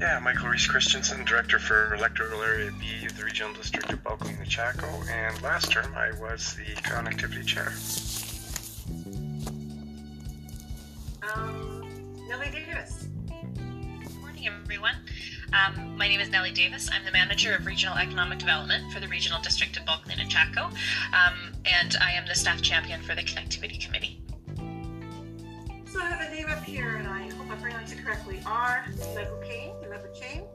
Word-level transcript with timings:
Yeah, 0.00 0.18
Michael 0.18 0.48
Riis-Christensen, 0.48 1.26
Director 1.26 1.58
for 1.58 1.94
Electoral 1.94 2.40
Area 2.40 2.70
B 2.80 3.04
of 3.04 3.18
the 3.18 3.22
Regional 3.22 3.52
District 3.52 3.92
of 3.92 4.02
Bulkley-Nechako, 4.02 5.06
and 5.10 5.42
last 5.42 5.70
term 5.70 5.92
I 5.94 6.10
was 6.12 6.54
the 6.54 6.72
Connectivity 6.80 7.44
Chair. 7.44 7.74
Um, 11.34 11.86
Nellie 12.26 12.50
Davis. 12.50 13.08
Good 13.28 14.14
morning, 14.22 14.48
everyone. 14.48 14.94
Um, 15.52 15.98
my 15.98 16.08
name 16.08 16.20
is 16.20 16.30
Nellie 16.30 16.52
Davis. 16.52 16.88
I'm 16.90 17.04
the 17.04 17.12
manager 17.12 17.54
of 17.54 17.66
regional 17.66 17.98
economic 17.98 18.38
development 18.38 18.90
for 18.94 19.00
the 19.00 19.08
regional 19.08 19.42
district 19.42 19.76
of 19.76 19.84
Bulkley-Nechako, 19.84 20.64
um, 21.12 21.52
and 21.66 21.94
I 22.00 22.12
am 22.12 22.26
the 22.26 22.34
staff 22.34 22.62
champion 22.62 23.02
for 23.02 23.14
the 23.14 23.22
connectivity 23.22 23.78
committee. 23.78 24.22
So 25.84 26.00
I 26.00 26.04
have 26.04 26.26
a 26.26 26.34
name 26.34 26.46
up 26.48 26.64
here, 26.64 26.96
and 26.96 27.06
I 27.06 27.28
hope 27.34 27.49
I 27.49 27.49
pronounce 27.80 27.92
it 27.92 28.04
correctly. 28.04 28.42
R. 28.46 28.84
Lebucain. 29.14 29.72
Lebuchain. 29.88 30.46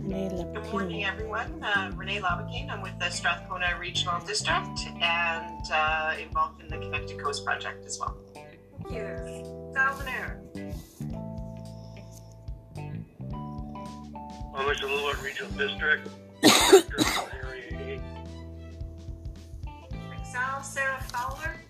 Renee 0.00 0.28
Good 0.54 0.72
morning, 0.72 1.04
everyone. 1.04 1.62
Uh, 1.62 1.90
Renee 1.94 2.20
Labakane. 2.20 2.70
I'm 2.70 2.80
with 2.82 2.98
the 2.98 3.10
Strathcona 3.10 3.76
Regional 3.78 4.20
District 4.20 4.80
and 5.00 5.70
uh, 5.72 6.14
involved 6.20 6.62
in 6.62 6.68
the 6.68 6.78
Connected 6.78 7.20
Coast 7.20 7.44
project 7.44 7.84
as 7.84 7.98
well. 7.98 8.16
Thank 8.34 8.58
you. 8.90 9.72
Thousand 9.74 10.08
I'm 14.54 14.66
with 14.66 14.80
the 14.80 14.86
Lillooet 14.86 15.22
Regional 15.22 15.50
District. 15.52 16.08
Director 16.42 16.96
of 16.98 17.30
Area 17.42 18.00
Sal 20.24 20.62
Sarah 20.62 21.02
Fowler. 21.08 21.60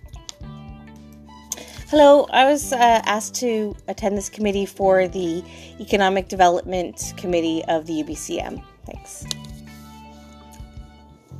Hello, 1.88 2.26
I 2.32 2.50
was 2.50 2.72
uh, 2.72 2.76
asked 3.04 3.34
to 3.36 3.76
attend 3.88 4.16
this 4.16 4.28
committee 4.28 4.66
for 4.66 5.08
the 5.08 5.44
Economic 5.78 6.28
Development 6.28 7.12
Committee 7.16 7.62
of 7.66 7.86
the 7.86 8.02
UBCM. 8.02 8.62
Thanks. 8.86 9.24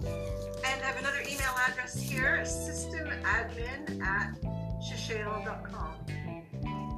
And 0.05 0.83
I 0.83 0.87
have 0.87 0.99
another 0.99 1.21
email 1.23 1.55
address 1.69 2.01
here, 2.01 2.43
systemadmin 2.45 4.03
at 4.03 4.35
shishale.com. 4.83 5.95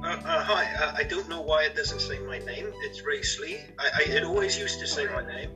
Uh, 0.03 0.07
uh, 0.07 0.43
hi, 0.43 0.71
uh, 0.75 0.93
I 0.95 1.03
don't 1.03 1.27
know 1.29 1.41
why 1.41 1.63
it 1.63 1.75
doesn't 1.75 1.99
say 2.01 2.19
my 2.19 2.37
name. 2.39 2.71
It's 2.83 3.03
Ray 3.03 3.23
Slee. 3.23 3.57
I, 3.79 3.89
I, 3.95 4.01
it 4.11 4.23
always 4.23 4.57
used 4.59 4.79
to 4.79 4.87
say 4.87 5.05
my 5.07 5.25
name, 5.25 5.49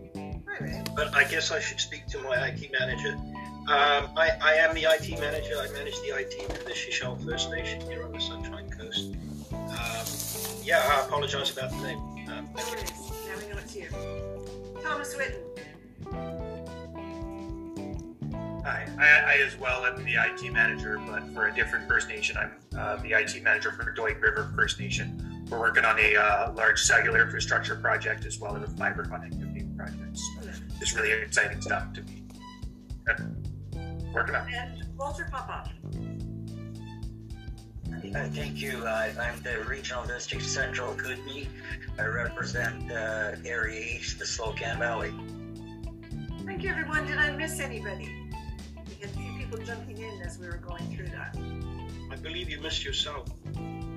Hi, 0.48 0.58
Ray. 0.60 0.84
but 0.96 1.14
I 1.14 1.24
guess 1.26 1.52
I 1.52 1.60
should 1.60 1.80
speak 1.80 2.08
to 2.08 2.20
my 2.24 2.48
IT 2.48 2.72
manager. 2.72 3.16
Um, 3.70 4.10
I, 4.18 4.32
I 4.42 4.54
am 4.54 4.74
the 4.74 4.86
IT 4.86 5.20
manager. 5.20 5.54
I 5.60 5.72
manage 5.74 5.94
the 6.02 6.18
IT 6.18 6.52
for 6.52 6.64
the 6.64 6.72
Shishal 6.72 7.24
First 7.24 7.52
Nation 7.52 7.80
here 7.82 8.04
on 8.04 8.12
the 8.12 8.20
Sunshine 8.20 8.68
Coast. 8.72 9.16
Um, 9.54 10.64
yeah, 10.66 10.82
I 10.92 11.06
apologize 11.06 11.56
about 11.56 11.70
the 11.70 11.78
name. 11.78 12.00
Um, 12.30 12.50
No 12.58 12.64
worries. 12.64 12.92
Now 13.28 13.38
we 13.38 13.48
know 13.54 13.60
it's 13.60 13.76
you. 13.76 13.90
Thomas 14.82 15.14
Whitten. 15.14 15.38
Hi, 18.64 18.88
I, 18.98 19.34
I 19.34 19.38
as 19.46 19.56
well 19.60 19.86
am 19.86 20.04
the 20.04 20.16
IT 20.16 20.52
manager, 20.52 21.00
but 21.06 21.32
for 21.36 21.50
a 21.50 21.54
different 21.54 21.88
First 21.88 22.10
Nation. 22.10 22.38
I'm 22.38 22.52
uh, 22.76 22.96
the 23.04 23.12
IT 23.12 23.44
manager 23.44 23.72
for 23.72 23.94
Doig 23.94 24.20
River 24.20 24.52
First 24.56 24.80
Nation. 24.80 25.46
We're 25.48 25.60
working 25.60 25.86
on 25.86 26.00
a 26.00 26.16
uh, 26.16 26.54
large 26.54 26.82
cellular 26.82 27.22
infrastructure 27.22 27.76
project 27.76 28.26
as 28.26 28.40
well 28.40 28.56
as 28.56 28.64
a 28.64 28.76
fiber 28.78 29.06
connectivity 29.06 29.78
project. 29.78 30.18
So 30.18 30.50
it's 30.82 30.96
really 30.96 31.12
exciting 31.12 31.62
stuff 31.62 31.94
to 31.94 32.02
be 32.02 32.24
uh, 33.08 33.14
working 34.14 34.36
on. 34.36 34.54
And 34.54 34.84
Walter 34.98 35.28
Popoff. 35.32 35.70
Uh, 38.16 38.28
thank 38.30 38.62
you. 38.62 38.86
Uh, 38.86 39.12
I'm 39.20 39.42
the 39.42 39.64
Regional 39.68 40.06
District 40.06 40.44
Central 40.44 40.94
Kootenay. 40.96 41.48
I 41.98 42.06
represent 42.06 42.92
uh, 42.92 43.36
Area 43.46 43.98
East, 43.98 44.20
the 44.20 44.26
Slocan 44.26 44.80
Valley. 44.80 45.14
Thank 46.46 46.64
you, 46.64 46.70
everyone. 46.70 47.06
Did 47.06 47.18
I 47.18 47.32
miss 47.32 47.60
anybody? 47.60 48.10
We 48.88 48.96
had 48.96 49.10
a 49.10 49.14
few 49.14 49.34
people 49.38 49.58
jumping 49.60 49.98
in 49.98 50.22
as 50.22 50.40
we 50.40 50.48
were 50.48 50.58
going 50.58 50.96
through 50.96 51.10
that. 51.10 51.38
I 52.12 52.16
believe 52.16 52.50
you 52.50 52.60
missed 52.62 52.84
yourself. 52.84 53.28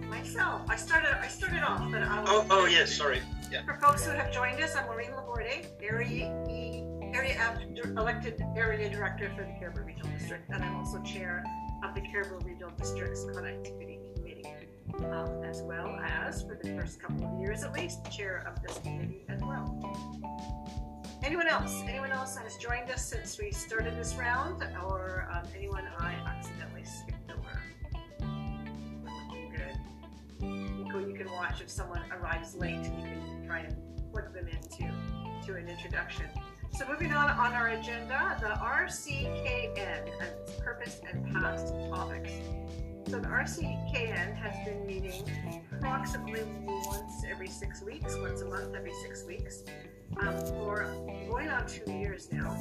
Myself, 0.09 0.63
I 0.69 0.77
started. 0.77 1.17
I 1.23 1.29
started 1.29 1.63
off, 1.63 1.91
but 1.91 2.03
I 2.03 2.21
will. 2.21 2.29
Oh, 2.29 2.47
oh 2.51 2.65
yes, 2.67 2.93
sorry. 2.93 3.23
Yeah. 3.51 3.65
For 3.65 3.75
folks 3.75 4.05
who 4.05 4.13
have 4.13 4.33
joined 4.33 4.61
us, 4.61 4.77
I'm 4.77 4.87
Maureen 4.87 5.11
LeBourdais, 5.13 5.67
Area 5.83 6.47
E, 6.51 6.83
Area 7.13 7.37
F, 7.39 7.59
elected 7.99 8.43
Area 8.57 8.89
Director 8.89 9.31
for 9.37 9.43
the 9.43 9.53
Cariboo 9.59 9.83
Regional 9.83 10.11
District, 10.13 10.49
and 10.51 10.65
I'm 10.65 10.77
also 10.77 10.99
Chair 11.03 11.45
of 11.85 11.95
the 11.95 12.01
Cariboo 12.01 12.39
Regional 12.39 12.71
District's 12.71 13.27
Connectivity 13.27 13.99
Committee, 14.17 14.47
um, 15.11 15.45
as 15.45 15.61
well 15.63 15.99
as, 16.03 16.43
for 16.43 16.59
the 16.63 16.71
first 16.71 17.01
couple 17.01 17.27
of 17.27 17.39
years 17.39 17.65
at 17.65 17.75
least, 17.75 18.11
Chair 18.11 18.47
of 18.47 18.63
this 18.63 18.79
committee 18.79 19.27
as 19.29 19.43
well. 19.43 19.79
Anyone 21.23 21.49
else? 21.49 21.83
Anyone 21.87 22.13
else 22.13 22.37
has 22.37 22.57
joined 22.57 22.91
us 22.91 23.05
since 23.07 23.39
we 23.39 23.51
started 23.51 23.95
this 23.99 24.15
round, 24.15 24.63
or 24.83 25.29
um, 25.33 25.47
anyone 25.55 25.87
I 25.99 26.15
accidentally 26.27 26.85
skipped 26.85 27.31
over? 27.31 27.63
Good. 29.51 30.49
Nico, 30.49 30.99
you 30.99 31.15
can 31.15 31.31
watch 31.33 31.61
if 31.61 31.69
someone 31.69 32.01
arrives 32.11 32.57
late. 32.57 32.85
You 32.85 32.91
can 32.91 33.45
try 33.47 33.59
and 33.61 33.77
plug 34.11 34.33
them 34.33 34.49
into 34.49 34.91
to 35.47 35.57
an 35.57 35.69
introduction. 35.69 36.27
So 36.75 36.87
moving 36.89 37.13
on 37.13 37.29
on 37.29 37.53
our 37.53 37.69
agenda, 37.69 38.39
the 38.41 38.47
RCKN 38.47 39.77
and 39.77 40.09
its 40.09 40.53
purpose 40.59 41.01
and 41.09 41.31
past 41.33 41.75
topics. 41.91 42.33
So 43.09 43.19
the 43.19 43.29
RCKN 43.29 44.35
has 44.35 44.67
been 44.67 44.87
meeting 44.87 45.23
approximately 45.71 46.45
once 46.65 47.25
every 47.31 47.49
six 47.49 47.83
weeks, 47.83 48.17
once 48.17 48.41
a 48.41 48.47
month 48.47 48.75
every 48.75 48.93
six 49.03 49.23
weeks, 49.25 49.65
um, 50.21 50.39
for 50.47 50.87
going 51.29 51.49
on 51.49 51.67
two 51.67 51.93
years 51.93 52.33
now. 52.33 52.57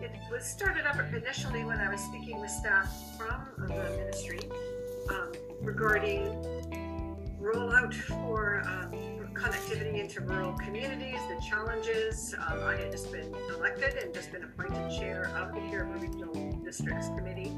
It 0.00 0.12
was 0.30 0.44
started 0.44 0.86
up 0.86 0.96
initially 1.12 1.64
when 1.64 1.78
I 1.80 1.90
was 1.90 2.00
speaking 2.00 2.40
with 2.40 2.50
staff 2.50 2.88
from 3.16 3.48
the 3.58 3.74
ministry 3.74 4.40
um, 5.10 5.32
regarding 5.60 6.28
rollout 7.40 7.94
for 7.94 8.62
um, 8.66 9.17
connectivity 9.38 10.00
into 10.00 10.20
rural 10.20 10.52
communities, 10.52 11.18
the 11.28 11.40
challenges. 11.48 12.34
Um, 12.34 12.64
I 12.64 12.76
had 12.76 12.90
just 12.90 13.12
been 13.12 13.32
elected 13.54 13.94
and 14.02 14.12
just 14.12 14.32
been 14.32 14.42
appointed 14.42 14.90
chair 14.98 15.30
of 15.36 15.54
the 15.54 15.60
Cariboo 15.70 16.00
Regional 16.00 16.52
Districts 16.64 17.08
Committee, 17.08 17.52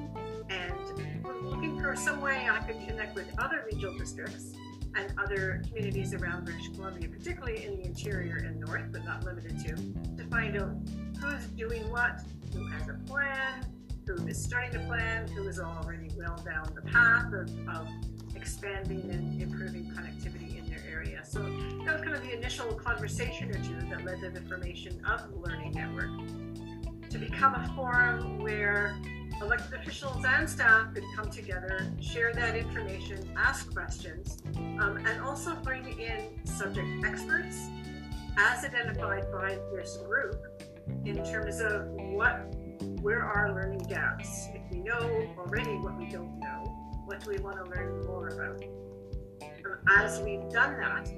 and 0.51 1.25
we're 1.25 1.41
looking 1.41 1.81
for 1.81 1.97
some 1.97 2.21
way 2.21 2.47
I 2.51 2.59
could 2.61 2.87
connect 2.87 3.15
with 3.15 3.27
other 3.39 3.65
regional 3.71 3.97
districts 3.97 4.53
and 4.95 5.13
other 5.19 5.63
communities 5.69 6.13
around 6.13 6.45
British 6.45 6.69
Columbia, 6.75 7.09
particularly 7.09 7.65
in 7.65 7.77
the 7.77 7.87
interior 7.87 8.37
and 8.37 8.61
north, 8.61 8.93
but 8.93 9.05
not 9.05 9.25
limited 9.25 9.59
to, 9.61 9.75
to 10.17 10.29
find 10.31 10.61
out 10.61 10.73
who's 11.19 11.45
doing 11.57 11.89
what, 11.91 12.21
who 12.53 12.67
has 12.67 12.89
a 12.89 12.95
plan, 13.07 13.65
who 14.07 14.27
is 14.27 14.43
starting 14.43 14.73
to 14.73 14.87
plan, 14.87 15.29
who 15.29 15.49
is 15.49 15.61
already 15.61 16.11
well 16.17 16.37
down 16.45 16.71
the 16.75 16.83
path 16.83 17.33
of, 17.33 17.49
of 17.69 17.89
expanding 18.35 19.09
and 19.11 19.41
improving 19.41 19.85
connectivity 19.87 20.60
area. 21.01 21.21
So 21.25 21.41
that 21.85 21.95
was 21.95 22.03
kind 22.03 22.15
of 22.15 22.23
the 22.23 22.37
initial 22.37 22.75
conversation 22.75 23.51
or 23.51 23.63
two 23.63 23.81
that 23.89 24.05
led 24.05 24.21
to 24.21 24.31
the 24.31 24.43
formation 24.49 25.03
of 25.05 25.31
the 25.31 25.37
Learning 25.37 25.73
Network 25.73 26.11
to 27.11 27.19
become 27.19 27.55
a 27.55 27.73
forum 27.75 28.39
where 28.39 28.97
elected 29.41 29.81
officials 29.81 30.25
and 30.27 30.49
staff 30.49 30.93
could 30.95 31.05
come 31.17 31.31
together, 31.31 31.91
share 32.01 32.33
that 32.35 32.55
information, 32.55 33.19
ask 33.37 33.73
questions, 33.73 34.39
um, 34.57 35.03
and 35.07 35.21
also 35.23 35.55
bring 35.57 35.99
in 35.99 36.45
subject 36.45 36.87
experts 37.05 37.69
as 38.37 38.65
identified 38.65 39.25
by 39.33 39.59
this 39.75 39.99
group 40.07 40.37
in 41.05 41.17
terms 41.25 41.61
of 41.61 41.87
what 42.13 42.55
where 43.01 43.23
are 43.23 43.53
learning 43.55 43.87
gaps. 43.89 44.49
If 44.55 44.63
we 44.71 44.81
know 44.81 45.27
already 45.39 45.73
what 45.79 45.99
we 45.99 46.07
don't 46.07 46.39
know, 46.39 46.65
what 47.07 47.25
do 47.25 47.31
we 47.31 47.39
want 47.39 47.57
to 47.65 47.71
learn 47.71 48.07
more 48.07 48.29
about? 48.29 48.63
As 49.89 50.21
we've 50.21 50.49
done 50.51 50.77
that, 50.79 51.11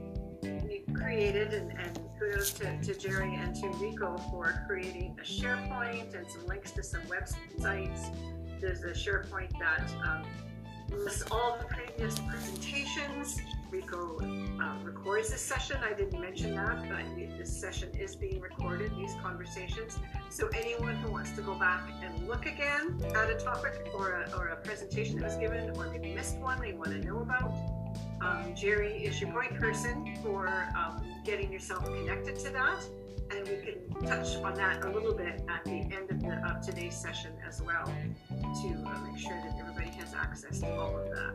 we've 0.42 0.86
created, 0.94 1.52
and, 1.54 1.72
and 1.78 1.98
kudos 2.18 2.52
to, 2.54 2.80
to 2.82 2.94
Jerry 2.94 3.34
and 3.34 3.54
to 3.56 3.68
Rico 3.68 4.16
for 4.30 4.64
creating 4.66 5.16
a 5.20 5.24
SharePoint 5.24 6.14
and 6.14 6.30
some 6.30 6.46
links 6.46 6.70
to 6.72 6.82
some 6.82 7.02
websites. 7.02 8.14
There's 8.60 8.82
a 8.84 8.90
SharePoint 8.90 9.58
that 9.58 9.92
um, 10.06 10.24
lists 10.90 11.24
all 11.30 11.58
the 11.58 11.64
previous 11.64 12.18
presentations. 12.18 13.40
Rico 13.70 14.18
uh, 14.20 14.84
records 14.84 15.30
this 15.30 15.40
session. 15.40 15.78
I 15.82 15.94
didn't 15.94 16.20
mention 16.20 16.54
that, 16.54 16.88
but 16.88 17.38
this 17.38 17.58
session 17.58 17.88
is 17.98 18.14
being 18.14 18.40
recorded, 18.40 18.94
these 18.96 19.14
conversations. 19.22 19.98
So 20.28 20.48
anyone 20.54 20.96
who 20.96 21.10
wants 21.10 21.32
to 21.32 21.42
go 21.42 21.54
back 21.54 21.90
and 22.04 22.28
look 22.28 22.44
again 22.44 23.00
at 23.16 23.30
a 23.30 23.34
topic 23.34 23.90
or 23.94 24.22
a, 24.22 24.36
or 24.36 24.48
a 24.48 24.56
presentation 24.56 25.16
that 25.20 25.24
was 25.24 25.36
given, 25.36 25.70
or 25.76 25.86
maybe 25.86 26.14
missed 26.14 26.38
one 26.38 26.60
they 26.60 26.74
want 26.74 26.90
to 26.90 26.98
know 26.98 27.20
about, 27.20 27.52
um, 28.22 28.54
Jerry 28.54 29.04
is 29.04 29.20
your 29.20 29.30
point 29.32 29.58
person 29.58 30.16
for 30.22 30.68
um, 30.76 31.02
getting 31.24 31.52
yourself 31.52 31.84
connected 31.84 32.38
to 32.40 32.50
that. 32.50 32.84
And 33.30 33.48
we 33.48 33.56
can 33.56 34.06
touch 34.06 34.36
on 34.36 34.54
that 34.54 34.84
a 34.84 34.90
little 34.90 35.14
bit 35.14 35.42
at 35.48 35.64
the 35.64 35.70
end 35.70 36.10
of, 36.10 36.20
the, 36.20 36.34
of 36.46 36.64
today's 36.64 36.94
session 36.94 37.32
as 37.46 37.62
well 37.62 37.86
to 37.86 38.84
uh, 38.86 38.98
make 39.06 39.18
sure 39.18 39.40
that 39.42 39.56
everybody 39.58 39.88
has 39.98 40.14
access 40.14 40.60
to 40.60 40.70
all 40.78 40.96
of 40.96 41.10
that. 41.10 41.34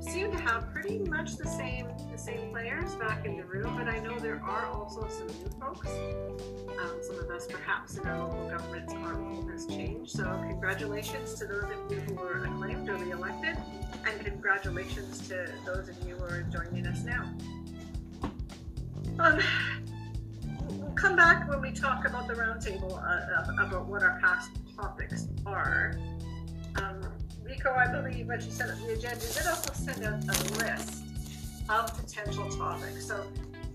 Seem 0.00 0.30
to 0.30 0.38
have 0.38 0.54
have 0.54 0.72
pretty 0.72 0.98
much 0.98 1.36
the 1.36 1.48
same 1.48 1.88
the 2.12 2.18
same 2.18 2.50
players 2.50 2.94
back 2.94 3.26
in 3.26 3.36
the 3.36 3.44
room, 3.44 3.76
but 3.76 3.88
I 3.88 3.98
know 3.98 4.18
there 4.18 4.40
are 4.44 4.66
also 4.66 5.08
some 5.08 5.26
new 5.26 5.50
folks. 5.60 5.88
Um, 5.88 6.98
some 7.02 7.18
of 7.18 7.28
us, 7.30 7.46
perhaps, 7.48 7.96
in 7.96 8.06
our 8.06 8.18
local 8.22 8.48
governments, 8.48 8.92
our 8.92 9.14
role 9.14 9.42
has 9.48 9.66
changed. 9.66 10.12
So, 10.12 10.24
congratulations 10.48 11.34
to 11.34 11.46
those 11.46 11.64
of 11.64 11.90
you 11.90 12.00
who 12.00 12.14
were 12.14 12.44
acclaimed 12.44 12.88
or 12.88 12.96
re-elected, 12.96 13.56
and 14.06 14.24
congratulations 14.24 15.26
to 15.28 15.52
those 15.66 15.88
of 15.88 15.96
you 16.06 16.14
who 16.14 16.24
are 16.24 16.42
joining 16.42 16.86
us 16.86 17.02
now. 17.02 17.32
Um, 19.18 19.40
we'll 20.68 20.92
come 20.92 21.16
back 21.16 21.48
when 21.48 21.60
we 21.60 21.72
talk 21.72 22.06
about 22.06 22.28
the 22.28 22.34
roundtable 22.34 22.92
uh, 22.92 23.52
about 23.66 23.86
what 23.86 24.02
our 24.02 24.20
past 24.20 24.50
topics 24.76 25.26
are. 25.46 25.98
Um, 26.76 27.13
Rico, 27.64 27.78
I 27.78 27.86
believe, 27.86 28.26
when 28.26 28.40
she 28.40 28.50
sent 28.50 28.70
out 28.70 28.78
the 28.78 28.92
agenda, 28.92 29.20
did 29.20 29.46
also 29.46 29.72
send 29.72 30.04
out 30.04 30.22
a 30.24 30.42
list 30.58 31.04
of 31.68 31.96
potential 31.96 32.48
topics. 32.50 33.06
So, 33.06 33.24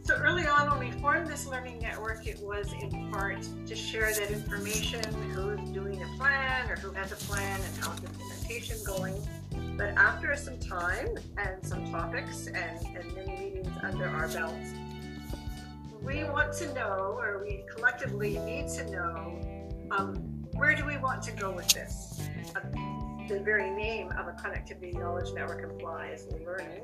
so 0.03 0.15
early 0.15 0.45
on 0.47 0.69
when 0.69 0.79
we 0.79 0.99
formed 0.99 1.27
this 1.27 1.47
learning 1.47 1.79
network, 1.79 2.27
it 2.27 2.39
was 2.39 2.71
in 2.73 3.11
part 3.11 3.47
to 3.65 3.75
share 3.75 4.13
that 4.13 4.29
information, 4.29 5.03
who's 5.31 5.69
doing 5.71 6.03
a 6.03 6.17
plan 6.17 6.69
or 6.69 6.75
who 6.75 6.91
has 6.91 7.11
a 7.11 7.15
plan 7.15 7.59
and 7.59 7.83
how's 7.83 7.99
implementation 8.03 8.77
going. 8.85 9.15
But 9.75 9.89
after 9.97 10.35
some 10.35 10.59
time 10.59 11.07
and 11.37 11.65
some 11.65 11.89
topics 11.91 12.47
and, 12.47 12.85
and 12.95 13.15
many 13.15 13.35
meetings 13.37 13.75
under 13.81 14.07
our 14.07 14.27
belts, 14.27 14.73
we 16.03 16.25
want 16.25 16.53
to 16.53 16.73
know, 16.73 17.17
or 17.19 17.43
we 17.43 17.63
collectively 17.75 18.37
need 18.39 18.67
to 18.69 18.91
know, 18.91 19.39
um, 19.91 20.15
where 20.53 20.75
do 20.75 20.85
we 20.85 20.97
want 20.97 21.23
to 21.23 21.31
go 21.31 21.51
with 21.51 21.69
this? 21.69 22.21
The 23.29 23.39
very 23.39 23.69
name 23.69 24.11
of 24.17 24.27
a 24.27 24.31
connectivity 24.31 24.91
knowledge 24.95 25.31
network 25.35 25.63
implies 25.63 26.25
learning. 26.43 26.81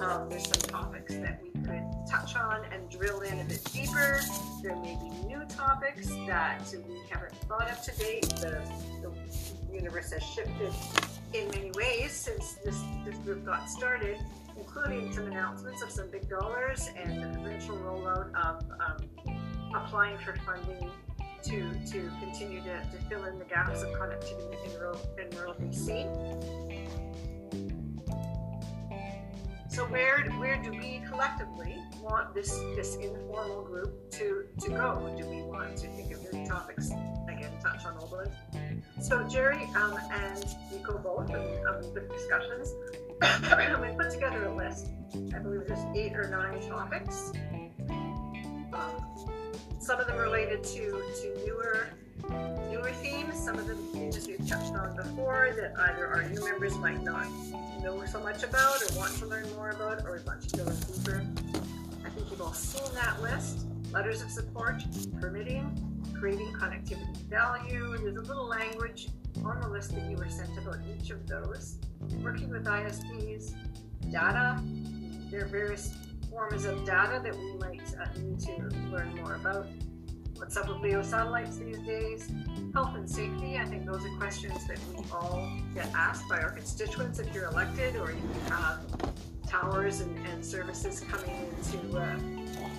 Um, 0.00 0.26
there's 0.30 0.48
some 0.48 0.62
topics 0.62 1.14
that 1.16 1.42
we 1.42 1.50
could 1.50 1.84
touch 2.08 2.34
on 2.34 2.64
and 2.72 2.88
drill 2.88 3.20
in 3.20 3.38
a 3.40 3.44
bit 3.44 3.62
deeper. 3.70 4.22
There 4.62 4.74
may 4.76 4.96
be 5.02 5.10
new 5.26 5.44
topics 5.50 6.08
that 6.26 6.62
we 6.88 7.02
haven't 7.10 7.34
thought 7.46 7.70
of 7.70 7.82
to 7.82 7.92
date. 7.98 8.26
The, 8.40 8.62
the 9.02 9.74
universe 9.74 10.12
has 10.12 10.22
shifted 10.22 10.72
in 11.34 11.48
many 11.50 11.72
ways 11.72 12.12
since 12.12 12.54
this, 12.64 12.80
this 13.04 13.16
group 13.18 13.44
got 13.44 13.68
started, 13.68 14.16
including 14.56 15.12
some 15.12 15.26
announcements 15.26 15.82
of 15.82 15.90
some 15.90 16.10
big 16.10 16.26
dollars 16.30 16.88
and 16.96 17.22
the 17.22 17.38
eventual 17.38 17.76
rollout 17.76 18.34
of 18.34 18.64
um, 18.80 18.96
applying 19.74 20.16
for 20.16 20.34
funding 20.46 20.90
to, 21.44 21.72
to 21.86 22.10
continue 22.20 22.60
to, 22.62 22.80
to 22.90 22.98
fill 23.08 23.24
in 23.24 23.38
the 23.38 23.44
gaps 23.44 23.82
of 23.82 23.88
connectivity 23.90 24.64
in 24.64 24.78
rural, 24.78 25.00
in 25.18 25.36
rural 25.36 25.54
BC. 25.54 26.06
So 29.70 29.84
where 29.84 30.28
where 30.32 30.60
do 30.60 30.72
we 30.72 31.00
collectively 31.08 31.78
want 32.02 32.34
this 32.34 32.58
this 32.74 32.96
informal 32.96 33.62
group 33.62 34.10
to 34.10 34.44
to 34.60 34.68
go? 34.68 35.14
Do 35.16 35.24
we 35.26 35.42
want 35.42 35.76
to 35.76 35.86
think 35.86 36.12
of 36.12 36.32
new 36.32 36.44
topics 36.44 36.90
again? 37.28 37.52
Touch 37.62 37.86
on 37.86 37.96
all 37.98 38.08
those. 38.08 38.28
So 39.00 39.22
Jerry 39.28 39.70
um, 39.76 39.96
and 40.12 40.44
Nico 40.72 40.98
both 40.98 41.30
in 41.30 41.66
um, 41.66 41.94
with 41.94 42.10
discussions, 42.10 42.74
we 43.80 43.96
put 43.96 44.10
together 44.10 44.46
a 44.46 44.54
list. 44.56 44.88
I 45.34 45.38
believe 45.38 45.68
there's 45.68 45.96
eight 45.96 46.14
or 46.14 46.28
nine 46.28 46.60
topics. 46.68 47.32
Some 49.80 49.98
of 49.98 50.06
them 50.06 50.18
related 50.18 50.62
to, 50.62 51.02
to 51.22 51.46
newer 51.46 51.88
newer 52.70 52.92
themes, 52.92 53.42
some 53.42 53.58
of 53.58 53.66
the 53.66 53.74
themes 53.74 54.26
we've 54.26 54.46
touched 54.46 54.74
on 54.74 54.94
before 54.94 55.54
that 55.56 55.72
either 55.88 56.06
our 56.06 56.28
new 56.28 56.44
members 56.44 56.76
might 56.76 57.02
not 57.02 57.26
know 57.82 58.04
so 58.04 58.20
much 58.20 58.42
about 58.42 58.82
or 58.82 58.98
want 58.98 59.16
to 59.16 59.26
learn 59.26 59.50
more 59.54 59.70
about 59.70 60.04
or 60.04 60.20
want 60.26 60.42
to 60.42 60.56
go 60.58 60.64
deeper. 60.64 61.26
I 62.04 62.10
think 62.10 62.30
you've 62.30 62.42
all 62.42 62.52
seen 62.52 62.94
that 62.94 63.22
list. 63.22 63.66
Letters 63.90 64.20
of 64.20 64.30
support, 64.30 64.82
permitting, 65.18 65.74
creating 66.18 66.52
connectivity 66.52 67.16
value. 67.30 67.96
There's 67.96 68.16
a 68.16 68.20
little 68.20 68.46
language 68.46 69.08
on 69.42 69.62
the 69.62 69.68
list 69.68 69.94
that 69.94 70.08
you 70.10 70.16
were 70.16 70.28
sent 70.28 70.56
about 70.58 70.76
each 70.94 71.10
of 71.10 71.26
those. 71.26 71.78
Working 72.22 72.50
with 72.50 72.66
ISPs, 72.66 73.54
data, 74.10 74.62
there 75.30 75.44
are 75.44 75.48
various 75.48 75.94
forms 76.30 76.64
of 76.64 76.84
data 76.84 77.20
that 77.22 77.36
we 77.36 77.52
might 77.54 77.82
uh, 78.00 78.06
need 78.18 78.38
to 78.40 78.52
learn 78.90 79.14
more 79.16 79.34
about. 79.34 79.66
What's 80.36 80.56
up 80.56 80.68
with 80.68 80.78
LEO 80.78 81.02
satellites 81.02 81.58
these 81.58 81.80
days? 81.80 82.30
Health 82.72 82.94
and 82.94 83.08
safety, 83.08 83.58
I 83.58 83.64
think 83.66 83.84
those 83.84 84.04
are 84.06 84.16
questions 84.16 84.66
that 84.68 84.78
we 84.88 85.04
all 85.12 85.46
get 85.74 85.90
asked 85.94 86.28
by 86.28 86.38
our 86.38 86.50
constituents 86.50 87.18
if 87.18 87.34
you're 87.34 87.46
elected 87.46 87.96
or 87.96 88.12
you 88.12 88.22
have 88.48 88.80
towers 89.46 90.00
and, 90.00 90.16
and 90.28 90.44
services 90.44 91.00
coming 91.00 91.46
into 91.46 91.98
uh, 91.98 92.16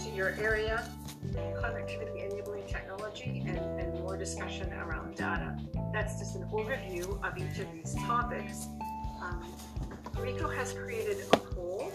to 0.03 0.09
your 0.15 0.29
area. 0.39 0.89
Connectivity 1.33 2.31
enabling 2.31 2.65
technology 2.67 3.43
and, 3.45 3.57
and 3.79 3.93
more 3.99 4.17
discussion 4.17 4.71
around 4.73 5.15
data. 5.15 5.55
That's 5.93 6.17
just 6.17 6.35
an 6.35 6.47
overview 6.51 7.21
of 7.23 7.37
each 7.37 7.59
of 7.59 7.71
these 7.73 7.93
topics. 8.05 8.67
Um, 9.21 9.45
Rico 10.17 10.49
has 10.49 10.73
created 10.73 11.17
a 11.33 11.37
poll 11.37 11.91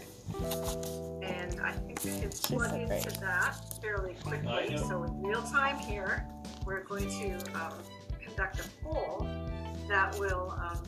and 1.22 1.60
I 1.60 1.72
think 1.72 2.04
we 2.04 2.10
can 2.20 2.30
plug 2.30 2.70
so 2.70 2.76
into 2.76 3.20
that 3.20 3.56
fairly 3.80 4.14
quickly. 4.22 4.76
So 4.76 5.04
in 5.04 5.22
real 5.22 5.42
time 5.42 5.78
here, 5.78 6.26
we're 6.64 6.82
going 6.84 7.08
to 7.08 7.34
um, 7.54 7.74
conduct 8.20 8.60
a 8.60 8.68
poll 8.84 9.26
that 9.88 10.18
will 10.18 10.58
um, 10.60 10.82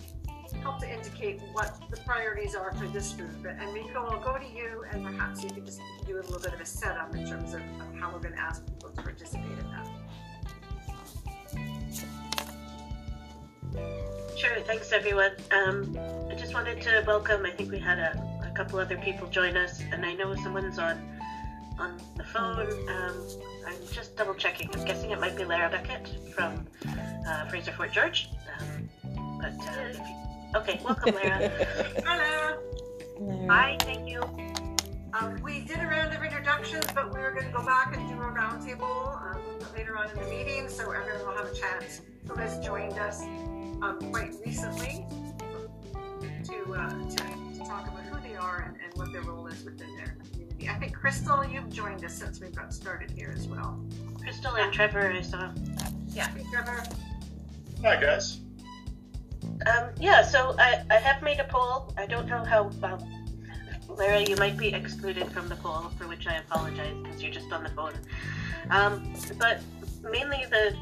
help 0.63 0.81
to 0.81 0.93
indicate 0.93 1.41
what 1.53 1.81
the 1.91 1.97
priorities 1.99 2.55
are 2.55 2.73
for 2.75 2.87
this 2.89 3.13
group. 3.13 3.47
And 3.47 3.73
Miko, 3.73 4.07
I'll 4.07 4.21
go 4.21 4.37
to 4.39 4.47
you, 4.47 4.85
and 4.91 5.05
perhaps 5.05 5.43
you 5.43 5.51
could 5.51 5.65
just 5.67 5.81
do 6.07 6.17
a 6.17 6.23
little 6.23 6.41
bit 6.41 6.53
of 6.53 6.61
a 6.61 6.67
setup 6.67 7.15
in 7.15 7.27
terms 7.27 7.55
of, 7.55 7.61
of 7.61 7.95
how 7.99 8.11
we're 8.13 8.21
going 8.21 8.35
to 8.35 8.41
ask 8.41 8.67
people 8.67 8.91
to 8.91 9.03
participate 9.03 9.59
in 9.59 9.71
that. 9.71 9.89
Sure, 14.37 14.61
thanks 14.61 14.93
everyone. 14.93 15.33
Um, 15.51 15.99
I 16.31 16.35
just 16.35 16.55
wanted 16.55 16.81
to 16.83 17.03
welcome, 17.07 17.45
I 17.45 17.51
think 17.51 17.71
we 17.71 17.79
had 17.79 17.99
a 17.99 18.38
couple 18.59 18.81
other 18.81 18.97
people 18.97 19.29
join 19.29 19.57
us, 19.57 19.81
and 19.93 20.05
I 20.05 20.15
know 20.15 20.35
someone's 20.35 20.81
on 20.81 21.01
on 21.79 21.97
the 22.17 22.25
phone. 22.25 22.67
Um, 22.89 23.15
I'm 23.65 23.77
just 23.93 24.17
double 24.17 24.35
checking. 24.35 24.69
I'm 24.75 24.85
guessing 24.85 25.13
it 25.13 25.21
might 25.21 25.37
be 25.37 25.45
Lara 25.45 25.71
Beckett 25.71 26.09
from 26.35 26.67
uh, 27.29 27.47
Fraser 27.49 27.71
Fort 27.71 27.93
George. 27.93 28.31
Um, 28.59 28.89
but 29.41 29.61
uh, 29.61 29.93
you, 29.93 30.57
okay, 30.57 30.81
welcome, 30.85 31.15
Lara. 31.15 31.49
Hello. 32.05 33.47
Hi, 33.49 33.77
thank 33.83 34.09
you. 34.09 34.23
Um, 35.13 35.41
we 35.41 35.61
did 35.61 35.79
a 35.79 35.87
round 35.87 36.13
of 36.13 36.25
introductions, 36.25 36.87
but 36.93 37.15
we 37.15 37.21
were 37.21 37.31
going 37.31 37.47
to 37.47 37.53
go 37.53 37.65
back 37.65 37.97
and 37.97 38.09
do 38.09 38.17
a 38.17 38.27
roundtable 38.27 39.23
um, 39.23 39.41
later 39.77 39.97
on 39.97 40.11
in 40.11 40.17
the 40.17 40.29
meeting, 40.29 40.69
so 40.69 40.91
everyone 40.91 41.29
will 41.29 41.37
have 41.37 41.53
a 41.53 41.55
chance 41.55 42.01
who 42.27 42.35
has 42.35 42.59
joined 42.59 42.99
us 42.99 43.23
um, 43.23 43.99
quite 44.11 44.33
recently 44.45 45.07
to, 46.43 46.75
uh, 46.75 46.89
to, 47.09 47.17
to 47.17 47.17
talk 47.23 47.27
about 47.27 47.38
are 48.39 48.63
and, 48.67 48.77
and 48.83 48.95
what 48.95 49.13
their 49.13 49.23
role 49.23 49.47
is 49.47 49.65
within 49.65 49.95
their 49.97 50.17
community. 50.31 50.69
I 50.69 50.75
think 50.75 50.95
Crystal, 50.95 51.45
you've 51.45 51.71
joined 51.71 52.05
us 52.05 52.15
since 52.15 52.41
we've 52.41 52.55
got 52.55 52.73
started 52.73 53.11
here 53.11 53.33
as 53.37 53.47
well. 53.47 53.85
Crystal 54.21 54.57
and 54.57 54.73
Trevor, 54.73 55.11
I 55.11 55.21
saw. 55.21 55.51
Yeah, 56.09 56.29
Trevor. 56.51 56.83
Hi 57.83 58.01
guys. 58.01 58.41
Um, 59.67 59.91
yeah, 59.99 60.23
so 60.23 60.55
I, 60.59 60.85
I 60.91 60.95
have 60.95 61.23
made 61.23 61.41
a 61.41 61.45
poll. 61.45 61.93
I 61.97 62.07
don't 62.07 62.29
know 62.29 62.45
how 62.45 62.71
well, 62.81 63.07
Lara, 63.89 64.21
you 64.21 64.37
might 64.37 64.57
be 64.57 64.69
excluded 64.69 65.31
from 65.33 65.49
the 65.49 65.57
poll, 65.57 65.91
for 65.97 66.07
which 66.07 66.27
I 66.27 66.37
apologize 66.37 66.95
because 67.03 67.23
you're 67.23 67.33
just 67.33 67.51
on 67.53 67.65
the 67.65 67.71
phone. 67.71 67.95
Um, 68.71 69.13
but 69.39 69.61
mainly 70.03 70.45
the 70.51 70.77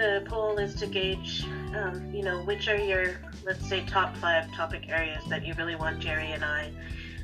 the 0.00 0.24
poll 0.26 0.56
is 0.56 0.74
to 0.76 0.86
gauge, 0.86 1.44
um, 1.76 2.10
you 2.10 2.22
know, 2.22 2.42
which 2.44 2.68
are 2.68 2.76
your 2.76 3.20
let's 3.44 3.68
say 3.68 3.84
top 3.84 4.16
five 4.16 4.50
topic 4.54 4.88
areas 4.88 5.22
that 5.28 5.44
you 5.46 5.52
really 5.58 5.76
want 5.76 6.00
Jerry 6.00 6.32
and 6.32 6.42
I 6.42 6.72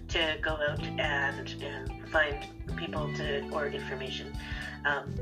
to 0.09 0.37
go 0.43 0.59
out 0.69 0.83
and 0.83 1.55
and 1.63 2.09
find 2.11 2.47
people 2.77 3.11
to 3.15 3.49
or 3.51 3.69
information 3.69 4.37
um, 4.85 5.15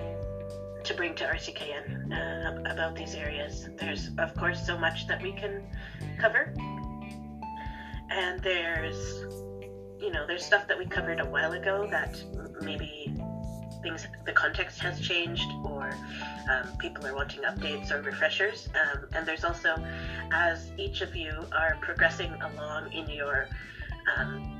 to 0.82 0.94
bring 0.94 1.14
to 1.14 1.24
RCKN 1.24 2.12
uh, 2.12 2.72
about 2.72 2.96
these 2.96 3.14
areas. 3.14 3.68
There's 3.78 4.10
of 4.18 4.34
course 4.34 4.66
so 4.66 4.76
much 4.76 5.06
that 5.06 5.22
we 5.22 5.30
can 5.30 5.62
cover, 6.18 6.52
and 8.10 8.42
there's 8.42 8.98
you 10.00 10.10
know 10.10 10.26
there's 10.26 10.44
stuff 10.44 10.66
that 10.66 10.76
we 10.76 10.86
covered 10.86 11.20
a 11.20 11.26
while 11.26 11.52
ago 11.52 11.86
that 11.88 12.20
maybe 12.62 13.14
things 13.84 14.06
the 14.26 14.32
context 14.32 14.80
has 14.80 14.98
changed 15.00 15.48
or 15.62 15.94
um, 16.50 16.76
people 16.78 17.06
are 17.06 17.14
wanting 17.14 17.42
updates 17.42 17.92
or 17.92 18.00
refreshers 18.02 18.68
um, 18.74 19.04
and 19.12 19.24
there's 19.26 19.44
also 19.44 19.76
as 20.32 20.72
each 20.78 21.02
of 21.02 21.14
you 21.14 21.32
are 21.52 21.76
progressing 21.80 22.32
along 22.42 22.92
in 22.92 23.08
your 23.08 23.46
um, 24.16 24.50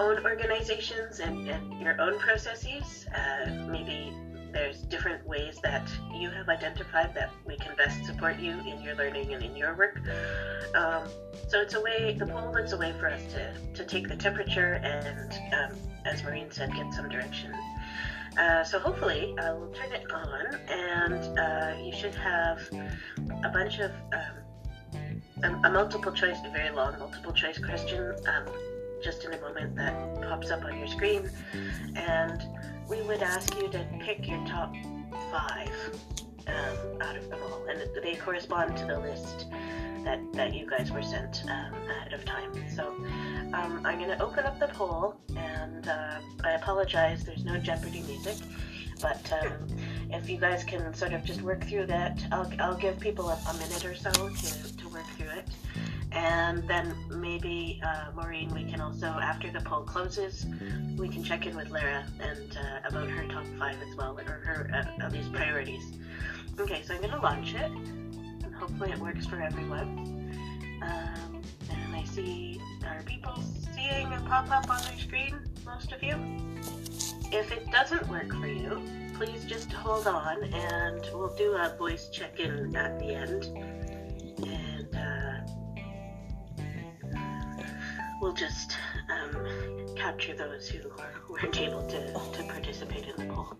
own 0.00 0.24
organizations 0.24 1.20
and, 1.20 1.48
and, 1.48 1.80
your 1.80 2.00
own 2.00 2.18
processes 2.18 3.06
uh, 3.14 3.50
maybe 3.70 4.12
there's 4.52 4.82
different 4.82 5.26
ways 5.26 5.58
that 5.62 5.88
you 6.14 6.30
have 6.30 6.48
identified 6.48 7.14
that 7.14 7.30
we 7.46 7.56
can 7.56 7.74
best 7.76 8.04
support 8.04 8.38
you 8.38 8.52
in 8.66 8.80
your 8.82 8.94
learning 8.94 9.32
and 9.32 9.42
in 9.42 9.56
your 9.56 9.74
work. 9.74 9.98
Um, 10.74 11.08
so 11.48 11.60
it's 11.60 11.74
a 11.74 11.80
way, 11.80 12.14
the 12.18 12.26
poll 12.26 12.54
is 12.56 12.72
a 12.72 12.76
way 12.76 12.92
for 13.00 13.08
us 13.08 13.22
to, 13.32 13.52
to 13.74 13.84
take 13.84 14.08
the 14.08 14.16
temperature 14.16 14.74
and, 14.74 15.32
um, 15.54 15.78
as 16.04 16.22
Maureen 16.22 16.50
said, 16.50 16.72
get 16.74 16.92
some 16.92 17.08
direction. 17.08 17.52
Uh, 18.38 18.64
so 18.64 18.78
hopefully 18.78 19.34
I 19.38 19.52
will 19.52 19.72
turn 19.72 19.92
it 19.92 20.10
on 20.10 20.54
and 20.68 21.38
uh, 21.38 21.74
you 21.84 21.92
should 21.92 22.14
have 22.14 22.60
a 23.44 23.50
bunch 23.50 23.78
of 23.78 23.90
um, 24.12 25.62
a, 25.64 25.68
a, 25.68 25.70
multiple 25.70 26.12
choice, 26.12 26.38
a 26.44 26.50
very 26.50 26.74
long 26.74 26.98
multiple 26.98 27.32
choice 27.32 27.58
question 27.58 28.14
um, 28.26 28.46
just 29.02 29.24
in 29.24 29.34
a 29.34 29.40
moment 29.40 29.76
that 29.76 30.22
pops 30.22 30.50
up 30.50 30.64
on 30.64 30.78
your 30.78 30.88
screen. 30.88 31.30
And 31.94 32.42
we 32.88 33.02
would 33.02 33.22
ask 33.22 33.54
you 33.56 33.68
to 33.68 33.86
pick 34.00 34.26
your 34.26 34.44
top 34.46 34.74
five 35.30 35.98
um, 36.46 37.02
out 37.02 37.16
of 37.16 37.28
them 37.28 37.40
all. 37.42 37.66
And 37.68 37.82
they 38.02 38.14
correspond 38.14 38.76
to 38.78 38.86
the 38.86 38.98
list 38.98 39.46
that, 40.04 40.20
that 40.32 40.54
you 40.54 40.68
guys 40.68 40.90
were 40.90 41.02
sent 41.02 41.42
um, 41.44 41.74
ahead 41.88 42.12
of 42.12 42.24
time. 42.24 42.52
So 42.74 42.94
um, 43.52 43.80
I'm 43.84 43.98
going 43.98 44.10
to 44.10 44.22
open 44.22 44.44
up 44.44 44.58
the 44.58 44.68
poll, 44.68 45.16
and 45.36 45.88
uh, 45.88 46.18
I 46.44 46.52
apologize, 46.52 47.24
there's 47.24 47.44
no 47.44 47.58
Jeopardy 47.58 48.02
music, 48.02 48.36
but 49.00 49.32
um, 49.32 49.68
if 50.10 50.28
you 50.28 50.38
guys 50.38 50.64
can 50.64 50.94
sort 50.94 51.12
of 51.12 51.24
just 51.24 51.42
work 51.42 51.64
through 51.64 51.86
that, 51.86 52.24
I'll, 52.30 52.50
I'll 52.60 52.76
give 52.76 52.98
people 53.00 53.28
a, 53.28 53.38
a 53.48 53.54
minute 53.54 53.84
or 53.84 53.94
so 53.94 54.10
to, 54.10 54.76
to 54.76 54.88
work 54.88 55.06
through 55.16 55.30
it. 55.30 55.48
And 56.12 56.68
then 56.68 56.94
maybe, 57.08 57.80
uh, 57.82 58.10
Maureen, 58.14 58.52
we 58.54 58.64
can 58.64 58.80
also, 58.80 59.06
after 59.06 59.50
the 59.50 59.60
poll 59.60 59.82
closes, 59.82 60.46
we 60.96 61.08
can 61.08 61.24
check 61.24 61.46
in 61.46 61.56
with 61.56 61.70
Lara 61.70 62.04
and 62.20 62.56
uh, 62.56 62.88
about 62.88 63.08
her 63.08 63.26
top 63.28 63.46
five 63.58 63.76
as 63.88 63.96
well, 63.96 64.18
or 64.18 64.24
her 64.24 64.70
uh, 64.74 65.04
at 65.04 65.12
least 65.12 65.32
priorities. 65.32 65.82
Okay, 66.60 66.82
so 66.86 66.94
I'm 66.94 67.00
going 67.00 67.12
to 67.12 67.20
launch 67.20 67.54
it 67.54 67.70
and 68.44 68.54
hopefully 68.54 68.92
it 68.92 68.98
works 68.98 69.26
for 69.26 69.40
everyone. 69.40 70.30
Um, 70.82 71.31
and 71.92 72.00
I 72.00 72.04
see, 72.10 72.60
are 72.86 73.02
people 73.02 73.34
seeing 73.74 74.12
it 74.12 74.24
pop 74.24 74.50
up 74.50 74.70
on 74.70 74.82
their 74.84 74.98
screen, 74.98 75.38
most 75.64 75.92
of 75.92 76.02
you? 76.02 76.16
If 77.30 77.52
it 77.52 77.70
doesn't 77.70 78.08
work 78.08 78.30
for 78.32 78.46
you, 78.46 78.82
please 79.14 79.44
just 79.44 79.72
hold 79.72 80.06
on 80.06 80.42
and 80.42 81.00
we'll 81.12 81.34
do 81.36 81.52
a 81.52 81.74
voice 81.78 82.08
check-in 82.10 82.74
at 82.76 82.98
the 82.98 83.14
end. 83.14 83.44
And 84.46 84.96
uh, 84.96 85.40
we'll 88.20 88.34
just 88.34 88.76
um, 89.10 89.94
capture 89.94 90.34
those 90.34 90.68
who 90.68 90.90
weren't 91.28 91.60
able 91.60 91.86
to, 91.88 92.12
to 92.12 92.42
participate 92.44 93.06
in 93.06 93.28
the 93.28 93.34
poll. 93.34 93.58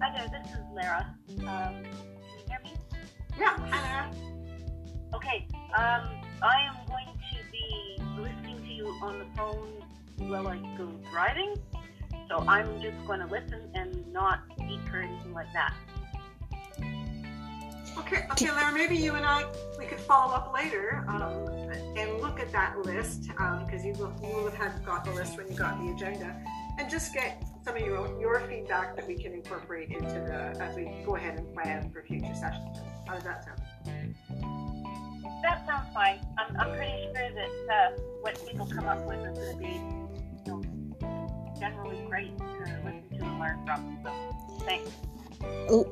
Hi 0.00 0.12
there, 0.14 0.28
this 0.28 0.52
is 0.52 0.60
Lara. 0.74 1.14
Um, 1.38 1.46
can 1.46 1.84
you 1.84 2.44
hear 2.48 2.60
me? 2.62 2.72
Yeah, 3.38 3.56
hi 3.70 4.35
Okay, 5.16 5.46
um, 5.78 6.10
I 6.42 6.60
am 6.68 6.76
going 6.88 7.06
to 7.06 7.50
be 7.50 7.96
listening 8.20 8.58
to 8.58 8.70
you 8.70 8.88
on 9.00 9.18
the 9.18 9.24
phone 9.34 9.82
while 10.28 10.46
I 10.46 10.58
go 10.76 10.90
driving. 11.10 11.54
So 12.28 12.44
I'm 12.46 12.82
just 12.82 12.98
going 13.06 13.20
to 13.20 13.26
listen 13.26 13.62
and 13.74 14.12
not 14.12 14.40
speak 14.58 14.80
or 14.92 15.00
anything 15.00 15.32
like 15.32 15.50
that. 15.54 15.74
Okay, 17.96 18.26
okay, 18.30 18.50
Lara, 18.50 18.74
maybe 18.74 18.94
you 18.94 19.14
and 19.14 19.24
I, 19.24 19.46
we 19.78 19.86
could 19.86 20.00
follow 20.00 20.34
up 20.34 20.52
later 20.52 21.02
um, 21.08 21.48
and 21.96 22.20
look 22.20 22.38
at 22.38 22.52
that 22.52 22.78
list 22.84 23.28
because 23.28 23.80
um, 23.80 23.86
you, 23.86 23.94
will, 23.94 24.50
have 24.50 24.84
got 24.84 25.02
the 25.06 25.12
list 25.12 25.38
when 25.38 25.48
you 25.48 25.56
got 25.56 25.80
the 25.80 25.92
agenda 25.92 26.36
and 26.78 26.90
just 26.90 27.14
get 27.14 27.42
some 27.64 27.74
of 27.74 27.80
your 27.80 28.20
your 28.20 28.40
feedback 28.40 28.94
that 28.96 29.08
we 29.08 29.14
can 29.14 29.32
incorporate 29.32 29.88
into 29.88 30.12
the 30.12 30.62
as 30.62 30.76
we 30.76 30.84
go 31.06 31.16
ahead 31.16 31.38
and 31.38 31.54
plan 31.54 31.90
for 31.90 32.02
future 32.02 32.34
sessions. 32.34 32.76
How 33.06 33.14
does 33.14 33.24
that 33.24 33.46
sound? 33.46 34.14
That 35.46 35.64
sounds 35.64 35.86
fine. 35.94 36.18
I'm, 36.36 36.56
I'm 36.58 36.76
pretty 36.76 37.04
sure 37.04 37.30
that 37.30 37.72
uh, 37.72 38.00
what 38.20 38.48
people 38.48 38.66
come 38.66 38.86
up 38.86 39.06
with 39.06 39.24
is 39.24 39.38
going 39.38 39.52
to 39.52 39.62
be 39.62 39.80
you 40.44 40.64
know, 41.00 41.54
generally 41.60 42.04
great 42.08 42.36
to 42.36 42.44
listen 42.44 43.04
to 43.16 43.24
and 43.24 43.38
learn 43.38 43.64
from. 43.64 43.96
So 44.02 44.10
thanks. 44.64 44.90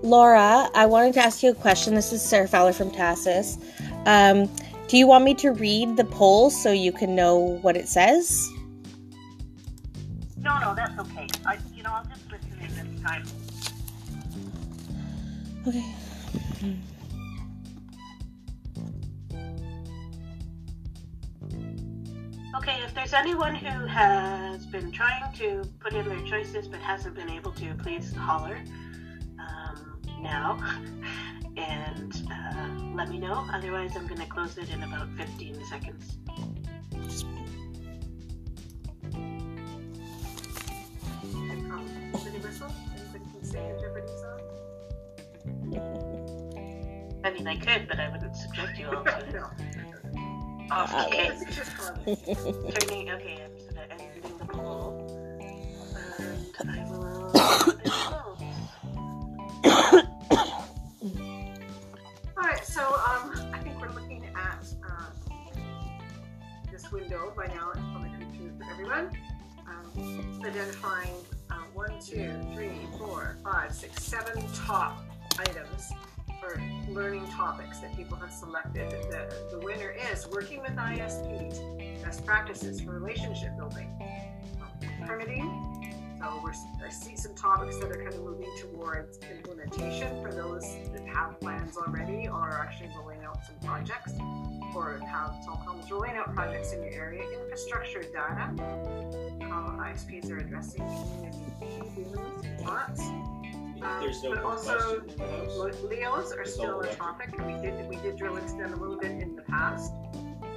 Laura, 0.03 0.69
I 0.75 0.87
wanted 0.87 1.15
to 1.15 1.21
ask 1.21 1.45
you 1.45 1.53
a 1.53 1.55
question. 1.55 1.95
This 1.95 2.13
is 2.13 2.21
Sarah 2.21 2.49
Fowler 2.49 2.73
from 2.73 2.91
TASIS. 2.91 3.63
Um, 4.07 4.51
do 4.89 4.99
you 4.99 5.07
want 5.07 5.23
me 5.23 5.35
to 5.35 5.53
read 5.53 5.97
the 5.97 6.05
poll 6.05 6.51
so 6.51 6.73
you 6.73 6.91
can 6.91 7.15
know 7.15 7.37
what 7.63 7.77
it 7.77 7.87
says? 7.87 8.51
No, 10.37 10.59
no, 10.59 10.75
that's 10.75 10.99
okay. 10.99 11.29
I, 11.47 11.59
you 11.77 11.85
know, 11.85 11.93
I'll 11.93 12.05
just 12.07 12.23
listen 12.29 12.59
in 12.61 12.93
this 12.93 13.03
time. 13.05 13.25
Okay. 15.69 15.95
Okay, 22.57 22.81
if 22.85 22.95
there's 22.95 23.13
anyone 23.13 23.57
who 23.57 23.85
has 23.87 24.65
been 24.67 24.93
trying 24.93 25.33
to 25.35 25.65
put 25.81 25.93
in 25.93 26.09
their 26.09 26.21
choices 26.23 26.69
but 26.69 26.79
hasn't 26.79 27.17
been 27.17 27.29
able 27.29 27.51
to, 27.53 27.75
please 27.75 28.15
holler 28.15 28.63
um, 29.41 30.01
now 30.21 30.57
and 31.57 32.23
uh, 32.33 32.69
let 32.95 33.09
me 33.09 33.19
know. 33.19 33.45
Otherwise, 33.53 33.97
I'm 33.97 34.07
going 34.07 34.21
to 34.21 34.27
close 34.27 34.57
it 34.57 34.71
in 34.71 34.85
about 34.85 35.09
15 35.17 35.65
seconds. 35.65 36.17
I 47.25 47.31
mean, 47.31 47.49
I 47.49 47.57
could, 47.57 47.89
but 47.89 47.99
I 47.99 48.09
wouldn't 48.11 48.37
subject 48.37 48.79
you 48.79 48.87
all 48.91 49.03
to 49.03 49.19
it. 49.29 49.84
Okay. 50.73 51.29
Turning, 52.07 53.11
okay, 53.11 53.43
I'm 53.45 53.53
just 53.55 53.69
gonna 53.69 53.87
ending 53.91 54.39
the 54.39 54.47
poll. 54.47 55.39
And 56.59 56.71
I 56.71 56.85
will. 56.91 57.31
Alright, 62.39 62.65
so 62.65 62.81
um, 62.83 63.33
I 63.53 63.59
think 63.63 63.79
we're 63.81 63.93
looking 63.93 64.25
at 64.35 64.67
um, 64.85 65.13
this 66.73 66.91
window 66.91 67.33
by 67.37 67.47
now. 67.49 67.71
It's 67.71 67.81
probably 67.93 68.11
confused 68.19 68.57
for 68.59 68.65
everyone. 68.71 69.11
Um, 69.69 70.41
identifying 70.45 71.13
uh, 71.51 71.57
one, 71.75 71.93
two, 72.01 72.33
three, 72.55 72.89
four, 72.99 73.37
five, 73.45 73.73
six, 73.75 74.03
seven 74.03 74.41
topics 77.55 77.79
that 77.79 77.95
people 77.97 78.17
have 78.17 78.33
selected. 78.33 78.91
The, 79.11 79.33
the 79.51 79.59
winner 79.61 79.95
is 80.13 80.29
working 80.29 80.61
with 80.61 80.73
ISPs, 80.73 82.03
best 82.03 82.27
practices 82.27 82.81
for 82.81 82.99
relationship 82.99 83.57
building, 83.57 83.89
permitting. 85.07 85.91
So 86.21 86.41
we're, 86.43 86.53
I 86.85 86.89
see 86.89 87.17
some 87.17 87.35
topics 87.35 87.77
that 87.79 87.91
are 87.91 87.97
kind 87.97 88.09
of 88.09 88.25
moving 88.25 88.51
towards 88.59 89.19
implementation 89.31 90.23
for 90.23 90.33
those 90.33 90.63
that 90.93 91.07
have 91.07 91.39
plans 91.39 91.77
already 91.77 92.29
or 92.29 92.41
are 92.41 92.67
actually 92.67 92.91
rolling 92.99 93.23
out 93.25 93.39
some 93.45 93.57
projects 93.63 94.15
or 94.75 94.99
have 95.07 95.35
telecoms 95.47 95.91
rolling 95.91 96.17
out 96.17 96.35
projects 96.35 96.73
in 96.73 96.83
your 96.83 96.93
area. 96.93 97.23
Infrastructure 97.43 98.03
data, 98.03 98.51
how 99.43 99.79
ISPs 99.79 100.31
are 100.31 100.39
addressing 100.39 100.85
community 101.61 102.65
thoughts 102.65 103.03
there's 104.01 104.23
no 104.23 104.35
but 104.35 104.45
also, 104.45 105.03
Leos 105.89 106.33
are 106.33 106.45
still 106.45 106.81
a 106.81 106.95
topic. 106.95 107.37
We 107.47 107.55
did 107.55 107.89
we 107.89 107.97
did 107.97 108.17
drill 108.17 108.37
into 108.37 108.57
them 108.57 108.73
a 108.73 108.77
little 108.77 108.99
bit 108.99 109.13
in 109.13 109.37
the 109.37 109.43
past. 109.43 109.93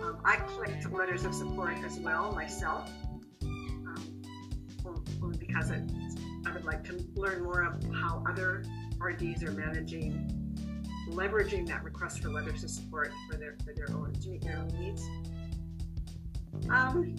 Um, 0.01 0.17
I 0.23 0.37
clicked 0.37 0.91
letters 0.91 1.25
of 1.25 1.33
support 1.33 1.73
as 1.85 1.99
well 1.99 2.31
myself, 2.31 2.89
um, 3.43 4.25
only 5.21 5.37
because 5.37 5.71
it, 5.71 5.81
I 6.45 6.53
would 6.53 6.65
like 6.65 6.83
to 6.85 7.05
learn 7.15 7.43
more 7.43 7.63
of 7.63 7.83
how 7.93 8.23
other 8.27 8.63
RDs 8.99 9.43
are 9.43 9.51
managing, 9.51 10.31
leveraging 11.09 11.67
that 11.67 11.83
request 11.83 12.21
for 12.21 12.29
letters 12.29 12.63
of 12.63 12.69
support 12.69 13.11
for 13.29 13.37
their 13.37 13.57
for 13.65 13.73
their 13.73 13.91
own 13.91 14.13
to 14.13 14.29
meet 14.29 14.41
their 14.41 14.57
own 14.57 14.67
needs. 14.79 15.03
Um, 16.69 17.15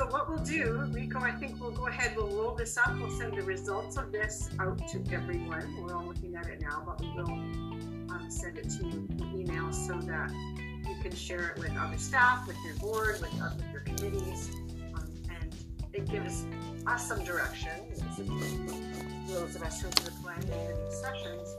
so 0.00 0.06
what 0.06 0.30
we'll 0.30 0.38
do, 0.38 0.88
Rico, 0.94 1.18
I 1.18 1.32
think 1.32 1.60
we'll 1.60 1.72
go 1.72 1.86
ahead, 1.86 2.16
we'll 2.16 2.34
roll 2.34 2.54
this 2.54 2.78
up, 2.78 2.98
we'll 2.98 3.10
send 3.10 3.36
the 3.36 3.42
results 3.42 3.98
of 3.98 4.10
this 4.10 4.48
out 4.58 4.78
to 4.88 5.04
everyone. 5.12 5.76
We're 5.78 5.94
all 5.94 6.06
looking 6.06 6.36
at 6.36 6.46
it 6.46 6.62
now, 6.62 6.82
but 6.86 7.02
we 7.02 7.08
will 7.10 7.28
um, 7.28 8.26
send 8.30 8.56
it 8.56 8.70
to 8.70 8.86
you 8.86 9.06
in 9.10 9.40
email 9.42 9.70
so 9.74 9.98
that 9.98 10.32
you 10.88 10.96
can 11.02 11.14
share 11.14 11.50
it 11.50 11.58
with 11.58 11.76
other 11.76 11.98
staff, 11.98 12.46
with 12.46 12.56
your 12.64 12.76
board, 12.76 13.20
with, 13.20 13.30
with 13.34 13.72
your 13.72 13.82
committees, 13.82 14.50
um, 14.94 15.06
and 15.28 15.54
it 15.92 16.10
gives 16.10 16.46
us 16.86 17.06
some 17.06 17.22
direction, 17.22 17.70
those 19.28 19.54
of 19.54 19.62
us 19.62 19.82
who 19.82 19.88
are 19.88 20.22
planning 20.22 20.48
for 20.48 20.82
these 20.82 20.98
sessions, 20.98 21.54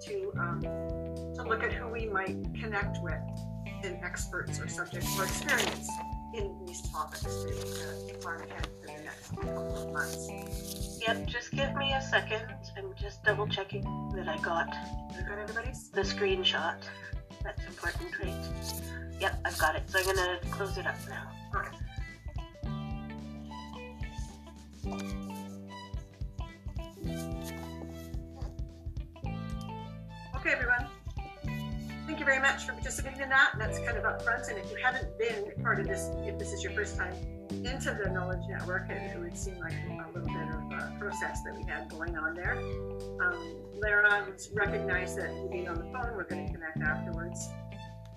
to, 0.00 0.32
um, 0.40 0.60
to 1.36 1.44
look 1.46 1.62
at 1.62 1.72
who 1.72 1.86
we 1.86 2.06
might 2.06 2.44
connect 2.60 3.00
with 3.04 3.22
in 3.84 3.94
experts 4.02 4.58
or 4.58 4.66
subject 4.66 5.06
or 5.16 5.26
experience 5.26 5.88
in 6.36 6.66
these 6.66 6.82
topics 6.90 7.22
to, 7.22 7.28
uh, 7.28 8.08
to 8.08 8.14
plan 8.20 8.40
ahead 8.40 8.68
for 8.80 8.86
the 8.86 9.04
next 9.04 9.30
couple 9.36 9.76
of 9.76 9.92
months. 9.92 10.98
Yep, 11.06 11.26
just 11.26 11.52
give 11.52 11.74
me 11.76 11.92
a 11.92 12.02
second. 12.02 12.44
I'm 12.76 12.94
just 13.00 13.22
double 13.24 13.46
checking 13.46 13.82
that 14.16 14.28
I 14.28 14.38
got 14.38 14.68
the 15.92 16.00
screenshot. 16.02 16.76
That's 17.42 17.64
important, 17.66 18.10
right? 18.22 18.34
Yep, 19.20 19.40
I've 19.44 19.58
got 19.58 19.76
it. 19.76 19.82
So 19.88 19.98
I'm 19.98 20.06
gonna 20.06 20.38
close 20.50 20.76
it 20.78 20.86
up 20.86 20.96
now. 21.08 21.30
Okay, 30.36 30.52
everyone. 30.52 30.86
Thank 32.06 32.18
you 32.18 32.26
very 32.26 32.40
much 32.40 32.64
for 32.64 32.72
participating 32.72 33.20
in 33.20 33.30
that. 33.30 33.54
That's 33.58 33.78
kind 33.78 33.96
of 33.96 34.04
upfront. 34.04 34.48
And 34.48 34.58
if 34.58 34.70
you 34.70 34.76
haven't 34.82 35.18
been 35.18 35.52
part 35.62 35.80
of 35.80 35.86
this, 35.86 36.10
if 36.26 36.38
this 36.38 36.52
is 36.52 36.62
your 36.62 36.72
first 36.72 36.98
time 36.98 37.14
into 37.50 37.98
the 38.02 38.10
Knowledge 38.10 38.42
Network, 38.48 38.90
it, 38.90 39.14
it 39.14 39.18
would 39.18 39.36
seem 39.36 39.58
like 39.58 39.72
a 39.72 40.12
little 40.12 40.28
bit 40.28 40.48
of 40.54 40.70
a 40.72 40.96
process 40.98 41.42
that 41.44 41.56
we 41.56 41.64
had 41.64 41.88
going 41.88 42.16
on 42.16 42.34
there. 42.34 42.58
Um, 43.22 43.56
Lara 43.80 44.26
recognize 44.52 45.16
that 45.16 45.34
you 45.34 45.48
being 45.50 45.68
on 45.68 45.76
the 45.76 45.84
phone, 45.84 46.14
we're 46.14 46.24
going 46.24 46.46
to 46.46 46.52
connect 46.52 46.78
afterwards. 46.82 47.48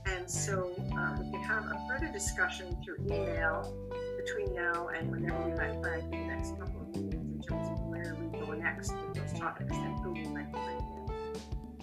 And 0.06 0.30
so 0.30 0.74
um, 0.94 1.20
we 1.20 1.32
can 1.32 1.42
have 1.44 1.66
a 1.66 1.88
further 1.88 2.12
discussion 2.12 2.78
through 2.84 3.06
email 3.06 3.74
between 4.18 4.54
now 4.54 4.90
and 4.90 5.10
whenever 5.10 5.42
we 5.44 5.52
might 5.52 5.82
plan 5.82 6.02
for 6.02 6.10
the 6.10 6.28
next 6.28 6.58
couple 6.60 6.82
of 6.82 6.88
meetings 6.90 7.36
in 7.36 7.42
terms 7.42 7.68
of 7.70 7.80
where 7.86 8.16
we 8.20 8.40
go 8.40 8.52
next 8.54 8.94
with 8.94 9.14
those 9.14 9.40
topics 9.40 9.76
and 9.76 10.00
who 10.00 10.12
we 10.12 10.24
might 10.28 10.52
be 10.52 10.60
bringing 10.60 10.80
in. 10.80 10.97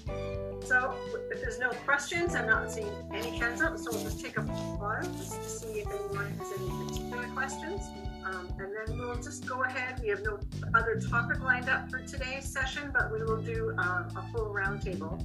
So 0.07 0.95
if 1.31 1.41
there's 1.41 1.59
no 1.59 1.71
questions, 1.71 2.35
I'm 2.35 2.47
not 2.47 2.71
seeing 2.71 2.91
any 3.13 3.39
hands 3.39 3.61
up, 3.61 3.77
so 3.79 3.91
we'll 3.93 4.05
just 4.05 4.21
take 4.21 4.39
a 4.39 4.43
pause 4.43 5.37
to 5.37 5.45
see 5.45 5.81
if 5.81 5.89
anyone 5.89 6.33
has 6.39 6.53
any 6.59 6.87
particular 6.87 7.29
questions. 7.35 7.83
Um, 8.25 8.49
and 8.59 8.73
then 8.75 8.99
we'll 8.99 9.17
just 9.17 9.47
go 9.47 9.63
ahead. 9.65 10.01
We 10.03 10.09
have 10.09 10.23
no 10.23 10.39
other 10.75 10.99
topic 10.99 11.41
lined 11.41 11.69
up 11.69 11.91
for 11.91 12.01
today's 12.01 12.51
session, 12.51 12.91
but 12.93 13.13
we 13.13 13.23
will 13.23 13.43
do 13.43 13.75
um, 13.79 14.09
a 14.17 14.25
full 14.33 14.55
roundtable 14.55 15.21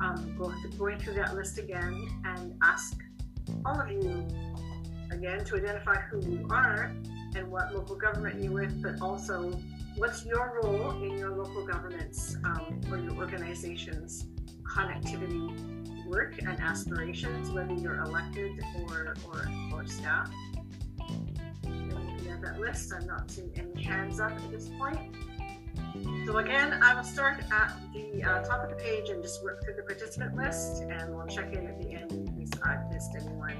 um, 0.00 0.34
go, 0.38 0.52
going 0.78 0.98
through 0.98 1.14
that 1.14 1.34
list 1.34 1.58
again 1.58 2.08
and 2.24 2.54
ask 2.62 2.96
all 3.64 3.80
of 3.80 3.90
you 3.90 4.26
again 5.10 5.44
to 5.44 5.56
identify 5.56 5.96
who 5.96 6.20
you 6.20 6.46
are 6.50 6.94
and 7.34 7.50
what 7.50 7.74
local 7.74 7.96
government 7.96 8.42
you're 8.42 8.52
with, 8.52 8.80
but 8.82 9.00
also 9.00 9.58
what's 9.98 10.24
your 10.24 10.60
role 10.62 11.02
in 11.02 11.18
your 11.18 11.36
local 11.36 11.66
government's 11.66 12.36
um, 12.44 12.80
or 12.90 12.98
your 12.98 13.14
organization's 13.16 14.26
connectivity 14.62 16.06
work 16.06 16.38
and 16.38 16.60
aspirations, 16.60 17.50
whether 17.50 17.74
you're 17.74 18.02
elected 18.02 18.64
or, 18.88 19.14
or, 19.26 19.48
or 19.72 19.86
staff. 19.86 20.30
That 22.40 22.60
list, 22.60 22.92
I'm 22.94 23.04
not 23.04 23.28
seeing 23.32 23.50
any 23.56 23.82
hands 23.82 24.20
up 24.20 24.30
at 24.30 24.50
this 24.52 24.68
point. 24.78 25.00
So 26.24 26.36
again, 26.36 26.80
I 26.80 26.94
will 26.94 27.02
start 27.02 27.42
at 27.50 27.76
the 27.92 28.22
uh, 28.22 28.44
top 28.44 28.62
of 28.62 28.70
the 28.70 28.76
page 28.76 29.08
and 29.08 29.20
just 29.20 29.42
work 29.42 29.64
through 29.64 29.74
the 29.74 29.82
participant 29.82 30.36
list, 30.36 30.82
and 30.82 31.14
we'll 31.16 31.26
check 31.26 31.52
in 31.52 31.66
at 31.66 31.82
the 31.82 31.90
end 31.90 32.12
in 32.12 32.38
case 32.38 32.50
I've 32.64 32.88
missed 32.92 33.10
anyone. 33.16 33.56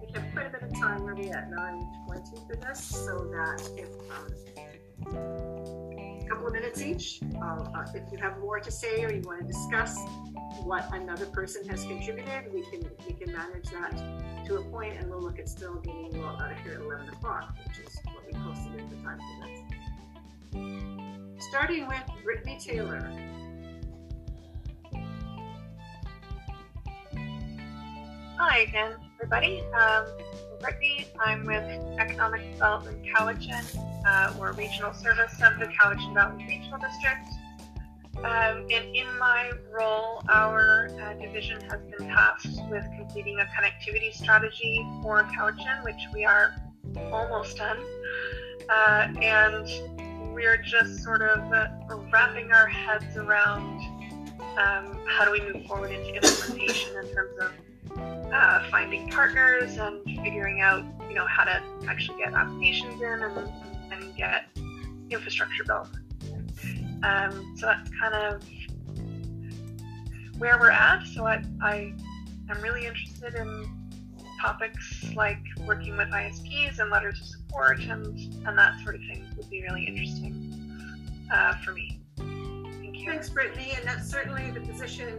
We 0.00 0.10
have 0.14 0.24
quite 0.32 0.46
a 0.46 0.50
bit 0.50 0.62
of 0.62 0.72
time, 0.72 1.02
we're 1.02 1.12
at 1.12 1.50
9.20 1.50 2.46
for 2.46 2.56
this, 2.56 2.80
so 2.82 3.18
that 3.30 3.68
if 3.76 3.90
um, 4.10 5.73
couple 6.34 6.48
of 6.48 6.52
minutes 6.52 6.82
each, 6.82 7.20
uh, 7.40 7.44
uh, 7.44 7.84
if 7.94 8.10
you 8.10 8.18
have 8.18 8.40
more 8.40 8.58
to 8.58 8.70
say 8.70 9.04
or 9.04 9.12
you 9.12 9.22
want 9.22 9.40
to 9.40 9.46
discuss 9.46 9.96
what 10.64 10.92
another 10.92 11.26
person 11.26 11.66
has 11.68 11.84
contributed, 11.84 12.52
we 12.52 12.62
can 12.70 12.90
we 13.06 13.14
can 13.14 13.32
manage 13.32 13.66
that 13.70 13.92
to 14.44 14.56
a 14.56 14.64
point, 14.64 14.98
and 14.98 15.08
we'll 15.08 15.22
look 15.22 15.38
at 15.38 15.48
still 15.48 15.76
getting 15.76 16.12
you 16.12 16.24
all 16.24 16.36
out 16.42 16.50
of 16.50 16.58
here 16.58 16.72
at 16.72 16.80
11 16.80 17.08
o'clock, 17.10 17.54
which 17.64 17.78
is 17.86 18.00
what 18.06 18.26
we 18.26 18.32
posted 18.32 18.80
at 18.80 18.90
the 18.90 18.96
time 18.96 19.18
for 19.18 19.46
this 19.46 21.44
starting 21.48 21.86
with 21.86 22.02
Brittany 22.24 22.58
Taylor. 22.60 23.08
Hi 28.38 28.58
again, 28.58 28.94
everybody. 29.20 29.62
Um, 29.72 30.06
Brittany, 30.60 31.06
I'm 31.24 31.44
with 31.44 31.64
Economic 31.98 32.52
Development 32.52 33.02
Cowichan. 33.04 33.64
Uh, 34.06 34.52
regional 34.56 34.92
service 34.92 35.34
of 35.42 35.58
the 35.58 35.66
Cowichan 35.66 36.14
Valley 36.14 36.44
Regional 36.46 36.78
District. 36.78 37.26
Um, 38.18 38.66
and 38.70 38.94
in 38.94 39.06
my 39.18 39.50
role, 39.72 40.22
our 40.28 40.88
uh, 41.00 41.14
division 41.14 41.60
has 41.62 41.80
been 41.86 42.08
tasked 42.08 42.60
with 42.70 42.84
completing 42.96 43.40
a 43.40 43.44
connectivity 43.44 44.12
strategy 44.12 44.86
for 45.02 45.22
Cowichan, 45.24 45.84
which 45.84 46.00
we 46.12 46.24
are 46.24 46.54
almost 47.12 47.56
done. 47.56 47.78
Uh, 48.68 49.08
and 49.20 50.34
we're 50.34 50.58
just 50.58 51.02
sort 51.02 51.22
of 51.22 51.40
uh, 51.52 51.68
wrapping 52.12 52.52
our 52.52 52.68
heads 52.68 53.16
around 53.16 53.80
um, 54.58 54.98
how 55.06 55.24
do 55.24 55.32
we 55.32 55.40
move 55.40 55.66
forward 55.66 55.90
into 55.90 56.14
implementation 56.14 56.96
in 56.96 57.14
terms 57.14 57.38
of 57.40 57.52
uh, 57.96 58.64
finding 58.70 59.08
partners 59.10 59.76
and 59.76 60.02
figuring 60.04 60.60
out, 60.60 60.84
you 61.08 61.14
know, 61.14 61.26
how 61.26 61.44
to 61.44 61.62
actually 61.88 62.18
get 62.18 62.34
applications 62.34 63.00
in 63.00 63.22
and, 63.22 63.48
and 63.92 64.16
get 64.16 64.46
infrastructure 65.10 65.64
built. 65.64 65.88
Um, 67.02 67.54
so 67.56 67.66
that's 67.66 67.90
kind 68.00 68.14
of 68.14 68.42
where 70.38 70.58
we're 70.58 70.70
at. 70.70 71.06
So 71.06 71.26
I, 71.26 71.44
I 71.62 71.94
am 72.50 72.60
really 72.62 72.86
interested 72.86 73.34
in 73.34 73.70
topics 74.40 75.04
like 75.14 75.40
working 75.66 75.96
with 75.96 76.08
ISPs 76.08 76.78
and 76.78 76.90
letters 76.90 77.20
of 77.20 77.26
support 77.26 77.80
and, 77.80 78.18
and 78.46 78.58
that 78.58 78.78
sort 78.82 78.94
of 78.94 79.00
thing 79.02 79.26
would 79.36 79.48
be 79.48 79.62
really 79.62 79.84
interesting 79.86 80.52
uh, 81.32 81.54
for 81.64 81.72
me. 81.72 82.00
Thank 82.16 82.98
you. 82.98 83.06
Thanks, 83.06 83.30
Brittany, 83.30 83.72
and 83.76 83.86
that's 83.86 84.10
certainly 84.10 84.50
the 84.50 84.60
position 84.60 85.18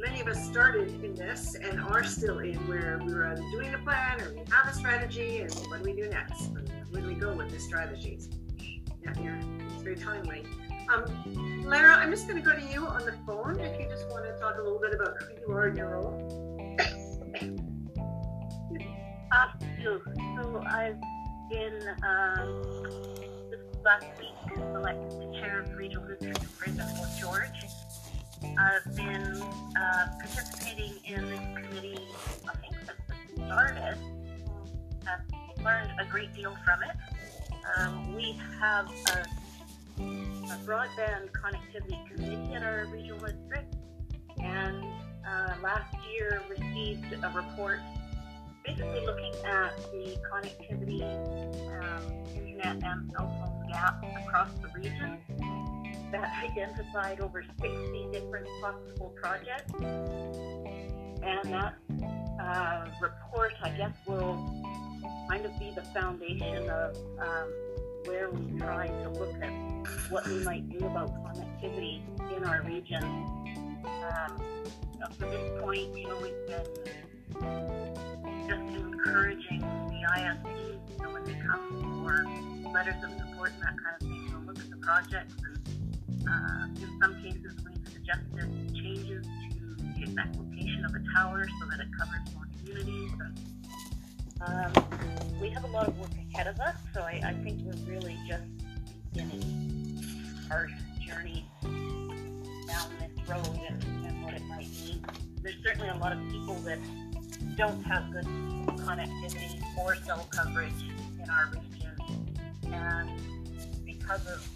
many 0.00 0.20
of 0.20 0.28
us 0.28 0.42
started 0.46 1.04
in 1.04 1.14
this 1.14 1.54
and 1.54 1.78
are 1.80 2.02
still 2.04 2.38
in, 2.38 2.56
where 2.66 3.00
we 3.04 3.12
were 3.12 3.34
doing 3.52 3.74
a 3.74 3.78
plan 3.78 4.20
or 4.22 4.32
we 4.32 4.42
have 4.50 4.66
a 4.66 4.72
strategy, 4.72 5.40
and 5.40 5.52
what 5.68 5.82
do 5.82 5.90
we 5.90 5.92
do 5.94 6.08
next? 6.08 6.48
Where 6.90 7.02
do 7.02 7.08
we 7.08 7.14
go 7.14 7.34
with 7.34 7.50
the 7.50 7.60
strategies? 7.60 8.30
Yeah, 8.58 9.12
yeah, 9.22 9.42
it's 9.72 9.82
very 9.82 9.96
timely. 9.96 10.44
Um, 10.88 11.64
Lara, 11.64 11.94
I'm 11.96 12.10
just 12.10 12.26
going 12.26 12.42
to 12.42 12.48
go 12.48 12.56
to 12.56 12.64
you 12.66 12.86
on 12.86 13.04
the 13.04 13.14
phone 13.26 13.60
if 13.60 13.78
you 13.78 13.88
just 13.88 14.08
want 14.08 14.24
to 14.24 14.32
talk 14.40 14.56
a 14.58 14.62
little 14.62 14.80
bit 14.80 14.94
about 14.94 15.14
who 15.20 15.52
you 15.52 15.54
are 15.56 15.66
and 15.66 15.76
your 15.76 15.90
role. 15.90 16.66
Uh, 19.32 19.46
so, 19.82 20.00
I've 20.66 21.00
been 21.50 21.78
um, 22.02 22.62
this 23.50 23.60
last 23.84 24.06
week 24.18 24.58
elected 24.74 25.10
to 25.10 25.40
chair 25.40 25.60
of 25.60 25.72
Regional 25.76 26.08
District 26.08 26.80
of 26.80 26.96
Fort 26.96 27.08
George. 27.20 27.66
I've 28.42 28.96
been 28.96 29.42
uh, 29.76 30.06
participating 30.18 30.94
in 31.04 31.28
this 31.28 31.40
committee, 31.54 31.98
I 32.48 32.56
think, 32.56 32.74
since 32.74 32.90
it 33.10 33.46
started. 33.46 33.98
I've 35.06 35.64
learned 35.64 35.90
a 36.00 36.04
great 36.06 36.34
deal 36.34 36.56
from 36.64 36.82
it. 36.82 36.96
Um, 37.76 38.14
we 38.14 38.38
have 38.58 38.86
a, 38.86 39.20
a, 39.98 40.58
broadband 40.64 41.30
connectivity 41.32 42.08
committee 42.08 42.54
at 42.54 42.62
our 42.62 42.86
regional 42.86 43.18
district, 43.18 43.76
and 44.38 44.84
uh, 45.26 45.54
last 45.62 45.94
year 46.10 46.42
received 46.48 47.12
a 47.12 47.32
report 47.34 47.80
basically 48.64 49.04
looking 49.06 49.32
at 49.44 49.76
the 49.92 50.16
connectivity, 50.30 51.02
um, 51.82 52.02
internet, 52.36 52.82
and 52.82 53.10
cell 53.12 53.28
phone 53.40 53.70
gap 53.70 54.04
across 54.24 54.50
the 54.62 54.68
region 54.78 55.18
that 56.12 56.32
identified 56.44 57.20
over 57.20 57.42
60 57.60 58.08
different 58.12 58.46
possible 58.60 59.14
projects. 59.20 59.72
And 61.22 61.52
that 61.52 61.74
uh, 62.40 62.86
report, 63.00 63.52
I 63.62 63.70
guess, 63.70 63.92
will 64.06 64.36
kind 65.28 65.44
of 65.44 65.58
be 65.58 65.70
the 65.74 65.82
foundation 65.94 66.68
of 66.68 66.96
um, 67.18 67.52
where 68.04 68.30
we 68.30 68.58
try 68.58 68.88
to 68.88 69.10
look 69.10 69.34
at 69.42 69.52
what 70.10 70.26
we 70.26 70.42
might 70.42 70.68
do 70.70 70.86
about 70.86 71.12
connectivity 71.24 72.02
in 72.36 72.44
our 72.44 72.62
region. 72.62 73.04
Um, 73.04 74.40
up 75.02 75.16
to 75.18 75.24
this 75.26 75.62
point, 75.62 75.96
you 75.96 76.08
know, 76.08 76.18
we've 76.20 76.46
been 76.46 76.66
just 78.48 78.76
encouraging 78.76 79.60
the 79.60 80.02
ISPs, 80.16 80.80
you 80.90 81.02
know, 81.02 81.10
when 81.12 81.24
they 81.24 81.34
come 81.34 82.04
for 82.04 82.70
letters 82.72 83.02
of 83.04 83.10
support 83.18 83.52
and 83.52 83.62
that 83.62 83.76
kind 83.82 83.94
of 83.94 84.00
thing, 84.00 84.32
we'll 84.32 84.42
look 84.46 84.58
at 84.58 84.70
the 84.70 84.76
projects 84.76 85.34
and 85.44 85.69
uh, 86.28 86.66
in 86.76 87.00
some 87.00 87.14
cases 87.22 87.54
we've 87.64 87.88
suggested 87.92 88.74
changes 88.74 89.24
to 89.24 89.76
the 89.94 90.02
exact 90.02 90.36
location 90.36 90.84
of 90.84 90.94
a 90.94 91.02
tower 91.14 91.46
so 91.60 91.66
that 91.70 91.80
it 91.80 91.88
covers 91.98 92.34
more 92.34 92.48
communities. 92.58 93.10
Um, 94.40 94.72
we 95.40 95.50
have 95.50 95.64
a 95.64 95.68
lot 95.68 95.86
of 95.88 95.98
work 95.98 96.10
ahead 96.32 96.46
of 96.46 96.58
us, 96.60 96.76
so 96.94 97.02
I, 97.02 97.20
I 97.24 97.34
think 97.44 97.60
we're 97.62 97.92
really 97.92 98.16
just 98.26 98.44
beginning 99.12 100.02
our 100.50 100.68
journey 101.06 101.44
down 101.62 102.88
this 102.98 103.28
road 103.28 103.60
and, 103.68 103.82
and 104.06 104.24
what 104.24 104.34
it 104.34 104.42
might 104.44 104.68
mean. 104.70 105.04
There's 105.42 105.56
certainly 105.64 105.88
a 105.88 105.96
lot 105.96 106.12
of 106.12 106.18
people 106.30 106.54
that 106.60 106.78
don't 107.56 107.82
have 107.84 108.10
good 108.12 108.24
connectivity 108.76 109.60
or 109.78 109.96
cell 109.96 110.26
coverage 110.30 110.72
in 111.22 111.28
our 111.28 111.46
region. 111.46 112.34
And 112.72 113.10
because 113.84 114.26
of 114.26 114.46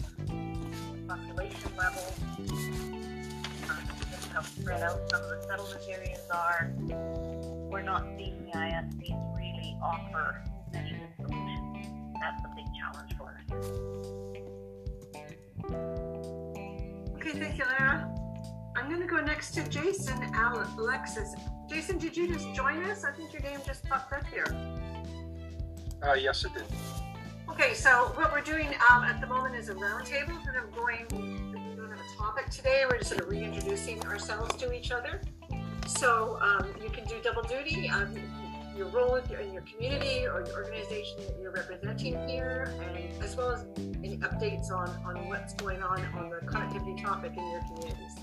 population 1.06 1.53
levels, 1.84 2.18
just 2.38 4.32
how 4.32 4.40
spread 4.40 4.82
out 4.82 4.98
some 5.10 5.22
of 5.22 5.28
the 5.28 5.42
settlement 5.46 5.82
areas 5.88 6.20
are, 6.32 6.72
we're 7.70 7.82
not 7.82 8.06
seeing 8.16 8.46
the 8.46 8.52
ISPs 8.52 9.36
really 9.36 9.76
offer 9.82 10.42
many 10.72 10.92
good 10.92 11.10
solutions. 11.16 11.86
That's 12.20 12.42
a 12.42 12.48
big 12.56 12.64
challenge 12.74 13.12
for 13.18 13.36
us. 13.36 13.44
Okay, 17.16 17.38
thank 17.38 17.58
you, 17.58 17.64
Lara. 17.64 18.10
I'm 18.76 18.88
going 18.88 19.00
to 19.00 19.06
go 19.06 19.20
next 19.20 19.50
to 19.52 19.68
Jason 19.68 20.22
Alexis. 20.78 21.34
Jason, 21.68 21.98
did 21.98 22.16
you 22.16 22.28
just 22.32 22.50
join 22.54 22.82
us? 22.84 23.04
I 23.04 23.12
think 23.12 23.32
your 23.34 23.42
name 23.42 23.60
just 23.66 23.84
popped 23.84 24.12
up 24.12 24.26
here. 24.28 24.46
Uh, 26.02 26.14
yes, 26.14 26.44
it 26.46 26.54
did. 26.54 26.64
Okay, 27.50 27.74
so 27.74 28.10
what 28.14 28.32
we're 28.32 28.40
doing 28.40 28.68
um, 28.90 29.04
at 29.04 29.20
the 29.20 29.26
moment 29.26 29.54
is 29.54 29.68
a 29.68 29.74
roundtable, 29.74 30.40
and 30.48 30.56
I'm 30.56 30.70
going, 30.70 31.53
topic 32.16 32.50
today, 32.50 32.84
we're 32.88 32.98
just 32.98 33.10
sort 33.10 33.22
of 33.22 33.28
reintroducing 33.28 34.02
ourselves 34.04 34.54
to 34.56 34.72
each 34.72 34.90
other. 34.90 35.20
So 35.86 36.38
um, 36.40 36.66
you 36.82 36.90
can 36.90 37.04
do 37.04 37.16
double 37.22 37.42
duty, 37.42 37.88
um, 37.90 38.14
your 38.76 38.88
role 38.88 39.16
in 39.16 39.52
your, 39.52 39.62
community 39.62 40.26
or 40.26 40.44
your 40.46 40.54
organization 40.54 41.18
that 41.18 41.36
you're 41.40 41.52
representing 41.52 42.28
here, 42.28 42.74
and 42.82 43.22
as 43.22 43.36
well 43.36 43.50
as 43.50 43.64
any 43.78 44.18
updates 44.18 44.70
on, 44.70 44.88
on 45.04 45.28
what's 45.28 45.54
going 45.54 45.82
on 45.82 46.04
on 46.16 46.30
the 46.30 46.36
connectivity 46.46 47.00
topic 47.02 47.32
in 47.36 47.50
your 47.50 47.60
communities. 47.60 48.16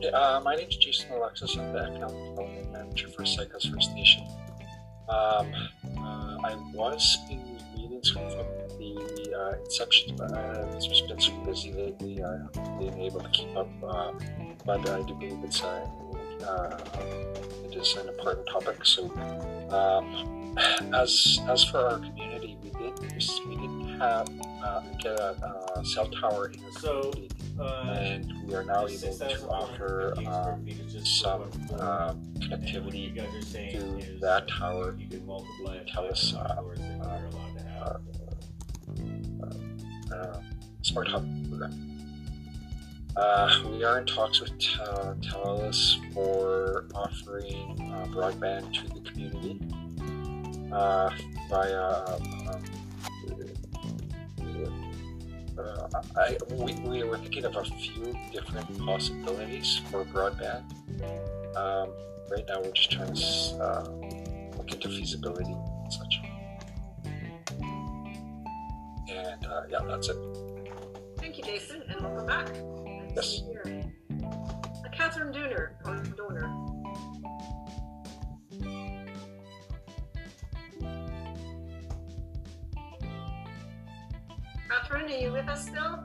Yeah, 0.00 0.10
uh, 0.10 0.40
my 0.42 0.54
name 0.54 0.68
is 0.68 0.76
Jason 0.76 1.12
Alexis. 1.12 1.56
I'm 1.56 1.72
the 1.72 1.80
Economic 1.80 2.30
Development 2.30 2.72
Manager 2.72 3.08
for 3.08 3.22
Saik'uz 3.22 3.70
First 3.70 3.94
Nation. 3.94 4.24
Um, 5.08 5.52
uh, 5.98 6.38
I 6.42 6.56
was 6.72 7.18
in 7.30 7.45
meetings 7.96 8.10
from 8.10 8.46
the 8.78 9.36
uh, 9.38 9.64
inception, 9.64 10.20
uh, 10.20 10.72
it's 10.74 10.86
just 10.86 11.08
been 11.08 11.20
so 11.20 11.32
busy 11.44 11.72
lately, 11.72 12.22
I 12.22 12.32
haven't 12.32 12.78
been 12.78 13.00
able 13.00 13.20
to 13.20 13.28
keep 13.30 13.56
up. 13.56 13.68
Uh, 13.82 14.12
but 14.64 14.88
I 14.88 15.02
do 15.02 15.14
believe 15.14 15.38
it's 15.44 15.62
uh, 15.62 15.86
uh, 16.46 16.78
it 17.64 17.76
is 17.76 17.96
an 17.96 18.08
important 18.08 18.48
topic. 18.48 18.84
So, 18.84 19.10
um, 19.70 20.56
as 20.94 21.40
as 21.48 21.64
for 21.64 21.78
our 21.78 21.98
community, 21.98 22.56
we 22.62 22.70
did 22.70 23.00
we 23.48 23.56
did 23.56 24.00
have 24.00 24.28
uh, 24.64 24.80
get 25.00 25.18
a, 25.20 25.54
a 25.76 25.84
cell 25.84 26.08
tower 26.20 26.48
in 26.48 26.60
the 26.64 26.72
community, 26.80 27.28
and 27.60 28.32
we 28.46 28.54
are 28.54 28.64
now 28.64 28.86
able 28.86 29.16
to 29.16 29.48
offer 29.48 30.14
um, 30.26 30.66
some 31.04 31.42
uh, 31.78 32.12
connectivity 32.40 33.14
to 33.14 34.18
that 34.20 34.48
tower. 34.48 34.96
The 35.08 35.16
TELUS 35.94 36.34
uh, 36.34 36.38
uh, 36.38 37.55
uh, 37.86 37.94
uh, 40.14 40.40
Smart 40.82 41.08
Hub 41.08 41.26
program. 41.48 41.82
Uh, 43.16 43.62
we 43.70 43.82
are 43.82 43.98
in 43.98 44.06
talks 44.06 44.40
with 44.40 44.52
TELUS 44.58 46.12
for 46.12 46.86
offering 46.94 47.80
uh, 47.92 48.06
broadband 48.08 48.72
to 48.74 48.88
the 48.88 49.00
community 49.10 49.60
uh, 50.72 51.10
via. 51.48 52.04
Um, 52.08 52.62
I, 56.18 56.36
we, 56.52 56.74
we 56.74 57.02
were 57.04 57.16
thinking 57.16 57.46
of 57.46 57.56
a 57.56 57.64
few 57.64 58.14
different 58.30 58.78
possibilities 58.84 59.80
for 59.90 60.04
broadband. 60.04 60.64
Um, 61.56 61.90
right 62.30 62.44
now, 62.46 62.60
we're 62.60 62.72
just 62.72 62.90
trying 62.90 63.14
to 63.14 64.56
look 64.58 64.70
into 64.72 64.88
feasibility 64.88 65.52
and 65.52 65.92
such. 65.92 66.25
And 69.08 69.46
uh, 69.46 69.62
yeah, 69.68 69.78
that's 69.86 70.08
it. 70.08 70.16
Thank 71.18 71.38
you, 71.38 71.44
Jason, 71.44 71.82
and 71.88 72.00
welcome 72.00 72.26
back. 72.26 72.48
Yes. 73.14 73.42
Here. 73.46 73.84
Uh, 74.22 74.88
Catherine 74.92 75.32
Dooner, 75.32 75.70
or 75.84 75.96
Donor. 76.16 76.50
Catherine, 84.68 85.04
are 85.04 85.08
you 85.08 85.32
with 85.32 85.48
us 85.48 85.66
still? 85.66 86.04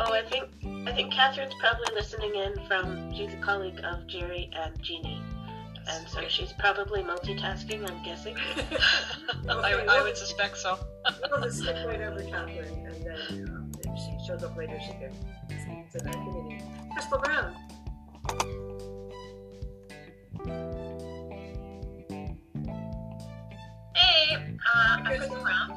Oh, 0.00 0.12
I 0.12 0.22
think 0.22 0.50
I 0.86 0.92
think 0.92 1.12
Catherine's 1.12 1.54
probably 1.60 1.94
listening 1.94 2.34
in 2.34 2.66
from. 2.66 3.12
She's 3.14 3.32
a 3.32 3.36
colleague 3.38 3.80
of 3.84 4.06
Jerry 4.06 4.50
and 4.54 4.80
Jeannie, 4.82 5.22
and 5.88 6.08
so 6.08 6.20
she's 6.28 6.52
probably 6.52 7.02
multitasking. 7.02 7.88
I'm 7.88 8.02
guessing. 8.02 8.36
I, 9.48 9.84
I 9.88 10.02
would 10.02 10.16
suspect 10.16 10.58
so. 10.58 10.78
we'll 11.30 11.42
just 11.42 11.60
skip 11.60 11.76
right 11.86 12.00
over 12.00 12.22
Catherine, 12.22 12.86
and 12.86 13.04
then 13.04 13.48
um, 13.48 13.72
if 13.84 13.98
she 13.98 14.26
shows 14.26 14.42
up 14.42 14.56
later, 14.56 14.78
she 14.80 14.92
can 14.92 15.12
speak 15.48 15.90
to 15.92 15.98
that 16.04 16.12
committee. 16.12 16.62
Crystal 16.92 17.18
Brown. 17.18 17.54
Hey, 23.94 24.34
uh, 24.34 24.48
I'm 24.74 25.04
Crystal 25.04 25.40
Brown. 25.40 25.68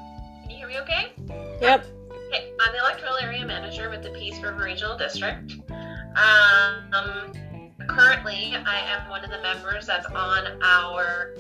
Can 0.41 0.50
you 0.50 0.58
hear 0.58 0.67
me 0.67 0.80
okay? 0.80 1.13
Yep. 1.62 1.86
Okay, 2.28 2.54
I'm 2.62 2.74
the 2.74 2.80
electoral 2.80 3.17
area 3.17 3.45
manager 3.45 3.89
with 3.89 4.04
the 4.04 4.10
Peace 4.12 4.39
River 4.41 4.63
Regional 4.63 4.97
District. 4.97 5.54
Um, 6.15 7.34
currently, 7.95 8.56
I 8.65 8.80
am 8.80 9.10
one 9.10 9.23
of 9.23 9.32
the 9.32 9.41
members 9.41 9.86
that's 9.86 10.06
on 10.08 10.62
our 10.63 11.34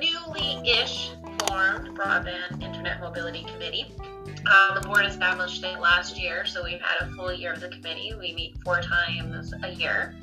newly-ish 0.00 1.12
formed 1.46 1.96
broadband 1.96 2.62
internet 2.62 3.00
mobility 3.00 3.44
committee. 3.44 3.86
Um, 3.98 4.74
the 4.74 4.80
board 4.80 5.06
established 5.06 5.62
it 5.62 5.78
last 5.80 6.18
year, 6.18 6.44
so 6.44 6.64
we've 6.64 6.80
had 6.80 7.06
a 7.06 7.12
full 7.12 7.32
year 7.32 7.52
of 7.52 7.60
the 7.60 7.68
committee. 7.68 8.12
We 8.18 8.34
meet 8.34 8.56
four 8.64 8.80
times 8.82 9.54
a 9.62 9.70
year. 9.70 10.16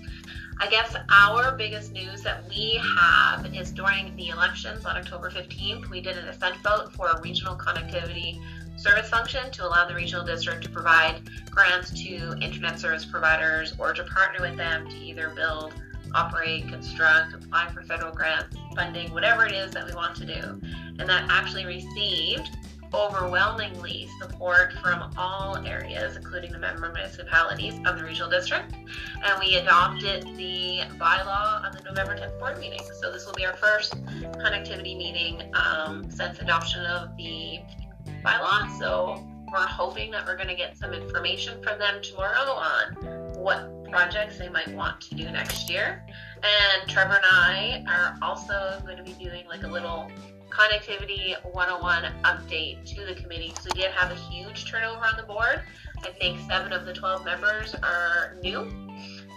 I 0.60 0.68
guess 0.68 0.94
our 1.10 1.54
biggest 1.54 1.94
news 1.94 2.22
that 2.24 2.44
we 2.50 2.82
have 2.98 3.46
is 3.56 3.72
during 3.72 4.14
the 4.18 4.28
elections 4.30 4.84
on 4.84 4.98
October 4.98 5.30
15th, 5.30 5.90
we 5.90 6.02
did 6.02 6.18
an 6.18 6.28
assent 6.28 6.58
vote 6.58 6.92
for 6.92 7.08
a 7.08 7.22
regional 7.22 7.56
connectivity 7.56 8.42
service 8.80 9.10
function 9.10 9.52
to 9.52 9.66
allow 9.66 9.86
the 9.88 9.94
regional 9.94 10.26
district 10.26 10.64
to 10.64 10.70
provide 10.70 11.22
grants 11.50 11.92
to 11.92 12.36
internet 12.42 12.80
service 12.80 13.06
providers 13.06 13.74
or 13.78 13.94
to 13.94 14.04
partner 14.06 14.48
with 14.48 14.58
them 14.58 14.88
to 14.88 14.96
either 14.96 15.30
build, 15.36 15.74
operate, 16.16 16.68
construct, 16.70 17.34
apply 17.34 17.70
for 17.74 17.84
federal 17.84 18.14
grants, 18.14 18.56
funding, 18.76 19.12
whatever 19.14 19.46
it 19.46 19.52
is 19.52 19.72
that 19.72 19.86
we 19.86 19.94
want 19.94 20.16
to 20.16 20.26
do. 20.26 20.62
And 20.98 21.10
that 21.10 21.28
actually 21.30 21.66
received 21.66 22.50
overwhelmingly 22.94 24.10
support 24.20 24.74
from 24.82 25.14
all 25.16 25.58
areas, 25.58 26.16
including 26.16 26.52
the 26.52 26.58
member 26.58 26.92
municipalities 26.92 27.76
of 27.86 27.98
the 27.98 28.04
regional 28.04 28.30
district. 28.30 28.74
And 28.74 29.40
we 29.40 29.58
adopted 29.58 30.24
the 30.38 30.82
bylaw 30.98 31.64
on 31.66 31.72
the 31.72 31.84
November 31.84 32.18
10th 32.18 32.40
board 32.40 32.58
meeting. 32.60 32.82
So 33.00 33.12
this 33.12 33.26
will 33.26 33.34
be 33.34 33.46
our 33.46 33.56
first 33.58 33.94
connectivity 34.38 34.98
meeting 34.98 35.54
um, 35.54 36.10
since 36.10 36.40
adoption 36.40 36.86
of 36.86 37.16
the 37.18 37.60
bylaw. 38.24 38.78
So 38.78 39.26
we're 39.52 39.60
hoping 39.60 40.12
that 40.12 40.26
we're 40.26 40.36
going 40.36 40.50
to 40.50 40.56
get 40.56 40.78
some 40.78 40.94
information 40.94 41.62
from 41.64 41.80
them 41.80 42.02
tomorrow 42.02 42.52
on 42.52 42.96
what 43.36 43.84
projects 43.90 44.38
they 44.38 44.50
might 44.50 44.68
want 44.70 45.02
to 45.02 45.16
do 45.16 45.24
next 45.32 45.70
year. 45.70 46.06
And 46.38 46.90
Trevor 46.90 47.16
and 47.16 47.26
I 47.26 47.84
are 47.88 48.18
also 48.22 48.82
going 48.86 48.98
to 48.98 49.04
be 49.04 49.14
doing 49.14 49.48
like 49.48 49.64
a 49.64 49.68
little 49.68 50.12
connectivity 50.50 51.36
101 51.54 52.04
update 52.24 52.86
to 52.86 53.06
the 53.06 53.20
committee 53.20 53.50
because 53.50 53.66
we 53.66 53.82
did 53.82 53.92
have 53.92 54.12
a 54.12 54.16
huge 54.16 54.70
turnover 54.70 55.06
on 55.06 55.16
the 55.18 55.24
board. 55.24 55.62
I 56.04 56.10
think 56.12 56.40
seven 56.48 56.74
of 56.74 56.86
the 56.86 56.94
12 56.94 57.26
members 57.26 57.76
are 57.76 58.36
new. 58.42 58.70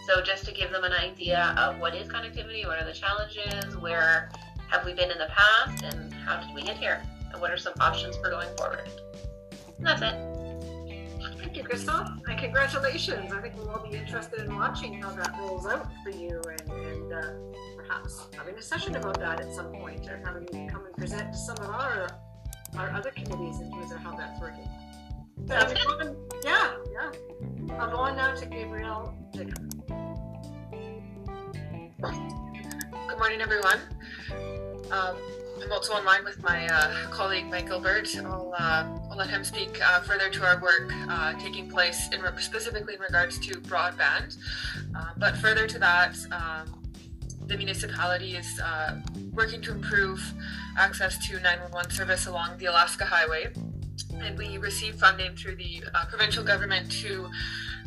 So 0.07 0.21
just 0.21 0.45
to 0.47 0.53
give 0.53 0.71
them 0.71 0.85
an 0.85 0.93
idea 0.93 1.55
of 1.59 1.79
what 1.79 1.95
is 1.95 2.09
connectivity, 2.09 2.67
what 2.67 2.79
are 2.81 2.85
the 2.85 2.93
challenges, 2.93 3.77
where 3.77 4.31
have 4.69 4.85
we 4.85 4.95
been 4.95 5.11
in 5.11 5.19
the 5.19 5.29
past, 5.29 5.85
and 5.85 6.13
how 6.13 6.41
did 6.41 6.55
we 6.55 6.63
get 6.63 6.77
here, 6.77 7.03
and 7.33 7.41
what 7.41 7.51
are 7.51 7.57
some 7.57 7.75
options 7.81 8.17
for 8.17 8.31
going 8.31 8.49
forward. 8.57 8.89
And 9.79 9.87
that's 9.87 10.03
it. 10.03 10.15
Thank 11.39 11.57
you, 11.57 11.65
Crystal, 11.65 12.07
and 12.29 12.39
congratulations. 12.39 13.33
I 13.33 13.41
think 13.41 13.57
we'll 13.57 13.69
all 13.71 13.87
be 13.87 13.97
interested 13.97 14.41
in 14.41 14.57
watching 14.57 15.01
how 15.03 15.11
that 15.11 15.35
rolls 15.39 15.67
out 15.67 15.87
for 16.03 16.11
you 16.11 16.41
and, 16.49 16.71
and 16.73 17.13
uh, 17.13 17.33
perhaps 17.77 18.27
having 18.37 18.55
a 18.55 18.63
session 18.63 18.97
about 18.97 19.19
that 19.21 19.41
at 19.41 19.53
some 19.53 19.71
point 19.73 20.09
or 20.09 20.21
having 20.25 20.43
you 20.53 20.67
come 20.71 20.87
and 20.87 20.97
present 20.97 21.33
to 21.33 21.39
some 21.39 21.57
of 21.59 21.69
our 21.69 22.09
our 22.79 22.91
other 22.93 23.11
committees 23.11 23.61
in 23.61 23.71
terms 23.71 23.93
of 23.93 23.99
how 23.99 24.17
that's 24.17 24.41
working. 24.41 24.67
So, 25.47 25.75
going- 25.99 26.17
yeah, 26.43 26.73
yeah. 26.91 27.11
I'll 27.79 27.91
go 27.91 27.99
on 27.99 28.17
now 28.17 28.35
to 28.35 28.47
Gabrielle 28.47 29.15
Jacob. 29.35 29.69
Good 32.01 33.19
morning, 33.19 33.41
everyone. 33.43 33.79
Um, 34.91 35.17
I'm 35.63 35.71
also 35.71 35.93
online 35.93 36.25
with 36.25 36.43
my 36.43 36.67
uh, 36.67 37.09
colleague 37.11 37.47
Mike 37.47 37.69
Gilbert. 37.69 38.09
I'll, 38.19 38.53
uh, 38.59 38.85
I'll 39.11 39.17
let 39.17 39.31
him 39.31 39.45
speak 39.45 39.81
uh, 39.85 40.01
further 40.01 40.29
to 40.29 40.45
our 40.45 40.61
work 40.61 40.93
uh, 41.09 41.35
taking 41.35 41.71
place 41.71 42.09
in 42.13 42.21
re- 42.21 42.31
specifically 42.39 42.95
in 42.95 43.01
regards 43.01 43.39
to 43.39 43.61
broadband. 43.61 44.37
Uh, 44.97 45.11
but 45.19 45.37
further 45.37 45.67
to 45.69 45.79
that, 45.79 46.17
um, 46.33 46.83
the 47.47 47.57
municipality 47.57 48.37
is 48.37 48.61
uh, 48.61 48.99
working 49.33 49.61
to 49.63 49.71
improve 49.71 50.21
access 50.77 51.17
to 51.29 51.35
911 51.35 51.91
service 51.93 52.27
along 52.27 52.59
the 52.59 52.67
Alaska 52.67 53.05
Highway. 53.05 53.53
And 54.15 54.37
we 54.37 54.59
received 54.59 54.99
funding 54.99 55.37
through 55.37 55.57
the 55.57 55.85
provincial 56.09 56.43
government 56.43 56.91
to 57.03 57.31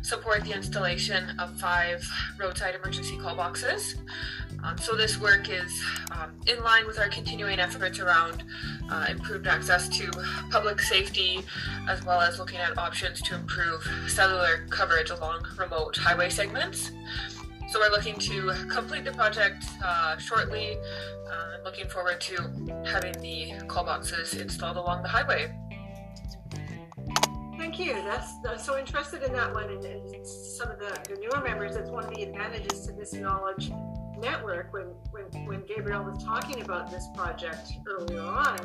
support 0.06 0.44
the 0.44 0.52
installation 0.52 1.38
of 1.40 1.58
five 1.58 2.08
roadside 2.38 2.76
emergency 2.76 3.18
call 3.18 3.34
boxes. 3.34 3.96
Um, 4.62 4.78
so 4.78 4.94
this 4.94 5.18
work 5.18 5.50
is 5.50 5.82
um, 6.12 6.30
in 6.46 6.62
line 6.62 6.86
with 6.86 7.00
our 7.00 7.08
continuing 7.08 7.58
efforts 7.58 7.98
around 7.98 8.44
uh, 8.88 9.06
improved 9.08 9.48
access 9.48 9.88
to 9.88 10.10
public 10.50 10.80
safety, 10.80 11.40
as 11.88 12.04
well 12.04 12.20
as 12.20 12.38
looking 12.38 12.58
at 12.58 12.78
options 12.78 13.20
to 13.22 13.34
improve 13.34 13.82
cellular 14.06 14.66
coverage 14.70 15.10
along 15.10 15.44
remote 15.58 15.96
highway 15.96 16.30
segments. 16.30 16.92
So 17.68 17.80
we're 17.80 17.90
looking 17.90 18.14
to 18.14 18.54
complete 18.70 19.04
the 19.04 19.12
project 19.12 19.64
uh, 19.84 20.16
shortly. 20.18 20.78
Uh, 21.28 21.64
looking 21.64 21.88
forward 21.88 22.20
to 22.20 22.36
having 22.86 23.12
the 23.20 23.54
call 23.66 23.82
boxes 23.82 24.34
installed 24.34 24.76
along 24.76 25.02
the 25.02 25.08
highway. 25.08 25.52
Thank 27.58 27.78
you. 27.78 27.94
That's, 27.94 28.38
that's 28.40 28.64
so 28.64 28.78
interested 28.78 29.22
in 29.22 29.32
that 29.32 29.52
one 29.54 29.70
and, 29.70 29.84
and 29.84 30.26
some 30.26 30.70
of 30.70 30.78
the, 30.78 30.98
the 31.08 31.20
newer 31.20 31.42
members. 31.42 31.74
That's 31.74 31.90
one 31.90 32.04
of 32.04 32.14
the 32.14 32.22
advantages 32.22 32.86
to 32.86 32.92
this 32.92 33.12
knowledge 33.12 33.70
network 34.18 34.72
when, 34.72 34.86
when, 35.10 35.46
when 35.46 35.62
Gabriel 35.66 36.04
was 36.04 36.22
talking 36.22 36.62
about 36.62 36.90
this 36.90 37.06
project 37.14 37.72
earlier 37.86 38.20
on 38.20 38.58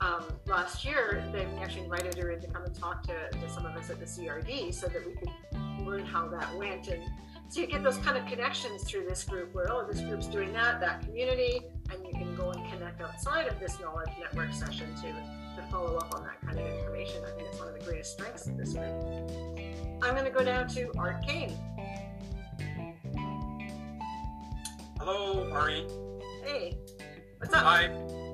um, 0.00 0.24
last 0.46 0.84
year, 0.84 1.24
they 1.32 1.44
actually 1.60 1.84
invited 1.84 2.16
her 2.16 2.30
in 2.30 2.40
to 2.40 2.48
come 2.48 2.64
and 2.64 2.74
talk 2.74 3.02
to, 3.04 3.30
to 3.30 3.48
some 3.50 3.66
of 3.66 3.76
us 3.76 3.90
at 3.90 3.98
the 3.98 4.06
CRD 4.06 4.72
so 4.72 4.86
that 4.88 5.06
we 5.06 5.14
could 5.14 5.86
learn 5.86 6.06
how 6.06 6.26
that 6.28 6.54
went. 6.56 6.88
And 6.88 7.02
so 7.48 7.60
you 7.60 7.66
get 7.66 7.82
those 7.82 7.98
kind 7.98 8.16
of 8.16 8.26
connections 8.26 8.84
through 8.84 9.06
this 9.06 9.24
group 9.24 9.54
where, 9.54 9.70
oh, 9.70 9.86
this 9.86 10.00
group's 10.00 10.26
doing 10.26 10.52
that, 10.54 10.80
that 10.80 11.02
community, 11.02 11.60
and 11.92 12.06
you 12.06 12.12
can 12.12 12.34
go 12.34 12.50
and 12.50 12.70
connect 12.70 13.00
outside 13.02 13.46
of 13.48 13.58
this 13.60 13.78
knowledge 13.80 14.10
network 14.18 14.52
session 14.54 14.94
to, 14.96 15.12
to 15.12 15.68
follow 15.70 15.96
up 15.96 16.14
on 16.14 16.22
that 16.22 16.40
kind 16.46 16.49
information. 17.10 17.24
I 17.24 17.36
think 17.36 17.48
it's 17.48 17.58
one 17.58 17.68
of 17.68 17.74
the 17.74 17.84
greatest 17.84 18.12
strengths 18.12 18.46
of 18.46 18.56
this 18.56 18.72
group. 18.72 19.30
I'm 20.02 20.14
going 20.14 20.24
to 20.24 20.30
go 20.30 20.44
down 20.44 20.68
to 20.68 20.90
Art 20.96 21.22
Kaehn. 21.22 21.56
Hello, 24.98 25.46
Maureen. 25.48 25.88
Hey, 26.44 26.76
what's 27.38 27.54
up? 27.54 27.64
I, 27.64 27.90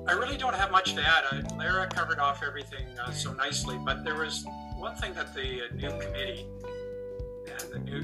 I 0.07 0.13
really 0.13 0.37
don't 0.37 0.55
have 0.55 0.71
much 0.71 0.95
to 0.95 1.01
add. 1.01 1.23
I, 1.31 1.55
Lara 1.57 1.87
covered 1.87 2.19
off 2.19 2.43
everything 2.43 2.87
uh, 2.99 3.11
so 3.11 3.33
nicely, 3.33 3.77
but 3.85 4.03
there 4.03 4.15
was 4.15 4.45
one 4.75 4.95
thing 4.95 5.13
that 5.13 5.33
the 5.33 5.63
uh, 5.63 5.75
new 5.75 5.89
committee 5.89 6.45
and 7.49 7.71
the 7.71 7.79
new 7.79 8.01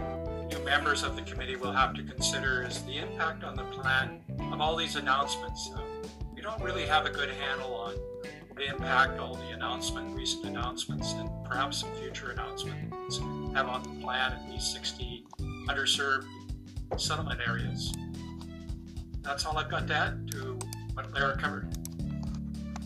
new 0.48 0.66
members 0.66 1.04
of 1.04 1.16
the 1.16 1.22
committee 1.24 1.56
will 1.56 1.72
have 1.72 1.94
to 1.94 2.04
consider 2.04 2.64
is 2.64 2.82
the 2.84 2.98
impact 2.98 3.44
on 3.44 3.56
the 3.56 3.64
plan 3.66 4.22
of 4.52 4.62
all 4.62 4.76
these 4.76 4.96
announcements. 4.96 5.70
Uh, 5.76 5.82
we 6.34 6.42
don't 6.42 6.62
really 6.62 6.86
have 6.86 7.06
a 7.06 7.10
good 7.10 7.30
handle 7.32 7.74
on 7.74 7.94
impact 8.60 9.20
all 9.20 9.36
the 9.36 9.50
announcement, 9.50 10.16
recent 10.16 10.46
announcements, 10.46 11.13
and 11.13 11.30
perhaps 11.46 11.78
some 11.78 11.94
future 11.96 12.32
announcements 12.32 13.18
have 13.54 13.68
on 13.68 13.84
the 13.84 14.02
plan 14.02 14.39
in 14.44 14.52
these 14.52 14.66
60 14.66 15.26
underserved 15.68 16.26
settlement 16.98 17.39
areas 17.48 17.94
that's 19.24 19.46
all 19.46 19.58
I've 19.58 19.70
got 19.70 19.88
to 19.88 19.96
add 19.96 20.32
to 20.32 20.60
what 20.94 21.12
Lara 21.13 21.38
covered. 21.38 21.70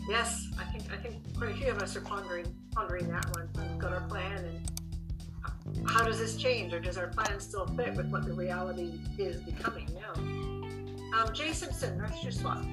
Yes, 0.08 0.46
I 0.58 0.64
think 0.64 0.84
I 0.92 0.96
think 0.96 1.16
quite 1.36 1.50
a 1.50 1.54
few 1.54 1.70
of 1.70 1.82
us 1.82 1.96
are 1.96 2.00
pondering 2.00 2.46
pondering 2.72 3.08
that 3.08 3.26
one. 3.34 3.48
We've 3.56 3.78
got 3.78 3.92
our 3.92 4.08
plan, 4.08 4.44
and 4.44 5.90
how 5.90 6.04
does 6.04 6.18
this 6.18 6.36
change, 6.36 6.72
or 6.72 6.80
does 6.80 6.96
our 6.96 7.08
plan 7.08 7.38
still 7.40 7.66
fit 7.66 7.94
with 7.94 8.06
what 8.06 8.24
the 8.24 8.32
reality 8.32 9.00
is 9.18 9.42
becoming 9.42 9.88
now? 9.94 11.18
Um, 11.18 11.34
Jay 11.34 11.52
Simpson, 11.52 11.98
North 11.98 12.14
Shuswap. 12.14 12.64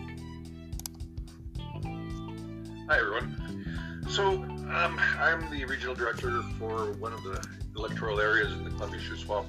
Hi 2.88 3.00
everyone. 3.00 4.04
So 4.10 4.34
um, 4.34 5.02
I'm 5.20 5.50
the 5.50 5.66
regional 5.66 5.96
director 5.96 6.44
for 6.60 6.94
one 6.94 7.14
of 7.14 7.24
the 7.24 7.44
electoral 7.76 8.20
areas 8.20 8.54
in 8.54 8.64
the 8.64 8.70
Columbia 8.70 9.00
Shuswap 9.00 9.46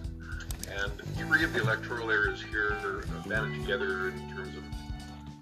and 0.71 0.93
three 1.17 1.45
of 1.45 1.53
the 1.53 1.61
electoral 1.61 2.11
areas 2.11 2.43
here 2.43 2.71
are 2.83 3.05
banded 3.29 3.61
together 3.61 4.09
in 4.09 4.35
terms 4.35 4.57
of 4.57 4.65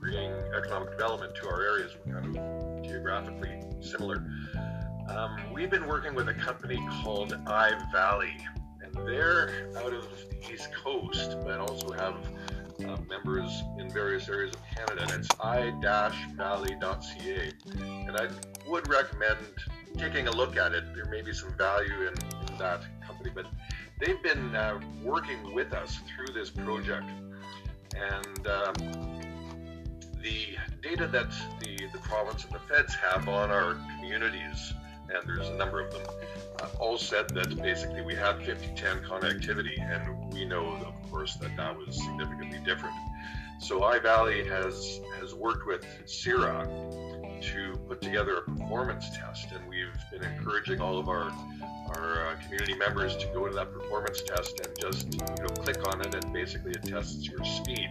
bringing 0.01 0.33
economic 0.59 0.91
development 0.91 1.37
to 1.37 1.47
our 1.47 1.63
areas. 1.63 1.93
We're 2.05 2.21
kind 2.21 2.37
of 2.37 2.83
geographically 2.83 3.63
similar. 3.81 4.27
Um, 5.09 5.53
we've 5.53 5.71
been 5.71 5.87
working 5.87 6.17
with 6.17 6.29
a 6.29 6.35
company 6.35 6.85
called 7.05 7.31
iValley, 7.47 8.35
and 8.83 8.93
they're 9.07 9.71
out 9.79 9.93
of 9.93 10.05
the 10.31 10.53
East 10.53 10.75
Coast, 10.75 11.37
but 11.45 11.61
also 11.61 11.93
have 11.93 12.17
uh, 12.81 12.97
members 13.09 13.63
in 13.79 13.89
various 13.91 14.29
areas 14.29 14.55
of 14.55 14.63
Canada, 14.75 15.03
and 15.03 15.13
it's 15.13 15.29
i-valley.ca. 15.41 16.83
And 17.77 18.17
I 18.17 18.29
would 18.69 18.89
recommend 18.89 19.39
taking 19.97 20.27
a 20.29 20.31
look 20.31 20.57
at 20.57 20.73
it. 20.73 20.95
There 20.95 21.07
may 21.07 21.23
be 21.23 21.33
some 21.33 21.53
value 21.57 22.03
in, 22.03 22.15
in 22.49 22.59
that 22.59 22.83
company, 23.07 23.31
but 23.35 23.47
they've 24.01 24.23
been 24.23 24.55
uh, 24.55 24.81
working 25.03 25.55
with 25.55 25.73
us 25.73 26.01
through 26.15 26.35
this 26.35 26.51
project. 26.51 27.11
And 27.95 28.47
um, 28.47 28.75
the 30.23 30.57
data 30.83 31.07
that 31.07 31.31
the, 31.61 31.87
the 31.93 31.99
province 31.99 32.45
and 32.45 32.55
the 32.55 32.61
feds 32.61 32.95
have 32.95 33.29
on 33.29 33.51
our 33.51 33.75
communities, 33.97 34.73
and 35.14 35.29
there's 35.29 35.48
a 35.48 35.55
number 35.55 35.81
of 35.81 35.92
them, 35.92 36.03
uh, 36.61 36.68
all 36.79 36.98
said 36.98 37.29
that 37.31 37.57
basically 37.62 38.03
we 38.03 38.14
had 38.14 38.37
50-10 38.40 39.05
connectivity, 39.07 39.81
and 39.81 40.33
we 40.33 40.44
know, 40.44 40.66
of 40.66 41.11
course, 41.11 41.37
that 41.37 41.57
that 41.57 41.77
was 41.77 41.96
significantly 41.96 42.59
different. 42.64 42.94
So 43.61 43.81
iValley 43.81 44.46
has 44.48 45.00
has 45.20 45.35
worked 45.35 45.66
with 45.66 45.87
CIRA 46.07 46.66
to 47.40 47.79
put 47.88 48.00
together 48.00 48.38
a 48.38 48.42
performance 48.42 49.11
test, 49.16 49.53
and 49.53 49.66
we've 49.68 49.94
been 50.11 50.24
encouraging 50.24 50.81
all 50.81 50.98
of 50.98 51.09
our 51.09 51.31
our 51.88 52.27
uh, 52.27 52.37
community 52.42 52.74
members 52.74 53.16
to 53.16 53.27
go 53.29 53.46
to 53.46 53.55
that 53.55 53.72
performance 53.72 54.22
test 54.22 54.61
and 54.61 54.79
just 54.79 55.14
you 55.14 55.42
know 55.42 55.48
click 55.62 55.87
on 55.92 56.00
it 56.00 56.14
and 56.14 56.33
basically 56.33 56.72
it 56.72 56.83
tests 56.83 57.29
your 57.29 57.44
speed. 57.44 57.90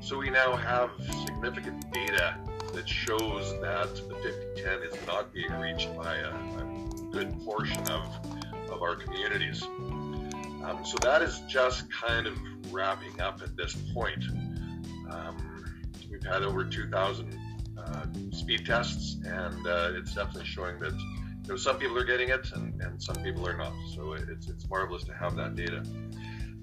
So 0.00 0.18
we 0.18 0.30
now 0.30 0.56
have 0.56 0.90
significant 1.26 1.92
data 1.92 2.36
that 2.72 2.88
shows 2.88 3.52
that 3.60 3.94
the 3.94 4.14
5010 4.14 4.82
is 4.82 5.06
not 5.06 5.32
being 5.32 5.52
reached 5.52 5.94
by 5.96 6.16
a, 6.16 6.30
a 6.30 7.10
good 7.12 7.38
portion 7.44 7.82
of 7.90 8.08
of 8.70 8.82
our 8.82 8.96
communities. 8.96 9.62
Um, 9.62 10.80
so 10.84 10.96
that 11.02 11.22
is 11.22 11.40
just 11.48 11.90
kind 11.92 12.26
of 12.26 12.38
wrapping 12.72 13.20
up 13.20 13.42
at 13.42 13.56
this 13.56 13.74
point. 13.92 14.24
Um, 15.10 15.64
we've 16.10 16.22
had 16.22 16.42
over 16.42 16.64
2,000 16.64 17.38
uh, 17.76 18.06
speed 18.32 18.64
tests, 18.64 19.16
and 19.24 19.66
uh, 19.66 19.92
it's 19.94 20.14
definitely 20.14 20.46
showing 20.46 20.80
that 20.80 20.92
you 20.92 21.48
know, 21.48 21.56
some 21.56 21.78
people 21.78 21.98
are 21.98 22.04
getting 22.04 22.30
it 22.30 22.50
and, 22.54 22.80
and 22.80 23.02
some 23.02 23.16
people 23.16 23.46
are 23.46 23.56
not. 23.56 23.72
So 23.94 24.14
it's, 24.14 24.48
it's 24.48 24.68
marvelous 24.68 25.04
to 25.04 25.12
have 25.14 25.36
that 25.36 25.54
data. 25.54 25.84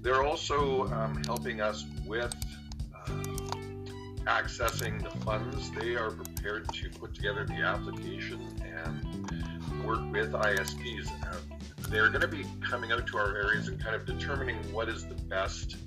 They're 0.01 0.23
also 0.23 0.87
um, 0.87 1.23
helping 1.25 1.61
us 1.61 1.85
with 2.05 2.33
uh, 2.95 3.11
accessing 4.25 5.01
the 5.01 5.10
funds. 5.25 5.71
They 5.71 5.95
are 5.95 6.12
prepared 6.12 6.71
to 6.73 6.89
put 6.89 7.13
together 7.13 7.45
the 7.45 7.55
application 7.55 8.39
and 8.63 9.86
work 9.86 10.01
with 10.12 10.31
ISPs. 10.31 11.10
Uh, 11.27 11.38
they're 11.89 12.10
going 12.10 12.21
to 12.21 12.27
be 12.27 12.45
coming 12.62 12.91
out 12.91 13.07
to 13.07 13.17
our 13.17 13.36
areas 13.36 13.67
and 13.67 13.79
kind 13.79 13.95
of 13.95 14.05
determining 14.05 14.57
what 14.71 14.89
is 14.89 15.05
the 15.05 15.15
best 15.15 15.77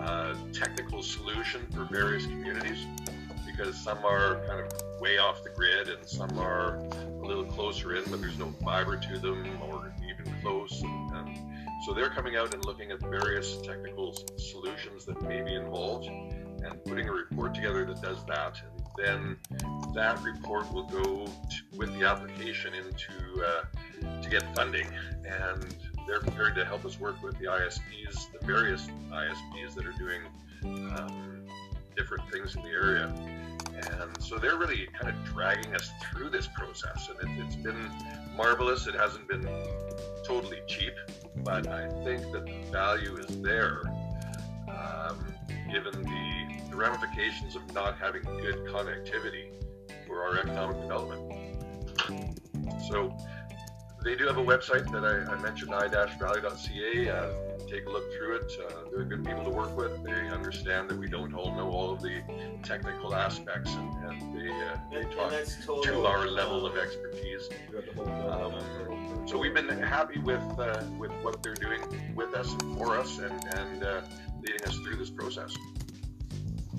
uh, 0.00 0.34
technical 0.52 1.02
solution 1.02 1.66
for 1.74 1.84
various 1.84 2.26
communities 2.26 2.86
because 3.46 3.76
some 3.76 3.98
are 4.04 4.44
kind 4.46 4.60
of 4.60 5.00
way 5.00 5.18
off 5.18 5.42
the 5.44 5.50
grid 5.50 5.88
and 5.88 6.06
some 6.06 6.38
are 6.38 6.76
a 7.22 7.26
little 7.26 7.44
closer 7.44 7.96
in, 7.96 8.02
but 8.10 8.20
there's 8.20 8.38
no 8.38 8.50
fiber 8.64 8.96
to 8.96 9.18
them 9.18 9.46
or 9.62 9.92
even 10.08 10.32
close. 10.40 10.82
And, 10.82 11.10
and 11.12 11.38
so 11.84 11.92
they're 11.92 12.10
coming 12.10 12.36
out 12.36 12.54
and 12.54 12.64
looking 12.64 12.90
at 12.90 13.00
various 13.00 13.60
technical 13.62 14.16
solutions 14.38 15.04
that 15.06 15.20
may 15.22 15.42
be 15.42 15.54
involved 15.54 16.08
and 16.64 16.84
putting 16.84 17.08
a 17.08 17.12
report 17.12 17.54
together 17.54 17.84
that 17.84 18.00
does 18.02 18.24
that. 18.26 18.60
And 18.64 18.82
then 18.96 19.36
that 19.94 20.22
report 20.22 20.72
will 20.72 20.84
go 20.84 21.26
to, 21.26 21.78
with 21.78 21.92
the 21.98 22.06
application 22.06 22.74
into 22.74 23.44
uh, 23.44 24.20
to 24.20 24.28
get 24.28 24.54
funding. 24.54 24.86
And 25.24 25.74
they're 26.06 26.20
prepared 26.20 26.54
to 26.56 26.64
help 26.64 26.84
us 26.84 26.98
work 26.98 27.22
with 27.22 27.38
the 27.38 27.46
ISPs, 27.46 28.32
the 28.32 28.46
various 28.46 28.88
ISPs 29.10 29.74
that 29.74 29.86
are 29.86 29.92
doing 29.92 30.22
um, 30.64 31.46
different 31.96 32.30
things 32.30 32.54
in 32.56 32.62
the 32.62 32.70
area. 32.70 33.12
And 33.74 34.22
so 34.22 34.38
they're 34.38 34.56
really 34.56 34.88
kind 35.00 35.14
of 35.14 35.24
dragging 35.24 35.74
us 35.74 35.90
through 36.02 36.30
this 36.30 36.46
process. 36.46 37.08
And 37.08 37.38
it, 37.38 37.44
has 37.44 37.56
been 37.56 37.90
marvelous. 38.36 38.86
It 38.86 38.94
hasn't 38.94 39.28
been 39.28 39.48
totally 40.24 40.60
cheap, 40.66 40.94
but 41.36 41.66
I 41.68 41.88
think 42.04 42.30
that 42.32 42.46
the 42.46 42.60
value 42.70 43.16
is 43.16 43.40
there 43.40 43.82
um, 44.68 45.34
given 45.70 46.02
the, 46.02 46.41
the 46.72 46.78
ramifications 46.78 47.54
of 47.54 47.72
not 47.74 47.98
having 47.98 48.22
good 48.22 48.64
connectivity 48.64 49.50
for 50.06 50.22
our 50.22 50.38
economic 50.38 50.80
development. 50.80 52.38
So 52.88 53.14
they 54.02 54.16
do 54.16 54.26
have 54.26 54.38
a 54.38 54.44
website 54.44 54.90
that 54.90 55.04
I, 55.04 55.32
I 55.32 55.40
mentioned, 55.40 55.72
i-valley.ca. 55.74 57.08
Uh, 57.10 57.32
take 57.68 57.86
a 57.86 57.90
look 57.90 58.10
through 58.14 58.36
it. 58.36 58.52
Uh, 58.58 58.72
they're 58.90 59.04
good 59.04 59.24
people 59.24 59.44
to 59.44 59.50
work 59.50 59.76
with. 59.76 60.02
They 60.02 60.12
understand 60.12 60.88
that 60.88 60.98
we 60.98 61.08
don't 61.08 61.34
all 61.34 61.54
know 61.54 61.70
all 61.70 61.92
of 61.92 62.00
the 62.00 62.22
technical 62.62 63.14
aspects, 63.14 63.74
and, 63.74 63.92
and 64.04 64.34
they, 64.34 64.48
uh, 64.50 64.76
they 64.90 65.02
talk 65.14 65.32
to 65.84 66.06
our 66.06 66.26
level 66.26 66.64
of 66.64 66.78
expertise. 66.78 67.48
Um, 68.00 69.26
so 69.26 69.38
we've 69.38 69.54
been 69.54 69.68
happy 69.68 70.18
with 70.20 70.42
uh, 70.58 70.82
with 70.98 71.12
what 71.22 71.42
they're 71.42 71.54
doing 71.54 71.80
with 72.14 72.34
us 72.34 72.50
and 72.52 72.76
for 72.76 72.98
us, 72.98 73.18
and, 73.18 73.44
and 73.56 73.84
uh, 73.84 74.00
leading 74.40 74.66
us 74.66 74.76
through 74.78 74.96
this 74.96 75.10
process. 75.10 75.54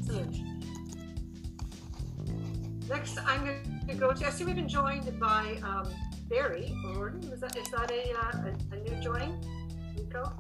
Excellent. 0.04 0.38
Next, 2.90 3.18
I'm 3.26 3.46
going 3.46 3.88
to 3.88 3.94
go 3.94 4.12
to. 4.12 4.28
I 4.28 4.30
see 4.30 4.44
we've 4.44 4.56
been 4.56 4.68
joined 4.68 5.18
by 5.18 5.58
um, 5.64 5.88
Barry 6.30 6.76
Gordon. 6.84 7.24
Is 7.32 7.40
that 7.40 7.56
is 7.56 7.70
that 7.72 7.90
a, 7.90 8.12
uh, 8.14 8.50
a, 8.50 8.76
a 8.76 8.80
new 8.80 9.02
join? 9.02 9.40
Nico? 9.96 10.34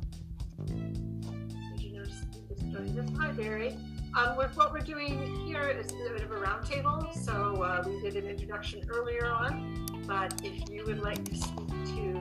Did 0.65 1.79
you 1.79 1.93
notice? 1.93 2.25
Hi, 3.17 3.31
Barry. 3.31 3.77
Um, 4.15 4.37
with 4.37 4.55
what 4.55 4.71
we're 4.71 4.79
doing 4.79 5.43
here 5.43 5.69
is 5.69 5.91
a 5.91 6.13
bit 6.13 6.21
of 6.21 6.31
a 6.31 6.35
roundtable. 6.35 7.11
So 7.23 7.63
uh, 7.63 7.83
we 7.85 7.99
did 7.99 8.15
an 8.15 8.29
introduction 8.29 8.87
earlier 8.89 9.25
on, 9.25 9.87
but 10.07 10.39
if 10.43 10.69
you 10.69 10.83
would 10.85 10.99
like 10.99 11.23
to 11.25 11.35
speak 11.35 11.67
to 11.67 12.19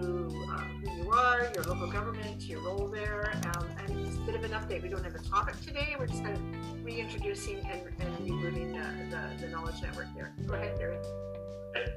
um, 0.49 0.83
who 0.83 1.03
you 1.03 1.11
are, 1.11 1.51
your 1.55 1.65
local 1.65 1.91
government, 1.91 2.41
your 2.45 2.63
role 2.63 2.89
there, 2.89 3.33
um, 3.55 3.67
and 3.87 4.07
a 4.07 4.21
bit 4.25 4.35
of 4.35 4.45
an 4.45 4.53
update. 4.53 4.83
We 4.83 4.89
don't 4.89 5.05
have 5.05 5.15
a 5.15 5.19
topic 5.19 5.61
today. 5.61 5.95
We're 5.99 6.07
just 6.07 6.25
kind 6.25 6.35
of 6.35 6.85
reintroducing 6.85 7.59
and, 7.71 7.83
and 8.01 8.27
the, 8.27 9.11
the, 9.11 9.47
the 9.47 9.49
knowledge 9.49 9.83
network 9.83 10.07
here. 10.15 10.33
Go 10.47 10.55
ahead, 10.55 10.79
Barry. 10.79 10.97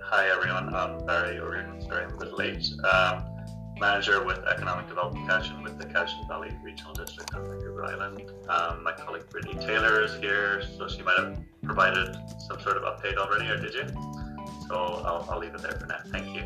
Hi 0.04 0.28
everyone, 0.30 0.74
I'm 0.74 1.06
Barry 1.06 1.38
O'Riordan, 1.40 1.82
sorry 1.82 2.06
I'm 2.06 2.14
a 2.14 2.18
bit 2.18 2.34
late. 2.34 2.66
Um, 2.86 3.26
manager 3.80 4.24
with 4.24 4.40
Economic 4.46 4.88
Development 4.88 5.28
Cowichan 5.28 5.64
with 5.64 5.78
the 5.78 5.86
Cowichan 5.86 6.28
Valley 6.28 6.52
Regional 6.64 6.94
District 6.94 7.34
on 7.34 7.46
Vancouver 7.46 7.86
Island. 7.86 8.22
Um, 8.50 8.84
my 8.84 8.94
colleague 8.94 9.30
Brittany 9.30 9.56
Taylor 9.66 10.04
is 10.04 10.16
here, 10.16 10.64
so 10.78 10.88
she 10.88 11.02
might 11.02 11.18
have 11.18 11.38
provided 11.64 12.16
some 12.48 12.60
sort 12.62 12.78
of 12.78 12.84
update 12.84 13.18
already, 13.18 13.50
or 13.50 13.58
did 13.58 13.74
you? 13.74 13.88
So 14.68 14.76
I'll, 14.76 15.28
I'll 15.30 15.40
leave 15.40 15.54
it 15.54 15.62
there 15.62 15.74
for 15.74 15.86
now. 15.86 16.00
Thank 16.08 16.36
you. 16.36 16.44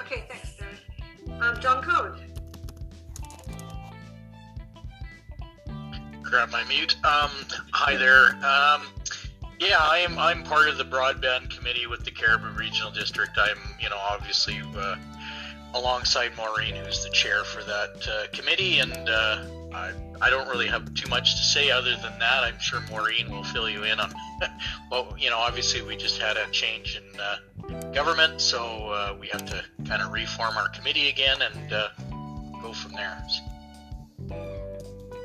Okay, 0.00 0.24
thanks, 0.28 0.54
Barry. 0.56 1.40
Um, 1.40 1.60
John 1.60 1.82
Code. 1.82 2.20
grab 6.28 6.50
my 6.50 6.62
mute. 6.64 6.94
Um, 7.04 7.30
hi 7.72 7.96
there. 7.96 8.34
Um, 8.44 8.86
yeah, 9.58 9.78
I 9.80 10.04
am. 10.06 10.18
I'm 10.18 10.42
part 10.42 10.68
of 10.68 10.76
the 10.76 10.84
broadband 10.84 11.56
committee 11.56 11.86
with 11.86 12.04
the 12.04 12.10
Cariboo 12.10 12.50
Regional 12.50 12.90
District. 12.90 13.32
I'm, 13.36 13.58
you 13.80 13.88
know, 13.88 13.96
obviously 13.96 14.60
uh, 14.76 14.96
alongside 15.74 16.32
Maureen, 16.36 16.74
who's 16.76 17.04
the 17.04 17.10
chair 17.10 17.44
for 17.44 17.62
that 17.62 18.08
uh, 18.08 18.36
committee, 18.36 18.80
and 18.80 19.08
uh, 19.08 19.44
I, 19.72 19.92
I 20.20 20.30
don't 20.30 20.48
really 20.48 20.66
have 20.66 20.92
too 20.94 21.08
much 21.08 21.36
to 21.36 21.42
say 21.42 21.70
other 21.70 21.92
than 21.96 22.18
that. 22.18 22.44
I'm 22.44 22.58
sure 22.58 22.80
Maureen 22.90 23.30
will 23.30 23.44
fill 23.44 23.68
you 23.68 23.84
in 23.84 24.00
on. 24.00 24.12
well, 24.90 25.14
you 25.18 25.30
know, 25.30 25.38
obviously 25.38 25.82
we 25.82 25.96
just 25.96 26.20
had 26.20 26.36
a 26.36 26.50
change 26.50 27.00
in 27.00 27.20
uh, 27.20 27.92
government, 27.92 28.40
so 28.40 28.90
uh, 28.90 29.16
we 29.18 29.28
have 29.28 29.44
to 29.46 29.62
kind 29.86 30.02
of 30.02 30.12
reform 30.12 30.56
our 30.56 30.68
committee 30.70 31.08
again 31.08 31.38
and 31.42 31.72
uh, 31.72 31.88
go 32.62 32.72
from 32.72 32.92
there. 32.92 33.22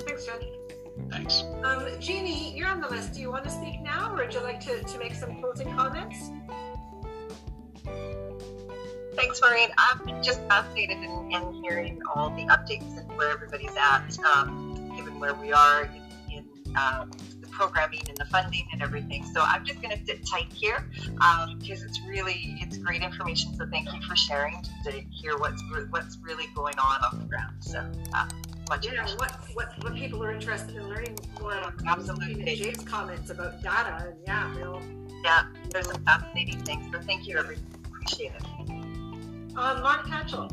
Thanks, 0.05 0.25
John. 0.25 0.39
Thanks. 1.09 1.43
Um, 1.63 1.87
Jeannie, 1.99 2.55
you're 2.55 2.67
on 2.67 2.81
the 2.81 2.89
list. 2.89 3.13
Do 3.13 3.21
you 3.21 3.31
want 3.31 3.43
to 3.45 3.49
speak 3.49 3.81
now, 3.81 4.11
or 4.11 4.17
would 4.17 4.33
you 4.33 4.41
like 4.41 4.59
to, 4.61 4.83
to 4.83 4.97
make 4.99 5.15
some 5.15 5.39
closing 5.41 5.71
comments? 5.73 6.31
Thanks, 9.15 9.39
Maureen. 9.41 9.69
I'm 9.77 10.23
just 10.23 10.41
fascinated 10.47 10.97
in, 10.97 11.31
in 11.31 11.63
hearing 11.63 12.01
all 12.13 12.29
the 12.31 12.43
updates 12.43 12.97
and 12.97 13.09
where 13.17 13.31
everybody's 13.31 13.75
at, 13.75 14.17
um, 14.35 14.91
given 14.95 15.19
where 15.19 15.33
we 15.35 15.53
are 15.53 15.83
in, 15.83 16.45
in 16.65 16.77
um, 16.77 17.11
the 17.39 17.47
programming 17.47 18.01
and 18.07 18.17
the 18.17 18.25
funding 18.25 18.65
and 18.71 18.81
everything. 18.81 19.23
So 19.33 19.41
I'm 19.41 19.65
just 19.65 19.81
going 19.81 19.97
to 19.97 20.05
sit 20.05 20.25
tight 20.25 20.51
here 20.51 20.87
um, 21.21 21.59
because 21.59 21.83
it's 21.83 22.01
really 22.07 22.57
it's 22.59 22.77
great 22.77 23.01
information. 23.01 23.55
So 23.55 23.67
thank 23.67 23.93
you 23.93 24.01
for 24.01 24.15
sharing 24.15 24.63
to 24.85 24.91
hear 25.11 25.37
what's 25.37 25.61
what's 25.89 26.17
really 26.23 26.47
going 26.55 26.77
on 26.79 27.03
on 27.03 27.19
the 27.19 27.25
ground. 27.25 27.55
So. 27.59 27.85
Uh, 28.13 28.27
much 28.69 28.89
know 28.91 29.03
what, 29.17 29.31
what 29.53 29.83
what 29.83 29.93
people 29.93 30.23
are 30.23 30.31
interested 30.31 30.75
in 30.75 30.87
learning 30.87 31.17
more 31.41 31.51
about 31.51 31.73
absolutely 31.85 32.55
Jake's 32.55 32.83
comments 32.83 33.29
about 33.29 33.61
data 33.61 34.07
and 34.07 34.15
yeah 34.25 34.55
real 34.55 34.81
yeah 35.23 35.43
there's 35.69 35.87
some 35.87 36.01
fascinating 36.05 36.59
things 36.61 36.85
so 36.91 36.99
thank 37.01 37.27
you 37.27 37.37
everyone 37.37 37.63
appreciate 37.85 38.31
it 38.31 38.82
um, 39.57 39.81
Mark 39.81 40.05
Tatchell 40.05 40.51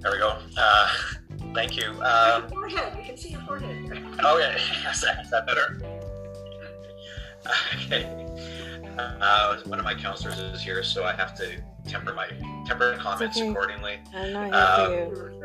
there 0.00 0.12
we 0.12 0.18
go. 0.18 0.38
Uh, 0.58 0.90
thank 1.54 1.78
you. 1.78 1.92
Um, 2.02 2.46
forehead. 2.50 2.94
We 2.94 3.04
can 3.04 3.16
see 3.16 3.30
your 3.30 3.40
forehead. 3.40 3.90
Okay 4.22 4.56
is 4.94 5.00
that, 5.00 5.24
is 5.24 5.30
that 5.30 5.46
better. 5.46 5.80
Okay. 7.74 8.26
Uh, 8.96 9.58
one 9.66 9.78
of 9.78 9.84
my 9.84 9.94
counselors 9.94 10.38
is 10.38 10.62
here, 10.62 10.82
so 10.82 11.04
I 11.04 11.12
have 11.12 11.34
to 11.36 11.62
temper 11.86 12.14
my 12.14 12.30
temper 12.64 12.96
comments 12.98 13.36
okay. 13.36 13.48
accordingly. 13.48 13.98
I'm 14.14 14.32
not 14.32 14.86
here 14.86 15.04
um, 15.04 15.14
for 15.14 15.32
you. 15.32 15.42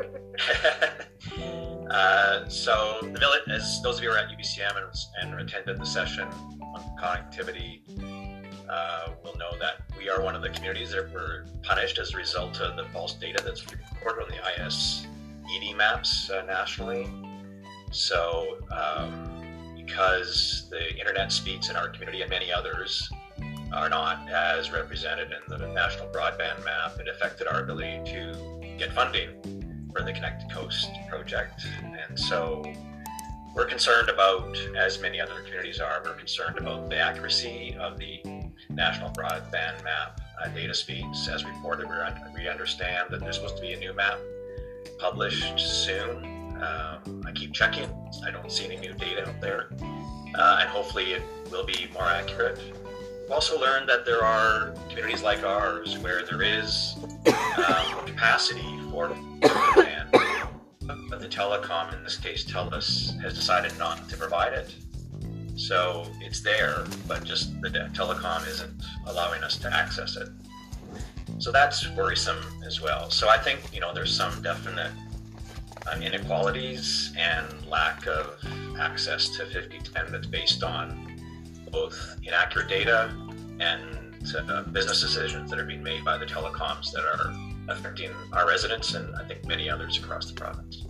uh, 1.90 2.48
so 2.48 2.98
the 3.02 3.18
village, 3.18 3.42
as 3.50 3.82
those 3.82 3.98
of 3.98 4.04
you 4.04 4.10
who 4.10 4.16
are 4.16 4.18
at 4.18 4.28
UBCM 4.28 4.76
and, 4.76 5.32
and 5.32 5.40
attended 5.40 5.78
the 5.78 5.84
session 5.84 6.28
on 6.28 6.59
connectivity, 7.00 7.80
uh, 8.68 9.08
will 9.24 9.36
know 9.36 9.58
that 9.58 9.82
we 9.98 10.08
are 10.08 10.22
one 10.22 10.34
of 10.34 10.42
the 10.42 10.50
communities 10.50 10.92
that 10.92 11.12
were 11.12 11.46
punished 11.62 11.98
as 11.98 12.14
a 12.14 12.16
result 12.16 12.60
of 12.60 12.76
the 12.76 12.84
false 12.92 13.14
data 13.14 13.42
that's 13.44 13.64
recorded 13.70 14.24
on 14.24 14.30
the 14.30 14.64
IS 14.66 15.06
ED 15.54 15.76
maps 15.76 16.30
uh, 16.30 16.42
nationally. 16.46 17.08
So. 17.90 18.58
Um, 18.70 19.30
because 19.90 20.68
the 20.70 20.96
internet 20.98 21.32
speeds 21.32 21.68
in 21.68 21.74
our 21.74 21.88
community 21.88 22.22
and 22.22 22.30
many 22.30 22.52
others 22.52 23.10
are 23.72 23.88
not 23.88 24.28
as 24.30 24.70
represented 24.70 25.32
in 25.32 25.58
the 25.58 25.66
national 25.72 26.06
broadband 26.08 26.64
map. 26.64 26.98
It 26.98 27.08
affected 27.08 27.46
our 27.46 27.62
ability 27.62 28.00
to 28.12 28.74
get 28.78 28.92
funding 28.92 29.90
for 29.92 30.02
the 30.02 30.12
Connected 30.12 30.50
Coast 30.50 30.90
project. 31.08 31.66
And 32.08 32.18
so 32.18 32.62
we're 33.54 33.66
concerned 33.66 34.08
about, 34.08 34.56
as 34.76 35.00
many 35.00 35.20
other 35.20 35.42
communities 35.42 35.80
are, 35.80 36.02
we're 36.04 36.14
concerned 36.14 36.58
about 36.58 36.88
the 36.88 36.98
accuracy 36.98 37.76
of 37.78 37.98
the 37.98 38.22
national 38.68 39.10
broadband 39.10 39.82
map 39.84 40.20
uh, 40.42 40.48
data 40.48 40.74
speeds. 40.74 41.28
As 41.28 41.44
reported, 41.44 41.86
we 42.34 42.48
understand 42.48 43.08
that 43.10 43.20
there's 43.20 43.36
supposed 43.36 43.56
to 43.56 43.62
be 43.62 43.72
a 43.72 43.78
new 43.78 43.92
map 43.92 44.18
published 44.98 45.58
soon. 45.58 46.24
Um, 46.62 47.22
I 47.26 47.32
keep 47.34 47.52
checking. 47.52 47.88
I 48.24 48.30
don't 48.30 48.50
see 48.52 48.66
any 48.66 48.76
new 48.76 48.92
data 48.94 49.28
out 49.28 49.40
there. 49.40 49.68
Uh, 50.34 50.58
and 50.60 50.68
hopefully 50.68 51.12
it 51.12 51.22
will 51.50 51.64
be 51.64 51.88
more 51.92 52.04
accurate 52.04 52.60
I've 53.30 53.34
also 53.34 53.60
learned 53.60 53.88
that 53.88 54.04
there 54.04 54.24
are 54.24 54.74
communities 54.88 55.22
like 55.22 55.44
ours 55.44 55.96
where 55.98 56.24
there 56.24 56.42
is 56.42 56.96
um, 57.28 58.04
capacity 58.04 58.80
for 58.90 59.10
broadband, 59.38 60.10
but 61.08 61.20
the 61.20 61.28
telecom, 61.28 61.96
in 61.96 62.02
this 62.02 62.16
case 62.16 62.44
TELUS, 62.44 63.20
has 63.20 63.34
decided 63.34 63.76
not 63.78 64.08
to 64.08 64.16
provide 64.16 64.52
it. 64.52 64.74
So 65.56 66.06
it's 66.20 66.40
there, 66.40 66.84
but 67.06 67.24
just 67.24 67.60
the 67.60 67.68
telecom 67.68 68.46
isn't 68.48 68.82
allowing 69.06 69.42
us 69.42 69.56
to 69.58 69.74
access 69.74 70.16
it. 70.16 70.28
So 71.38 71.52
that's 71.52 71.88
worrisome 71.90 72.42
as 72.66 72.80
well. 72.80 73.10
So 73.10 73.28
I 73.28 73.38
think 73.38 73.60
you 73.72 73.80
know 73.80 73.92
there's 73.92 74.14
some 74.14 74.42
definite 74.42 74.92
uh, 75.86 75.98
inequalities 76.00 77.12
and 77.16 77.46
lack 77.66 78.06
of 78.06 78.36
access 78.78 79.28
to 79.36 79.46
5010 79.46 80.12
that's 80.12 80.26
based 80.26 80.62
on 80.62 81.06
both 81.70 82.16
inaccurate 82.24 82.68
data 82.68 83.14
and 83.60 83.80
uh, 84.36 84.62
business 84.64 85.00
decisions 85.00 85.50
that 85.50 85.58
are 85.58 85.64
being 85.64 85.82
made 85.82 86.04
by 86.04 86.18
the 86.18 86.26
telecoms 86.26 86.90
that 86.92 87.04
are 87.04 87.32
affecting 87.70 88.10
our 88.32 88.46
residents 88.46 88.94
and 88.94 89.14
I 89.16 89.24
think 89.24 89.46
many 89.46 89.68
others 89.68 89.98
across 89.98 90.30
the 90.30 90.34
province. 90.34 90.84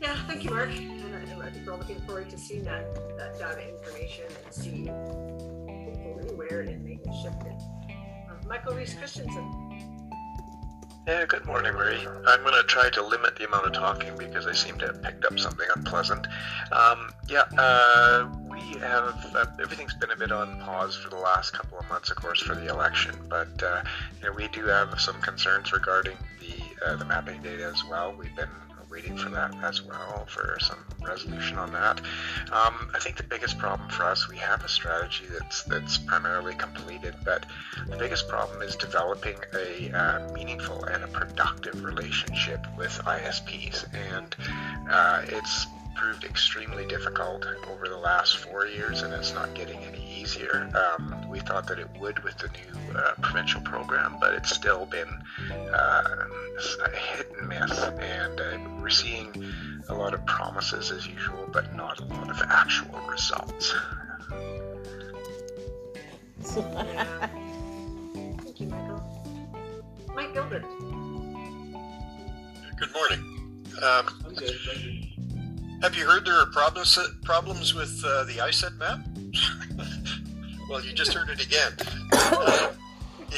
Yeah, 0.00 0.16
thank 0.26 0.44
you, 0.44 0.50
Mark. 0.50 0.70
And 0.70 1.42
I 1.42 1.50
think 1.50 1.66
we're 1.66 1.72
all 1.72 1.78
looking 1.78 2.00
forward 2.00 2.30
to 2.30 2.38
seeing 2.38 2.64
that, 2.64 2.94
that 3.18 3.38
data 3.38 3.68
information 3.68 4.24
and 4.44 4.54
see 4.54 4.86
hopefully 4.86 6.34
where 6.36 6.62
it 6.62 6.80
may 6.80 6.96
get 6.96 7.14
shifted. 7.22 7.52
Um, 8.30 8.38
Michael 8.48 8.72
Riis-Christensen. 8.72 9.89
Yeah, 11.06 11.24
good 11.24 11.46
morning, 11.46 11.72
Marie. 11.72 12.06
I'm 12.26 12.42
going 12.42 12.54
to 12.54 12.62
try 12.64 12.90
to 12.90 13.02
limit 13.02 13.36
the 13.36 13.46
amount 13.46 13.66
of 13.66 13.72
talking 13.72 14.16
because 14.18 14.46
I 14.46 14.52
seem 14.52 14.78
to 14.78 14.86
have 14.86 15.02
picked 15.02 15.24
up 15.24 15.38
something 15.38 15.66
unpleasant. 15.74 16.26
Um, 16.72 17.10
yeah, 17.26 17.44
uh, 17.56 18.28
we 18.48 18.60
have 18.80 19.14
uh, 19.34 19.46
everything's 19.62 19.94
been 19.94 20.10
a 20.10 20.16
bit 20.16 20.30
on 20.30 20.60
pause 20.60 20.96
for 20.96 21.08
the 21.08 21.16
last 21.16 21.54
couple 21.54 21.78
of 21.78 21.88
months, 21.88 22.10
of 22.10 22.16
course, 22.16 22.42
for 22.42 22.54
the 22.54 22.68
election. 22.68 23.14
But 23.30 23.62
uh, 23.62 23.82
you 24.20 24.28
know, 24.28 24.34
we 24.34 24.48
do 24.48 24.66
have 24.66 25.00
some 25.00 25.20
concerns 25.22 25.72
regarding 25.72 26.18
the 26.38 26.86
uh, 26.86 26.96
the 26.96 27.06
mapping 27.06 27.40
data 27.42 27.64
as 27.64 27.82
well. 27.88 28.14
We've 28.16 28.36
been 28.36 28.50
waiting 28.90 29.16
for 29.16 29.30
that 29.30 29.54
as 29.62 29.82
well 29.82 30.26
for 30.26 30.56
some 30.60 30.78
resolution 31.02 31.58
on 31.58 31.72
that. 31.72 32.00
Um, 32.52 32.90
I 32.94 32.98
think 33.00 33.16
the 33.16 33.22
biggest 33.22 33.58
problem 33.58 33.88
for 33.88 34.04
us, 34.04 34.28
we 34.28 34.36
have 34.38 34.64
a 34.64 34.68
strategy 34.68 35.24
that's 35.38 35.62
that's 35.64 35.98
primarily 35.98 36.54
completed, 36.54 37.14
but 37.24 37.46
the 37.88 37.96
biggest 37.96 38.28
problem 38.28 38.62
is 38.62 38.76
developing 38.76 39.36
a 39.54 39.90
uh, 39.92 40.32
meaningful 40.32 40.84
and 40.84 41.04
a 41.04 41.08
productive 41.08 41.84
relationship 41.84 42.66
with 42.76 42.92
ISPs, 43.04 43.86
and 44.12 44.36
uh, 44.90 45.22
it's 45.28 45.66
proved 46.00 46.24
extremely 46.24 46.86
difficult 46.86 47.44
over 47.70 47.86
the 47.86 47.96
last 47.96 48.38
four 48.38 48.66
years, 48.66 49.02
and 49.02 49.12
it's 49.12 49.34
not 49.34 49.52
getting 49.54 49.78
any 49.80 50.02
easier. 50.18 50.70
Um, 50.74 51.28
we 51.28 51.40
thought 51.40 51.68
that 51.68 51.78
it 51.78 51.88
would 52.00 52.24
with 52.24 52.38
the 52.38 52.48
new 52.48 52.98
uh, 52.98 53.12
provincial 53.20 53.60
program, 53.60 54.16
but 54.18 54.32
it's 54.32 54.50
still 54.50 54.86
been 54.86 55.10
uh, 55.50 56.24
a 56.86 56.90
hit 56.96 57.30
and 57.38 57.48
miss, 57.50 57.78
and 57.78 58.40
uh, 58.40 58.58
we're 58.80 58.88
seeing 58.88 59.30
a 59.90 59.94
lot 59.94 60.14
of 60.14 60.24
promises 60.24 60.90
as 60.90 61.06
usual, 61.06 61.46
but 61.52 61.76
not 61.76 62.00
a 62.00 62.04
lot 62.06 62.30
of 62.30 62.40
actual 62.48 62.98
results. 63.00 63.74
Thank 66.42 66.64
you, 68.58 68.68
Michael. 68.68 69.02
Mike 70.14 70.32
Gilbert. 70.32 70.64
Good 72.78 72.92
morning. 72.94 73.20
Um, 73.82 75.06
have 75.82 75.96
you 75.96 76.06
heard 76.06 76.24
there 76.24 76.34
are 76.34 76.46
problems 76.46 76.98
problems 77.24 77.74
with 77.74 78.02
uh, 78.04 78.24
the 78.24 78.34
ISED 78.34 78.76
map? 78.76 79.00
well, 80.70 80.84
you 80.84 80.92
just 80.92 81.12
heard 81.14 81.30
it 81.30 81.44
again. 81.44 81.72
Uh, 82.12 82.72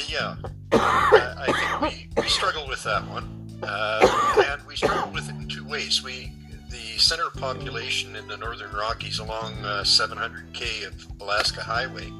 yeah, 0.09 0.35
uh, 0.73 1.35
I 1.37 1.79
think 1.79 2.09
we, 2.15 2.21
we 2.21 2.27
struggle 2.27 2.67
with 2.67 2.83
that 2.83 3.07
one, 3.07 3.59
uh, 3.63 4.45
and 4.49 4.65
we 4.67 4.75
struggle 4.75 5.11
with 5.11 5.29
it 5.29 5.35
in 5.35 5.47
two 5.47 5.65
ways. 5.65 6.03
We 6.03 6.33
the 6.69 6.97
center 6.97 7.29
population 7.29 8.15
in 8.15 8.27
the 8.27 8.35
Northern 8.35 8.71
Rockies 8.75 9.19
along 9.19 9.53
700k 9.53 10.83
uh, 10.83 10.87
of 10.87 11.21
Alaska 11.21 11.61
Highway 11.61 12.11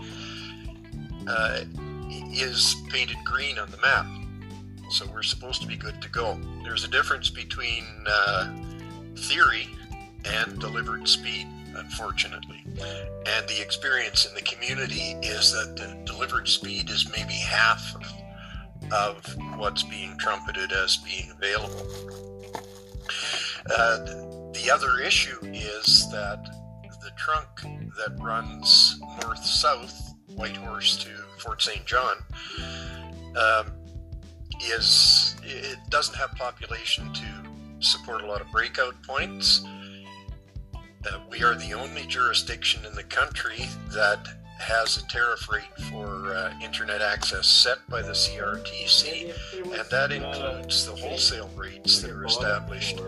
uh, 1.27 1.61
is 2.31 2.75
painted 2.89 3.17
green 3.25 3.57
on 3.57 3.69
the 3.71 3.77
map, 3.77 4.05
so 4.91 5.05
we're 5.11 5.23
supposed 5.23 5.61
to 5.63 5.67
be 5.67 5.75
good 5.75 6.01
to 6.01 6.09
go. 6.09 6.39
There's 6.63 6.83
a 6.83 6.89
difference 6.89 7.29
between 7.29 7.83
theory 9.15 9.67
and 10.25 10.59
delivered 10.59 11.07
speed, 11.07 11.47
unfortunately. 11.75 12.63
And 12.65 13.47
the 13.47 13.61
experience 13.61 14.25
in 14.25 14.33
the 14.35 14.41
community 14.41 15.15
is 15.21 15.51
that 15.51 15.75
the 15.75 16.01
delivered 16.05 16.47
speed 16.47 16.89
is 16.89 17.09
maybe 17.11 17.33
half 17.33 17.95
of, 17.95 18.91
of 18.91 19.37
what's 19.57 19.83
being 19.83 20.17
trumpeted 20.17 20.71
as 20.71 20.97
being 20.97 21.31
available. 21.31 21.87
Uh, 23.69 23.97
the 24.53 24.69
other 24.71 24.99
issue 24.99 25.37
is 25.43 26.09
that 26.11 26.43
the 27.01 27.11
trunk 27.17 27.47
that 27.97 28.15
runs 28.21 28.99
north 29.21 29.43
south, 29.45 30.13
Whitehorse 30.35 31.03
to 31.03 31.09
Fort 31.37 31.61
St. 31.61 31.85
John, 31.85 32.17
um, 33.35 33.71
is 34.61 35.35
it 35.43 35.77
doesn't 35.89 36.15
have 36.15 36.31
population 36.35 37.11
to 37.13 37.25
support 37.79 38.21
a 38.21 38.25
lot 38.25 38.39
of 38.39 38.49
breakout 38.51 38.95
points 39.03 39.65
we 41.29 41.43
are 41.43 41.55
the 41.55 41.73
only 41.73 42.05
jurisdiction 42.05 42.85
in 42.85 42.93
the 42.95 43.03
country 43.03 43.65
that 43.89 44.27
has 44.59 44.97
a 44.97 45.07
tariff 45.07 45.49
rate 45.51 45.77
for 45.89 46.33
uh, 46.33 46.53
internet 46.61 47.01
access 47.01 47.47
set 47.47 47.79
by 47.89 48.01
the 48.01 48.11
CRTC, 48.11 49.33
and 49.77 49.89
that 49.89 50.11
includes 50.11 50.85
the 50.85 50.95
wholesale 50.95 51.49
rates 51.55 52.01
that 52.01 52.11
are 52.11 52.25
established 52.25 53.01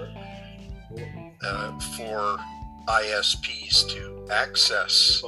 uh, 1.43 1.79
for 1.79 2.37
ISPs 2.87 3.87
to 3.89 4.27
access 4.31 5.23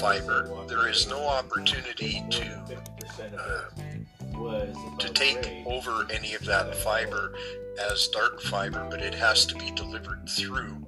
fiber. 0.00 0.50
There 0.66 0.88
is 0.88 1.08
no 1.08 1.26
opportunity 1.26 2.22
to 2.30 2.78
uh, 3.38 3.64
to 4.98 5.08
take 5.12 5.48
over 5.66 6.06
any 6.10 6.34
of 6.34 6.44
that 6.44 6.74
fiber 6.74 7.34
as 7.90 8.08
dark 8.08 8.40
fiber, 8.42 8.86
but 8.90 9.00
it 9.00 9.14
has 9.14 9.46
to 9.46 9.54
be 9.56 9.70
delivered 9.70 10.28
through 10.28 10.84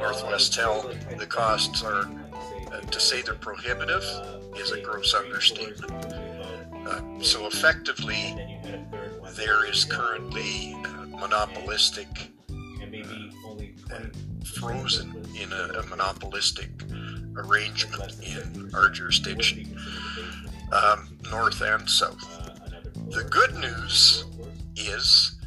Northwestel, 0.00 1.18
the 1.18 1.26
costs 1.26 1.82
are, 1.82 2.10
uh, 2.72 2.80
to 2.80 2.98
say 2.98 3.20
they're 3.20 3.34
prohibitive 3.34 4.02
is 4.56 4.72
a 4.72 4.80
gross 4.80 5.12
understatement. 5.12 5.92
Uh, 6.86 7.02
so 7.20 7.46
effectively, 7.46 8.34
there 9.36 9.70
is 9.70 9.84
currently 9.84 10.74
monopolistic, 11.10 12.32
uh, 13.92 13.98
frozen 14.54 15.10
in 15.38 15.52
a, 15.52 15.80
a, 15.80 15.86
monopolistic 15.86 16.70
arrangement 17.36 18.14
in 18.22 18.70
our 18.74 18.88
jurisdiction, 18.88 19.78
um, 20.72 21.18
north 21.30 21.60
and 21.60 21.88
south. 21.88 22.26
The 23.10 23.24
good 23.24 23.54
news 23.56 24.24
is 24.76 25.39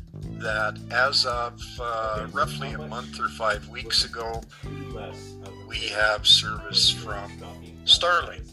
that 0.43 0.77
as 0.91 1.25
of 1.25 1.61
uh, 1.79 2.27
roughly 2.33 2.73
a 2.73 2.77
month 2.77 3.19
or 3.19 3.29
five 3.29 3.67
weeks 3.69 4.03
ago, 4.03 4.41
we 5.67 5.77
have 5.87 6.27
service 6.27 6.89
from 6.89 7.31
Starlink. 7.85 8.45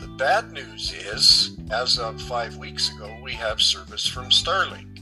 The 0.00 0.08
bad 0.18 0.52
news 0.52 0.92
is, 0.92 1.56
as 1.70 1.98
of 1.98 2.20
five 2.20 2.56
weeks 2.56 2.92
ago, 2.94 3.16
we 3.22 3.32
have 3.32 3.62
service 3.62 4.06
from 4.06 4.26
Starlink. 4.26 4.98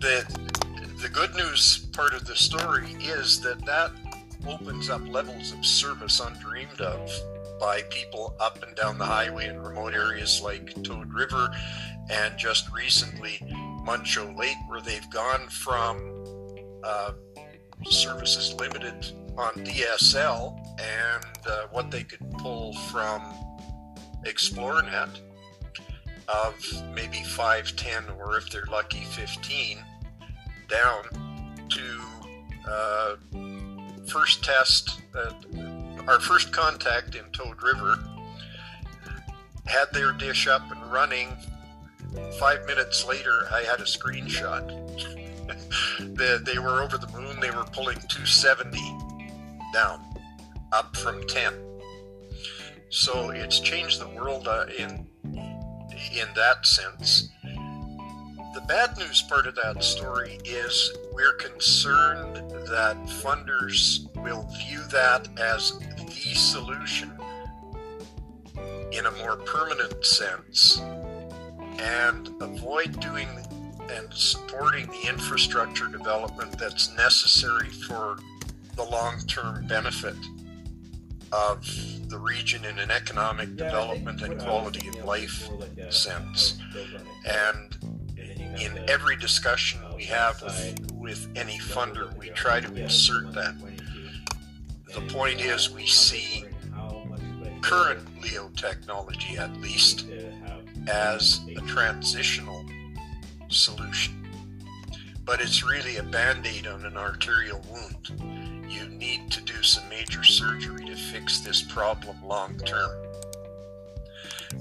The, 0.00 0.24
the 1.00 1.08
good 1.08 1.34
news 1.34 1.86
part 1.92 2.12
of 2.12 2.26
the 2.26 2.36
story 2.36 2.92
is 3.00 3.40
that 3.40 3.64
that 3.64 3.92
opens 4.46 4.90
up 4.90 5.06
levels 5.08 5.52
of 5.52 5.64
service 5.64 6.20
undreamed 6.20 6.80
of 6.80 7.10
by 7.58 7.82
people 7.90 8.34
up 8.40 8.62
and 8.62 8.76
down 8.76 8.98
the 8.98 9.04
highway 9.04 9.48
in 9.48 9.60
remote 9.60 9.94
areas 9.94 10.40
like 10.42 10.80
Toad 10.84 11.12
River 11.12 11.50
and 12.10 12.38
just 12.38 12.72
recently 12.72 13.40
Muncho 13.88 14.36
Lake, 14.36 14.58
where 14.66 14.82
they've 14.82 15.08
gone 15.08 15.48
from 15.48 15.96
uh, 16.84 17.12
services 17.88 18.52
limited 18.52 19.12
on 19.38 19.54
DSL 19.64 20.60
and 20.78 21.24
uh, 21.46 21.68
what 21.70 21.90
they 21.90 22.02
could 22.02 22.20
pull 22.32 22.74
from 22.90 23.22
Xplornet 24.26 25.20
of 26.28 26.54
maybe 26.92 27.22
5, 27.22 27.76
10, 27.76 28.04
or 28.18 28.36
if 28.36 28.50
they're 28.50 28.66
lucky, 28.70 29.00
15 29.00 29.78
down 30.68 31.04
to 31.70 32.00
uh, 32.68 33.16
first 34.06 34.44
test, 34.44 35.00
uh, 35.14 35.32
our 36.06 36.20
first 36.20 36.52
contact 36.52 37.14
in 37.14 37.24
Toad 37.32 37.62
River 37.62 37.98
had 39.64 39.86
their 39.94 40.12
dish 40.12 40.46
up 40.46 40.70
and 40.70 40.92
running 40.92 41.34
five 42.38 42.66
minutes 42.66 43.04
later, 43.04 43.46
I 43.52 43.62
had 43.62 43.80
a 43.80 43.84
screenshot. 43.84 44.66
the, 45.98 46.42
they 46.44 46.58
were 46.58 46.82
over 46.82 46.98
the 46.98 47.08
moon. 47.08 47.40
They 47.40 47.50
were 47.50 47.64
pulling 47.72 47.96
270 48.08 48.78
down, 49.72 50.00
up 50.72 50.96
from 50.96 51.26
10. 51.26 51.54
So 52.90 53.30
it's 53.30 53.60
changed 53.60 54.00
the 54.00 54.08
world 54.08 54.48
uh, 54.48 54.66
in 54.78 55.06
in 56.14 56.28
that 56.34 56.66
sense. 56.66 57.28
The 58.54 58.64
bad 58.66 58.96
news 58.96 59.22
part 59.22 59.46
of 59.46 59.54
that 59.56 59.84
story 59.84 60.38
is 60.44 60.92
we're 61.12 61.34
concerned 61.34 62.36
that 62.68 62.96
funders 63.22 64.06
will 64.16 64.48
view 64.58 64.80
that 64.90 65.28
as 65.38 65.78
the 65.78 66.34
solution 66.34 67.12
in 68.92 69.06
a 69.06 69.10
more 69.22 69.36
permanent 69.36 70.04
sense 70.04 70.80
and 71.78 72.30
avoid 72.40 72.98
doing 73.00 73.28
and 73.90 74.12
supporting 74.12 74.86
the 74.86 75.08
infrastructure 75.08 75.86
development 75.86 76.58
that's 76.58 76.94
necessary 76.96 77.68
for 77.68 78.18
the 78.76 78.84
long 78.84 79.18
term 79.26 79.66
benefit 79.66 80.16
of 81.32 81.64
the 82.08 82.18
region 82.18 82.64
in 82.64 82.78
an 82.78 82.90
economic 82.90 83.56
development 83.56 84.22
and 84.22 84.38
quality 84.40 84.88
of 84.88 85.04
life 85.04 85.48
sense. 85.90 86.58
And 87.26 87.76
in 88.60 88.78
every 88.88 89.16
discussion 89.16 89.80
we 89.94 90.04
have 90.04 90.42
with, 90.42 90.92
with 90.94 91.28
any 91.36 91.58
funder, 91.58 92.16
we 92.16 92.30
try 92.30 92.60
to 92.60 92.74
insert 92.74 93.32
that. 93.34 93.54
The 94.94 95.00
point 95.12 95.40
is, 95.40 95.70
we 95.70 95.86
see 95.86 96.44
current 97.60 98.00
LEO 98.22 98.48
technology, 98.56 99.36
at 99.36 99.54
least, 99.60 100.06
as 100.88 101.40
a 101.56 101.60
transitional 101.62 102.64
solution. 103.48 104.26
But 105.24 105.40
it's 105.40 105.64
really 105.64 105.98
a 105.98 106.02
band 106.02 106.46
aid 106.46 106.66
on 106.66 106.84
an 106.84 106.96
arterial 106.96 107.62
wound. 107.70 108.64
You 108.68 108.88
need 108.88 109.30
to 109.30 109.42
do 109.42 109.62
some 109.62 109.88
major 109.88 110.24
surgery 110.24 110.86
to 110.86 110.96
fix 110.96 111.40
this 111.40 111.62
problem 111.62 112.16
long 112.24 112.56
term. 112.58 112.90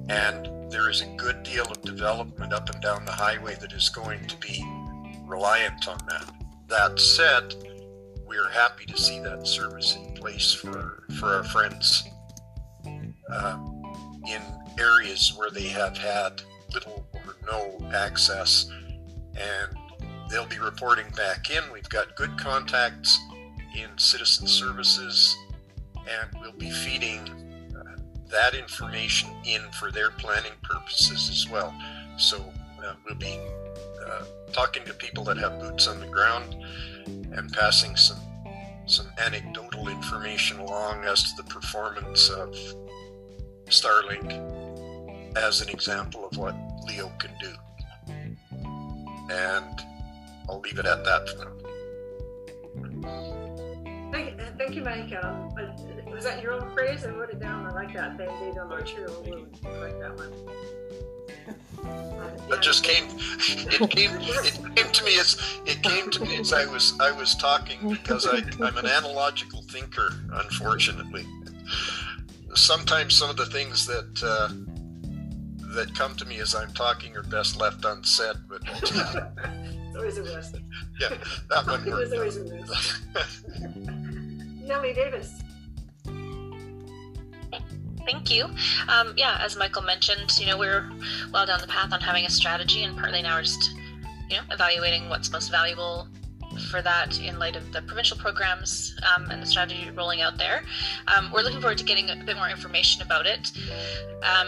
And 0.10 0.72
there 0.72 0.90
is 0.90 1.02
a 1.02 1.08
good 1.16 1.44
deal 1.44 1.66
of 1.66 1.82
development 1.82 2.54
up 2.54 2.70
and 2.70 2.82
down 2.82 3.06
the 3.06 3.12
highway 3.12 3.56
that 3.62 3.72
is 3.72 3.90
going 3.90 4.26
to 4.28 4.38
be 4.38 4.66
reliant 5.26 5.88
on 5.88 6.00
that. 6.10 6.34
that 6.68 7.00
said, 7.00 7.56
we're 8.26 8.50
happy 8.50 8.86
to 8.86 8.98
see 8.98 9.20
that 9.20 9.48
service 9.48 9.96
in 9.96 10.14
place 10.14 10.54
for, 10.54 11.04
for 11.20 11.28
our 11.36 11.44
friends 11.46 12.04
uh, 13.32 13.58
in 14.28 14.42
areas 14.80 15.34
where 15.36 15.50
they 15.50 15.68
have 15.68 15.98
had 15.98 16.42
little 16.74 17.08
or 17.14 17.36
no 17.46 17.78
access. 17.94 18.70
And 19.36 19.78
they'll 20.30 20.48
be 20.48 20.60
reporting 20.60 21.06
back 21.16 21.50
in. 21.50 21.64
We've 21.72 21.90
got 21.90 22.16
good 22.16 22.38
contacts 22.38 23.20
in 23.76 23.98
citizen 23.98 24.48
services, 24.48 25.36
and 25.96 26.42
we'll 26.42 26.52
be 26.54 26.70
feeding 26.70 27.20
uh, 27.78 27.98
that 28.30 28.56
information 28.56 29.30
in 29.46 29.62
for 29.80 29.92
their 29.92 30.12
planning 30.12 30.54
purposes 30.64 31.30
as 31.30 31.50
well. 31.50 31.74
So 32.18 32.38
uh, 32.84 32.94
we'll 33.06 33.16
be 33.16 33.40
uh, 34.06 34.24
talking 34.52 34.84
to 34.86 34.94
people 34.94 35.24
that 35.26 35.38
have 35.38 35.60
boots 35.60 35.88
on 35.88 36.00
the 36.00 36.08
ground 36.08 36.56
and 37.06 37.52
passing 37.54 37.96
some 37.96 38.20
some 38.88 39.08
anecdotal 39.18 39.90
information 39.90 40.60
along 40.60 41.04
as 41.04 41.22
to 41.24 41.44
the 41.44 41.50
performance 41.50 42.30
of 42.30 42.56
Starlink 43.66 44.32
as 45.36 45.62
an 45.62 45.70
example 45.70 46.26
of 46.26 46.38
what 46.38 46.56
Leo 46.88 47.12
can 47.20 47.32
do. 47.40 47.54
And 49.30 49.82
I'll 50.50 50.60
leave 50.62 50.80
it 50.80 50.86
at 50.86 51.04
that 51.04 51.30
for 51.30 51.38
now. 51.46 51.52
Thank, 54.12 54.40
thank 54.58 54.76
you, 54.76 54.84
Mike. 54.84 55.14
Um, 55.22 55.54
was 56.10 56.24
that 56.24 56.42
your 56.42 56.54
own 56.54 56.74
phrase? 56.74 57.06
I 57.06 57.10
wrote 57.10 57.30
it 57.30 57.40
down. 57.40 57.66
I 57.66 57.72
like 57.72 57.94
that. 57.94 58.18
They, 58.18 58.26
they 58.26 58.52
don't 58.54 58.70
know. 58.70 58.78
I 58.78 59.78
like 59.78 60.00
that 60.00 60.16
one. 60.16 60.32
It 62.50 62.62
just 62.62 62.84
came. 62.84 63.06
It 63.40 63.90
came. 63.92 64.12
It 64.20 64.76
came 64.76 64.92
to 64.92 65.04
me 65.04 65.20
as 65.20 65.38
it 65.66 65.84
came 65.84 66.10
to 66.10 66.22
me 66.22 66.38
as 66.38 66.54
I 66.54 66.66
was 66.66 66.98
I 67.00 67.12
was 67.12 67.36
talking 67.36 67.90
because 67.90 68.26
I, 68.26 68.38
I'm 68.66 68.78
an 68.78 68.86
analogical 68.86 69.62
thinker. 69.64 70.14
Unfortunately, 70.32 71.26
sometimes 72.56 73.16
some 73.16 73.30
of 73.30 73.38
the 73.38 73.46
things 73.46 73.86
that 73.86 74.24
uh, 74.24 74.50
that 75.76 75.94
come 75.96 76.16
to 76.16 76.26
me 76.26 76.40
as 76.40 76.56
I'm 76.56 76.74
talking 76.74 77.16
are 77.16 77.24
best 77.24 77.60
left 77.60 77.84
unsaid. 77.86 78.36
But 78.48 78.62
it's 78.66 79.96
always 79.96 80.18
a 80.18 80.24
risk. 80.24 80.56
Yeah, 81.00 81.10
that 81.50 81.66
one 81.68 81.86
worked. 81.86 81.88
It 81.88 81.94
was 81.94 82.14
always 82.14 82.38
a 82.38 82.44
risk. 82.44 83.04
Nellie 84.64 84.94
Davis. 84.94 85.42
Thank 88.06 88.32
you. 88.32 88.46
Um, 88.88 89.14
yeah, 89.18 89.38
as 89.42 89.58
Michael 89.58 89.82
mentioned, 89.82 90.40
you 90.40 90.48
know, 90.48 90.58
we're 90.58 90.90
well 91.34 91.46
down 91.46 91.60
the 91.60 91.68
path 91.68 91.92
on 91.92 92.00
having 92.00 92.26
a 92.26 92.30
strategy, 92.30 92.84
and 92.84 92.98
partly 92.98 93.22
now 93.22 93.36
we're 93.36 93.42
just, 93.42 93.76
you 94.30 94.38
know, 94.38 94.44
evaluating 94.50 95.10
what's 95.10 95.30
most 95.30 95.52
valuable 95.52 96.08
for 96.72 96.82
that 96.82 97.20
in 97.20 97.38
light 97.38 97.56
of 97.58 97.72
the 97.74 97.82
provincial 97.82 98.18
programs 98.18 98.96
um, 99.14 99.30
and 99.30 99.42
the 99.42 99.46
strategy 99.46 99.90
rolling 99.92 100.22
out 100.22 100.38
there. 100.38 100.64
Um, 101.08 101.32
we're 101.34 101.42
looking 101.42 101.60
forward 101.60 101.78
to 101.80 101.84
getting 101.84 102.10
a 102.10 102.16
bit 102.16 102.38
more 102.38 102.50
information 102.50 103.02
about 103.02 103.26
it. 103.26 103.52
Um, 104.24 104.48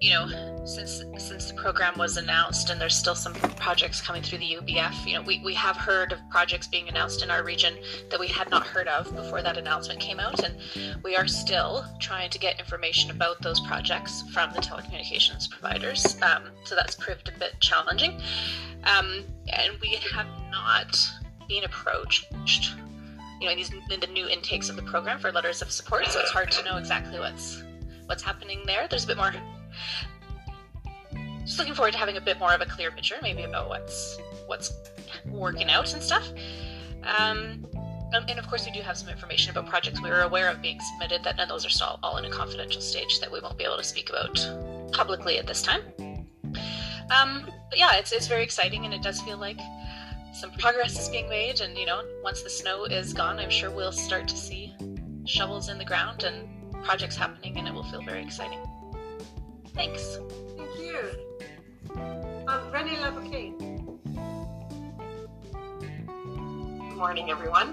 you 0.00 0.10
know, 0.10 0.64
since 0.64 1.04
since 1.18 1.50
the 1.50 1.54
program 1.54 1.96
was 1.98 2.16
announced 2.16 2.70
and 2.70 2.80
there's 2.80 2.96
still 2.96 3.14
some 3.14 3.34
projects 3.34 4.00
coming 4.00 4.22
through 4.22 4.38
the 4.38 4.56
UBF, 4.56 5.06
you 5.06 5.14
know, 5.14 5.22
we, 5.22 5.40
we 5.44 5.52
have 5.54 5.76
heard 5.76 6.12
of 6.12 6.18
projects 6.30 6.66
being 6.66 6.88
announced 6.88 7.22
in 7.22 7.30
our 7.30 7.44
region 7.44 7.76
that 8.10 8.18
we 8.18 8.26
had 8.26 8.48
not 8.50 8.66
heard 8.66 8.88
of 8.88 9.14
before 9.14 9.42
that 9.42 9.58
announcement 9.58 10.00
came 10.00 10.18
out, 10.18 10.42
and 10.42 10.56
we 11.04 11.16
are 11.16 11.26
still 11.26 11.84
trying 12.00 12.30
to 12.30 12.38
get 12.38 12.58
information 12.58 13.10
about 13.10 13.42
those 13.42 13.60
projects 13.60 14.22
from 14.32 14.50
the 14.54 14.60
telecommunications 14.60 15.50
providers. 15.50 16.16
Um, 16.22 16.44
so 16.64 16.74
that's 16.74 16.94
proved 16.94 17.28
a 17.28 17.38
bit 17.38 17.60
challenging, 17.60 18.18
um, 18.84 19.24
and 19.52 19.74
we 19.82 19.98
have 20.12 20.26
not 20.50 20.98
been 21.46 21.64
approached 21.64 22.32
you 23.40 23.46
know 23.46 23.52
in 23.52 23.58
these 23.58 23.70
in 23.90 24.00
the 24.00 24.06
new 24.06 24.28
intakes 24.28 24.70
of 24.70 24.76
the 24.76 24.82
program 24.82 25.18
for 25.18 25.30
letters 25.30 25.60
of 25.60 25.70
support. 25.70 26.06
So 26.06 26.20
it's 26.20 26.30
hard 26.30 26.50
to 26.52 26.64
know 26.64 26.78
exactly 26.78 27.18
what's 27.18 27.62
what's 28.06 28.22
happening 28.22 28.62
there. 28.64 28.88
There's 28.88 29.04
a 29.04 29.06
bit 29.06 29.18
more 29.18 29.32
just 31.44 31.58
looking 31.58 31.74
forward 31.74 31.92
to 31.92 31.98
having 31.98 32.16
a 32.16 32.20
bit 32.20 32.38
more 32.38 32.52
of 32.52 32.60
a 32.60 32.66
clear 32.66 32.90
picture, 32.90 33.16
maybe 33.22 33.42
about 33.42 33.68
what's 33.68 34.18
what's 34.46 34.72
working 35.26 35.68
out 35.68 35.92
and 35.92 36.02
stuff. 36.02 36.28
Um, 37.02 37.66
and 38.12 38.38
of 38.38 38.48
course, 38.48 38.66
we 38.66 38.72
do 38.72 38.80
have 38.80 38.96
some 38.96 39.08
information 39.08 39.50
about 39.50 39.68
projects 39.68 40.00
we 40.02 40.10
were 40.10 40.22
aware 40.22 40.48
of 40.48 40.60
being 40.60 40.80
submitted. 40.80 41.24
That 41.24 41.36
none 41.36 41.44
of 41.44 41.48
those 41.48 41.66
are 41.66 41.70
still 41.70 41.98
all 42.02 42.16
in 42.18 42.24
a 42.24 42.30
confidential 42.30 42.80
stage 42.80 43.20
that 43.20 43.30
we 43.30 43.40
won't 43.40 43.56
be 43.56 43.64
able 43.64 43.76
to 43.76 43.84
speak 43.84 44.10
about 44.10 44.92
publicly 44.92 45.38
at 45.38 45.46
this 45.46 45.62
time. 45.62 45.82
Um, 47.10 47.50
but 47.68 47.78
yeah, 47.78 47.96
it's 47.96 48.12
it's 48.12 48.26
very 48.26 48.42
exciting, 48.42 48.84
and 48.84 48.94
it 48.94 49.02
does 49.02 49.20
feel 49.20 49.38
like 49.38 49.58
some 50.32 50.50
progress 50.52 50.98
is 50.98 51.08
being 51.08 51.28
made. 51.28 51.60
And 51.60 51.76
you 51.76 51.86
know, 51.86 52.02
once 52.22 52.42
the 52.42 52.50
snow 52.50 52.84
is 52.84 53.12
gone, 53.12 53.38
I'm 53.38 53.50
sure 53.50 53.70
we'll 53.70 53.92
start 53.92 54.28
to 54.28 54.36
see 54.36 54.74
shovels 55.26 55.68
in 55.68 55.78
the 55.78 55.84
ground 55.84 56.24
and 56.24 56.48
projects 56.84 57.16
happening, 57.16 57.56
and 57.58 57.68
it 57.68 57.74
will 57.74 57.84
feel 57.84 58.02
very 58.02 58.22
exciting. 58.22 58.58
Thanks. 59.74 60.18
Thank 60.56 60.78
you. 60.78 60.98
Um, 62.48 62.70
Renee 62.72 63.00
Labouquet. 63.00 63.52
Good 66.88 66.96
morning, 66.96 67.30
everyone. 67.30 67.68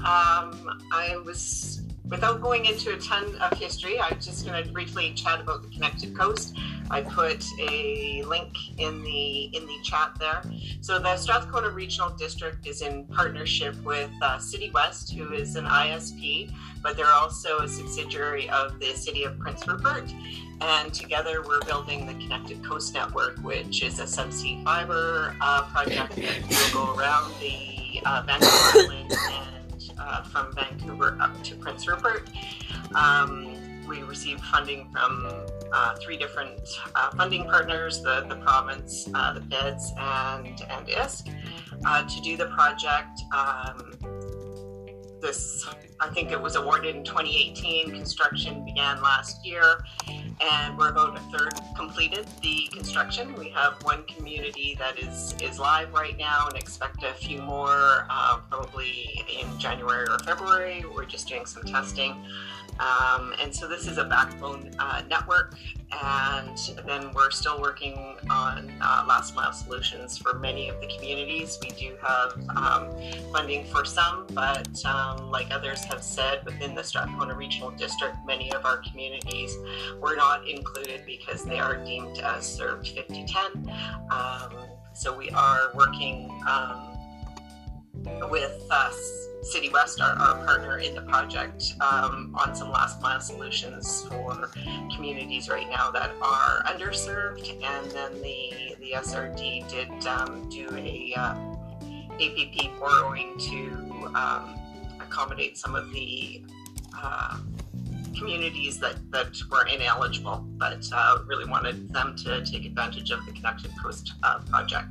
Um, 0.00 0.80
I 0.92 1.16
was, 1.24 1.82
without 2.12 2.42
going 2.42 2.66
into 2.66 2.92
a 2.92 2.98
ton 2.98 3.34
of 3.36 3.58
history, 3.58 3.98
I'm 3.98 4.20
just 4.20 4.44
going 4.44 4.62
to 4.62 4.70
briefly 4.70 5.14
chat 5.14 5.40
about 5.40 5.62
the 5.62 5.68
Connected 5.70 6.16
Coast. 6.16 6.54
I 6.90 7.00
put 7.00 7.42
a 7.58 8.22
link 8.24 8.54
in 8.76 9.02
the 9.02 9.44
in 9.56 9.66
the 9.66 9.78
chat 9.82 10.10
there. 10.20 10.42
So 10.82 10.98
the 10.98 11.16
Strathcona 11.16 11.70
Regional 11.70 12.10
District 12.10 12.66
is 12.66 12.82
in 12.82 13.06
partnership 13.06 13.82
with 13.82 14.10
uh, 14.20 14.36
CityWest, 14.36 15.14
who 15.14 15.32
is 15.32 15.56
an 15.56 15.64
ISP, 15.64 16.52
but 16.82 16.98
they're 16.98 17.14
also 17.14 17.60
a 17.60 17.68
subsidiary 17.68 18.50
of 18.50 18.78
the 18.78 18.92
City 18.94 19.24
of 19.24 19.38
Prince 19.38 19.66
Rupert. 19.66 20.12
And 20.60 20.92
together 20.92 21.42
we're 21.42 21.62
building 21.62 22.04
the 22.06 22.14
Connected 22.14 22.62
Coast 22.62 22.92
Network, 22.92 23.38
which 23.38 23.82
is 23.82 24.00
a 24.00 24.04
subsea 24.04 24.62
fiber 24.62 25.34
uh, 25.40 25.62
project 25.62 26.16
that 26.16 26.72
will 26.74 26.84
go 26.84 26.94
around 26.94 27.32
the 27.40 28.02
uh, 28.04 28.22
Vancouver 28.26 28.92
Island 28.92 29.12
and 29.32 29.61
uh, 30.02 30.22
from 30.24 30.52
Vancouver 30.54 31.16
up 31.20 31.42
to 31.44 31.54
Prince 31.56 31.86
Rupert. 31.86 32.28
Um, 32.94 33.86
we 33.86 34.02
received 34.02 34.40
funding 34.42 34.90
from 34.90 35.46
uh, 35.72 35.94
three 35.96 36.16
different 36.16 36.60
uh, 36.94 37.10
funding 37.16 37.44
partners 37.44 38.02
the, 38.02 38.24
the 38.28 38.36
province, 38.36 39.08
uh, 39.14 39.32
the 39.32 39.40
feds, 39.42 39.92
and, 39.98 40.46
and 40.46 40.86
ISC 40.86 41.34
uh, 41.84 42.08
to 42.08 42.20
do 42.20 42.36
the 42.36 42.46
project. 42.46 43.20
Um, 43.34 43.92
this, 45.22 45.66
I 46.00 46.08
think 46.08 46.32
it 46.32 46.40
was 46.40 46.56
awarded 46.56 46.96
in 46.96 47.04
2018. 47.04 47.90
Construction 47.90 48.64
began 48.64 49.00
last 49.00 49.46
year, 49.46 49.62
and 50.08 50.76
we're 50.76 50.90
about 50.90 51.16
a 51.16 51.20
third 51.36 51.54
completed 51.76 52.26
the 52.42 52.68
construction. 52.72 53.34
We 53.34 53.48
have 53.50 53.74
one 53.84 54.02
community 54.04 54.76
that 54.78 54.98
is 54.98 55.34
is 55.40 55.58
live 55.58 55.94
right 55.94 56.18
now, 56.18 56.48
and 56.48 56.58
expect 56.58 57.04
a 57.04 57.14
few 57.14 57.40
more 57.40 58.06
uh, 58.10 58.38
probably 58.50 59.24
in 59.40 59.58
January 59.58 60.06
or 60.10 60.18
February. 60.18 60.84
We're 60.94 61.06
just 61.06 61.28
doing 61.28 61.46
some 61.46 61.62
testing. 61.62 62.16
Um, 62.80 63.34
and 63.40 63.54
so 63.54 63.68
this 63.68 63.86
is 63.86 63.98
a 63.98 64.04
backbone 64.04 64.70
uh, 64.78 65.02
network, 65.08 65.54
and 66.02 66.58
then 66.86 67.12
we're 67.12 67.30
still 67.30 67.60
working 67.60 68.16
on 68.30 68.72
uh, 68.80 69.04
last 69.06 69.34
mile 69.34 69.52
solutions 69.52 70.18
for 70.18 70.38
many 70.38 70.68
of 70.68 70.80
the 70.80 70.86
communities. 70.86 71.58
We 71.62 71.70
do 71.70 71.96
have 72.02 72.32
um, 72.56 72.90
funding 73.32 73.64
for 73.66 73.84
some, 73.84 74.26
but 74.32 74.84
um, 74.84 75.30
like 75.30 75.50
others 75.50 75.84
have 75.84 76.02
said, 76.02 76.44
within 76.44 76.74
the 76.74 76.82
Strathcona 76.82 77.34
Regional 77.34 77.70
District, 77.70 78.16
many 78.26 78.52
of 78.52 78.64
our 78.64 78.78
communities 78.78 79.56
were 80.00 80.16
not 80.16 80.48
included 80.48 81.04
because 81.06 81.44
they 81.44 81.58
are 81.58 81.76
deemed 81.84 82.18
as 82.18 82.46
served 82.46 82.88
5010. 82.88 83.72
Um, 84.10 84.52
so 84.94 85.16
we 85.16 85.30
are 85.30 85.72
working 85.74 86.30
um, 86.48 86.91
with 88.30 88.66
us 88.70 89.22
CityWest, 89.42 90.00
our, 90.00 90.16
our 90.16 90.44
partner 90.44 90.78
in 90.78 90.94
the 90.94 91.02
project, 91.02 91.74
um, 91.80 92.34
on 92.38 92.54
some 92.54 92.70
last 92.70 93.02
mile 93.02 93.20
solutions 93.20 94.06
for 94.08 94.50
communities 94.94 95.48
right 95.48 95.68
now 95.68 95.90
that 95.90 96.12
are 96.22 96.62
underserved. 96.64 97.50
And 97.62 97.90
then 97.90 98.22
the, 98.22 98.76
the 98.78 98.92
SRD 98.94 99.68
did 99.68 100.06
um, 100.06 100.48
do 100.48 100.68
a 100.76 101.12
uh, 101.16 101.34
APP 102.20 102.78
borrowing 102.78 103.36
to 103.38 104.12
um, 104.14 104.60
accommodate 105.00 105.58
some 105.58 105.74
of 105.74 105.92
the 105.92 106.44
uh, 106.96 107.38
communities 108.16 108.78
that, 108.78 108.94
that 109.10 109.34
were 109.50 109.66
ineligible, 109.66 110.46
but 110.56 110.86
uh, 110.92 111.18
really 111.26 111.48
wanted 111.48 111.92
them 111.92 112.14
to 112.16 112.44
take 112.44 112.64
advantage 112.64 113.10
of 113.10 113.24
the 113.26 113.32
Connected 113.32 113.72
Coast 113.82 114.12
uh, 114.22 114.38
project. 114.48 114.88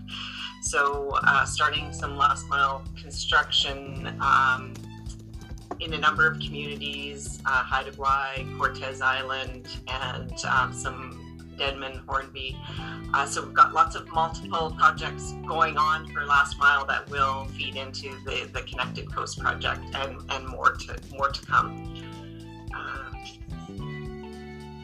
So, 0.61 1.09
uh, 1.23 1.43
starting 1.45 1.91
some 1.91 2.17
last 2.17 2.47
mile 2.47 2.83
construction 3.01 4.15
um, 4.21 4.73
in 5.79 5.93
a 5.93 5.97
number 5.97 6.27
of 6.27 6.39
communities, 6.39 7.39
uh, 7.45 7.63
Haida 7.63 7.91
Gwaii, 7.91 8.57
Cortes 8.57 9.01
Island, 9.01 9.67
and 9.87 10.33
um, 10.45 10.71
some 10.71 11.21
Denman, 11.57 12.01
Hornby. 12.07 12.57
Uh, 13.13 13.25
so 13.25 13.43
we've 13.43 13.53
got 13.53 13.73
lots 13.73 13.95
of 13.95 14.07
multiple 14.13 14.75
projects 14.77 15.33
going 15.47 15.77
on 15.77 16.07
for 16.11 16.25
last 16.25 16.57
mile 16.59 16.85
that 16.85 17.09
will 17.09 17.45
feed 17.45 17.75
into 17.75 18.15
the, 18.25 18.49
the 18.53 18.61
Connected 18.61 19.11
Coast 19.13 19.39
project 19.39 19.81
and, 19.95 20.19
and 20.29 20.47
more 20.47 20.73
to 20.73 20.99
more 21.11 21.29
to 21.29 21.45
come. 21.45 21.93
Uh, 22.73 23.10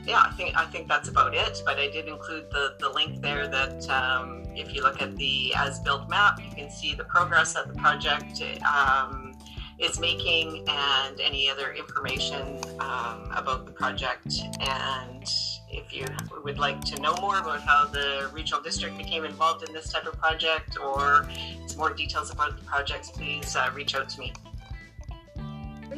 yeah, 0.08 0.24
I 0.26 0.32
think 0.32 0.56
I 0.56 0.66
think 0.66 0.88
that's 0.88 1.10
about 1.10 1.36
it. 1.36 1.62
But 1.66 1.78
I 1.78 1.90
did 1.90 2.08
include 2.08 2.50
the, 2.50 2.76
the 2.80 2.90
link 2.90 3.22
there 3.22 3.48
that 3.48 3.90
um, 3.90 4.44
if 4.56 4.74
you 4.74 4.82
look 4.82 5.02
at 5.02 5.16
the 5.18 5.54
as 5.56 5.80
built 5.80 6.10
map, 6.10 6.40
you 6.42 6.50
can 6.56 6.72
see 6.72 6.94
the 6.94 7.04
progress 7.04 7.54
that 7.54 7.68
the 7.68 7.74
project 7.76 8.42
um, 8.64 9.38
is 9.80 10.00
making 10.00 10.64
and 10.68 11.20
any 11.20 11.50
other 11.50 11.74
information 11.74 12.60
um, 12.80 13.30
about 13.36 13.66
the 13.66 13.72
project. 13.72 14.40
And 14.62 15.24
if 15.70 15.94
you 15.94 16.06
would 16.44 16.58
like 16.58 16.80
to 16.86 17.02
know 17.02 17.14
more 17.20 17.40
about 17.40 17.60
how 17.60 17.86
the 17.86 18.30
regional 18.34 18.62
district 18.62 18.98
became 18.98 19.26
involved 19.26 19.68
in 19.68 19.74
this 19.74 19.92
type 19.92 20.06
of 20.06 20.18
project 20.18 20.78
or 20.80 21.28
some 21.68 21.78
more 21.78 21.94
details 21.94 22.32
about 22.32 22.58
the 22.58 22.64
projects, 22.64 23.12
please 23.12 23.56
uh, 23.58 23.70
reach 23.76 23.94
out 23.94 24.08
to 24.10 24.20
me. 24.22 24.34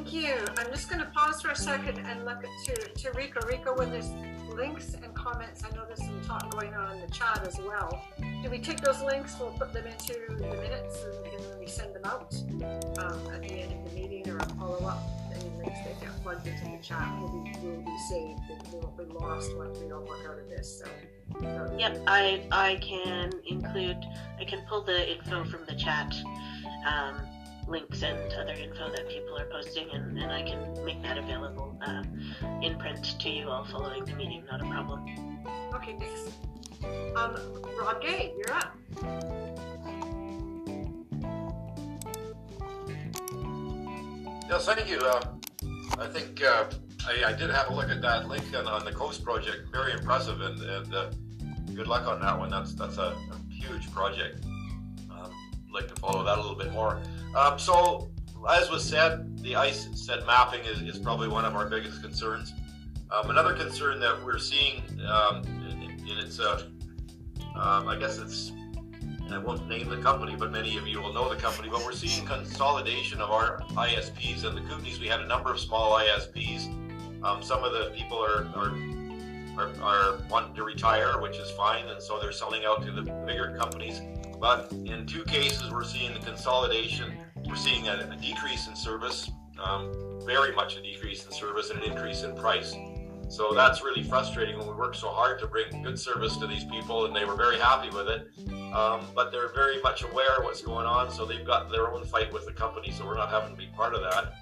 Thank 0.10 0.26
you. 0.26 0.44
I'm 0.58 0.72
just 0.72 0.90
going 0.90 1.02
to 1.02 1.12
pause 1.12 1.40
for 1.40 1.52
a 1.52 1.56
second 1.56 2.00
and 2.00 2.26
look 2.26 2.42
to, 2.42 2.74
to 2.74 3.12
Rico. 3.12 3.46
Rico, 3.46 3.78
when 3.78 3.92
there's 3.92 4.10
links 4.56 4.96
and 4.96 5.14
comments, 5.14 5.64
I 5.64 5.76
know 5.76 5.86
there's 5.86 6.00
some 6.00 6.20
talk 6.26 6.50
going 6.50 6.74
on 6.74 6.96
in 6.96 7.02
the 7.02 7.12
chat 7.12 7.46
as 7.48 7.60
well. 7.60 8.04
Do 8.42 8.50
we 8.50 8.58
take 8.58 8.82
those 8.82 9.04
links? 9.04 9.36
We'll 9.40 9.52
put 9.52 9.72
them 9.72 9.86
into 9.86 10.16
the 10.30 10.48
minutes 10.48 11.04
and, 11.04 11.34
and 11.36 11.60
we 11.60 11.68
send 11.68 11.94
them 11.94 12.06
out 12.06 12.34
um, 12.98 13.22
at 13.36 13.44
the 13.44 13.54
end 13.54 13.72
of 13.72 13.88
the 13.88 14.02
meeting 14.02 14.28
or 14.32 14.38
a 14.38 14.50
follow 14.56 14.84
up. 14.84 15.04
Any 15.32 15.44
links 15.58 15.78
that 15.86 16.02
get 16.02 16.24
plugged 16.24 16.48
into 16.48 16.66
the 16.66 16.80
chat 16.82 17.08
will 17.22 17.44
be, 17.44 17.52
will 17.62 17.84
be 17.84 17.98
saved 18.10 18.40
they 18.50 18.80
won't 18.80 18.98
be 18.98 19.04
lost 19.14 19.56
once 19.58 19.78
we 19.78 19.92
all 19.92 20.02
work 20.02 20.26
out 20.28 20.40
of 20.40 20.50
this. 20.50 20.80
So, 20.80 20.90
so 21.40 21.76
Yep, 21.78 22.02
I 22.08 22.42
I 22.52 22.80
can 22.82 23.32
include. 23.48 24.04
I 24.40 24.46
can 24.46 24.62
pull 24.68 24.82
the 24.82 25.18
info 25.18 25.44
from 25.44 25.66
the 25.68 25.76
chat, 25.76 26.16
um, 26.88 27.16
links 27.70 28.02
and 28.02 28.34
other 28.34 28.54
info 28.54 28.90
that 28.90 29.08
people 29.08 29.38
are 29.38 29.46
posting, 29.46 29.90
and, 29.92 30.18
and 30.18 30.32
I 30.32 30.42
can 30.42 30.84
make 30.84 31.02
that 31.04 31.18
available 31.18 31.78
uh, 31.86 32.04
in 32.62 32.78
print 32.78 33.20
to 33.20 33.30
you 33.30 33.50
all 33.50 33.66
following 33.66 34.04
the 34.06 34.14
meeting. 34.14 34.44
Not 34.50 34.62
a 34.62 34.66
problem. 34.66 35.06
Okay, 35.76 35.96
thanks. 36.00 36.34
Um, 37.16 37.36
Rob 37.80 38.02
Gay, 38.02 38.34
you're 38.38 38.56
up. 38.56 38.76
Yes, 44.50 44.66
thank 44.66 44.90
you. 44.90 45.00
Uh, 45.00 45.22
I 46.00 46.08
think 46.08 46.44
uh, 46.44 46.66
I, 47.08 47.30
I 47.30 47.34
did 47.34 47.52
have 47.52 47.70
a 47.70 47.74
look 47.74 47.90
at 47.90 48.02
that 48.02 48.28
link 48.28 48.44
on, 48.56 48.66
on 48.66 48.84
the 48.84 48.92
Coast 48.92 49.24
project. 49.24 49.72
Very 49.72 49.94
impressive, 49.94 50.42
and, 50.42 50.60
and 50.62 50.96
uh, 50.96 51.12
good 51.76 51.88
luck 51.88 52.08
on 52.08 52.20
that 52.22 52.38
one. 52.38 52.50
That's 52.50 52.74
that's 52.74 52.98
a, 52.98 53.14
a 53.32 53.40
huge 53.52 53.92
project. 53.92 54.44
Like 55.80 55.96
to 55.96 56.02
follow 56.02 56.24
that 56.26 56.38
a 56.38 56.42
little 56.42 56.58
bit 56.58 56.74
more. 56.74 57.02
Um, 57.36 57.58
so, 57.58 58.12
as 58.50 58.70
was 58.70 58.84
said, 58.84 59.38
the 59.38 59.54
ISED 59.54 60.26
mapping 60.26 60.66
is, 60.66 60.82
is 60.82 61.00
probably 61.00 61.30
one 61.30 61.46
of 61.46 61.56
our 61.56 61.70
biggest 61.70 62.02
concerns. 62.02 62.54
Um, 63.12 63.30
another 63.30 63.54
concern 63.54 64.00
that 64.02 64.22
we're 64.26 64.40
seeing, 64.40 64.84
um, 65.08 65.44
and 65.46 66.20
it's 66.20 66.40
uh, 66.40 66.64
um, 67.56 67.88
I 67.88 67.96
guess 67.98 68.18
it's 68.18 68.52
I 69.32 69.38
won't 69.38 69.70
name 69.70 69.88
the 69.88 69.98
company, 69.98 70.36
but 70.36 70.52
many 70.52 70.78
of 70.78 70.86
you 70.86 71.00
will 71.00 71.14
know 71.14 71.30
the 71.30 71.40
company. 71.40 71.70
But 71.70 71.86
we're 71.86 71.94
seeing 71.94 72.26
consolidation 72.26 73.22
of 73.22 73.32
our 73.32 73.60
ISPs 73.60 74.44
and 74.44 74.58
the 74.58 74.62
Kootenays. 74.62 75.00
We 75.00 75.08
had 75.08 75.22
a 75.22 75.28
number 75.28 75.52
of 75.52 75.62
small 75.62 75.98
ISPs. 75.98 76.68
Um, 77.24 77.42
some 77.42 77.64
of 77.64 77.72
the 77.72 77.94
people 77.96 78.18
are, 78.18 78.48
are 78.56 78.76
are, 79.58 79.72
are 79.82 80.20
wanting 80.30 80.56
to 80.56 80.64
retire, 80.64 81.22
which 81.22 81.38
is 81.38 81.50
fine, 81.52 81.88
and 81.88 82.02
so 82.02 82.20
they're 82.20 82.32
selling 82.32 82.66
out 82.66 82.84
to 82.86 82.92
the 82.92 83.02
bigger 83.02 83.56
companies. 83.58 84.02
But 84.40 84.72
in 84.72 85.06
two 85.06 85.24
cases, 85.24 85.70
we're 85.72 85.84
seeing 85.84 86.14
the 86.14 86.20
consolidation. 86.20 87.14
We're 87.46 87.56
seeing 87.56 87.88
a, 87.88 88.10
a 88.12 88.18
decrease 88.22 88.68
in 88.68 88.76
service, 88.76 89.30
um, 89.62 89.92
very 90.26 90.54
much 90.56 90.78
a 90.78 90.82
decrease 90.82 91.26
in 91.26 91.32
service, 91.32 91.70
and 91.70 91.80
an 91.80 91.92
increase 91.92 92.24
in 92.24 92.36
price. 92.36 92.74
So 93.30 93.54
that's 93.54 93.84
really 93.84 94.02
frustrating 94.02 94.58
when 94.58 94.68
we 94.68 94.74
work 94.74 94.96
so 94.96 95.10
hard 95.10 95.40
to 95.40 95.48
bring 95.48 95.84
good 95.84 96.00
service 96.00 96.38
to 96.38 96.48
these 96.48 96.64
people, 96.64 97.06
and 97.06 97.16
they 97.16 97.26
were 97.26 97.36
very 97.36 97.60
happy 97.60 97.90
with 97.96 98.08
it. 98.08 98.28
Um, 98.74 99.06
but 99.14 99.32
they're 99.32 99.54
very 99.54 99.82
much 99.82 100.04
aware 100.04 100.38
of 100.38 100.46
what's 100.46 100.62
going 100.62 100.88
on, 100.88 101.12
so 101.12 101.26
they've 101.26 101.46
got 101.46 101.72
their 101.72 101.92
own 101.94 102.06
fight 102.06 102.34
with 102.34 102.46
the 102.46 102.54
company, 102.54 102.92
so 102.92 103.06
we're 103.06 103.18
not 103.18 103.30
having 103.30 103.52
to 103.52 103.58
be 103.58 103.68
part 103.76 103.94
of 103.94 104.02
that. 104.02 104.34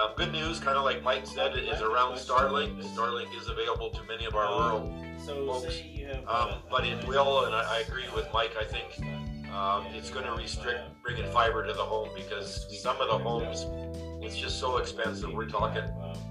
Um, 0.00 0.12
good 0.16 0.32
news, 0.32 0.60
kind 0.60 0.78
of 0.78 0.84
like 0.84 1.02
Mike 1.02 1.26
said, 1.26 1.56
is 1.58 1.82
around 1.82 2.14
Starlink. 2.14 2.82
Starlink 2.94 3.36
is 3.38 3.48
available 3.48 3.90
to 3.90 4.02
many 4.04 4.24
of 4.24 4.34
our 4.34 4.46
rural 4.46 4.94
folks, 5.26 5.82
um, 6.28 6.62
but 6.70 6.86
it 6.86 7.06
will, 7.06 7.44
and 7.44 7.54
I, 7.54 7.76
I 7.76 7.78
agree 7.80 8.04
with 8.14 8.26
Mike. 8.32 8.52
I 8.58 8.64
think 8.64 8.98
um, 9.54 9.86
it's 9.94 10.10
going 10.10 10.24
to 10.24 10.32
restrict 10.32 10.80
bringing 11.02 11.30
fiber 11.32 11.66
to 11.66 11.72
the 11.72 11.82
home 11.82 12.08
because 12.14 12.66
some 12.80 13.00
of 13.00 13.08
the 13.08 13.18
homes, 13.18 13.66
it's 14.22 14.36
just 14.36 14.58
so 14.58 14.78
expensive. 14.78 15.32
We're 15.32 15.48
talking 15.48 15.84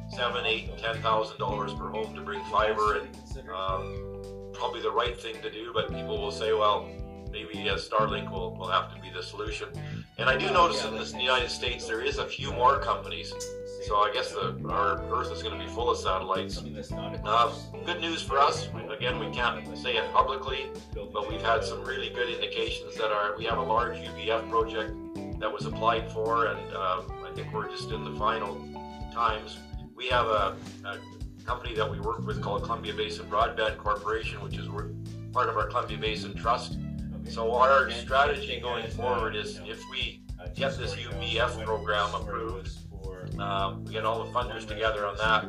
seven, 0.10 0.46
eight, 0.46 0.78
ten 0.78 1.02
thousand 1.02 1.38
dollars 1.38 1.74
per 1.74 1.90
home 1.90 2.16
to 2.16 2.22
bring 2.22 2.44
fiber, 2.46 2.98
and 2.98 3.50
um, 3.50 4.52
probably 4.54 4.82
the 4.82 4.92
right 4.92 5.20
thing 5.20 5.36
to 5.42 5.52
do. 5.52 5.72
But 5.74 5.90
people 5.90 6.20
will 6.22 6.32
say, 6.32 6.54
well, 6.54 6.88
maybe 7.32 7.70
uh, 7.70 7.76
Starlink 7.76 8.32
will, 8.32 8.56
will 8.56 8.70
have 8.70 8.94
to 8.96 9.02
be 9.02 9.10
the 9.10 9.24
solution. 9.24 9.70
And 10.18 10.30
I 10.30 10.38
do 10.38 10.52
notice 10.52 10.84
in 10.86 10.96
the 10.96 11.24
United 11.24 11.50
States 11.50 11.88
there 11.88 12.02
is 12.02 12.18
a 12.18 12.26
few 12.26 12.52
more 12.52 12.80
companies. 12.80 13.34
So 13.82 13.96
I 13.98 14.12
guess 14.14 14.32
the, 14.32 14.60
our 14.70 15.02
Earth 15.12 15.32
is 15.32 15.42
going 15.42 15.58
to 15.58 15.66
be 15.66 15.72
full 15.72 15.90
of 15.90 15.98
satellites. 15.98 16.62
Uh, 17.26 17.54
good 17.86 18.02
news 18.02 18.22
for 18.22 18.38
us. 18.38 18.68
Again, 18.90 19.20
we 19.20 19.30
can't 19.34 19.78
say 19.78 19.96
it 19.96 20.12
publicly, 20.12 20.68
but 20.94 21.30
we've 21.30 21.42
had 21.42 21.64
some 21.64 21.84
really 21.84 22.10
good 22.10 22.30
indications 22.30 22.96
that 22.96 23.12
our 23.12 23.38
we 23.38 23.46
have 23.46 23.58
a 23.58 23.64
large 23.64 23.98
UBF 23.98 24.50
project 24.50 24.94
that 25.40 25.52
was 25.52 25.66
applied 25.66 26.12
for, 26.12 26.48
and 26.48 26.76
um, 26.76 27.12
I 27.26 27.32
think 27.34 27.54
we're 27.54 27.70
just 27.70 27.90
in 27.92 28.04
the 28.04 28.20
final 28.20 28.68
times. 29.14 29.58
We 29.96 30.08
have 30.10 30.28
a, 30.28 30.56
a 30.86 30.98
company 31.46 31.74
that 31.76 31.90
we 31.90 32.00
work 32.00 32.26
with 32.26 32.42
called 32.42 32.64
Columbia 32.64 32.94
Basin 32.94 33.28
Broadband 33.28 33.78
Corporation, 33.78 34.42
which 34.44 34.58
is 34.58 34.68
part 35.32 35.48
of 35.48 35.58
our 35.58 35.68
Columbia 35.68 35.98
Basin 35.98 36.36
Trust. 36.36 36.78
So 37.30 37.54
our 37.54 37.90
strategy 37.92 38.60
going 38.60 38.88
forward 38.92 39.36
is 39.36 39.60
if 39.66 39.82
we 39.90 40.22
get 40.56 40.78
this 40.78 40.96
UBF 40.96 41.64
program 41.64 42.14
approved, 42.16 42.78
um, 43.42 43.86
we 43.86 43.94
get 43.94 44.06
all 44.06 44.24
the 44.24 44.32
funders 44.32 44.68
together 44.68 45.06
on 45.06 45.18
that, 45.18 45.44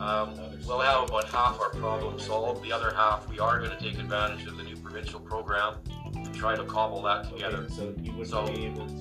um, 0.00 0.34
we'll 0.66 0.80
have 0.80 1.08
about 1.08 1.24
half 1.24 1.60
our 1.60 1.70
problem 1.70 2.18
solved. 2.18 2.62
The 2.62 2.72
other 2.72 2.92
half, 2.94 3.28
we 3.28 3.38
are 3.38 3.58
going 3.58 3.70
to 3.70 3.78
take 3.78 3.98
advantage 3.98 4.46
of 4.46 4.56
the 4.56 4.62
new 4.62 4.76
provincial 4.76 5.20
program 5.20 5.76
and 6.14 6.34
try 6.34 6.56
to 6.56 6.64
cobble 6.64 7.02
that 7.02 7.30
together. 7.30 7.66
So 7.70 7.94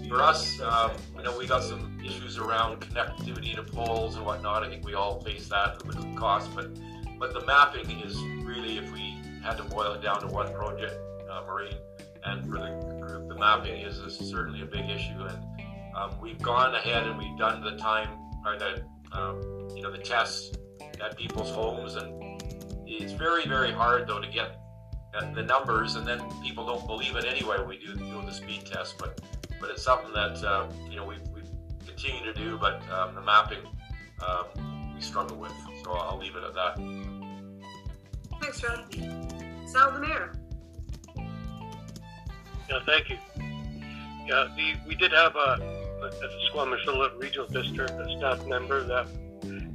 for 0.08 0.22
us, 0.22 0.60
um, 0.62 0.92
I 1.18 1.24
know 1.24 1.38
we 1.38 1.48
got 1.48 1.64
some 1.64 1.98
issues 2.04 2.38
around 2.38 2.82
connectivity 2.82 3.56
to 3.56 3.64
poles 3.64 4.16
and 4.16 4.26
whatnot. 4.26 4.64
I 4.64 4.70
think 4.70 4.86
we 4.86 4.94
all 4.94 5.22
face 5.22 5.48
that 5.50 5.86
with 5.86 5.98
the 5.98 6.20
cost, 6.20 6.54
but 6.56 6.70
but 7.18 7.34
the 7.34 7.46
mapping 7.46 8.00
is 8.00 8.18
really, 8.44 8.78
if 8.78 8.92
we 8.94 9.22
had 9.44 9.58
to 9.58 9.64
boil 9.64 9.92
it 9.94 10.02
down 10.02 10.22
to 10.22 10.28
one 10.28 10.54
project, 10.54 10.94
uh, 11.30 11.42
Maureen, 11.46 11.76
and 12.24 12.46
for 12.46 12.60
the 12.60 12.98
group, 13.02 13.28
the 13.28 13.36
mapping 13.36 13.82
is, 13.82 14.00
is 14.00 14.18
certainly 14.18 14.62
a 14.62 14.66
big 14.66 14.90
issue. 14.90 15.26
And 15.26 15.38
um, 15.96 16.16
we've 16.22 16.42
gone 16.42 16.76
ahead 16.76 17.08
and 17.08 17.18
we've 17.18 17.38
done 17.38 17.62
the 17.62 17.76
time 17.76 18.08
or 18.46 18.58
the 18.58 18.84
um, 19.12 19.70
you 19.76 19.82
know 19.82 19.92
the 19.92 19.98
tests 19.98 20.56
at 21.04 21.18
people's 21.18 21.52
homes, 21.52 21.96
and 21.96 22.42
it's 22.86 23.14
very 23.14 23.48
very 23.48 23.72
hard 23.72 24.08
though 24.08 24.20
to 24.20 24.28
get 24.28 24.60
the 25.34 25.44
numbers, 25.44 25.96
and 25.96 26.08
then 26.08 26.22
people 26.42 26.66
don't 26.66 26.86
believe 26.86 27.16
it 27.16 27.26
anyway. 27.26 27.58
We 27.68 27.78
do 27.78 27.96
do 27.96 28.22
the 28.22 28.32
speed 28.32 28.66
test, 28.66 28.98
but 28.98 29.22
but 29.60 29.70
it's 29.70 29.84
something 29.84 30.14
that 30.14 30.44
uh, 30.44 30.68
you 30.90 30.96
know 30.96 31.06
we 31.06 31.18
we 31.34 31.42
continue 31.86 32.24
to 32.24 32.34
do, 32.34 32.58
but 32.58 32.82
um, 32.92 33.16
the 33.16 33.22
mapping 33.22 33.66
um, 34.26 34.94
we 34.96 35.02
struggle 35.02 35.38
with. 35.38 35.54
So 35.84 35.92
I'll 35.92 36.18
leave 36.18 36.36
it 36.36 36.44
at 36.44 36.54
that. 36.54 36.78
Thanks, 38.42 38.64
Rob. 38.64 38.94
Sal 39.68 39.92
the 39.92 40.00
mayor. 40.00 40.34
Yeah, 42.70 42.80
thank 42.86 43.10
you. 43.10 43.18
Yeah, 44.28 44.48
the, 44.56 44.76
we 44.88 44.96
did 44.96 45.12
have 45.12 45.36
a, 45.36 45.79
at 46.04 46.20
the 46.20 46.30
Squamish-Lillooet 46.48 47.22
Regional 47.22 47.48
District, 47.48 47.92
a 47.92 48.18
staff 48.18 48.46
member 48.48 48.84
that 48.84 49.08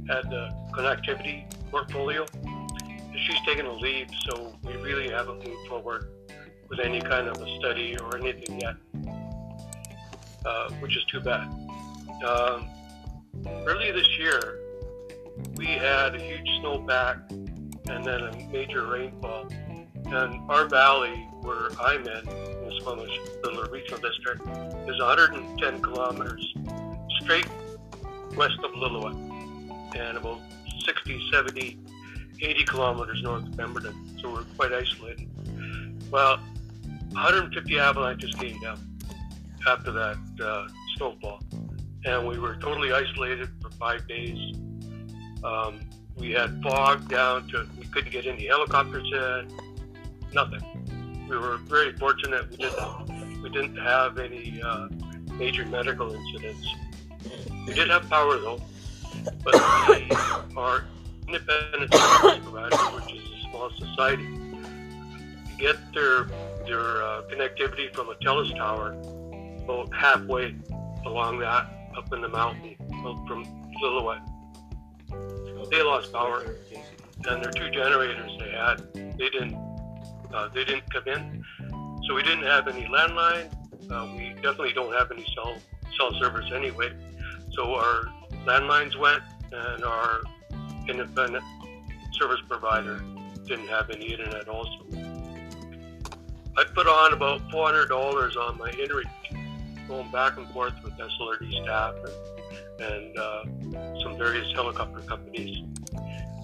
had 0.09 0.29
the 0.29 0.49
connectivity 0.73 1.49
portfolio. 1.71 2.25
She's 3.15 3.41
taken 3.45 3.65
a 3.65 3.73
leave, 3.73 4.07
so 4.27 4.55
we 4.63 4.73
really 4.77 5.09
haven't 5.09 5.43
moved 5.47 5.67
forward 5.67 6.09
with 6.69 6.79
any 6.79 7.01
kind 7.01 7.27
of 7.27 7.41
a 7.41 7.57
study 7.59 7.97
or 7.97 8.17
anything 8.17 8.59
yet, 8.59 8.75
uh, 10.45 10.69
which 10.79 10.95
is 10.95 11.03
too 11.05 11.21
bad. 11.21 11.47
Um, 12.27 12.69
early 13.65 13.91
this 13.91 14.07
year, 14.19 14.59
we 15.55 15.65
had 15.65 16.15
a 16.15 16.19
huge 16.19 16.47
snowpack 16.61 17.31
and 17.89 18.05
then 18.05 18.21
a 18.21 18.47
major 18.51 18.85
rainfall. 18.87 19.47
And 20.05 20.49
our 20.49 20.67
valley, 20.67 21.27
where 21.45 21.69
I'm 21.79 22.01
in, 22.01 22.27
in 22.27 22.69
the 22.69 22.75
Squamish 22.79 23.17
Little 23.43 23.63
Regional 23.71 23.99
District, 23.99 24.41
is 24.89 24.99
110 24.99 25.81
kilometers 25.81 26.53
straight 27.21 27.47
west 28.35 28.59
of 28.63 28.71
Lillooet 28.71 29.15
and 29.95 30.17
about 30.17 30.41
60, 30.85 31.29
70, 31.31 31.79
80 32.41 32.63
kilometers 32.65 33.21
north 33.23 33.47
of 33.47 33.57
Pemberton. 33.57 33.93
So 34.21 34.25
so 34.25 34.33
we're 34.33 34.43
quite 34.57 34.73
isolated. 34.73 35.29
Well, 36.11 36.37
150 37.11 37.79
avalanches 37.79 38.33
came 38.35 38.59
down 38.59 38.79
after 39.67 39.91
that 39.91 40.17
uh, 40.43 40.67
snowfall, 40.97 41.41
and 42.05 42.27
we 42.27 42.39
were 42.39 42.55
totally 42.55 42.91
isolated 42.91 43.49
for 43.61 43.69
five 43.71 44.07
days. 44.07 44.55
Um, 45.43 45.79
we 46.17 46.31
had 46.31 46.59
fog 46.63 47.07
down 47.07 47.47
to 47.49 47.67
we 47.77 47.85
couldn't 47.85 48.11
get 48.11 48.25
any 48.25 48.47
helicopters 48.47 49.07
in, 49.13 49.47
nothing. 50.33 50.61
We 51.29 51.37
were 51.37 51.57
very 51.57 51.93
fortunate 51.93 52.49
we 52.51 52.57
didn't 52.57 53.41
we 53.41 53.49
didn't 53.49 53.77
have 53.77 54.17
any 54.19 54.61
uh, 54.61 54.87
major 55.33 55.65
medical 55.65 56.13
incidents. 56.13 56.67
We 57.67 57.73
did 57.73 57.89
have 57.89 58.07
power 58.09 58.37
though, 58.37 58.61
but 59.43 59.55
we, 59.89 60.09
our 60.55 60.85
independent 61.27 61.93
service 61.93 62.39
provider, 62.43 62.75
which 62.95 63.13
is 63.13 63.23
a 63.23 63.49
small 63.49 63.71
society, 63.77 64.27
get 65.57 65.77
their 65.93 66.25
their 66.67 67.03
uh, 67.03 67.21
connectivity 67.31 67.93
from 67.93 68.09
a 68.09 68.15
TELUS 68.15 68.55
tower 68.55 68.95
about 69.63 69.93
halfway 69.93 70.55
along 71.05 71.39
that 71.39 71.67
up 71.97 72.11
in 72.13 72.21
the 72.21 72.29
mountain 72.29 72.75
from 73.27 73.45
Lillooet. 73.81 74.21
They 75.71 75.81
lost 75.81 76.13
power, 76.13 76.55
and 77.27 77.43
their 77.43 77.51
two 77.51 77.71
generators 77.71 78.31
they 78.39 78.51
had, 78.51 78.93
they 79.17 79.29
didn't 79.29 79.74
uh, 80.33 80.49
they 80.53 80.63
didn't 80.63 80.91
come 80.91 81.07
in, 81.07 81.43
so 82.07 82.15
we 82.15 82.23
didn't 82.23 82.43
have 82.43 82.67
any 82.67 82.85
landline. 82.85 83.51
Uh, 83.89 84.07
we 84.15 84.33
definitely 84.35 84.73
don't 84.73 84.93
have 84.93 85.11
any 85.11 85.25
cell 85.35 85.57
cell 85.97 86.11
service 86.19 86.49
anyway. 86.53 86.91
So 87.51 87.73
our 87.73 88.05
landlines 88.45 88.97
went, 88.99 89.23
and 89.51 89.83
our 89.83 90.21
independent 90.87 91.43
service 92.13 92.41
provider 92.47 93.01
didn't 93.45 93.67
have 93.67 93.89
any 93.89 94.11
internet 94.11 94.47
also. 94.47 94.85
I 96.57 96.63
put 96.73 96.87
on 96.87 97.13
about 97.13 97.41
$400 97.49 98.37
on 98.37 98.57
my 98.57 98.69
inReach, 98.71 99.87
going 99.87 100.09
back 100.11 100.37
and 100.37 100.47
forth 100.51 100.73
with 100.83 100.93
SLRD 100.93 101.63
staff 101.63 101.95
and, 102.79 102.91
and 102.91 103.17
uh, 103.17 103.43
some 104.01 104.17
various 104.17 104.51
helicopter 104.53 105.01
companies. 105.01 105.63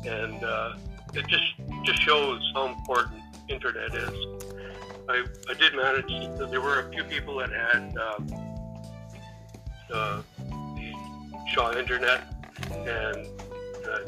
And 0.05 0.43
uh, 0.43 0.73
it 1.13 1.25
just, 1.27 1.53
just 1.83 2.01
shows 2.01 2.51
how 2.53 2.67
important 2.67 3.20
internet 3.47 3.93
is. 3.93 4.13
I, 5.09 5.25
I 5.49 5.53
did 5.55 5.75
manage, 5.75 6.49
there 6.49 6.61
were 6.61 6.79
a 6.79 6.91
few 6.91 7.03
people 7.03 7.37
that 7.39 7.49
had 7.49 7.97
um, 7.97 8.27
uh, 9.91 10.21
the 10.39 10.93
Shaw 11.53 11.77
internet, 11.77 12.23
and 12.71 13.27
uh, 13.87 13.99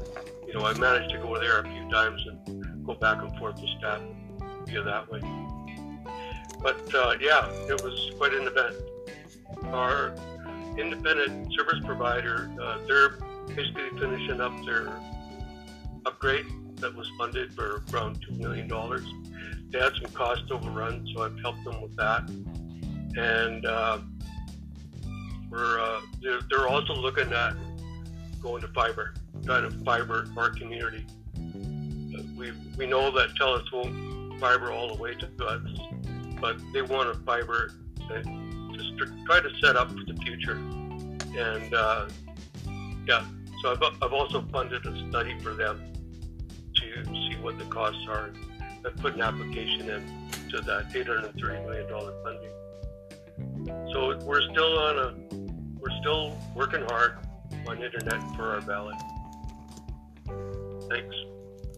you 0.47 0.53
know 0.53 0.65
I 0.65 0.73
managed 0.77 1.11
to 1.11 1.17
go 1.17 1.37
there 1.39 1.59
a 1.59 1.63
few 1.63 1.89
times 1.89 2.25
and 2.27 2.85
go 2.85 2.93
back 2.93 3.21
and 3.21 3.35
forth 3.37 3.59
with 3.59 3.69
staff 3.79 4.01
via 4.65 4.83
that 4.83 5.11
way. 5.11 5.19
But 6.61 6.95
uh, 6.95 7.15
yeah, 7.19 7.49
it 7.67 7.83
was 7.83 8.11
quite 8.17 8.33
an 8.33 8.47
event. 8.47 8.75
Our 9.65 10.15
independent 10.77 11.53
service 11.53 11.83
provider, 11.83 12.49
uh, 12.61 12.77
they're 12.87 13.17
basically 13.47 13.89
finishing 13.99 14.39
up 14.39 14.53
their 14.65 14.87
upgrade 16.05 16.45
that 16.83 16.93
was 16.93 17.09
funded 17.17 17.53
for 17.53 17.81
around 17.93 18.19
$2 18.27 18.37
million. 18.37 18.67
They 19.71 19.79
had 19.79 19.93
some 19.95 20.11
cost 20.11 20.51
overruns, 20.51 21.09
so 21.15 21.23
I've 21.23 21.39
helped 21.39 21.63
them 21.63 21.81
with 21.81 21.95
that. 21.95 22.29
And 23.15 23.65
uh, 23.65 23.99
we're, 25.49 25.79
uh, 25.79 26.01
they're, 26.21 26.41
they're 26.49 26.67
also 26.67 26.93
looking 26.93 27.31
at 27.31 27.53
going 28.41 28.61
to 28.61 28.67
fiber, 28.69 29.13
trying 29.45 29.69
to 29.69 29.85
fiber 29.85 30.27
our 30.35 30.49
community. 30.49 31.05
We, 32.37 32.51
we 32.77 32.85
know 32.85 33.11
that 33.11 33.29
TELUS 33.39 33.71
won't 33.71 34.39
fiber 34.41 34.73
all 34.73 34.93
the 34.93 35.01
way 35.01 35.15
to 35.15 35.45
us, 35.45 35.61
but 36.41 36.57
they 36.73 36.81
want 36.81 37.13
to 37.13 37.19
fiber 37.21 37.71
and 38.11 38.75
just 38.75 38.91
try 39.25 39.39
to 39.39 39.49
set 39.61 39.77
up 39.77 39.87
for 39.89 40.03
the 40.05 40.19
future. 40.25 40.55
And 41.37 41.73
uh, 41.73 42.09
yeah, 43.07 43.25
so 43.61 43.71
I've, 43.71 43.81
I've 44.01 44.11
also 44.11 44.45
funded 44.51 44.85
a 44.85 45.09
study 45.09 45.39
for 45.39 45.53
them 45.53 45.92
to 46.93 47.05
see 47.05 47.35
what 47.41 47.57
the 47.57 47.65
costs 47.65 48.05
are. 48.07 48.31
I've 48.85 48.95
put 48.97 49.15
an 49.15 49.21
application 49.21 49.89
in 49.89 50.29
to 50.49 50.61
that 50.61 50.89
$830 50.91 51.65
million 51.65 51.87
funding. 52.23 52.51
So 53.93 54.17
we're 54.25 54.41
still 54.51 54.77
on 54.79 54.97
a, 54.97 55.15
we're 55.79 55.97
still 56.01 56.37
working 56.55 56.83
hard 56.87 57.17
on 57.67 57.81
internet 57.81 58.21
for 58.35 58.53
our 58.53 58.61
ballot. 58.61 58.95
Thanks. 60.89 61.15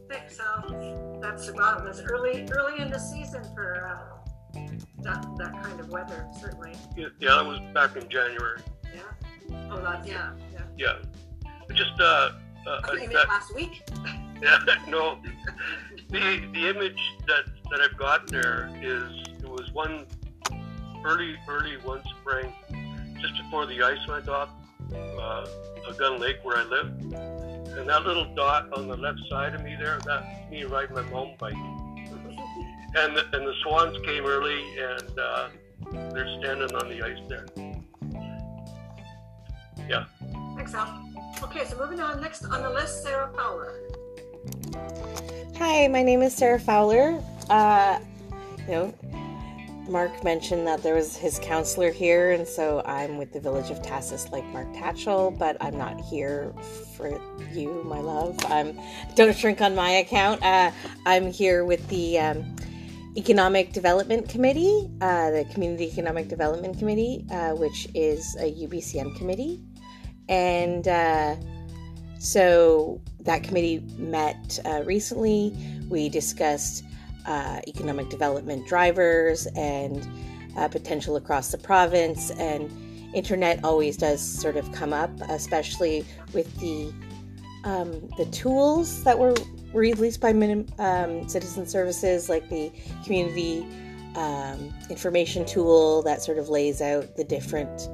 Thanks, 0.10 0.40
Al. 0.40 1.20
That's 1.22 1.48
about 1.48 1.84
that's 1.86 2.02
early 2.02 2.48
early 2.52 2.82
in 2.82 2.92
the 2.92 3.00
season 3.00 3.44
for 3.54 3.88
uh, 3.88 4.60
that 5.02 5.26
that 5.38 5.64
kind 5.64 5.80
of 5.80 5.90
weather, 5.90 6.28
certainly. 6.40 6.74
Yeah, 6.96 7.08
yeah, 7.20 7.36
that 7.36 7.46
was 7.46 7.60
back 7.74 7.96
in 7.96 8.08
January. 8.10 8.60
Yeah. 8.94 9.02
Oh, 9.72 9.82
that's 9.82 10.08
yeah, 10.08 10.32
yeah. 10.54 10.62
Yeah. 10.78 11.74
Just 11.74 12.00
uh, 12.00 12.32
uh, 12.68 12.82
that- 12.82 13.26
last 13.28 13.56
week. 13.56 13.82
Yeah, 14.42 14.60
no. 14.88 15.20
The 16.10 16.42
the 16.54 16.70
image 16.70 17.00
that 17.28 17.46
that 17.72 17.82
I've 17.82 17.98
got 17.98 18.28
there 18.28 18.70
is 18.82 19.04
it 19.42 19.50
was 19.50 19.72
one 19.74 20.06
early 21.06 21.36
early 21.48 21.78
one 21.84 22.02
spring, 22.20 22.54
just 23.22 23.34
before 23.44 23.66
the 23.66 23.82
ice 23.82 24.08
went 24.08 24.30
off, 24.30 24.50
uh, 24.94 25.46
a 25.90 25.94
Gun 25.98 26.20
Lake 26.20 26.38
where 26.44 26.58
I 26.58 26.64
live, 26.64 26.88
and 27.78 27.90
that 27.90 28.06
little 28.06 28.34
dot 28.36 28.72
on 28.78 28.88
the 28.88 28.98
left 28.98 29.20
side 29.30 29.56
of 29.56 29.64
me 29.64 29.76
there, 29.80 30.00
that's 30.06 30.52
me 30.52 30.64
riding 30.64 30.96
my 30.96 31.02
mountain 31.04 31.36
bike. 31.40 31.54
And 32.98 33.14
the, 33.14 33.26
and 33.34 33.46
the 33.46 33.54
swans 33.62 33.98
came 34.06 34.26
early, 34.26 34.62
and 34.78 35.20
uh, 35.20 35.50
they're 36.14 36.34
standing 36.40 36.74
on 36.74 36.88
the 36.88 37.04
ice 37.04 37.20
there. 37.28 37.46
Yeah. 39.90 40.06
Thanks, 40.56 40.74
Al. 40.74 41.04
Okay, 41.44 41.66
so 41.66 41.78
moving 41.78 42.00
on. 42.00 42.22
Next 42.22 42.46
on 42.46 42.64
the 42.64 42.70
list, 42.70 43.04
Sarah 43.04 43.30
Fowler. 43.36 43.74
Hi, 45.58 45.88
my 45.88 46.04
name 46.04 46.22
is 46.22 46.34
Sarah 46.34 46.60
Fowler. 46.60 47.22
Uh, 47.50 48.00
you 48.68 48.72
know, 48.72 48.94
Mark 49.88 50.24
mentioned 50.24 50.66
that 50.68 50.82
there 50.82 50.96
was 50.96 51.16
his 51.16 51.40
counselor 51.40 51.92
here, 51.92 52.32
and 52.32 52.48
so 52.48 52.82
I'm 52.86 53.18
with 53.18 53.32
the 53.32 53.40
Village 53.40 53.70
of 53.70 53.82
Tahsis, 53.82 54.32
like 54.32 54.44
Mark 54.46 54.68
Tatchell, 54.74 55.38
but 55.38 55.58
I'm 55.62 55.78
not 55.78 56.02
here 56.02 56.54
for 56.96 57.22
you, 57.52 57.84
my 57.86 58.00
love. 58.00 58.38
Um, 58.46 58.80
don't 59.16 59.36
shrink 59.36 59.62
on 59.62 59.76
my 59.76 59.90
account. 59.92 60.44
Uh, 60.44 60.72
I'm 61.06 61.32
here 61.32 61.66
with 61.66 61.88
the 61.90 62.20
um, 62.20 62.56
Economic 63.16 63.74
Development 63.74 64.28
Committee, 64.28 64.90
uh, 65.02 65.32
the 65.32 65.46
Community 65.54 65.86
Economic 65.86 66.28
Development 66.28 66.78
Committee, 66.78 67.26
uh, 67.32 67.52
which 67.52 67.88
is 67.94 68.36
a 68.40 68.52
UBCM 68.52 69.16
committee, 69.18 69.62
and 70.28 70.88
uh, 70.88 71.36
so 72.18 73.02
that 73.26 73.44
committee 73.44 73.84
met 73.98 74.60
uh, 74.66 74.84
recently. 74.86 75.56
We 75.90 76.10
discussed 76.10 76.84
uh, 77.26 77.60
economic 77.68 78.10
development 78.10 78.68
drivers 78.68 79.48
and 79.56 80.08
uh, 80.58 80.68
potential 80.68 81.16
across 81.16 81.52
the 81.52 81.58
province. 81.58 82.32
And 82.32 82.72
internet 83.14 83.64
always 83.64 83.98
does 83.98 84.22
sort 84.22 84.58
of 84.58 84.72
come 84.72 84.94
up, 84.94 85.12
especially 85.30 86.06
with 86.34 86.56
the 86.60 86.94
um, 87.64 88.08
the 88.18 88.26
tools 88.28 89.04
that 89.06 89.18
were 89.18 89.34
released 89.74 90.22
by 90.22 90.30
um, 90.30 91.28
Citizen 91.28 91.66
Services, 91.66 92.30
like 92.30 92.48
the 92.50 92.72
community 93.04 93.66
um, 94.16 94.72
information 94.90 95.46
tool 95.46 96.04
that 96.04 96.22
sort 96.22 96.38
of 96.38 96.48
lays 96.48 96.80
out 96.80 97.16
the 97.18 97.24
different 97.24 97.90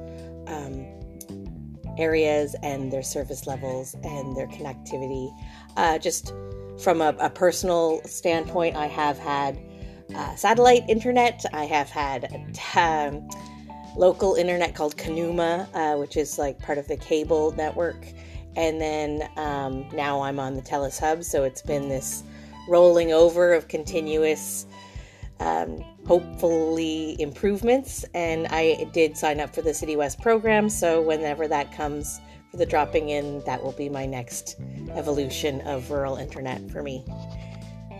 um, 0.46 0.86
areas 1.98 2.54
and 2.62 2.92
their 2.92 3.02
service 3.02 3.46
levels 3.46 3.94
and 4.02 4.36
their 4.36 4.48
connectivity. 4.48 5.30
Uh, 5.76 5.98
just 5.98 6.32
from 6.82 7.00
a, 7.00 7.14
a, 7.18 7.30
personal 7.30 8.02
standpoint, 8.04 8.76
I 8.76 8.86
have 8.86 9.18
had 9.18 9.58
uh, 10.14 10.34
satellite 10.36 10.88
internet. 10.88 11.44
I 11.52 11.64
have 11.64 11.88
had 11.88 12.28
um, 12.74 13.28
local 13.96 14.34
internet 14.34 14.74
called 14.74 14.96
Kanuma, 14.96 15.68
uh, 15.74 15.96
which 15.96 16.16
is 16.16 16.38
like 16.38 16.58
part 16.58 16.78
of 16.78 16.88
the 16.88 16.96
cable 16.96 17.52
network. 17.52 18.06
And 18.56 18.80
then 18.80 19.28
um, 19.36 19.88
now 19.94 20.22
I'm 20.22 20.38
on 20.38 20.54
the 20.54 20.62
Telus 20.62 20.98
Hub, 20.98 21.24
so 21.24 21.44
it's 21.44 21.62
been 21.62 21.88
this 21.88 22.22
rolling 22.68 23.12
over 23.12 23.54
of 23.54 23.68
continuous 23.68 24.66
um, 25.40 25.82
hopefully 26.06 27.16
improvements. 27.20 28.04
And 28.14 28.46
I 28.48 28.88
did 28.92 29.16
sign 29.16 29.40
up 29.40 29.54
for 29.54 29.62
the 29.62 29.70
CityWest 29.70 30.20
program, 30.20 30.68
so 30.68 31.00
whenever 31.00 31.48
that 31.48 31.72
comes 31.72 32.20
for 32.50 32.56
the 32.56 32.66
dropping 32.66 33.10
in, 33.10 33.40
that 33.46 33.62
will 33.62 33.72
be 33.72 33.88
my 33.88 34.06
next 34.06 34.56
evolution 34.90 35.60
of 35.62 35.90
rural 35.90 36.16
internet 36.16 36.70
for 36.70 36.82
me. 36.82 37.04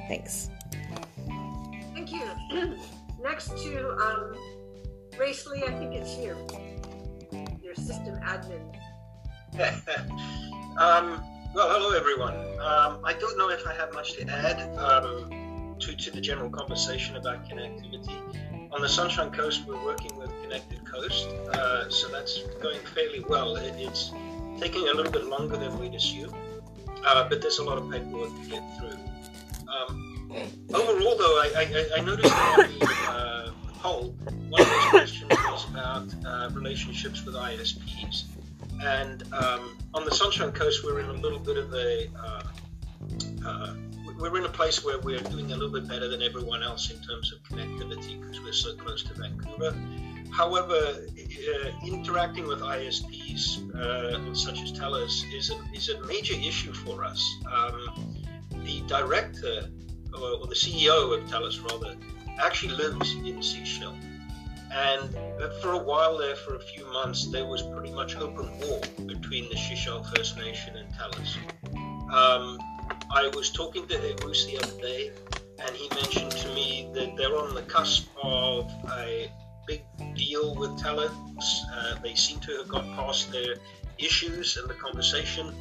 Thanks. 0.09 0.51
Thank 1.95 2.13
you. 2.13 2.23
Next 3.23 3.57
to 3.63 3.97
um, 3.99 4.37
Grace 5.17 5.47
Lee, 5.47 5.63
I 5.63 5.73
think 5.73 5.95
it's 5.95 6.17
you, 6.17 6.37
your 7.63 7.75
system 7.75 8.19
admin. 8.21 8.75
um, 10.79 11.23
well, 11.55 11.69
hello 11.71 11.97
everyone. 11.97 12.35
Um, 12.59 13.01
I 13.05 13.15
don't 13.19 13.39
know 13.39 13.51
if 13.51 13.67
I 13.67 13.75
have 13.75 13.95
much 13.95 14.15
to 14.15 14.29
add. 14.29 14.77
Um, 14.77 15.31
to, 15.83 15.97
to 15.97 16.11
the 16.13 16.21
general 16.21 16.49
conversation 16.49 17.17
about 17.17 17.49
connectivity. 17.49 18.71
On 18.71 18.81
the 18.81 18.89
Sunshine 18.89 19.33
Coast, 19.33 19.67
we're 19.67 19.85
working 19.85 20.17
with 20.17 20.31
Connected 20.43 20.85
Coast, 20.85 21.27
uh, 21.53 21.91
so 21.91 22.09
that's 22.09 22.43
going 22.63 22.79
fairly 22.95 23.25
well. 23.29 23.57
It, 23.57 23.75
it's 23.77 24.13
taking 24.61 24.89
a 24.89 24.95
little 24.95 25.11
bit 25.11 25.25
longer 25.25 25.57
than 25.57 25.77
we'd 25.81 25.95
assumed, 25.95 26.35
uh, 27.05 27.29
but 27.29 27.43
there's 27.43 27.59
a 27.59 27.65
lot 27.65 27.79
of 27.79 27.91
paperwork 27.91 28.31
to 28.43 28.49
get 28.49 28.63
through. 28.79 28.99
Um, 29.69 30.33
overall, 30.73 31.17
though, 31.19 31.43
I, 31.43 31.53
I, 31.57 31.99
I 31.99 32.01
noticed 32.01 32.33
on 32.33 32.59
the 32.59 32.97
uh, 33.09 33.51
poll, 33.81 34.15
one 34.49 34.63
of 34.63 34.69
those 34.69 34.89
questions 34.91 35.31
was 35.31 35.69
about 35.69 36.15
uh, 36.25 36.51
relationships 36.55 37.25
with 37.27 37.35
ISPs. 37.35 38.25
And 38.85 39.25
um, 39.33 39.77
on 39.95 40.05
the 40.05 40.15
Sunshine 40.15 40.53
Coast, 40.53 40.85
we're 40.85 41.01
in 41.01 41.07
a 41.07 41.13
little 41.13 41.39
bit 41.39 41.57
of 41.57 41.75
a 41.75 42.09
uh, 42.17 42.43
uh, 43.45 43.75
we're 44.23 44.39
in 44.39 44.45
a 44.45 44.49
place 44.49 44.85
where 44.85 45.01
we're 45.01 45.19
doing 45.19 45.47
a 45.51 45.57
little 45.57 45.69
bit 45.69 45.89
better 45.89 46.07
than 46.07 46.23
everyone 46.23 46.63
else 46.63 46.93
in 46.93 46.97
terms 47.03 47.33
of 47.33 47.43
connectivity 47.43 48.21
because 48.21 48.41
we're 48.41 48.53
so 48.53 48.77
close 48.77 49.03
to 49.03 49.15
Vancouver. 49.15 49.75
However, 50.31 50.75
uh, 50.75 51.71
interacting 51.85 52.47
with 52.47 52.61
ISPs 52.61 53.75
uh, 53.75 54.33
such 54.33 54.63
as 54.63 54.71
TELUS 54.73 55.25
is 55.35 55.51
a, 55.51 55.57
is 55.75 55.89
a 55.89 56.01
major 56.07 56.35
issue 56.35 56.73
for 56.73 57.05
us. 57.05 57.21
Um, 57.53 58.25
the 58.65 58.83
director, 58.87 59.69
or, 60.15 60.39
or, 60.39 60.47
the 60.47 60.55
CEO 60.55 61.19
of 61.19 61.29
TELUS 61.29 61.61
rather, 61.69 61.97
actually 62.41 62.75
lives 62.75 63.13
in 63.15 63.39
Sechelt. 63.39 63.97
And 64.71 65.11
for 65.61 65.73
a 65.73 65.83
while 65.83 66.17
there, 66.17 66.37
for 66.37 66.55
a 66.55 66.61
few 66.61 66.91
months, 66.93 67.27
there 67.27 67.45
was 67.45 67.63
pretty 67.63 67.93
much 67.93 68.17
open 68.17 68.57
war 68.61 68.81
between 69.05 69.49
the 69.51 69.57
Sechelt 69.57 70.17
First 70.17 70.39
Nation 70.39 70.77
and 70.77 70.89
TELUS. 70.95 71.37
Um, 72.15 72.59
I 73.15 73.29
was 73.35 73.51
talking 73.51 73.87
to 73.89 74.17
Bruce 74.21 74.47
the 74.47 74.57
other 74.57 74.81
day, 74.81 75.11
and 75.59 75.77
he 75.77 75.87
mentioned 75.91 76.33
to 76.33 76.49
me 76.55 76.91
that 76.95 77.15
they're 77.15 77.37
on 77.37 77.55
the 77.55 77.63
cusp 77.63 78.09
of 78.23 78.73
a 78.91 79.31
big 79.67 79.85
deal 80.15 80.55
with 80.55 80.71
TELUS. 80.79 81.13
Uh, 81.75 81.99
they 82.03 82.15
seem 82.15 82.41
to 82.41 82.57
have 82.57 82.69
got 82.69 82.85
past 82.97 83.31
their 83.31 83.57
issues 83.99 84.57
in 84.57 84.67
the 84.67 84.75
conversation. 84.75 85.55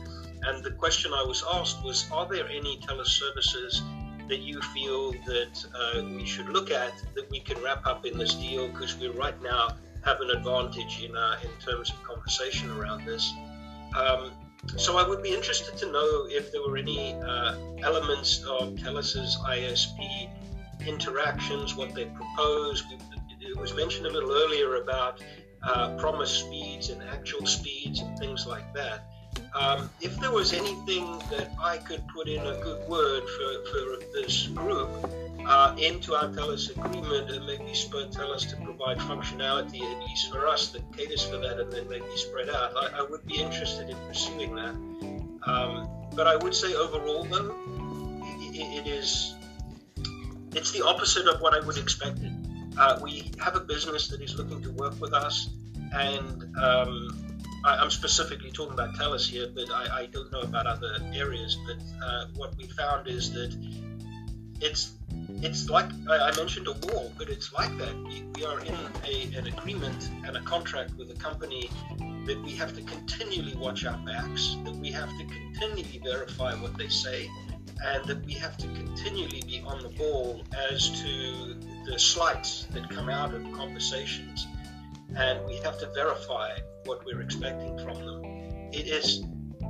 And 0.43 0.63
the 0.63 0.71
question 0.71 1.11
I 1.13 1.23
was 1.23 1.43
asked 1.53 1.83
was, 1.83 2.09
are 2.09 2.25
there 2.25 2.47
any 2.47 2.79
TELUS 2.87 3.07
services 3.07 3.83
that 4.29 4.39
you 4.39 4.61
feel 4.73 5.11
that 5.11 5.65
uh, 5.75 6.03
we 6.03 6.25
should 6.25 6.47
look 6.47 6.71
at 6.71 6.93
that 7.15 7.29
we 7.29 7.41
can 7.41 7.61
wrap 7.61 7.85
up 7.85 8.05
in 8.05 8.17
this 8.17 8.33
deal 8.35 8.69
because 8.69 8.97
we 8.97 9.09
right 9.09 9.39
now 9.41 9.75
have 10.05 10.21
an 10.21 10.29
advantage 10.29 11.03
in 11.03 11.17
uh, 11.17 11.35
in 11.43 11.49
terms 11.59 11.89
of 11.89 12.01
conversation 12.03 12.71
around 12.71 13.05
this. 13.05 13.33
Um, 13.93 14.31
so 14.77 14.97
I 14.97 15.07
would 15.07 15.23
be 15.23 15.33
interested 15.33 15.77
to 15.77 15.91
know 15.91 16.27
if 16.29 16.51
there 16.51 16.61
were 16.61 16.77
any 16.77 17.15
uh, 17.15 17.55
elements 17.83 18.43
of 18.43 18.75
TELUS's 18.75 19.37
ISP 19.37 20.29
interactions, 20.87 21.75
what 21.75 21.93
they 21.93 22.05
propose. 22.05 22.83
It 23.39 23.57
was 23.57 23.73
mentioned 23.75 24.05
a 24.05 24.09
little 24.09 24.31
earlier 24.31 24.75
about 24.75 25.21
uh, 25.63 25.95
promised 25.97 26.45
speeds 26.45 26.89
and 26.89 27.01
actual 27.03 27.45
speeds 27.45 27.99
and 27.99 28.17
things 28.17 28.45
like 28.45 28.71
that. 28.73 29.05
Um, 29.53 29.89
if 29.99 30.17
there 30.19 30.31
was 30.31 30.53
anything 30.53 31.19
that 31.29 31.51
I 31.61 31.77
could 31.77 32.03
put 32.07 32.27
in 32.27 32.39
a 32.39 32.53
good 32.61 32.87
word 32.87 33.23
for, 33.23 33.65
for 33.71 34.05
this 34.13 34.47
group 34.47 34.89
uh, 35.45 35.75
into 35.77 36.13
our 36.13 36.29
TELUS 36.29 36.71
agreement 36.71 37.31
and 37.31 37.45
maybe 37.45 37.73
spur 37.73 38.07
TELUS 38.07 38.49
to 38.49 38.55
provide 38.57 38.97
functionality, 38.97 39.81
at 39.81 40.07
least 40.07 40.31
for 40.31 40.47
us, 40.47 40.69
that 40.69 40.81
caters 40.95 41.23
for 41.23 41.37
that 41.37 41.59
and 41.59 41.71
then 41.71 41.87
maybe 41.89 42.05
spread 42.15 42.49
out, 42.49 42.73
I, 42.75 42.99
I 42.99 43.01
would 43.09 43.25
be 43.25 43.41
interested 43.41 43.89
in 43.89 43.97
pursuing 44.07 44.55
that. 44.55 44.75
Um, 45.43 45.89
but 46.15 46.27
I 46.27 46.35
would 46.35 46.53
say 46.53 46.73
overall, 46.73 47.23
though, 47.23 47.55
it, 48.53 48.85
it 48.85 48.87
is 48.87 49.35
it's 50.53 50.71
the 50.71 50.85
opposite 50.85 51.27
of 51.27 51.39
what 51.41 51.53
I 51.53 51.65
would 51.65 51.77
expect. 51.77 52.19
Uh, 52.77 52.99
we 53.01 53.31
have 53.39 53.55
a 53.55 53.59
business 53.59 54.07
that 54.09 54.21
is 54.21 54.35
looking 54.35 54.61
to 54.61 54.71
work 54.71 54.99
with 54.99 55.13
us, 55.13 55.49
and 55.93 56.43
um, 56.57 57.37
I, 57.63 57.81
am 57.81 57.89
specifically 57.89 58.51
talking 58.51 58.73
about 58.73 58.95
TELUS 58.95 59.29
here, 59.29 59.47
but 59.53 59.69
I, 59.71 60.01
I, 60.01 60.05
don't 60.07 60.31
know 60.31 60.41
about 60.41 60.67
other 60.67 60.97
areas. 61.13 61.57
But 61.65 61.77
uh, 62.05 62.25
what 62.35 62.55
we 62.57 62.65
found 62.67 63.07
is 63.07 63.31
that 63.33 63.55
it's 64.61 64.93
it's 65.43 65.69
like 65.69 65.89
I 66.09 66.31
mentioned 66.35 66.67
a 66.67 66.73
wall, 66.87 67.11
but 67.17 67.29
it's 67.29 67.51
like 67.53 67.75
that. 67.77 67.95
We, 68.03 68.23
we 68.35 68.45
are 68.45 68.59
in 68.59 68.75
a, 69.05 69.37
an 69.37 69.47
agreement 69.47 70.09
and 70.25 70.37
a 70.37 70.41
contract 70.41 70.95
with 70.97 71.09
a 71.11 71.15
company 71.15 71.69
that 72.25 72.41
we 72.43 72.51
have 72.51 72.75
to 72.75 72.81
continually 72.83 73.55
watch 73.55 73.85
our 73.85 73.97
backs, 74.05 74.57
that 74.63 74.75
we 74.75 74.91
have 74.91 75.09
to 75.09 75.25
continually 75.25 75.99
verify 76.03 76.53
what 76.55 76.77
they 76.77 76.87
say, 76.87 77.29
and 77.83 78.05
that 78.05 78.23
we 78.25 78.33
have 78.33 78.57
to 78.57 78.67
continually 78.67 79.41
be 79.47 79.61
on 79.65 79.81
the 79.81 79.89
ball 79.89 80.43
as 80.71 81.01
to 81.01 81.55
the 81.85 81.97
slights 81.97 82.67
that 82.71 82.87
come 82.89 83.09
out 83.09 83.33
of 83.33 83.41
conversations, 83.53 84.47
and 85.15 85.43
we 85.47 85.57
have 85.57 85.79
to 85.79 85.87
verify 85.95 86.51
what 86.85 87.03
we're 87.05 87.21
expecting 87.21 87.77
from 87.79 87.95
them. 88.05 88.23
It 88.71 88.87
is 88.87 89.23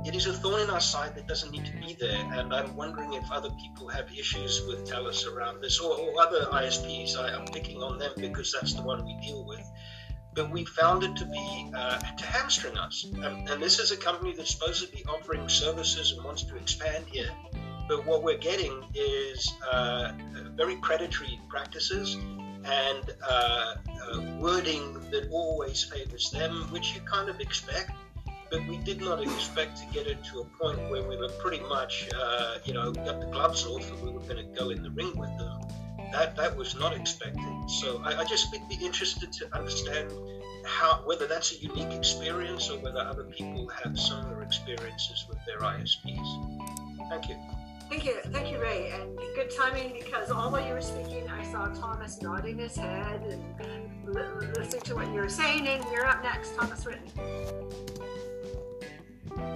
it 0.04 0.16
is 0.16 0.26
a 0.26 0.32
thorn 0.32 0.62
in 0.62 0.70
our 0.70 0.80
side 0.80 1.14
that 1.14 1.26
doesn't 1.26 1.50
need 1.52 1.64
to 1.66 1.72
be 1.72 1.96
there, 1.98 2.18
and 2.32 2.52
I'm 2.52 2.74
wondering 2.76 3.12
if 3.12 3.30
other 3.30 3.50
people 3.60 3.88
have 3.88 4.06
issues 4.12 4.62
with 4.66 4.84
TELUS 4.84 5.26
around 5.26 5.60
this, 5.62 5.78
or, 5.78 5.96
or 5.96 6.20
other 6.20 6.46
ISPs. 6.46 7.16
I, 7.16 7.38
am 7.38 7.46
picking 7.46 7.82
on 7.82 7.98
them 7.98 8.12
because 8.16 8.52
that's 8.52 8.74
the 8.74 8.82
one 8.82 9.04
we 9.04 9.16
deal 9.20 9.44
with. 9.44 9.64
But 10.34 10.50
we 10.50 10.64
found 10.64 11.04
it 11.04 11.14
to 11.16 11.26
be 11.26 11.70
uh, 11.76 11.98
to 11.98 12.26
hamstring 12.26 12.76
us, 12.78 13.04
and, 13.04 13.48
and 13.48 13.62
this 13.62 13.78
is 13.78 13.92
a 13.92 13.96
company 13.96 14.34
that's 14.34 14.50
supposedly 14.50 15.04
offering 15.08 15.48
services 15.48 16.12
and 16.12 16.24
wants 16.24 16.42
to 16.44 16.56
expand 16.56 17.04
here. 17.06 17.30
But 17.88 18.06
what 18.06 18.22
we're 18.22 18.38
getting 18.38 18.84
is 18.94 19.52
uh, 19.70 20.12
very 20.56 20.76
predatory 20.76 21.38
practices 21.48 22.16
and 22.64 23.10
uh, 23.28 23.74
uh, 24.12 24.20
wording 24.38 24.94
that 25.10 25.28
always 25.30 25.82
favors 25.82 26.30
them, 26.30 26.68
which 26.70 26.94
you 26.94 27.00
kind 27.02 27.28
of 27.28 27.40
expect. 27.40 27.90
But 28.52 28.66
we 28.66 28.76
did 28.76 29.00
not 29.00 29.22
expect 29.22 29.78
to 29.78 29.86
get 29.94 30.06
it 30.06 30.22
to 30.24 30.40
a 30.40 30.44
point 30.44 30.78
where 30.90 31.02
we 31.08 31.16
were 31.16 31.30
pretty 31.40 31.60
much, 31.60 32.06
uh, 32.14 32.56
you 32.66 32.74
know, 32.74 32.92
got 32.92 33.18
the 33.18 33.26
gloves 33.28 33.64
off 33.64 33.90
and 33.90 34.02
we 34.02 34.10
were 34.10 34.20
going 34.20 34.36
to 34.36 34.60
go 34.60 34.68
in 34.68 34.82
the 34.82 34.90
ring 34.90 35.16
with 35.16 35.30
them. 35.38 35.60
That 36.12 36.36
that 36.36 36.54
was 36.54 36.78
not 36.78 36.94
expected. 36.94 37.70
So 37.80 38.02
I, 38.04 38.20
I 38.20 38.24
just 38.24 38.52
would 38.52 38.68
be 38.68 38.74
interested 38.74 39.32
to 39.32 39.56
understand 39.56 40.12
how 40.66 41.00
whether 41.06 41.26
that's 41.26 41.52
a 41.52 41.56
unique 41.56 41.94
experience 41.94 42.68
or 42.68 42.78
whether 42.80 43.00
other 43.00 43.24
people 43.24 43.68
have 43.68 43.98
similar 43.98 44.42
experiences 44.42 45.24
with 45.30 45.38
their 45.46 45.60
ISPs. 45.60 47.08
Thank 47.08 47.30
you. 47.30 47.36
Thank 47.88 48.04
you, 48.04 48.16
thank 48.32 48.50
you, 48.50 48.60
Ray, 48.60 48.90
and 48.90 49.18
good 49.34 49.50
timing 49.50 49.94
because 49.94 50.30
all 50.30 50.50
while 50.52 50.66
you 50.66 50.74
were 50.74 50.80
speaking, 50.80 51.28
I 51.28 51.42
saw 51.50 51.68
Thomas 51.68 52.20
nodding 52.20 52.58
his 52.58 52.76
head 52.76 53.22
and 53.22 54.14
listening 54.56 54.82
to 54.82 54.94
what 54.94 55.06
you 55.08 55.20
were 55.20 55.28
saying. 55.28 55.66
And 55.66 55.84
you're 55.90 56.06
up 56.06 56.22
next, 56.22 56.54
Thomas 56.56 56.84
Ritten. 56.84 57.10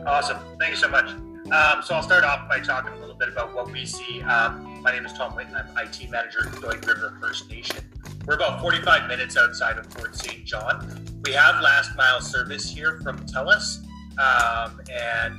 Awesome, 0.07 0.39
thank 0.59 0.71
you 0.71 0.77
so 0.77 0.89
much. 0.89 1.11
Um, 1.51 1.83
so 1.83 1.95
I'll 1.95 2.03
start 2.03 2.25
off 2.25 2.49
by 2.49 2.61
talking 2.61 2.93
a 2.93 2.97
little 2.97 3.15
bit 3.15 3.29
about 3.29 3.55
what 3.55 3.71
we 3.71 3.87
see. 3.87 4.21
Um, 4.23 4.83
my 4.83 4.93
name 4.93 5.07
is 5.07 5.13
Tom 5.13 5.33
Whitten. 5.33 5.55
I'm 5.55 5.87
IT 5.87 6.11
manager 6.11 6.47
at 6.47 6.53
Doig 6.55 6.87
River 6.87 7.17
First 7.21 7.49
Nation. 7.49 7.85
We're 8.27 8.35
about 8.35 8.61
45 8.61 9.09
minutes 9.09 9.37
outside 9.37 9.79
of 9.79 9.87
Fort 9.87 10.17
St. 10.17 10.45
John. 10.45 11.05
We 11.25 11.33
have 11.33 11.61
last 11.61 11.97
mile 11.97 12.21
service 12.21 12.69
here 12.69 13.01
from 13.03 13.25
TELUS, 13.27 13.85
um, 14.19 14.81
and 14.93 15.37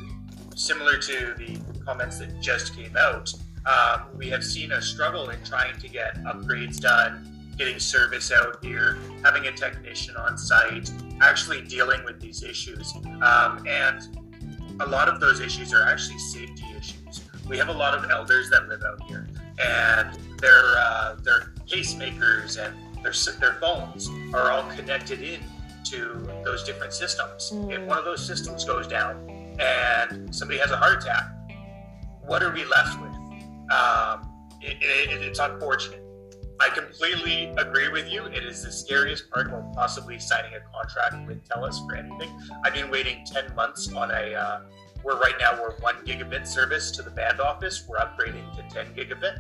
similar 0.56 0.98
to 0.98 1.34
the 1.38 1.60
comments 1.86 2.20
that 2.20 2.42
just 2.42 2.76
came 2.76 2.96
out, 2.98 3.34
um, 3.66 4.08
we 4.16 4.30
have 4.30 4.44
seen 4.44 4.72
a 4.72 4.82
struggle 4.82 5.30
in 5.30 5.44
trying 5.44 5.78
to 5.80 5.90
get 5.90 6.24
upgrades 6.24 6.80
done, 6.80 7.52
getting 7.58 7.80
service 7.80 8.32
out 8.32 8.64
here, 8.64 8.98
having 9.24 9.48
a 9.48 9.52
technician 9.52 10.16
on 10.16 10.38
site, 10.38 10.90
actually 11.22 11.62
dealing 11.64 12.04
with 12.06 12.22
these 12.22 12.44
issues. 12.44 12.94
Um, 13.22 13.66
and 13.68 14.18
a 14.80 14.86
lot 14.86 15.10
of 15.10 15.20
those 15.20 15.40
issues 15.40 15.74
are 15.74 15.84
actually 15.84 16.20
safety 16.20 16.66
issues. 16.78 17.22
We 17.48 17.58
have 17.58 17.70
a 17.70 17.74
lot 17.74 17.94
of 17.94 18.10
elders 18.10 18.50
that 18.50 18.68
live 18.68 18.84
out 18.84 19.02
here, 19.04 19.28
and 19.64 20.18
their 20.40 20.78
uh, 20.78 21.16
their 21.24 21.54
pacemakers 21.68 22.58
and 22.64 22.76
their 23.04 23.14
their 23.40 23.60
phones 23.60 24.10
are 24.34 24.52
all 24.52 24.70
connected 24.72 25.22
in 25.22 25.40
to 25.86 26.30
those 26.44 26.64
different 26.64 26.94
systems. 26.94 27.52
Mm. 27.54 27.74
If 27.74 27.88
one 27.88 27.98
of 27.98 28.06
those 28.06 28.26
systems 28.26 28.66
goes 28.66 28.88
down 28.88 29.16
and 29.60 30.34
somebody 30.36 30.60
has 30.60 30.72
a 30.72 30.78
heart 30.78 31.04
attack, 31.04 31.26
what 32.26 32.44
are 32.44 32.54
we 32.54 32.66
left 32.66 33.00
with? 33.02 33.12
Um, 33.72 34.30
it, 34.62 34.78
it, 34.82 35.22
it's 35.22 35.40
unfortunate. 35.40 36.04
I 36.60 36.70
completely 36.70 37.54
agree 37.58 37.90
with 37.90 38.12
you. 38.12 38.26
It 38.26 38.44
is 38.44 38.64
the 38.64 38.72
scariest 38.72 39.30
part 39.30 39.52
of 39.52 39.74
possibly 39.74 40.20
signing 40.20 40.54
a 40.54 40.60
contract 40.74 41.28
with 41.28 41.48
TELUS 41.48 41.86
for 41.86 41.96
anything. 41.96 42.30
I've 42.64 42.74
been 42.74 42.90
waiting 42.90 43.26
10 43.26 43.54
months 43.56 43.94
on 43.94 44.12
a, 44.12 44.34
uh, 44.34 44.60
we're 45.04 45.20
right 45.20 45.36
now, 45.40 45.62
we're 45.62 45.76
one 45.80 45.96
gigabit 46.06 46.48
service 46.48 46.90
to 46.92 47.02
the 47.04 47.12
band 47.12 47.40
office. 47.40 47.86
We're 47.88 47.98
upgrading 47.98 48.56
to 48.56 48.74
10 48.74 48.96
gigabit. 48.96 49.40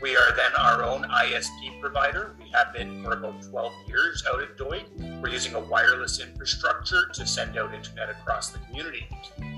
We 0.00 0.14
are 0.16 0.32
then 0.36 0.52
our 0.56 0.84
own 0.84 1.02
ISP 1.02 1.80
provider. 1.80 2.36
We 2.38 2.48
have 2.50 2.72
been 2.72 3.02
for 3.02 3.14
about 3.14 3.42
12 3.42 3.72
years 3.88 4.22
out 4.32 4.40
at 4.40 4.56
Doig. 4.56 4.84
We're 5.20 5.30
using 5.30 5.54
a 5.54 5.60
wireless 5.60 6.20
infrastructure 6.20 7.08
to 7.14 7.26
send 7.26 7.58
out 7.58 7.74
internet 7.74 8.08
across 8.08 8.50
the 8.50 8.60
community. 8.60 9.08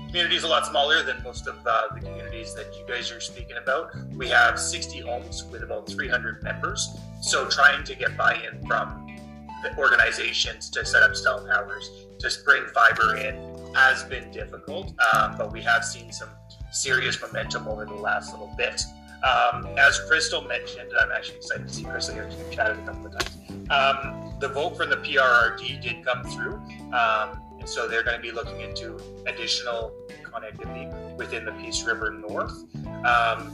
community 0.07 0.35
is 0.35 0.43
a 0.43 0.47
lot 0.47 0.65
smaller 0.65 1.03
than 1.03 1.21
most 1.21 1.47
of 1.47 1.55
uh, 1.67 1.89
the 1.93 1.99
communities 1.99 2.55
that 2.55 2.73
you 2.75 2.83
guys 2.87 3.11
are 3.11 3.19
speaking 3.19 3.57
about. 3.61 3.95
We 4.15 4.29
have 4.29 4.59
60 4.59 5.01
homes 5.01 5.43
with 5.43 5.61
about 5.61 5.87
300 5.87 6.41
members. 6.41 6.89
So 7.21 7.47
trying 7.47 7.83
to 7.83 7.93
get 7.93 8.17
buy-in 8.17 8.65
from 8.65 9.15
the 9.61 9.77
organizations 9.77 10.71
to 10.71 10.83
set 10.83 11.03
up 11.03 11.15
cell 11.15 11.45
towers, 11.45 11.87
to 12.17 12.31
bring 12.43 12.65
fiber 12.73 13.15
in, 13.15 13.35
has 13.75 14.03
been 14.05 14.31
difficult. 14.31 14.91
Um, 15.13 15.35
but 15.37 15.51
we 15.51 15.61
have 15.61 15.85
seen 15.85 16.11
some 16.11 16.29
serious 16.71 17.21
momentum 17.21 17.67
over 17.67 17.85
the 17.85 17.93
last 17.93 18.31
little 18.31 18.51
bit. 18.57 18.81
Um, 19.23 19.67
as 19.77 19.99
Crystal 20.07 20.41
mentioned, 20.41 20.91
I'm 20.99 21.11
actually 21.11 21.37
excited 21.37 21.67
to 21.67 21.73
see 21.73 21.83
Crystal 21.83 22.15
here. 22.15 22.27
We've 22.27 22.51
chatted 22.51 22.79
a 22.79 22.85
couple 22.85 23.07
of 23.07 23.11
times. 23.11 23.37
Um, 23.69 24.33
the 24.39 24.49
vote 24.49 24.75
from 24.75 24.89
the 24.89 24.97
PRRD 24.97 25.81
did 25.81 26.03
come 26.03 26.23
through. 26.23 26.55
Um, 26.93 27.41
and 27.59 27.69
so 27.69 27.87
they're 27.87 28.03
going 28.03 28.17
to 28.17 28.21
be 28.21 28.31
looking 28.31 28.59
into 28.61 28.99
additional 29.27 29.93
connectivity 30.23 31.15
within 31.15 31.45
the 31.45 31.51
Peace 31.53 31.83
River 31.83 32.09
North. 32.09 32.63
Um, 33.05 33.53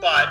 but 0.00 0.28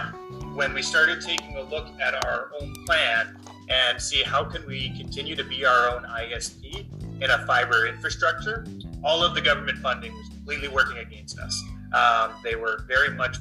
when 0.56 0.74
we 0.74 0.82
started 0.82 1.22
taking 1.22 1.56
a 1.58 1.62
look 1.62 1.88
at 2.02 2.26
our 2.26 2.50
own 2.60 2.74
plan 2.86 3.38
and 3.70 4.02
see 4.02 4.24
how 4.24 4.44
can 4.44 4.66
we 4.66 4.90
continue 4.98 5.36
to 5.36 5.44
be 5.44 5.66
our 5.66 5.90
own 5.90 6.04
ISP 6.04 6.88
in 7.22 7.30
a 7.30 7.46
fiber 7.46 7.86
infrastructure, 7.86 8.66
all 9.04 9.24
of 9.24 9.36
the 9.36 9.42
government 9.42 9.78
funding 9.78 10.14
was 10.14 10.30
completely 10.30 10.68
working 10.68 10.98
against 10.98 11.38
us. 11.38 11.64
Um, 11.94 12.32
they 12.44 12.56
were 12.56 12.86
very 12.88 13.14
much 13.16 13.38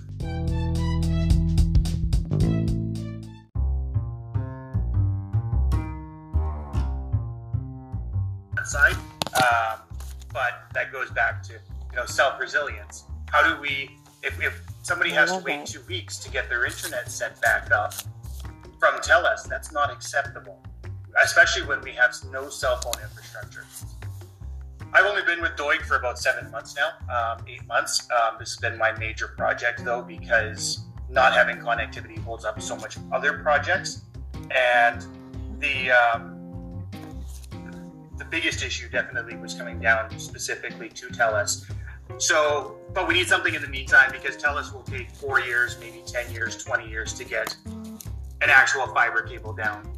side. 8.67 8.97
Um, 9.35 9.81
but 10.33 10.65
that 10.75 10.93
goes 10.93 11.11
back 11.11 11.43
to 11.45 11.55
you 11.55 11.97
know 11.97 12.07
self 12.07 12.39
resilience. 12.41 13.05
How 13.29 13.43
do 13.43 13.61
we, 13.61 13.99
if, 14.23 14.41
if 14.43 14.63
somebody 14.83 15.11
has 15.11 15.31
to 15.33 15.39
wait 15.39 15.67
two 15.67 15.81
weeks 15.89 16.19
to 16.19 16.31
get 16.31 16.49
their 16.49 16.65
internet 16.65 17.11
set 17.11 17.41
back 17.41 17.71
up 17.73 17.93
from 18.79 18.95
TELUS, 19.01 19.49
that's 19.49 19.73
not 19.73 19.91
acceptable, 19.91 20.63
especially 21.23 21.67
when 21.67 21.81
we 21.81 21.91
have 21.93 22.15
no 22.31 22.49
cell 22.49 22.77
phone 22.81 23.03
infrastructure. 23.03 23.65
I've 24.93 25.05
only 25.05 25.23
been 25.23 25.43
with 25.43 25.53
Doig 25.57 25.83
for 25.83 25.97
about 25.97 26.19
seven 26.19 26.51
months 26.51 26.77
now, 26.77 26.91
um, 27.15 27.45
eight 27.49 27.67
months. 27.67 28.09
Um, 28.11 28.37
this 28.39 28.55
has 28.55 28.61
been 28.61 28.79
my 28.79 28.97
major 28.99 29.29
project 29.29 29.85
though, 29.85 30.03
because 30.03 30.87
not 31.11 31.33
having 31.33 31.57
connectivity 31.57 32.19
holds 32.19 32.45
up 32.45 32.61
so 32.61 32.77
much 32.77 32.97
other 33.13 33.39
projects. 33.41 34.03
And 34.55 35.05
the 35.59 35.91
um, 35.91 36.36
the 38.17 38.25
biggest 38.25 38.63
issue 38.63 38.89
definitely 38.89 39.37
was 39.37 39.55
coming 39.55 39.79
down 39.81 40.19
specifically 40.19 40.89
to 40.91 41.07
TELUS. 41.09 41.71
So, 42.19 42.77
but 42.95 43.07
we 43.07 43.15
need 43.15 43.27
something 43.27 43.55
in 43.55 43.63
the 43.63 43.69
meantime 43.69 44.11
because 44.11 44.37
TELUS 44.37 44.73
will 44.73 44.83
take 44.83 45.11
four 45.11 45.41
years, 45.41 45.77
maybe 45.81 46.03
10 46.07 46.33
years, 46.33 46.63
20 46.65 46.89
years 46.89 47.13
to 47.15 47.25
get 47.25 47.57
an 47.67 48.51
actual 48.51 48.87
fiber 48.89 49.23
cable 49.23 49.53
down 49.53 49.93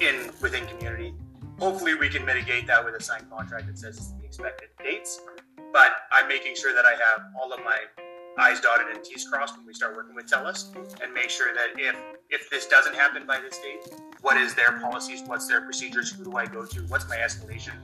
in 0.00 0.30
within 0.40 0.66
community. 0.66 1.14
Hopefully, 1.58 1.94
we 1.94 2.08
can 2.08 2.24
mitigate 2.24 2.66
that 2.66 2.84
with 2.84 2.94
a 2.94 3.02
signed 3.02 3.30
contract 3.30 3.66
that 3.66 3.78
says 3.78 4.12
the 4.18 4.24
expected 4.24 4.68
dates. 4.82 5.20
But 5.72 5.92
I'm 6.12 6.28
making 6.28 6.54
sure 6.56 6.74
that 6.74 6.84
I 6.84 6.92
have 6.92 7.26
all 7.40 7.52
of 7.52 7.60
my 7.64 7.78
I's 8.36 8.60
dotted 8.60 8.88
and 8.94 9.02
T's 9.04 9.28
crossed 9.28 9.56
when 9.56 9.66
we 9.66 9.74
start 9.74 9.94
working 9.96 10.14
with 10.14 10.26
TELUS 10.26 10.74
and 11.02 11.12
make 11.12 11.30
sure 11.30 11.54
that 11.54 11.78
if 11.78 11.96
if 12.30 12.50
this 12.50 12.66
doesn't 12.66 12.94
happen 12.94 13.26
by 13.26 13.40
this 13.40 13.58
date, 13.58 13.94
what 14.20 14.36
is 14.36 14.54
their 14.54 14.78
policies? 14.80 15.22
What's 15.26 15.46
their 15.46 15.60
procedures? 15.60 16.10
Who 16.10 16.24
do 16.24 16.36
I 16.36 16.46
go 16.46 16.64
to? 16.64 16.80
What's 16.82 17.08
my 17.08 17.16
escalation? 17.16 17.74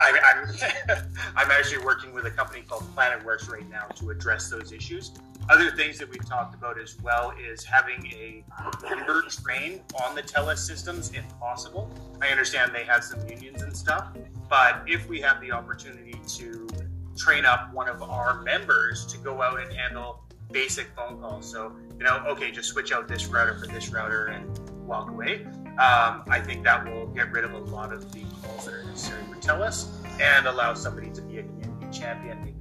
I, 0.00 0.16
I'm 0.24 0.98
I'm 1.36 1.50
actually 1.50 1.84
working 1.84 2.12
with 2.14 2.24
a 2.26 2.30
company 2.30 2.62
called 2.62 2.84
PlanetWorks 2.94 3.50
right 3.50 3.68
now 3.68 3.86
to 3.96 4.10
address 4.10 4.48
those 4.48 4.72
issues. 4.72 5.12
Other 5.48 5.70
things 5.70 5.98
that 5.98 6.08
we've 6.08 6.28
talked 6.28 6.54
about 6.54 6.78
as 6.78 7.00
well 7.00 7.32
is 7.50 7.64
having 7.64 8.06
a 8.06 8.44
member 8.82 9.22
train 9.22 9.80
on 10.04 10.14
the 10.14 10.22
TELUS 10.22 10.58
systems 10.58 11.10
if 11.14 11.24
possible. 11.40 11.90
I 12.20 12.28
understand 12.28 12.72
they 12.74 12.84
have 12.84 13.02
some 13.02 13.26
unions 13.28 13.62
and 13.62 13.76
stuff, 13.76 14.08
but 14.48 14.82
if 14.86 15.08
we 15.08 15.20
have 15.20 15.40
the 15.40 15.52
opportunity 15.52 16.20
to 16.36 16.68
train 17.16 17.44
up 17.44 17.72
one 17.72 17.88
of 17.88 18.02
our 18.02 18.42
members 18.42 19.06
to 19.06 19.18
go 19.18 19.42
out 19.42 19.60
and 19.60 19.72
handle 19.72 20.22
basic 20.50 20.88
phone 20.96 21.20
calls. 21.20 21.50
So, 21.50 21.72
you 21.98 22.04
know, 22.04 22.24
okay, 22.28 22.50
just 22.50 22.68
switch 22.68 22.92
out 22.92 23.08
this 23.08 23.26
router 23.26 23.58
for 23.58 23.66
this 23.66 23.90
router 23.90 24.26
and 24.26 24.58
walk 24.86 25.10
away. 25.10 25.44
Um, 25.78 26.24
I 26.28 26.40
think 26.42 26.64
that 26.64 26.84
will 26.84 27.06
get 27.08 27.30
rid 27.30 27.44
of 27.44 27.52
a 27.52 27.58
lot 27.58 27.92
of 27.92 28.12
the 28.12 28.24
calls 28.42 28.64
that 28.64 28.74
are 28.74 28.84
necessary 28.84 29.22
for 29.24 29.36
TELUS 29.36 29.88
and 30.20 30.46
allow 30.46 30.74
somebody 30.74 31.10
to 31.10 31.22
be 31.22 31.38
a 31.38 31.42
community 31.42 31.98
champion 31.98 32.54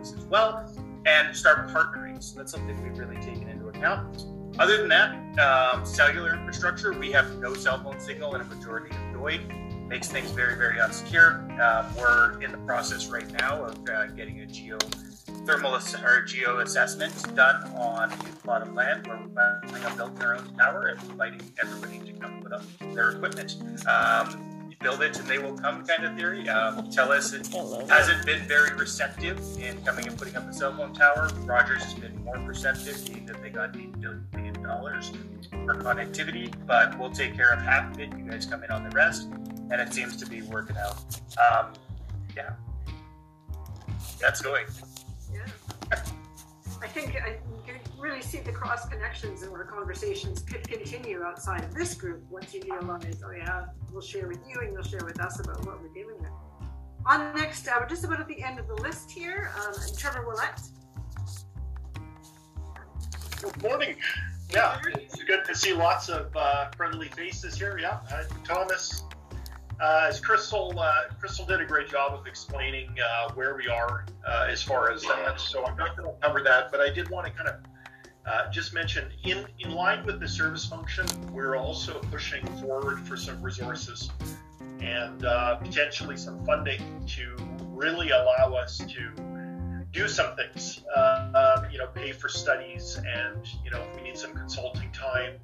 as 0.00 0.24
well 0.26 0.70
and 1.06 1.34
start 1.36 1.68
partnering. 1.68 2.22
So 2.22 2.38
that's 2.38 2.52
something 2.52 2.80
we've 2.82 2.98
really 2.98 3.16
taken 3.16 3.48
into 3.48 3.68
account. 3.68 4.26
Other 4.58 4.76
than 4.76 4.88
that, 4.88 5.38
um, 5.38 5.84
cellular 5.84 6.34
infrastructure, 6.34 6.92
we 6.92 7.10
have 7.12 7.38
no 7.38 7.54
cell 7.54 7.82
phone 7.82 7.98
signal 7.98 8.34
in 8.34 8.40
a 8.40 8.44
majority 8.44 8.94
of 8.94 9.20
Doig 9.20 9.88
makes 9.88 10.08
things 10.08 10.30
very, 10.30 10.56
very 10.56 10.78
unsecure. 10.78 11.58
Um, 11.60 11.94
we're 11.96 12.40
in 12.40 12.52
the 12.52 12.58
process 12.58 13.08
right 13.08 13.30
now 13.32 13.64
of 13.64 13.88
uh, 13.88 14.06
getting 14.08 14.40
a 14.40 14.46
geo 14.46 14.78
thermal 15.46 15.74
ass- 15.74 15.94
or 15.94 16.22
geo 16.22 16.58
assessment 16.60 17.12
done 17.34 17.62
on 17.76 18.12
a 18.12 18.16
plot 18.42 18.62
of 18.62 18.72
land 18.72 19.06
where 19.06 19.18
we're 19.18 19.96
building 19.96 20.22
our 20.22 20.36
own 20.36 20.54
tower 20.56 20.86
and 20.86 21.10
inviting 21.10 21.40
everybody 21.62 21.98
to 21.98 22.18
come 22.18 22.40
put 22.42 22.52
up 22.52 22.62
their 22.92 23.10
equipment. 23.10 23.56
Um, 23.86 24.68
you 24.70 24.76
build 24.80 25.02
it 25.02 25.18
and 25.18 25.28
they 25.28 25.38
will 25.38 25.56
come 25.56 25.84
kind 25.84 26.04
of 26.04 26.16
theory. 26.16 26.48
Um, 26.48 26.90
TELUS 26.90 27.34
it 27.34 27.90
hasn't 27.90 28.26
been 28.26 28.42
very 28.48 28.74
receptive 28.76 29.38
in 29.58 29.82
coming 29.84 30.06
and 30.06 30.16
putting 30.16 30.36
up 30.36 30.48
a 30.48 30.52
cell 30.52 30.76
phone 30.76 30.92
tower. 30.94 31.30
Rogers 31.44 31.82
has 31.84 31.94
been 31.94 32.24
more 32.24 32.38
receptive, 32.38 33.04
being 33.06 33.26
that 33.26 33.42
they 33.42 33.50
got 33.50 33.72
$8 33.74 34.00
billion 34.00 34.54
for 35.64 35.74
connectivity, 35.74 36.52
but 36.66 36.98
we'll 36.98 37.10
take 37.10 37.34
care 37.34 37.52
of 37.52 37.60
half 37.60 37.92
of 37.92 38.00
it. 38.00 38.10
You 38.16 38.24
guys 38.30 38.46
come 38.46 38.64
in 38.64 38.70
on 38.70 38.82
the 38.82 38.90
rest 38.90 39.28
and 39.70 39.80
it 39.80 39.92
seems 39.92 40.16
to 40.16 40.26
be 40.26 40.42
working 40.42 40.76
out. 40.76 40.96
Um, 41.38 41.72
yeah, 42.36 42.52
that's 44.20 44.40
going. 44.40 44.66
I 45.92 46.86
think 46.88 47.16
I 47.16 47.38
can 47.66 47.80
really 47.98 48.22
see 48.22 48.38
the 48.38 48.52
cross 48.52 48.88
connections 48.88 49.42
and 49.42 49.50
where 49.52 49.64
conversations 49.64 50.42
could 50.42 50.66
continue 50.68 51.22
outside 51.22 51.64
of 51.64 51.74
this 51.74 51.94
group 51.94 52.22
once 52.30 52.52
you 52.52 52.62
realize, 52.62 53.22
oh 53.26 53.32
yeah, 53.32 53.66
we'll 53.92 54.02
share 54.02 54.28
with 54.28 54.40
you 54.48 54.60
and 54.60 54.72
you'll 54.72 54.82
share 54.82 55.04
with 55.04 55.20
us 55.20 55.40
about 55.40 55.64
what 55.66 55.80
we're 55.80 55.88
dealing 55.88 56.20
with. 56.20 56.30
On 57.06 57.34
next, 57.34 57.68
uh, 57.68 57.72
we're 57.80 57.88
just 57.88 58.04
about 58.04 58.20
at 58.20 58.28
the 58.28 58.42
end 58.42 58.58
of 58.58 58.66
the 58.66 58.74
list 58.74 59.10
here. 59.10 59.52
Um, 59.58 59.74
Trevor 59.96 60.26
Willett. 60.26 60.60
Good 63.42 63.62
morning. 63.62 63.96
Yeah, 64.50 64.78
it's 64.86 65.22
good 65.24 65.44
to 65.46 65.54
see 65.54 65.72
lots 65.72 66.08
of 66.08 66.34
uh, 66.36 66.70
friendly 66.76 67.08
faces 67.08 67.56
here. 67.56 67.78
Yeah, 67.78 67.98
uh, 68.10 68.24
Thomas, 68.44 69.04
uh, 69.80 70.06
as 70.08 70.20
Crystal, 70.20 70.78
uh, 70.78 71.04
Crystal 71.18 71.44
did 71.44 71.60
a 71.60 71.64
great 71.64 71.88
job 71.88 72.12
of 72.12 72.26
explaining 72.26 72.94
uh, 73.00 73.32
where 73.34 73.56
we 73.56 73.68
are 73.68 74.06
uh, 74.26 74.46
as 74.48 74.62
far 74.62 74.90
as 74.92 75.02
that. 75.02 75.40
So 75.40 75.64
I'm 75.64 75.76
not 75.76 75.96
going 75.96 76.08
to 76.08 76.14
cover 76.20 76.42
that, 76.42 76.70
but 76.70 76.80
I 76.80 76.90
did 76.90 77.10
want 77.10 77.26
to 77.26 77.32
kind 77.32 77.48
of 77.48 77.56
uh, 78.26 78.50
just 78.50 78.72
mention, 78.72 79.10
in 79.24 79.46
in 79.58 79.72
line 79.72 80.04
with 80.06 80.18
the 80.18 80.28
service 80.28 80.64
function, 80.64 81.06
we're 81.32 81.56
also 81.56 81.98
pushing 82.10 82.44
forward 82.58 83.00
for 83.00 83.16
some 83.16 83.42
resources 83.42 84.10
and 84.80 85.24
uh, 85.24 85.56
potentially 85.56 86.16
some 86.16 86.44
funding 86.44 86.80
to 87.06 87.36
really 87.68 88.10
allow 88.10 88.54
us 88.54 88.78
to 88.78 89.10
do 89.92 90.08
some 90.08 90.34
things. 90.36 90.82
Um, 90.96 91.66
you 91.70 91.78
know, 91.78 91.86
pay 91.94 92.12
for 92.12 92.28
studies, 92.28 92.96
and 92.96 93.46
you 93.62 93.70
know, 93.70 93.82
if 93.90 93.96
we 93.96 94.08
need 94.08 94.16
some 94.16 94.32
consulting 94.32 94.90
time. 94.92 95.34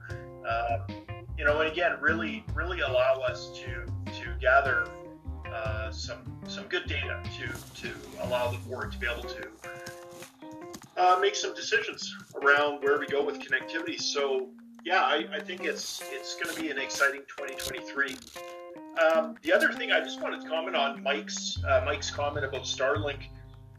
Um, 0.48 0.96
you 1.40 1.46
know, 1.46 1.60
and 1.60 1.70
again, 1.70 1.96
really, 2.00 2.44
really 2.54 2.80
allow 2.80 3.20
us 3.26 3.50
to 3.60 3.86
to 4.12 4.19
gather 4.40 4.86
uh, 5.52 5.90
some 5.90 6.18
some 6.48 6.64
good 6.64 6.86
data 6.86 7.20
to 7.38 7.82
to 7.82 7.94
allow 8.22 8.50
the 8.50 8.58
board 8.68 8.92
to 8.92 8.98
be 8.98 9.06
able 9.06 9.28
to 9.28 9.48
uh, 10.96 11.18
make 11.20 11.34
some 11.34 11.54
decisions 11.54 12.14
around 12.42 12.82
where 12.82 12.98
we 12.98 13.06
go 13.06 13.24
with 13.24 13.38
connectivity. 13.40 14.00
So 14.00 14.48
yeah, 14.84 15.02
I, 15.02 15.26
I 15.32 15.40
think 15.40 15.64
it's 15.64 16.02
it's 16.10 16.34
going 16.34 16.54
to 16.54 16.60
be 16.60 16.70
an 16.70 16.78
exciting 16.78 17.22
2023. 17.36 18.16
Um, 19.00 19.36
the 19.42 19.52
other 19.52 19.72
thing 19.72 19.92
I 19.92 20.00
just 20.00 20.20
wanted 20.20 20.42
to 20.42 20.48
comment 20.48 20.76
on 20.76 21.02
Mike's 21.02 21.62
uh, 21.68 21.82
Mike's 21.84 22.10
comment 22.10 22.44
about 22.44 22.62
Starlink, 22.62 23.28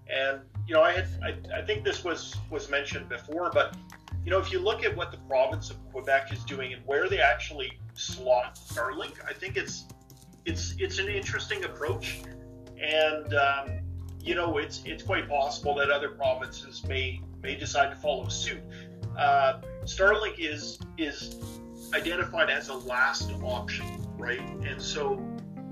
and 0.09 0.41
you 0.67 0.73
know 0.73 0.81
I 0.81 0.93
had 0.93 1.07
I, 1.23 1.59
I 1.59 1.61
think 1.63 1.83
this 1.83 2.03
was 2.03 2.35
was 2.49 2.69
mentioned 2.69 3.09
before, 3.09 3.51
but 3.53 3.75
you 4.23 4.31
know, 4.31 4.39
if 4.39 4.51
you 4.51 4.59
look 4.59 4.83
at 4.83 4.95
what 4.95 5.11
the 5.11 5.17
province 5.17 5.69
of 5.69 5.77
Quebec 5.91 6.31
is 6.31 6.43
doing 6.43 6.73
and 6.73 6.85
where 6.85 7.09
they 7.09 7.19
actually 7.19 7.73
slot 7.93 8.55
Starlink, 8.55 9.13
I 9.27 9.33
think 9.33 9.57
it's 9.57 9.85
it's 10.45 10.75
it's 10.79 10.99
an 10.99 11.07
interesting 11.07 11.63
approach, 11.63 12.21
and 12.81 13.33
um, 13.33 13.79
you 14.21 14.35
know, 14.35 14.57
it's 14.57 14.81
it's 14.85 15.03
quite 15.03 15.27
possible 15.27 15.75
that 15.75 15.89
other 15.89 16.09
provinces 16.09 16.83
may 16.85 17.21
may 17.41 17.55
decide 17.55 17.89
to 17.89 17.95
follow 17.95 18.27
suit. 18.27 18.61
Uh, 19.17 19.61
Starlink 19.83 20.35
is 20.39 20.79
is 20.97 21.35
identified 21.93 22.49
as 22.49 22.69
a 22.69 22.73
last 22.73 23.31
option, 23.43 23.85
right? 24.17 24.41
And 24.65 24.81
so 24.81 25.15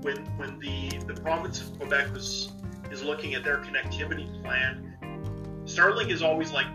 when 0.02 0.16
when 0.36 0.58
the 0.58 0.98
the 1.06 1.20
province 1.20 1.60
of 1.60 1.78
Quebec 1.78 2.12
was 2.12 2.52
is 2.90 3.02
looking 3.02 3.34
at 3.34 3.44
their 3.44 3.58
connectivity 3.58 4.42
plan. 4.42 4.86
Starlink 5.64 6.10
is 6.10 6.22
always 6.22 6.50
like 6.52 6.66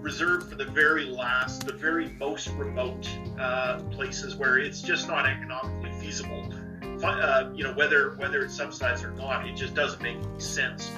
reserved 0.00 0.50
for 0.50 0.54
the 0.54 0.64
very 0.64 1.06
last, 1.06 1.66
the 1.66 1.72
very 1.72 2.10
most 2.10 2.48
remote 2.50 3.08
uh, 3.40 3.80
places 3.90 4.36
where 4.36 4.58
it's 4.58 4.82
just 4.82 5.08
not 5.08 5.26
economically 5.26 5.90
feasible. 6.00 6.48
Uh, 7.02 7.50
you 7.54 7.62
know, 7.62 7.72
whether 7.74 8.16
whether 8.16 8.42
it's 8.42 8.56
subsidized 8.56 9.04
or 9.04 9.10
not, 9.12 9.46
it 9.46 9.54
just 9.54 9.74
doesn't 9.74 10.02
make 10.02 10.16
any 10.16 10.40
sense. 10.40 10.90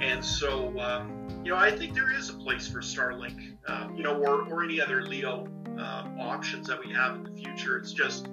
And 0.00 0.24
so, 0.24 0.78
um, 0.80 1.28
you 1.44 1.52
know, 1.52 1.56
I 1.56 1.70
think 1.70 1.94
there 1.94 2.12
is 2.12 2.28
a 2.28 2.34
place 2.34 2.68
for 2.68 2.80
Starlink, 2.80 3.56
uh, 3.66 3.88
you 3.94 4.02
know, 4.02 4.16
or, 4.16 4.42
or 4.42 4.62
any 4.62 4.80
other 4.80 5.02
LEO 5.02 5.48
uh, 5.78 6.04
options 6.18 6.66
that 6.66 6.78
we 6.78 6.92
have 6.92 7.14
in 7.16 7.24
the 7.24 7.30
future. 7.30 7.78
It's 7.78 7.92
just 7.92 8.28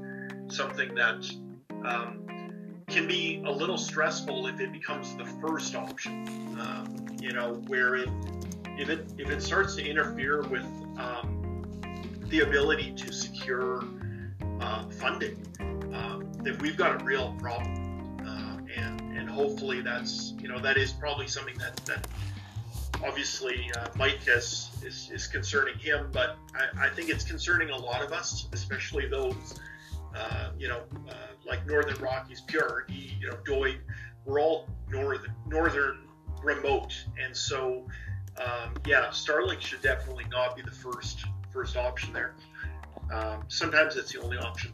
something 0.48 0.94
that 0.96 1.26
um, 1.86 2.84
can 2.88 3.08
be 3.08 3.42
a 3.46 3.52
little 3.52 3.78
stressful 3.78 4.48
if 4.48 4.60
it 4.60 4.72
becomes 4.72 5.16
the 5.16 5.26
first 5.26 5.76
option. 5.76 6.28
Um, 6.60 7.06
you 7.20 7.32
know, 7.32 7.54
where 7.68 7.96
it 7.96 8.10
if 8.78 8.90
it 8.90 9.08
if 9.18 9.30
it 9.30 9.42
starts 9.42 9.76
to 9.76 9.86
interfere 9.86 10.42
with 10.44 10.66
um, 10.98 11.62
the 12.28 12.42
ability 12.42 12.94
to 12.98 13.14
secure 13.14 13.84
uh, 14.60 14.90
funding, 14.90 15.38
then 16.44 16.58
we've 16.60 16.78
got 16.78 17.02
a 17.02 17.04
real 17.04 17.34
problem. 17.40 18.18
Uh, 18.26 18.58
and 18.76 19.02
and 19.18 19.30
hopefully 19.30 19.82
that's 19.82 20.34
you 20.40 20.48
know 20.48 20.60
that 20.60 20.78
is 20.78 20.92
probably 20.92 21.28
something 21.28 21.58
that 21.58 21.76
that 21.86 22.08
obviously 23.04 23.70
uh, 23.78 23.88
Mike 23.96 24.24
has 24.26 24.70
is, 24.84 25.10
is 25.14 25.28
concerning 25.28 25.78
him, 25.78 26.10
but 26.12 26.38
I, 26.56 26.86
I 26.86 26.90
think 26.90 27.10
it's 27.10 27.24
concerning 27.24 27.70
a 27.70 27.78
lot 27.78 28.04
of 28.04 28.12
us, 28.12 28.48
especially 28.54 29.08
those 29.08 29.60
uh, 30.16 30.52
you 30.58 30.68
know, 30.68 30.82
uh, 31.10 31.14
like 31.46 31.66
Northern 31.66 31.98
Rockies, 32.02 32.42
Pure, 32.42 32.86
you 32.88 33.28
know, 33.28 33.36
Doig, 33.46 33.78
we're 34.26 34.40
all 34.40 34.70
northern, 34.88 35.34
northern 35.48 36.08
remote, 36.44 36.94
and 37.20 37.36
so 37.36 37.88
um, 38.38 38.74
yeah, 38.86 39.06
Starlink 39.08 39.60
should 39.62 39.82
definitely 39.82 40.26
not 40.32 40.56
be 40.56 40.62
the 40.62 40.72
first 40.72 41.26
first 41.52 41.78
option 41.78 42.14
there. 42.14 42.36
Um, 43.12 43.44
sometimes 43.48 43.96
it's 43.96 44.14
the 44.14 44.22
only 44.22 44.38
option. 44.38 44.72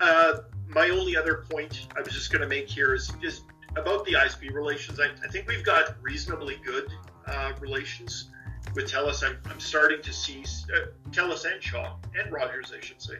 Uh, 0.00 0.38
my 0.68 0.90
only 0.90 1.16
other 1.16 1.44
point 1.50 1.88
I 1.96 2.00
was 2.00 2.12
just 2.12 2.30
going 2.30 2.42
to 2.42 2.48
make 2.48 2.68
here 2.68 2.94
is 2.94 3.12
just 3.20 3.44
about 3.76 4.04
the 4.04 4.12
ISP 4.12 4.52
relations. 4.52 5.00
I, 5.00 5.06
I 5.24 5.28
think 5.28 5.48
we've 5.48 5.64
got 5.64 5.96
reasonably 6.02 6.56
good 6.64 6.92
uh, 7.26 7.52
relations 7.60 8.30
with 8.74 8.90
TELUS. 8.90 9.22
I'm, 9.24 9.38
I'm 9.50 9.60
starting 9.60 10.02
to 10.02 10.12
see 10.12 10.44
uh, 10.74 10.86
TELUS 11.10 11.44
and 11.50 11.62
Shaw 11.62 11.96
and 12.18 12.32
Rogers, 12.32 12.72
I 12.76 12.84
should 12.84 13.00
say, 13.00 13.14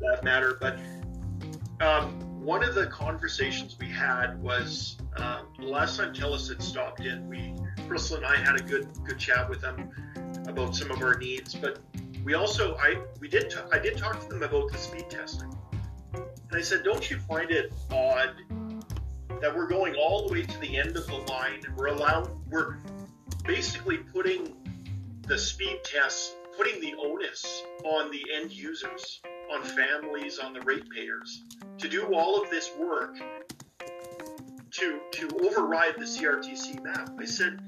that 0.00 0.24
matter. 0.24 0.58
But 0.60 0.78
um, 1.80 2.20
one 2.44 2.62
of 2.62 2.74
the 2.74 2.86
conversations 2.86 3.76
we 3.78 3.88
had 3.88 4.40
was 4.42 4.96
um, 5.16 5.46
the 5.58 5.66
last 5.66 5.96
time 5.96 6.12
TELUS 6.12 6.48
had 6.48 6.62
stopped 6.62 7.00
in. 7.00 7.28
We, 7.28 7.54
Crystal 7.88 8.16
and 8.16 8.26
I, 8.26 8.36
had 8.36 8.60
a 8.60 8.62
good 8.62 8.88
good 9.04 9.18
chat 9.18 9.48
with 9.48 9.60
them 9.60 9.90
about 10.46 10.74
some 10.74 10.90
of 10.90 11.02
our 11.02 11.16
needs. 11.16 11.54
But 11.54 11.78
we 12.24 12.34
also, 12.34 12.76
I 12.76 13.00
we 13.20 13.28
did 13.28 13.50
t- 13.50 13.56
I 13.72 13.78
did 13.78 13.96
talk 13.96 14.20
to 14.20 14.28
them 14.28 14.42
about 14.42 14.70
the 14.70 14.78
speed 14.78 15.10
testing, 15.10 15.54
and 16.54 16.60
I 16.60 16.64
said, 16.64 16.84
don't 16.84 17.10
you 17.10 17.18
find 17.18 17.50
it 17.50 17.72
odd 17.90 18.30
that 19.40 19.52
we're 19.52 19.66
going 19.66 19.96
all 19.96 20.28
the 20.28 20.32
way 20.32 20.42
to 20.42 20.60
the 20.60 20.76
end 20.76 20.96
of 20.96 21.04
the 21.08 21.16
line 21.16 21.60
and 21.66 21.76
we're 21.76 21.88
allowing 21.88 22.28
we're 22.48 22.76
basically 23.44 23.96
putting 23.96 24.54
the 25.26 25.36
speed 25.36 25.80
tests, 25.82 26.36
putting 26.56 26.80
the 26.80 26.94
onus 26.94 27.64
on 27.84 28.08
the 28.12 28.24
end 28.32 28.52
users 28.52 29.20
on 29.52 29.64
families, 29.64 30.38
on 30.38 30.52
the 30.52 30.60
ratepayers, 30.60 31.42
to 31.78 31.88
do 31.88 32.14
all 32.14 32.40
of 32.40 32.48
this 32.50 32.70
work 32.78 33.16
to 34.70 35.00
to 35.10 35.28
override 35.42 35.96
the 35.96 36.04
CRTC 36.04 36.84
map. 36.84 37.10
I 37.18 37.24
said, 37.24 37.58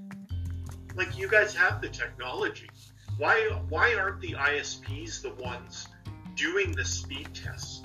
like 0.95 1.19
you 1.19 1.27
guys 1.27 1.57
have 1.57 1.81
the 1.81 1.89
technology. 1.89 2.71
Why 3.19 3.51
why 3.69 3.97
aren't 3.97 4.21
the 4.21 4.35
ISPs 4.35 5.23
the 5.23 5.35
ones 5.43 5.89
doing 6.37 6.71
the 6.71 6.85
speed 6.85 7.31
tests 7.35 7.83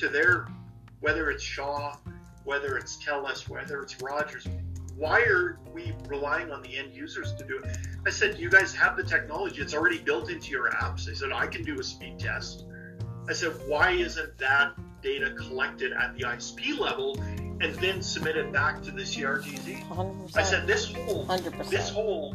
to 0.00 0.08
their 0.08 0.48
whether 1.00 1.30
it's 1.30 1.42
Shaw, 1.42 1.96
whether 2.44 2.76
it's 2.76 2.96
TELUS, 3.02 3.48
whether 3.48 3.82
it's 3.82 4.00
Rogers? 4.00 4.46
Why 4.96 5.20
are 5.22 5.58
we 5.72 5.94
relying 6.08 6.50
on 6.50 6.62
the 6.62 6.76
end 6.76 6.92
users 6.94 7.32
to 7.34 7.44
do 7.44 7.58
it? 7.58 7.78
I 8.06 8.10
said, 8.10 8.38
you 8.38 8.50
guys 8.50 8.74
have 8.74 8.96
the 8.96 9.02
technology. 9.02 9.62
It's 9.62 9.72
already 9.72 9.98
built 9.98 10.30
into 10.30 10.50
your 10.50 10.70
apps. 10.70 11.08
I 11.08 11.14
said, 11.14 11.32
I 11.32 11.46
can 11.46 11.64
do 11.64 11.78
a 11.80 11.82
speed 11.82 12.18
test. 12.18 12.66
I 13.28 13.32
said, 13.32 13.52
why 13.66 13.92
isn't 13.92 14.36
that 14.38 14.72
data 15.02 15.34
collected 15.38 15.92
at 15.92 16.16
the 16.16 16.24
ISP 16.24 16.78
level 16.78 17.18
and 17.60 17.74
then 17.76 18.02
submitted 18.02 18.52
back 18.52 18.82
to 18.82 18.90
the 18.90 19.02
CRTC? 19.02 19.86
100%. 19.88 20.36
I 20.36 20.42
said, 20.42 20.66
this 20.66 20.92
whole, 20.92 21.26
100%. 21.26 21.68
this 21.70 21.88
whole, 21.88 22.34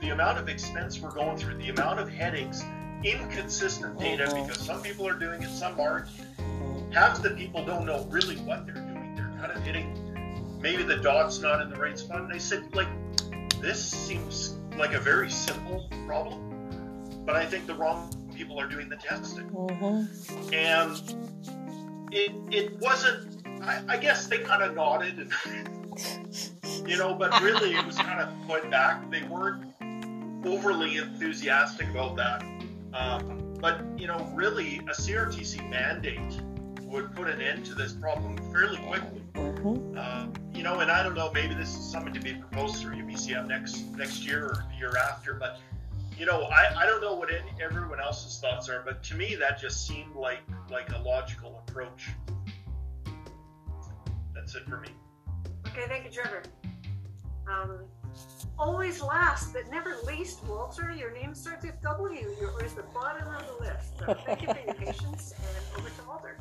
the 0.00 0.10
amount 0.10 0.38
of 0.38 0.48
expense 0.48 1.00
we're 1.00 1.10
going 1.12 1.36
through, 1.36 1.56
the 1.56 1.70
amount 1.70 1.98
of 1.98 2.08
headaches, 2.08 2.62
inconsistent 3.02 3.98
data, 3.98 4.24
mm-hmm. 4.24 4.46
because 4.46 4.64
some 4.64 4.82
people 4.82 5.06
are 5.08 5.18
doing 5.18 5.42
it, 5.42 5.48
some 5.48 5.80
aren't. 5.80 6.06
Half 6.92 7.22
the 7.22 7.30
people 7.30 7.64
don't 7.64 7.86
know 7.86 8.04
really 8.10 8.36
what 8.36 8.66
they're 8.66 8.74
doing. 8.74 9.14
They're 9.14 9.32
kind 9.38 9.52
of 9.52 9.62
hitting, 9.62 10.58
maybe 10.60 10.82
the 10.82 10.96
dot's 10.96 11.38
not 11.38 11.60
in 11.60 11.70
the 11.70 11.76
right 11.76 11.98
spot. 11.98 12.22
And 12.22 12.32
I 12.32 12.38
said, 12.38 12.74
like, 12.74 12.88
this 13.60 13.82
seems 13.82 14.56
like 14.76 14.94
a 14.94 14.98
very 14.98 15.30
simple 15.30 15.88
problem, 16.06 17.22
but 17.24 17.36
I 17.36 17.46
think 17.46 17.66
the 17.66 17.74
wrong 17.74 18.10
people 18.34 18.58
are 18.58 18.66
doing 18.66 18.88
the 18.88 18.96
testing. 18.96 19.48
Mm-hmm. 19.50 20.54
And 20.54 22.12
it, 22.12 22.32
it 22.50 22.80
wasn't, 22.80 23.46
I, 23.62 23.82
I 23.88 23.96
guess 23.96 24.26
they 24.26 24.38
kind 24.38 24.62
of 24.62 24.74
nodded 24.74 25.18
and, 25.18 26.88
you 26.88 26.96
know, 26.96 27.14
but 27.14 27.40
really 27.40 27.74
it 27.74 27.86
was 27.86 27.96
kind 27.96 28.20
of 28.20 28.28
put 28.48 28.68
back. 28.70 29.10
They 29.10 29.22
weren't 29.22 29.64
overly 30.44 30.96
enthusiastic 30.96 31.88
about 31.90 32.16
that. 32.16 32.42
Um, 32.94 33.54
but, 33.60 33.82
you 33.96 34.06
know, 34.06 34.28
really 34.34 34.78
a 34.78 34.92
CRTC 34.92 35.68
mandate 35.70 36.40
would 36.90 37.14
put 37.14 37.28
an 37.28 37.40
end 37.40 37.64
to 37.66 37.74
this 37.74 37.92
problem 37.92 38.36
fairly 38.52 38.78
quickly. 38.78 39.22
Mm-hmm. 39.34 39.96
Um, 39.96 40.32
you 40.52 40.62
know, 40.62 40.80
and 40.80 40.90
I 40.90 41.02
don't 41.02 41.14
know, 41.14 41.30
maybe 41.32 41.54
this 41.54 41.68
is 41.68 41.90
something 41.90 42.12
to 42.12 42.20
be 42.20 42.34
proposed 42.34 42.76
through 42.76 42.96
UBCM 42.96 43.46
next 43.46 43.82
next 43.96 44.26
year 44.26 44.46
or 44.46 44.64
the 44.70 44.78
year 44.78 44.96
after, 44.96 45.34
but 45.34 45.58
you 46.18 46.26
know, 46.26 46.42
I, 46.44 46.82
I 46.82 46.86
don't 46.86 47.00
know 47.00 47.14
what 47.14 47.30
any, 47.30 47.48
everyone 47.62 48.00
else's 48.00 48.38
thoughts 48.40 48.68
are, 48.68 48.82
but 48.84 49.02
to 49.04 49.14
me 49.14 49.36
that 49.36 49.58
just 49.58 49.86
seemed 49.86 50.14
like 50.16 50.40
like 50.70 50.92
a 50.92 50.98
logical 50.98 51.62
approach. 51.66 52.10
That's 54.34 54.54
it 54.54 54.66
for 54.66 54.80
me. 54.80 54.88
Okay, 55.68 55.84
thank 55.86 56.04
you, 56.04 56.10
Trevor. 56.10 56.42
Um, 57.48 57.84
always 58.58 59.00
last 59.00 59.52
but 59.52 59.70
never 59.70 59.96
least, 60.06 60.44
Walter. 60.44 60.90
Your 60.90 61.12
name 61.12 61.34
starts 61.34 61.64
with 61.64 61.80
W. 61.82 62.34
You're 62.40 62.62
at 62.62 62.74
the 62.74 62.82
bottom 62.94 63.28
of 63.28 63.46
the 63.46 63.64
list. 63.64 63.98
So 63.98 64.14
thank 64.26 64.42
you 64.42 64.48
for 64.48 64.60
your 64.66 64.74
patience, 64.74 65.34
and 65.38 65.78
over 65.78 65.88
to 65.88 66.08
Walter. 66.08 66.36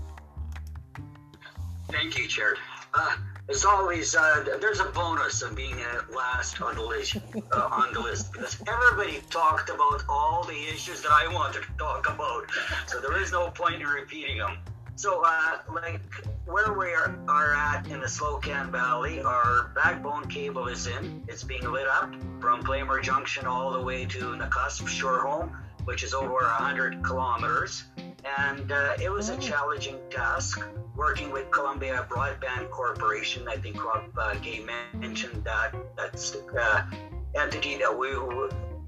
Thank 1.91 2.17
you, 2.17 2.27
Chair. 2.27 2.55
Uh, 2.93 3.15
as 3.49 3.65
always, 3.65 4.15
uh, 4.15 4.57
there's 4.61 4.79
a 4.79 4.85
bonus 4.85 5.41
of 5.41 5.55
being 5.55 5.75
last 6.15 6.61
on 6.61 6.75
the 6.75 6.83
list, 6.83 7.17
uh, 7.51 7.69
on 7.71 7.93
the 7.93 7.99
list 7.99 8.31
because 8.31 8.61
everybody 8.67 9.21
talked 9.29 9.69
about 9.69 10.03
all 10.07 10.43
the 10.43 10.67
issues 10.71 11.01
that 11.01 11.11
I 11.11 11.27
wanted 11.33 11.63
to 11.63 11.69
talk 11.77 12.07
about, 12.07 12.45
so 12.87 12.99
there 12.99 13.19
is 13.19 13.31
no 13.31 13.49
point 13.49 13.81
in 13.81 13.87
repeating 13.87 14.37
them. 14.37 14.57
So, 14.95 15.23
uh, 15.25 15.59
like 15.73 16.01
where 16.45 16.73
we 16.73 16.87
are, 16.87 17.17
are 17.27 17.55
at 17.55 17.87
in 17.87 18.01
the 18.01 18.07
Slocan 18.07 18.69
Valley, 18.69 19.21
our 19.21 19.71
backbone 19.73 20.27
cable 20.27 20.67
is 20.67 20.87
in. 20.87 21.23
It's 21.27 21.43
being 21.43 21.71
lit 21.71 21.87
up 21.87 22.13
from 22.41 22.63
Playmor 22.63 22.99
Junction 22.99 23.47
all 23.47 23.71
the 23.71 23.81
way 23.81 24.05
to 24.05 24.19
Nakusp 24.35 24.87
Shore 24.87 25.21
Home, 25.21 25.57
which 25.85 26.03
is 26.03 26.13
over 26.13 26.33
100 26.33 27.03
kilometers. 27.03 27.85
And 28.25 28.71
uh, 28.71 28.93
it 29.01 29.11
was 29.11 29.29
a 29.29 29.37
challenging 29.37 29.97
task 30.09 30.61
working 30.95 31.31
with 31.31 31.49
Columbia 31.51 32.05
Broadband 32.09 32.69
Corporation. 32.69 33.47
I 33.47 33.55
think 33.55 33.83
Rob 33.83 34.03
uh, 34.17 34.35
Gay 34.35 34.65
mentioned 34.93 35.43
that 35.45 35.73
that's 35.95 36.31
the 36.31 36.45
uh, 36.59 36.83
entity 37.35 37.77
that 37.77 37.97
we 37.97 38.09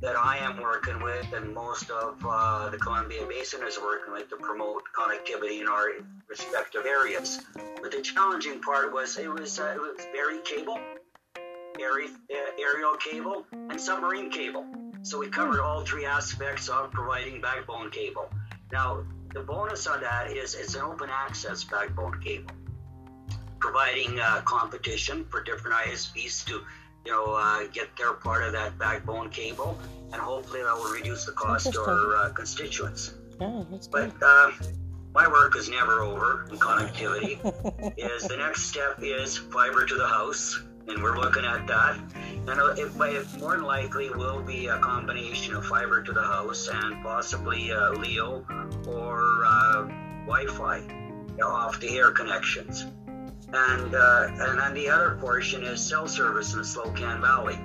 that 0.01 0.17
I 0.17 0.37
am 0.37 0.59
working 0.59 1.01
with, 1.01 1.31
and 1.31 1.53
most 1.53 1.91
of 1.91 2.17
uh, 2.27 2.69
the 2.69 2.77
Columbia 2.77 3.23
Basin 3.27 3.61
is 3.65 3.77
working 3.79 4.13
with 4.13 4.29
to 4.29 4.35
promote 4.35 4.81
connectivity 4.97 5.61
in 5.61 5.67
our 5.67 5.89
respective 6.27 6.85
areas. 6.87 7.39
But 7.81 7.91
the 7.91 8.01
challenging 8.01 8.61
part 8.61 8.91
was 8.91 9.17
it 9.17 9.31
was 9.31 9.59
uh, 9.59 9.73
it 9.75 9.79
was 9.79 10.05
buried 10.11 10.43
cable, 10.43 10.79
aerial, 11.79 12.09
uh, 12.09 12.51
aerial 12.59 12.95
cable, 12.95 13.45
and 13.51 13.79
submarine 13.79 14.31
cable. 14.31 14.65
So 15.03 15.19
we 15.19 15.29
covered 15.29 15.61
all 15.61 15.85
three 15.85 16.05
aspects 16.05 16.67
of 16.67 16.91
providing 16.91 17.39
backbone 17.39 17.91
cable. 17.91 18.29
Now, 18.71 19.03
the 19.33 19.41
bonus 19.41 19.87
on 19.87 20.01
that 20.01 20.31
is 20.31 20.55
it's 20.55 20.75
an 20.75 20.81
open 20.81 21.09
access 21.09 21.63
backbone 21.63 22.19
cable, 22.21 22.51
providing 23.59 24.19
uh, 24.19 24.41
competition 24.41 25.25
for 25.29 25.43
different 25.43 25.77
ISPs 25.77 26.45
to, 26.45 26.61
you 27.05 27.11
know, 27.11 27.33
uh, 27.33 27.65
get 27.67 27.95
their 27.97 28.13
part 28.13 28.43
of 28.43 28.51
that 28.53 28.77
backbone 28.77 29.29
cable, 29.29 29.77
and 30.11 30.21
hopefully 30.21 30.61
that 30.61 30.75
will 30.75 30.91
reduce 30.91 31.25
the 31.25 31.31
cost 31.31 31.71
to 31.71 31.79
our 31.81 32.15
uh, 32.15 32.29
constituents. 32.29 33.13
Yeah, 33.39 33.63
but 33.91 34.11
uh, 34.21 34.51
my 35.13 35.27
work 35.27 35.55
is 35.55 35.69
never 35.69 36.01
over 36.01 36.47
in 36.51 36.57
connectivity. 36.57 37.39
is 37.97 38.27
the 38.27 38.37
next 38.37 38.63
step 38.63 38.99
is 39.01 39.37
fiber 39.37 39.85
to 39.85 39.95
the 39.95 40.07
house, 40.07 40.61
and 40.87 41.01
we're 41.01 41.17
looking 41.17 41.45
at 41.45 41.67
that. 41.67 41.97
And 42.47 42.49
it, 42.49 42.91
it 42.99 43.39
more 43.39 43.55
than 43.55 43.63
likely 43.63 44.09
will 44.09 44.41
be 44.41 44.67
a 44.67 44.79
combination 44.79 45.55
of 45.55 45.65
fiber 45.65 46.01
to 46.01 46.11
the 46.11 46.23
house 46.23 46.69
and 46.71 47.03
possibly 47.03 47.71
uh, 47.71 47.91
Leo 47.91 48.45
or 48.87 49.43
uh, 49.45 49.87
Wi-Fi 50.25 50.81
off 51.43 51.79
the 51.79 51.97
air 51.97 52.11
connections. 52.11 52.85
And 53.53 53.93
uh, 53.93 54.27
and 54.29 54.59
then 54.59 54.73
the 54.73 54.89
other 54.89 55.17
portion 55.19 55.63
is 55.63 55.81
cell 55.81 56.07
service 56.07 56.53
in 56.53 56.59
the 56.59 56.65
Slocan 56.65 57.19
Valley. 57.21 57.59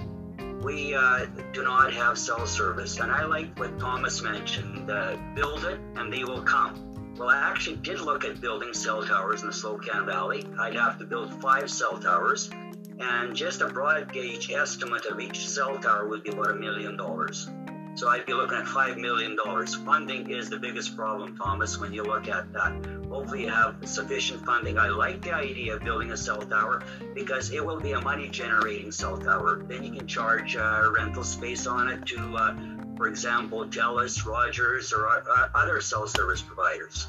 We 0.62 0.94
uh, 0.94 1.26
do 1.52 1.62
not 1.62 1.92
have 1.92 2.18
cell 2.18 2.44
service, 2.46 2.98
and 2.98 3.12
I 3.12 3.24
like 3.24 3.56
what 3.58 3.78
Thomas 3.78 4.20
mentioned: 4.20 4.88
build 5.36 5.64
it, 5.64 5.78
and 5.94 6.12
they 6.12 6.24
will 6.24 6.42
come. 6.42 6.82
Well, 7.16 7.30
I 7.30 7.50
actually 7.50 7.76
did 7.76 8.00
look 8.00 8.24
at 8.24 8.40
building 8.40 8.74
cell 8.74 9.02
towers 9.06 9.40
in 9.42 9.46
the 9.46 9.54
Slocan 9.54 10.04
Valley. 10.04 10.44
I'd 10.58 10.74
have 10.74 10.98
to 10.98 11.06
build 11.06 11.32
five 11.40 11.70
cell 11.70 11.98
towers, 11.98 12.50
and 12.98 13.34
just 13.34 13.60
a 13.60 13.68
broad 13.68 14.12
gauge 14.12 14.50
estimate 14.50 15.06
of 15.06 15.20
each 15.20 15.48
cell 15.48 15.78
tower 15.78 16.08
would 16.08 16.22
be 16.22 16.30
about 16.30 16.50
a 16.50 16.54
million 16.54 16.96
dollars. 16.96 17.48
So 17.96 18.08
I'd 18.08 18.26
be 18.26 18.34
looking 18.34 18.58
at 18.58 18.66
$5 18.66 18.98
million. 18.98 19.38
Funding 19.86 20.30
is 20.30 20.50
the 20.50 20.58
biggest 20.58 20.94
problem, 20.96 21.34
Thomas, 21.34 21.78
when 21.78 21.94
you 21.94 22.02
look 22.02 22.28
at 22.28 22.52
that. 22.52 23.06
Hopefully, 23.08 23.44
you 23.44 23.48
have 23.48 23.76
sufficient 23.88 24.44
funding. 24.44 24.78
I 24.78 24.88
like 24.88 25.22
the 25.22 25.32
idea 25.32 25.76
of 25.76 25.82
building 25.82 26.12
a 26.12 26.16
cell 26.16 26.42
tower 26.42 26.82
because 27.14 27.52
it 27.52 27.64
will 27.64 27.80
be 27.80 27.92
a 27.92 28.00
money 28.02 28.28
generating 28.28 28.92
cell 28.92 29.16
tower. 29.16 29.62
Then 29.66 29.82
you 29.82 29.92
can 29.92 30.06
charge 30.06 30.56
uh, 30.56 30.92
rental 30.94 31.24
space 31.24 31.66
on 31.66 31.88
it 31.88 32.04
to, 32.06 32.36
uh, 32.36 32.56
for 32.98 33.08
example, 33.08 33.64
Telus, 33.64 34.26
Rogers, 34.26 34.92
or 34.92 35.08
uh, 35.08 35.48
other 35.54 35.80
cell 35.80 36.06
service 36.06 36.42
providers. 36.42 37.08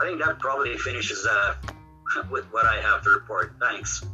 I 0.00 0.04
think 0.04 0.22
that 0.22 0.38
probably 0.38 0.76
finishes 0.78 1.26
uh, 1.28 1.56
with 2.30 2.44
what 2.52 2.64
I 2.64 2.80
have 2.80 3.02
to 3.02 3.10
report. 3.10 3.56
Thanks. 3.58 4.04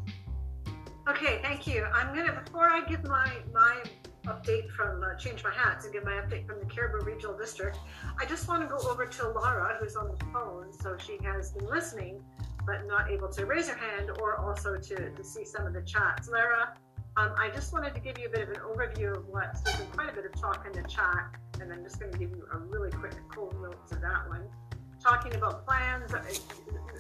Okay, 1.08 1.40
thank 1.42 1.66
you. 1.66 1.84
I'm 1.92 2.14
gonna 2.14 2.40
before 2.44 2.70
I 2.70 2.80
give 2.82 3.02
my 3.04 3.28
my 3.52 3.82
update 4.26 4.70
from 4.70 5.02
uh, 5.02 5.16
change 5.16 5.42
my 5.42 5.50
hats 5.50 5.84
and 5.84 5.92
give 5.92 6.04
my 6.04 6.12
update 6.12 6.46
from 6.46 6.60
the 6.60 6.66
Cariboo 6.66 7.04
Regional 7.04 7.36
District. 7.36 7.76
I 8.20 8.24
just 8.24 8.46
want 8.46 8.62
to 8.62 8.68
go 8.68 8.78
over 8.88 9.04
to 9.04 9.28
Laura, 9.30 9.76
who's 9.80 9.96
on 9.96 10.08
the 10.16 10.24
phone. 10.26 10.72
So 10.72 10.96
she 10.96 11.18
has 11.24 11.50
been 11.50 11.68
listening, 11.68 12.22
but 12.64 12.86
not 12.86 13.10
able 13.10 13.28
to 13.30 13.46
raise 13.46 13.68
her 13.68 13.76
hand 13.76 14.10
or 14.20 14.36
also 14.36 14.76
to, 14.76 15.10
to 15.10 15.24
see 15.24 15.44
some 15.44 15.66
of 15.66 15.72
the 15.72 15.82
chats. 15.82 16.28
Lara, 16.28 16.74
um, 17.16 17.34
I 17.36 17.50
just 17.50 17.72
wanted 17.72 17.94
to 17.94 18.00
give 18.00 18.16
you 18.18 18.28
a 18.28 18.30
bit 18.30 18.42
of 18.42 18.50
an 18.50 18.60
overview 18.60 19.16
of 19.16 19.26
what, 19.26 19.58
there's 19.64 19.76
been 19.78 19.88
quite 19.88 20.08
a 20.08 20.12
bit 20.12 20.24
of 20.24 20.40
talk 20.40 20.64
in 20.66 20.72
the 20.80 20.88
chat, 20.88 21.34
and 21.60 21.72
I'm 21.72 21.82
just 21.82 21.98
going 21.98 22.12
to 22.12 22.18
give 22.18 22.30
you 22.30 22.46
a 22.52 22.58
really 22.58 22.90
quick 22.90 23.14
cold 23.34 23.56
note 23.60 23.88
to 23.88 23.96
that 23.96 24.28
one. 24.28 24.42
Talking 25.02 25.34
about 25.34 25.66
plans, 25.66 26.14
uh, 26.14 26.22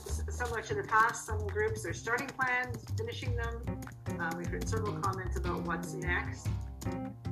so 0.06 0.48
much 0.50 0.70
in 0.70 0.76
the 0.76 0.84
past, 0.84 1.26
some 1.26 1.46
groups 1.46 1.86
are 1.86 1.92
starting 1.92 2.28
plans, 2.28 2.84
finishing 2.96 3.36
them. 3.36 3.80
Uh, 4.20 4.30
we've 4.36 4.46
heard 4.46 4.68
several 4.68 4.94
comments 4.94 5.36
about 5.36 5.62
what's 5.62 5.94
next. 5.94 6.48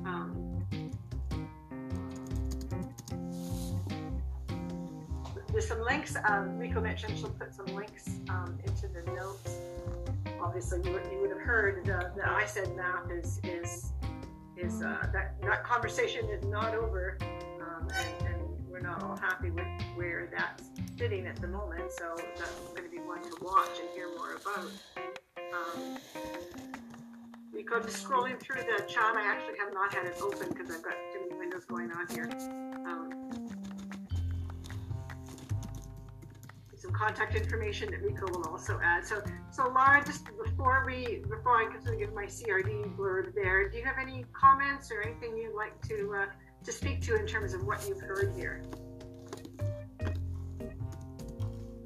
Um, 0.04 0.64
there's 5.52 5.66
some 5.66 5.82
links. 5.82 6.16
Um, 6.24 6.58
Rico 6.58 6.80
mentioned 6.80 7.18
she'll 7.18 7.30
put 7.30 7.52
some 7.54 7.66
links 7.66 8.08
um, 8.28 8.58
into 8.64 8.88
the 8.88 9.02
notes. 9.12 9.56
Obviously, 10.40 10.80
you 10.84 10.92
would, 10.92 11.04
you 11.12 11.20
would 11.20 11.30
have 11.30 11.40
heard 11.40 11.84
the, 11.84 12.12
the 12.16 12.22
ISED 12.22 12.76
map 12.76 13.10
is 13.10 13.40
is 13.44 13.92
is 14.56 14.82
uh, 14.82 15.06
that 15.12 15.40
that 15.42 15.64
conversation 15.64 16.28
is 16.28 16.44
not 16.44 16.74
over, 16.74 17.18
um, 17.60 17.88
and, 18.20 18.29
we're 18.80 18.88
not 18.88 19.02
all 19.02 19.16
happy 19.16 19.50
with 19.50 19.66
where 19.94 20.28
that's 20.30 20.70
sitting 20.98 21.26
at 21.26 21.36
the 21.36 21.48
moment. 21.48 21.90
So 21.92 22.14
that's 22.36 22.50
going 22.74 22.84
to 22.84 22.90
be 22.90 22.98
one 22.98 23.22
to 23.22 23.30
watch 23.42 23.78
and 23.80 23.88
hear 23.94 24.08
more 24.16 24.36
about. 24.36 24.70
Um, 25.36 25.98
to 27.70 27.86
scrolling 27.86 28.38
through 28.40 28.62
the 28.62 28.82
chat. 28.88 29.14
I 29.16 29.22
actually 29.24 29.58
have 29.58 29.72
not 29.72 29.94
had 29.94 30.06
it 30.06 30.16
open 30.20 30.48
because 30.48 30.74
I've 30.74 30.82
got 30.82 30.94
too 31.12 31.20
many 31.28 31.38
windows 31.38 31.64
going 31.66 31.92
on 31.92 32.08
here. 32.08 32.28
Um, 32.84 33.48
some 36.76 36.92
contact 36.92 37.36
information 37.36 37.90
that 37.92 38.02
Rico 38.02 38.26
will 38.26 38.48
also 38.48 38.80
add. 38.82 39.06
So, 39.06 39.22
so 39.52 39.68
Laura, 39.68 40.02
just 40.04 40.24
before 40.42 40.82
we, 40.84 41.22
before 41.28 41.58
I 41.58 41.70
give 41.96 42.12
my 42.12 42.24
CRD 42.24 42.96
blurb 42.96 43.34
there, 43.34 43.68
do 43.68 43.78
you 43.78 43.84
have 43.84 43.98
any 44.00 44.24
comments 44.32 44.90
or 44.90 45.02
anything 45.02 45.36
you'd 45.36 45.54
like 45.54 45.80
to 45.88 46.14
uh, 46.14 46.26
to 46.64 46.72
speak 46.72 47.00
to 47.02 47.16
in 47.16 47.26
terms 47.26 47.54
of 47.54 47.64
what 47.64 47.86
you've 47.88 48.00
heard 48.00 48.32
here? 48.36 48.62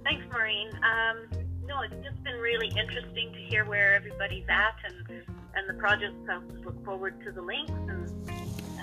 Thanks, 0.03 0.27
Maureen. 0.31 0.69
Um, 0.69 1.29
no, 1.67 1.81
it's 1.81 2.05
just 2.05 2.23
been 2.23 2.37
really 2.37 2.69
interesting 2.69 3.33
to 3.33 3.39
hear 3.39 3.65
where 3.65 3.95
everybody's 3.95 4.45
at 4.49 4.77
and 4.85 5.23
and 5.57 5.69
the 5.69 5.75
project. 5.75 6.15
I 6.29 6.41
look 6.65 6.85
forward 6.85 7.23
to 7.25 7.33
the 7.33 7.41
links 7.41 7.71
and, 7.71 8.31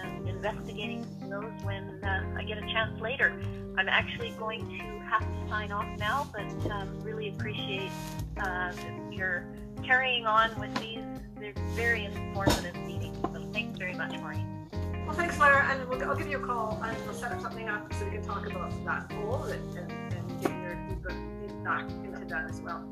and 0.03 0.27
investigating 0.29 1.05
those 1.29 1.51
when 1.63 2.03
uh, 2.03 2.35
I 2.37 2.43
get 2.43 2.57
a 2.57 2.61
chance 2.61 2.99
later. 3.01 3.33
I'm 3.77 3.89
actually 3.89 4.31
going 4.31 4.67
to 4.77 4.99
have 5.05 5.21
to 5.21 5.49
sign 5.49 5.71
off 5.71 5.87
now, 5.99 6.29
but 6.33 6.71
um, 6.71 7.01
really 7.01 7.29
appreciate 7.29 7.91
uh, 8.37 8.71
your 9.11 9.45
carrying 9.83 10.25
on 10.25 10.57
with 10.59 10.73
these. 10.75 11.03
They're 11.37 11.53
very 11.75 12.05
informative 12.05 12.75
meetings. 12.75 13.17
So 13.33 13.47
thanks 13.51 13.77
very 13.77 13.93
much, 13.93 14.17
Maureen. 14.19 14.60
Well, 15.11 15.19
thanks, 15.19 15.37
Lara, 15.39 15.67
and 15.69 15.89
we'll, 15.89 16.01
I'll 16.09 16.15
give 16.15 16.29
you 16.29 16.37
a 16.37 16.47
call 16.47 16.81
and 16.81 16.95
we'll 17.03 17.13
set 17.13 17.33
up 17.33 17.41
something 17.41 17.67
up 17.67 17.93
so 17.95 18.05
we 18.05 18.11
can 18.11 18.23
talk 18.23 18.45
about 18.49 18.71
that 18.85 19.09
poll 19.09 19.43
and, 19.43 19.77
and, 19.77 19.91
and 19.91 20.41
get 20.41 20.51
your 20.63 21.11
feedback 21.41 21.89
into 21.89 22.25
that 22.27 22.49
as 22.49 22.61
well. 22.61 22.89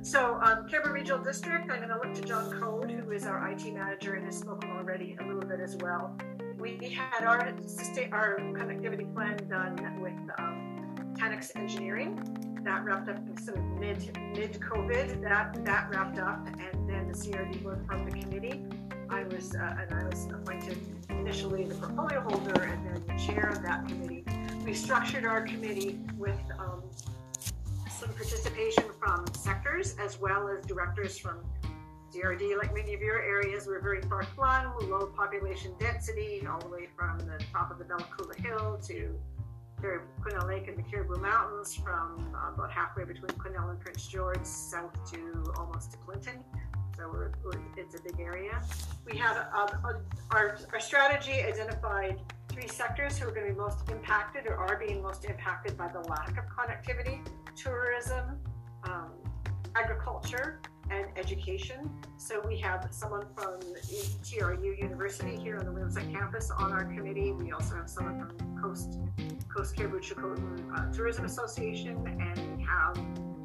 So, 0.00 0.40
um, 0.42 0.66
Cariboo 0.66 0.92
Regional 0.92 1.22
District, 1.22 1.70
I'm 1.70 1.76
going 1.76 1.90
to 1.90 1.96
look 2.02 2.14
to 2.14 2.22
John 2.22 2.58
Code, 2.58 2.90
who 2.90 3.10
is 3.10 3.26
our 3.26 3.46
IT 3.50 3.66
manager 3.74 4.14
and 4.14 4.24
has 4.24 4.38
spoken 4.38 4.70
already 4.70 5.18
a 5.20 5.26
little 5.26 5.42
bit 5.42 5.60
as 5.60 5.76
well. 5.76 6.16
We 6.58 6.78
had 6.88 7.22
our 7.22 7.38
our 8.12 8.38
connectivity 8.38 9.12
plan 9.12 9.36
done 9.50 10.00
with 10.00 10.14
um, 10.38 11.14
Engineering. 11.54 12.18
That 12.64 12.82
wrapped 12.82 13.10
up 13.10 13.18
sort 13.40 13.58
mid 13.78 14.18
mid 14.34 14.58
COVID. 14.58 15.20
That 15.20 15.62
that 15.66 15.90
wrapped 15.90 16.18
up, 16.18 16.46
and 16.46 16.88
then 16.88 17.08
the 17.08 17.14
CRD 17.14 17.62
board 17.62 17.84
from 17.86 18.08
the 18.08 18.18
committee. 18.18 18.64
I 19.10 19.24
was 19.24 19.54
uh, 19.54 19.76
and 19.80 19.94
I 19.94 20.04
was 20.04 20.26
appointed 20.26 20.78
initially 21.08 21.64
the 21.64 21.74
portfolio 21.74 22.20
holder 22.20 22.62
and 22.62 22.86
then 22.86 23.02
the 23.06 23.22
chair 23.22 23.48
of 23.48 23.62
that 23.62 23.86
committee. 23.88 24.24
We 24.64 24.74
structured 24.74 25.24
our 25.24 25.42
committee 25.42 25.98
with 26.16 26.38
um, 26.58 26.82
some 27.90 28.10
participation 28.10 28.84
from 28.98 29.24
sectors 29.34 29.96
as 29.98 30.20
well 30.20 30.48
as 30.48 30.64
directors 30.66 31.18
from 31.18 31.38
CRD, 32.14 32.56
like 32.56 32.74
many 32.74 32.94
of 32.94 33.00
your 33.00 33.22
areas, 33.22 33.66
we're 33.66 33.80
very 33.82 34.00
far 34.02 34.22
flung, 34.22 34.72
low 34.88 35.06
population 35.06 35.72
density, 35.78 36.46
all 36.50 36.58
the 36.58 36.68
way 36.68 36.88
from 36.96 37.18
the 37.18 37.38
top 37.52 37.70
of 37.70 37.78
the 37.78 37.84
Bella 37.84 38.06
Coola 38.16 38.34
Hill 38.34 38.78
to 38.84 39.18
Quesnel 39.82 40.48
Lake 40.48 40.68
and 40.68 40.76
the 40.76 40.82
Cariboo 40.82 41.20
Mountains, 41.20 41.74
from 41.74 42.34
about 42.34 42.70
halfway 42.70 43.04
between 43.04 43.30
Quesnel 43.32 43.70
and 43.70 43.78
Prince 43.78 44.06
George, 44.06 44.42
south 44.42 44.92
to 45.12 45.52
almost 45.56 45.92
to 45.92 45.98
Clinton. 45.98 46.42
So 46.98 47.08
we're, 47.12 47.30
we're, 47.44 47.60
it's 47.76 47.94
a 47.94 48.02
big 48.02 48.18
area. 48.18 48.60
We 49.06 49.16
have 49.18 49.36
uh, 49.54 49.68
our, 50.32 50.58
our 50.72 50.80
strategy 50.80 51.44
identified 51.44 52.20
three 52.48 52.66
sectors 52.66 53.16
who 53.16 53.28
are 53.28 53.30
going 53.30 53.46
to 53.46 53.52
be 53.52 53.58
most 53.58 53.88
impacted 53.88 54.48
or 54.48 54.56
are 54.56 54.76
being 54.84 55.00
most 55.00 55.24
impacted 55.24 55.78
by 55.78 55.86
the 55.86 56.00
lack 56.00 56.30
of 56.30 56.44
connectivity 56.46 57.20
tourism, 57.54 58.40
um, 58.82 59.12
agriculture, 59.76 60.60
and 60.90 61.06
education. 61.16 61.88
So 62.16 62.42
we 62.44 62.58
have 62.58 62.88
someone 62.90 63.26
from 63.36 63.60
TRU 64.24 64.74
University 64.76 65.36
here 65.36 65.58
on 65.58 65.66
the 65.66 65.72
Winnipeg 65.72 66.12
campus 66.12 66.50
on 66.50 66.72
our 66.72 66.84
committee. 66.84 67.30
We 67.30 67.52
also 67.52 67.76
have 67.76 67.88
someone 67.88 68.26
from 68.26 68.60
Coast 68.60 68.98
Coast 69.54 69.76
Chilcotin 69.76 70.76
uh, 70.76 70.92
Tourism 70.92 71.26
Association, 71.26 72.04
and 72.20 72.56
we 72.56 72.64
have 72.64 72.96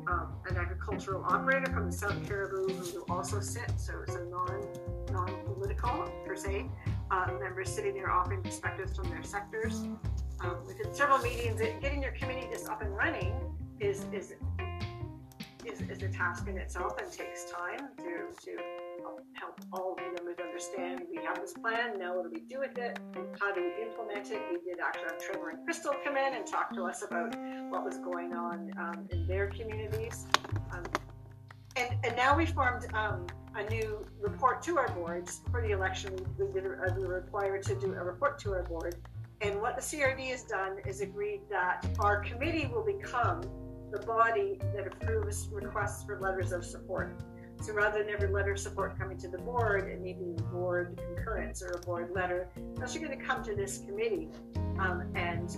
um, 0.08 0.34
an 0.50 0.58
agricultural 0.58 1.24
operator 1.24 1.72
from 1.72 1.88
the 1.88 1.92
South 1.92 2.28
Cariboo 2.28 2.68
who 2.68 3.06
also 3.10 3.40
sit. 3.40 3.72
So 3.78 3.94
it's 4.06 4.16
a 4.16 4.26
non 4.26 4.62
non 5.12 5.30
political 5.46 6.10
per 6.26 6.36
se. 6.36 6.66
Uh, 7.12 7.28
members 7.40 7.70
sitting 7.70 7.94
there 7.94 8.12
offering 8.12 8.42
perspectives 8.42 8.96
from 8.96 9.10
their 9.10 9.24
sectors. 9.24 9.84
Um, 10.40 10.58
we've 10.68 10.78
had 10.78 10.96
several 10.96 11.20
meetings. 11.20 11.62
Getting 11.82 12.02
your 12.02 12.12
committee 12.14 12.48
just 12.52 12.68
up 12.70 12.82
and 12.82 12.96
running 12.96 13.34
is 13.80 14.06
is 14.12 14.34
is, 15.66 15.82
is 15.82 16.04
a 16.04 16.10
task 16.10 16.48
in 16.48 16.58
itself 16.58 16.94
and 17.02 17.12
takes 17.12 17.52
time 17.52 17.90
to 17.98 18.14
to 18.46 18.58
help 19.34 19.60
all 19.72 19.96
the 19.96 20.04
members 20.14 20.38
understand 20.40 21.02
we 21.10 21.24
have 21.24 21.40
this 21.40 21.54
plan, 21.54 22.00
now 22.00 22.16
what 22.16 22.24
do 22.24 22.30
we 22.34 22.42
do 22.42 22.60
with 22.60 22.78
it? 22.78 23.00
How 23.40 23.54
do 23.54 23.62
we 23.62 23.84
implement 23.84 24.32
it? 24.32 24.42
We 24.52 24.60
did 24.60 24.80
actually 24.84 25.04
have 25.10 25.20
Trevor 25.20 25.50
and 25.50 25.66
Crystal 25.66 25.94
come 26.04 26.18
in 26.18 26.36
and 26.36 26.46
talk 26.46 26.74
to 26.76 26.84
us 26.84 27.04
about 27.04 27.36
what 27.70 27.84
was 27.84 27.98
going 27.98 28.34
on 28.34 28.72
um, 28.78 29.08
in 29.12 29.28
their 29.28 29.48
communities. 29.48 30.28
Um, 30.72 30.84
and, 31.76 31.98
and 32.04 32.16
now 32.16 32.38
we 32.38 32.46
formed 32.46 32.86
um, 32.94 33.26
a 33.56 33.64
new 33.70 34.06
report 34.20 34.62
to 34.64 34.78
our 34.78 34.90
boards 34.90 35.42
for 35.52 35.62
the 35.62 35.72
election. 35.72 36.16
We, 36.38 36.52
did, 36.52 36.66
uh, 36.66 36.94
we 36.96 37.06
were 37.06 37.16
required 37.16 37.64
to 37.64 37.76
do 37.76 37.94
a 37.94 38.04
report 38.04 38.40
to 38.40 38.54
our 38.54 38.64
board. 38.64 38.96
And 39.42 39.60
what 39.62 39.76
the 39.76 39.82
CRD 39.82 40.30
has 40.30 40.44
done 40.44 40.78
is 40.86 41.02
agreed 41.02 41.42
that 41.50 41.86
our 42.00 42.24
committee 42.24 42.68
will 42.72 42.86
become 42.86 43.42
the 43.94 44.06
body 44.08 44.58
that 44.76 44.88
approves 44.88 45.48
requests 45.52 46.04
for 46.04 46.20
letters 46.20 46.52
of 46.52 46.66
support. 46.66 47.16
So 47.62 47.74
rather 47.74 48.00
than 48.00 48.10
every 48.12 48.28
letter 48.28 48.54
of 48.54 48.60
support 48.60 48.98
coming 48.98 49.18
to 49.20 49.28
the 49.28 49.38
board, 49.38 49.86
may 50.02 50.14
be 50.14 50.36
board 50.52 51.00
concurrence 51.16 51.62
or 51.62 51.70
a 51.70 51.78
board 51.80 52.10
letter. 52.14 52.50
It's 52.72 52.82
actually 52.82 53.02
going 53.06 53.20
to 53.20 53.24
come 53.24 53.44
to 53.44 53.56
this 53.56 53.78
committee. 53.86 54.30
Um, 54.80 55.04
and 55.14 55.56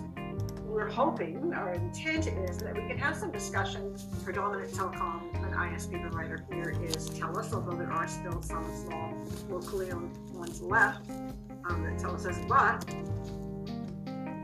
we're 0.66 0.88
hoping, 0.88 1.54
our 1.54 1.72
intent 1.72 2.26
is 2.26 2.58
that 2.58 2.74
we 2.74 2.86
can 2.86 2.98
have 2.98 3.16
some 3.16 3.32
discussion. 3.32 3.96
Predominant 4.22 4.70
telecom 4.70 5.34
and 5.42 5.54
ISP 5.54 6.02
provider 6.02 6.44
here 6.52 6.76
is 6.84 7.08
TELUS, 7.08 7.54
although 7.54 7.76
there 7.76 7.90
are 7.90 8.06
still 8.06 8.42
some 8.42 8.64
small 8.84 9.14
locally 9.48 9.90
owned 9.90 10.14
ones 10.34 10.60
left 10.60 11.08
um, 11.08 11.82
that 11.84 11.98
TELUS 11.98 12.26
has. 12.26 12.38
But 12.46 12.86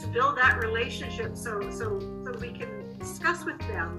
to 0.01 0.09
build 0.09 0.37
that 0.39 0.59
relationship 0.61 1.37
so 1.37 1.71
so 1.71 2.01
so 2.25 2.33
we 2.41 2.51
can 2.51 2.82
discuss 3.03 3.45
with 3.45 3.59
them 3.61 3.99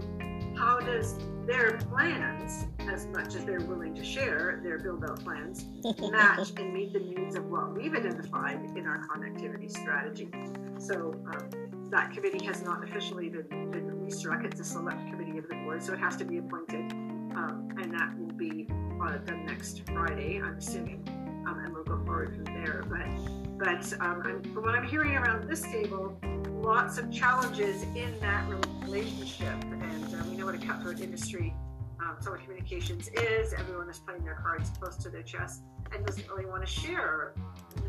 how 0.57 0.79
does 0.79 1.17
their 1.45 1.77
plans, 1.89 2.67
as 2.79 3.05
much 3.07 3.35
as 3.35 3.43
they're 3.43 3.59
willing 3.59 3.93
to 3.95 4.03
share 4.03 4.61
their 4.63 4.79
build 4.79 5.03
out 5.03 5.21
plans, 5.23 5.65
match 6.11 6.53
and 6.55 6.73
meet 6.73 6.93
the 6.93 6.99
needs 6.99 7.35
of 7.35 7.45
what 7.45 7.73
we've 7.73 7.93
identified 7.93 8.61
in 8.77 8.87
our 8.87 9.05
connectivity 9.07 9.69
strategy. 9.69 10.29
So 10.77 11.13
um, 11.33 11.89
that 11.89 12.11
committee 12.13 12.45
has 12.45 12.61
not 12.61 12.83
officially 12.83 13.27
been, 13.27 13.71
been 13.71 13.91
restruck. 14.07 14.45
It's 14.45 14.61
a 14.61 14.63
select 14.63 15.05
committee 15.09 15.37
of 15.37 15.49
the 15.49 15.55
board, 15.55 15.83
so 15.83 15.93
it 15.93 15.99
has 15.99 16.15
to 16.17 16.25
be 16.25 16.37
appointed. 16.37 16.91
Um, 17.35 17.69
and 17.81 17.91
that 17.93 18.17
will 18.17 18.33
be 18.33 18.67
uh, 19.01 19.17
done 19.17 19.45
next 19.45 19.81
Friday, 19.91 20.41
I'm 20.41 20.57
assuming. 20.57 21.03
Um, 21.45 21.59
and 21.59 21.73
we'll 21.73 21.83
go 21.83 22.01
forward 22.05 22.35
from 22.35 22.45
there. 22.45 22.85
But, 22.87 23.59
but 23.59 24.01
um, 24.01 24.43
from 24.53 24.63
what 24.63 24.75
I'm 24.75 24.87
hearing 24.87 25.17
around 25.17 25.49
this 25.49 25.61
table, 25.63 26.17
lots 26.63 26.97
of 26.97 27.11
challenges 27.11 27.83
in 27.93 28.15
that 28.21 28.47
relationship. 28.85 29.53
And 29.63 30.15
uh, 30.15 30.23
we 30.29 30.37
know 30.37 30.45
what 30.45 30.55
a 30.55 30.65
cutthroat 30.65 31.01
industry 31.01 31.53
um, 32.01 32.15
telecommunications 32.23 33.09
is. 33.21 33.53
Everyone 33.53 33.89
is 33.89 33.99
playing 33.99 34.23
their 34.23 34.39
cards 34.41 34.71
close 34.79 34.95
to 34.97 35.09
their 35.09 35.23
chest 35.23 35.63
and 35.91 36.05
doesn't 36.05 36.27
really 36.29 36.45
want 36.45 36.65
to 36.65 36.71
share 36.71 37.33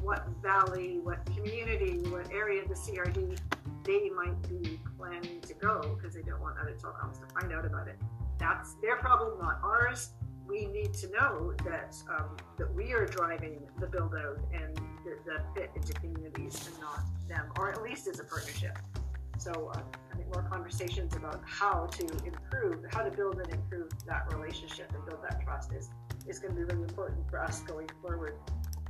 what 0.02 0.26
valley, 0.42 0.98
what 1.04 1.24
community, 1.26 2.00
what 2.10 2.30
area 2.32 2.62
of 2.62 2.68
the 2.68 2.74
CRD 2.74 3.38
they 3.84 4.10
might 4.10 4.42
be 4.48 4.80
planning 4.98 5.40
to 5.42 5.54
go 5.54 5.96
because 5.96 6.14
they 6.14 6.22
don't 6.22 6.40
want 6.40 6.56
other 6.58 6.72
telecoms 6.72 7.20
to 7.20 7.32
find 7.32 7.52
out 7.52 7.64
about 7.64 7.86
it. 7.86 7.96
That's 8.40 8.74
their 8.82 8.96
problem, 8.96 9.38
not 9.38 9.60
ours. 9.62 10.10
We 10.48 10.66
need 10.66 10.92
to 10.94 11.10
know 11.10 11.54
that 11.64 11.96
um, 12.10 12.36
that 12.58 12.74
we 12.74 12.92
are 12.92 13.06
driving 13.06 13.60
the 13.78 13.86
build 13.86 14.14
out 14.14 14.38
and 14.52 14.78
the, 15.04 15.16
the 15.24 15.40
fit 15.54 15.70
into 15.74 15.92
communities 15.94 16.68
and 16.68 16.80
not 16.80 17.00
them, 17.28 17.50
or 17.58 17.70
at 17.70 17.82
least 17.82 18.08
as 18.08 18.20
a 18.20 18.24
partnership. 18.24 18.78
So 19.38 19.72
uh, 19.74 19.80
I 20.12 20.16
think 20.16 20.32
more 20.32 20.46
conversations 20.50 21.14
about 21.16 21.42
how 21.44 21.86
to 21.86 22.06
improve, 22.24 22.84
how 22.90 23.02
to 23.02 23.10
build 23.10 23.38
and 23.38 23.52
improve 23.52 23.90
that 24.06 24.32
relationship 24.32 24.92
and 24.94 25.04
build 25.06 25.22
that 25.22 25.42
trust 25.42 25.72
is 25.72 25.90
is 26.26 26.38
going 26.38 26.54
to 26.54 26.60
be 26.60 26.64
really 26.64 26.88
important 26.88 27.28
for 27.28 27.40
us 27.40 27.60
going 27.60 27.88
forward. 28.00 28.36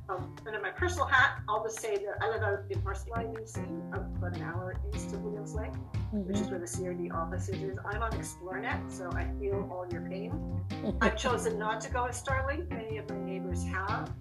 Um, 0.08 0.36
and 0.46 0.54
in 0.54 0.60
my 0.60 0.70
personal 0.70 1.06
hat, 1.06 1.40
I'll 1.48 1.64
just 1.64 1.80
say 1.80 1.96
that 1.96 2.22
I 2.22 2.28
live 2.28 2.42
out 2.42 2.60
in 2.68 2.78
Marcellite, 2.82 3.34
BC, 3.34 3.88
about 3.94 4.36
an 4.36 4.42
hour 4.42 4.76
east 4.94 5.14
of 5.14 5.22
Williams 5.22 5.54
Lake, 5.54 5.72
mm-hmm. 5.72 6.26
which 6.26 6.38
is 6.38 6.48
where 6.48 6.58
the 6.58 6.66
CRD 6.66 7.12
office 7.12 7.48
is. 7.48 7.78
I'm 7.86 8.02
on 8.02 8.12
Xplornet, 8.12 8.90
so 8.90 9.10
I 9.12 9.26
feel 9.40 9.66
all 9.72 9.86
your 9.90 10.02
pain. 10.02 10.62
I've 11.00 11.16
chosen 11.26 11.58
not 11.58 11.80
to 11.82 11.90
go 11.90 12.04
with 12.04 12.22
Starlink. 12.22 12.68
Many 12.68 12.98
of 12.98 13.08
my 13.08 13.18
neighbors 13.18 13.64
have. 13.64 14.12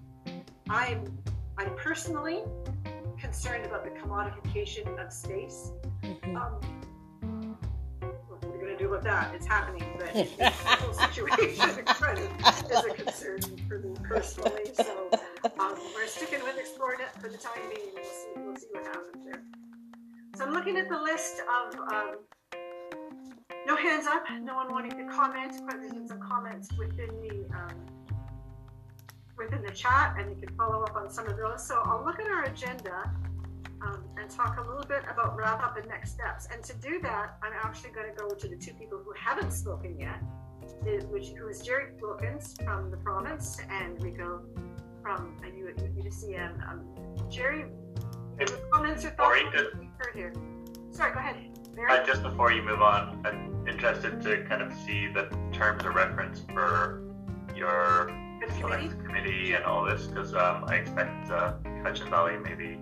I'm, 0.69 1.17
I'm 1.57 1.75
personally 1.75 2.43
concerned 3.19 3.65
about 3.65 3.83
the 3.83 3.91
commodification 3.91 5.03
of 5.03 5.11
space. 5.13 5.71
Mm-hmm. 6.03 6.35
Um, 6.35 6.59
what 8.27 8.43
are 8.43 8.49
we 8.49 8.57
going 8.57 8.75
to 8.75 8.77
do 8.77 8.93
about 8.93 9.03
that? 9.03 9.35
It's 9.35 9.45
happening, 9.45 9.85
but 9.97 10.13
the 10.13 10.49
whole 10.49 10.93
situation 10.93 11.85
kind 11.85 12.17
of 12.17 12.71
is 12.71 12.85
a 12.85 12.93
concern 12.93 13.39
for 13.67 13.79
me 13.79 13.93
personally. 14.03 14.71
So 14.73 15.09
um, 15.59 15.75
we're 15.95 16.07
sticking 16.07 16.43
with 16.43 16.55
Xplornet 16.55 17.21
for 17.21 17.29
the 17.29 17.37
time 17.37 17.61
being. 17.73 17.89
We'll 17.93 18.03
see, 18.03 18.27
we'll 18.37 18.55
see 18.55 18.67
what 18.71 18.85
happens 18.85 19.23
there. 19.25 19.43
So 20.35 20.45
I'm 20.45 20.53
looking 20.53 20.77
at 20.77 20.89
the 20.89 20.99
list 20.99 21.41
of 21.41 21.79
um, 21.79 22.15
no 23.65 23.75
hands 23.75 24.07
up, 24.07 24.23
no 24.41 24.55
one 24.55 24.71
wanting 24.71 24.91
to 24.91 25.13
comment. 25.13 25.53
Quite 25.67 25.79
there's 25.81 26.09
some 26.09 26.19
comments 26.19 26.69
within 26.77 27.09
the 27.21 27.55
um, 27.55 27.92
within 29.37 29.61
the 29.61 29.71
chat, 29.71 30.15
and 30.17 30.29
you 30.29 30.35
can 30.35 30.55
follow 30.55 30.83
up 30.83 30.95
on 30.95 31.09
some 31.09 31.27
of 31.27 31.37
those. 31.37 31.65
So 31.65 31.81
I'll 31.85 32.03
look 32.03 32.19
at 32.19 32.27
our 32.27 32.43
agenda 32.43 33.11
um, 33.81 34.03
and 34.17 34.29
talk 34.29 34.57
a 34.57 34.61
little 34.61 34.85
bit 34.85 35.03
about 35.09 35.35
wrap 35.35 35.63
up 35.63 35.77
and 35.77 35.87
next 35.87 36.11
steps. 36.11 36.47
And 36.51 36.63
to 36.63 36.73
do 36.75 36.99
that, 37.01 37.37
I'm 37.43 37.53
actually 37.61 37.91
going 37.91 38.09
to 38.09 38.15
go 38.15 38.29
to 38.29 38.47
the 38.47 38.55
two 38.55 38.73
people 38.73 38.99
who 39.03 39.13
haven't 39.17 39.51
spoken 39.51 39.99
yet, 39.99 40.21
which 41.09 41.29
who 41.29 41.47
is 41.47 41.61
Jerry 41.61 41.91
Wilkins 42.01 42.55
from 42.63 42.91
the 42.91 42.97
province 42.97 43.57
and 43.69 44.01
Rico 44.01 44.43
from 45.01 45.35
UBCM. 45.43 46.69
Um, 46.69 47.29
Jerry, 47.29 47.65
hey, 48.39 48.45
comments 48.71 49.03
or 49.05 49.09
thoughts 49.11 49.39
heard 49.97 50.15
here? 50.15 50.33
Sorry, 50.91 51.13
go 51.13 51.19
ahead. 51.19 51.37
Uh, 51.89 52.05
just 52.05 52.21
before 52.21 52.51
you 52.51 52.61
move 52.61 52.81
on, 52.81 53.25
I'm 53.25 53.67
interested 53.67 54.21
to 54.21 54.43
kind 54.45 54.61
of 54.61 54.71
see 54.85 55.07
the 55.07 55.27
terms 55.51 55.83
of 55.85 55.95
reference 55.95 56.41
for 56.53 57.01
your 57.55 58.22
committee? 58.51 58.89
committee 59.05 59.53
and 59.53 59.63
all 59.65 59.83
this 59.83 60.07
because 60.07 60.33
um, 60.33 60.65
I 60.67 60.75
expect 60.75 61.29
uh, 61.31 61.53
Cowichan 61.63 62.09
Valley 62.09 62.37
maybe 62.37 62.79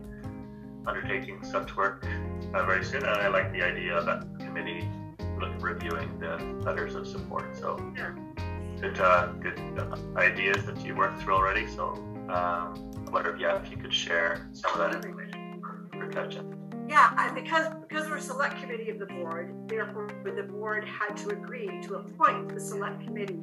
undertaking 0.85 1.43
such 1.43 1.75
work 1.75 2.05
uh, 2.53 2.65
very 2.65 2.83
soon, 2.83 3.03
and 3.03 3.09
I 3.09 3.27
like 3.27 3.51
the 3.51 3.61
idea 3.61 3.97
of 3.97 4.05
that 4.05 4.25
committee 4.39 4.89
look, 5.39 5.51
reviewing 5.61 6.19
the 6.19 6.37
letters 6.63 6.95
of 6.95 7.07
support. 7.07 7.55
So 7.55 7.79
yeah. 7.95 8.13
good, 8.79 8.99
uh, 8.99 9.27
good 9.39 9.59
ideas 10.15 10.65
that 10.65 10.83
you 10.85 10.95
worked 10.95 11.21
through 11.21 11.35
already. 11.35 11.67
So 11.67 11.93
um, 12.29 12.91
I 13.07 13.11
wonder 13.11 13.33
if 13.33 13.39
yeah, 13.39 13.61
if 13.61 13.71
you 13.71 13.77
could 13.77 13.93
share 13.93 14.49
some 14.53 14.71
of 14.73 14.79
that 14.79 14.95
information 14.95 15.59
for, 15.61 15.89
for 15.93 16.09
Cowichan. 16.09 16.57
Yeah, 16.89 17.31
because 17.33 17.67
because 17.87 18.09
we're 18.09 18.17
a 18.17 18.21
select 18.21 18.59
committee 18.59 18.89
of 18.89 18.99
the 18.99 19.05
board, 19.05 19.53
therefore 19.67 20.09
the 20.23 20.43
board 20.43 20.85
had 20.85 21.15
to 21.17 21.29
agree 21.29 21.81
to 21.83 21.95
appoint 21.95 22.49
the 22.53 22.59
select 22.59 23.03
committee 23.05 23.39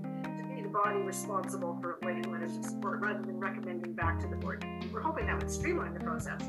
the 0.69 0.79
body 0.79 1.01
responsible 1.01 1.79
for 1.81 1.99
writing 2.03 2.31
letters 2.31 2.57
of 2.57 2.65
support 2.65 3.01
rather 3.01 3.21
than 3.21 3.41
recommending 3.41 3.95
back 3.95 4.21
to 4.21 4.29
the 4.29 4.37
board. 4.37 4.65
We're 4.93 5.01
hoping 5.01 5.27
that 5.27 5.39
would 5.39 5.51
streamline 5.51 5.95
the 5.95 6.01
process 6.01 6.43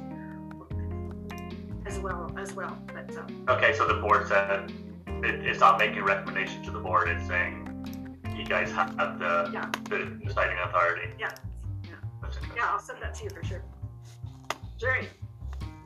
as 1.85 1.99
well 1.99 2.29
as 2.37 2.53
well. 2.53 2.77
But 2.87 3.15
um, 3.17 3.45
okay, 3.47 3.73
so 3.73 3.87
the 3.87 3.95
board 3.95 4.27
said 4.27 4.71
it, 5.07 5.45
it's 5.45 5.59
not 5.59 5.79
making 5.79 6.03
recommendation 6.03 6.61
to 6.63 6.71
the 6.71 6.79
board; 6.79 7.07
it's 7.07 7.25
saying 7.27 7.65
you 8.35 8.43
guys 8.43 8.71
have 8.71 8.97
the, 8.97 9.49
yeah. 9.53 9.71
the 9.89 10.19
deciding 10.25 10.57
authority. 10.59 11.13
Yeah, 11.17 11.31
yeah, 11.85 11.91
yeah. 12.55 12.65
I'll 12.69 12.79
send 12.79 13.01
that 13.01 13.15
to 13.15 13.23
you 13.23 13.29
for 13.29 13.43
sure. 13.43 13.63
Jerry. 14.77 15.07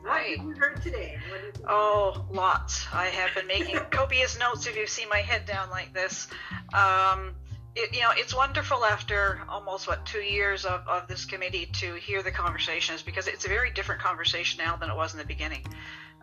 What 0.02 0.22
have 0.22 0.44
you 0.44 0.54
heard 0.58 0.82
today? 0.82 1.18
Oh, 1.66 2.26
lots. 2.30 2.86
I 2.92 3.06
have 3.06 3.34
been 3.34 3.46
making 3.46 3.76
copious 3.90 4.38
notes 4.38 4.66
if 4.66 4.76
you 4.76 4.86
see 4.86 5.06
my 5.06 5.18
head 5.18 5.46
down 5.46 5.70
like 5.70 5.94
this. 5.94 6.28
Um, 6.74 7.34
it, 7.76 7.94
you 7.94 8.02
know, 8.02 8.10
it's 8.16 8.34
wonderful 8.34 8.84
after 8.84 9.40
almost 9.48 9.88
what 9.88 10.06
two 10.06 10.20
years 10.20 10.64
of, 10.64 10.86
of 10.86 11.08
this 11.08 11.24
committee 11.24 11.66
to 11.66 11.94
hear 11.94 12.22
the 12.22 12.30
conversations 12.30 13.02
because 13.02 13.26
it's 13.26 13.44
a 13.44 13.48
very 13.48 13.70
different 13.70 14.00
conversation 14.00 14.64
now 14.64 14.76
than 14.76 14.90
it 14.90 14.96
was 14.96 15.12
in 15.12 15.18
the 15.18 15.24
beginning. 15.24 15.66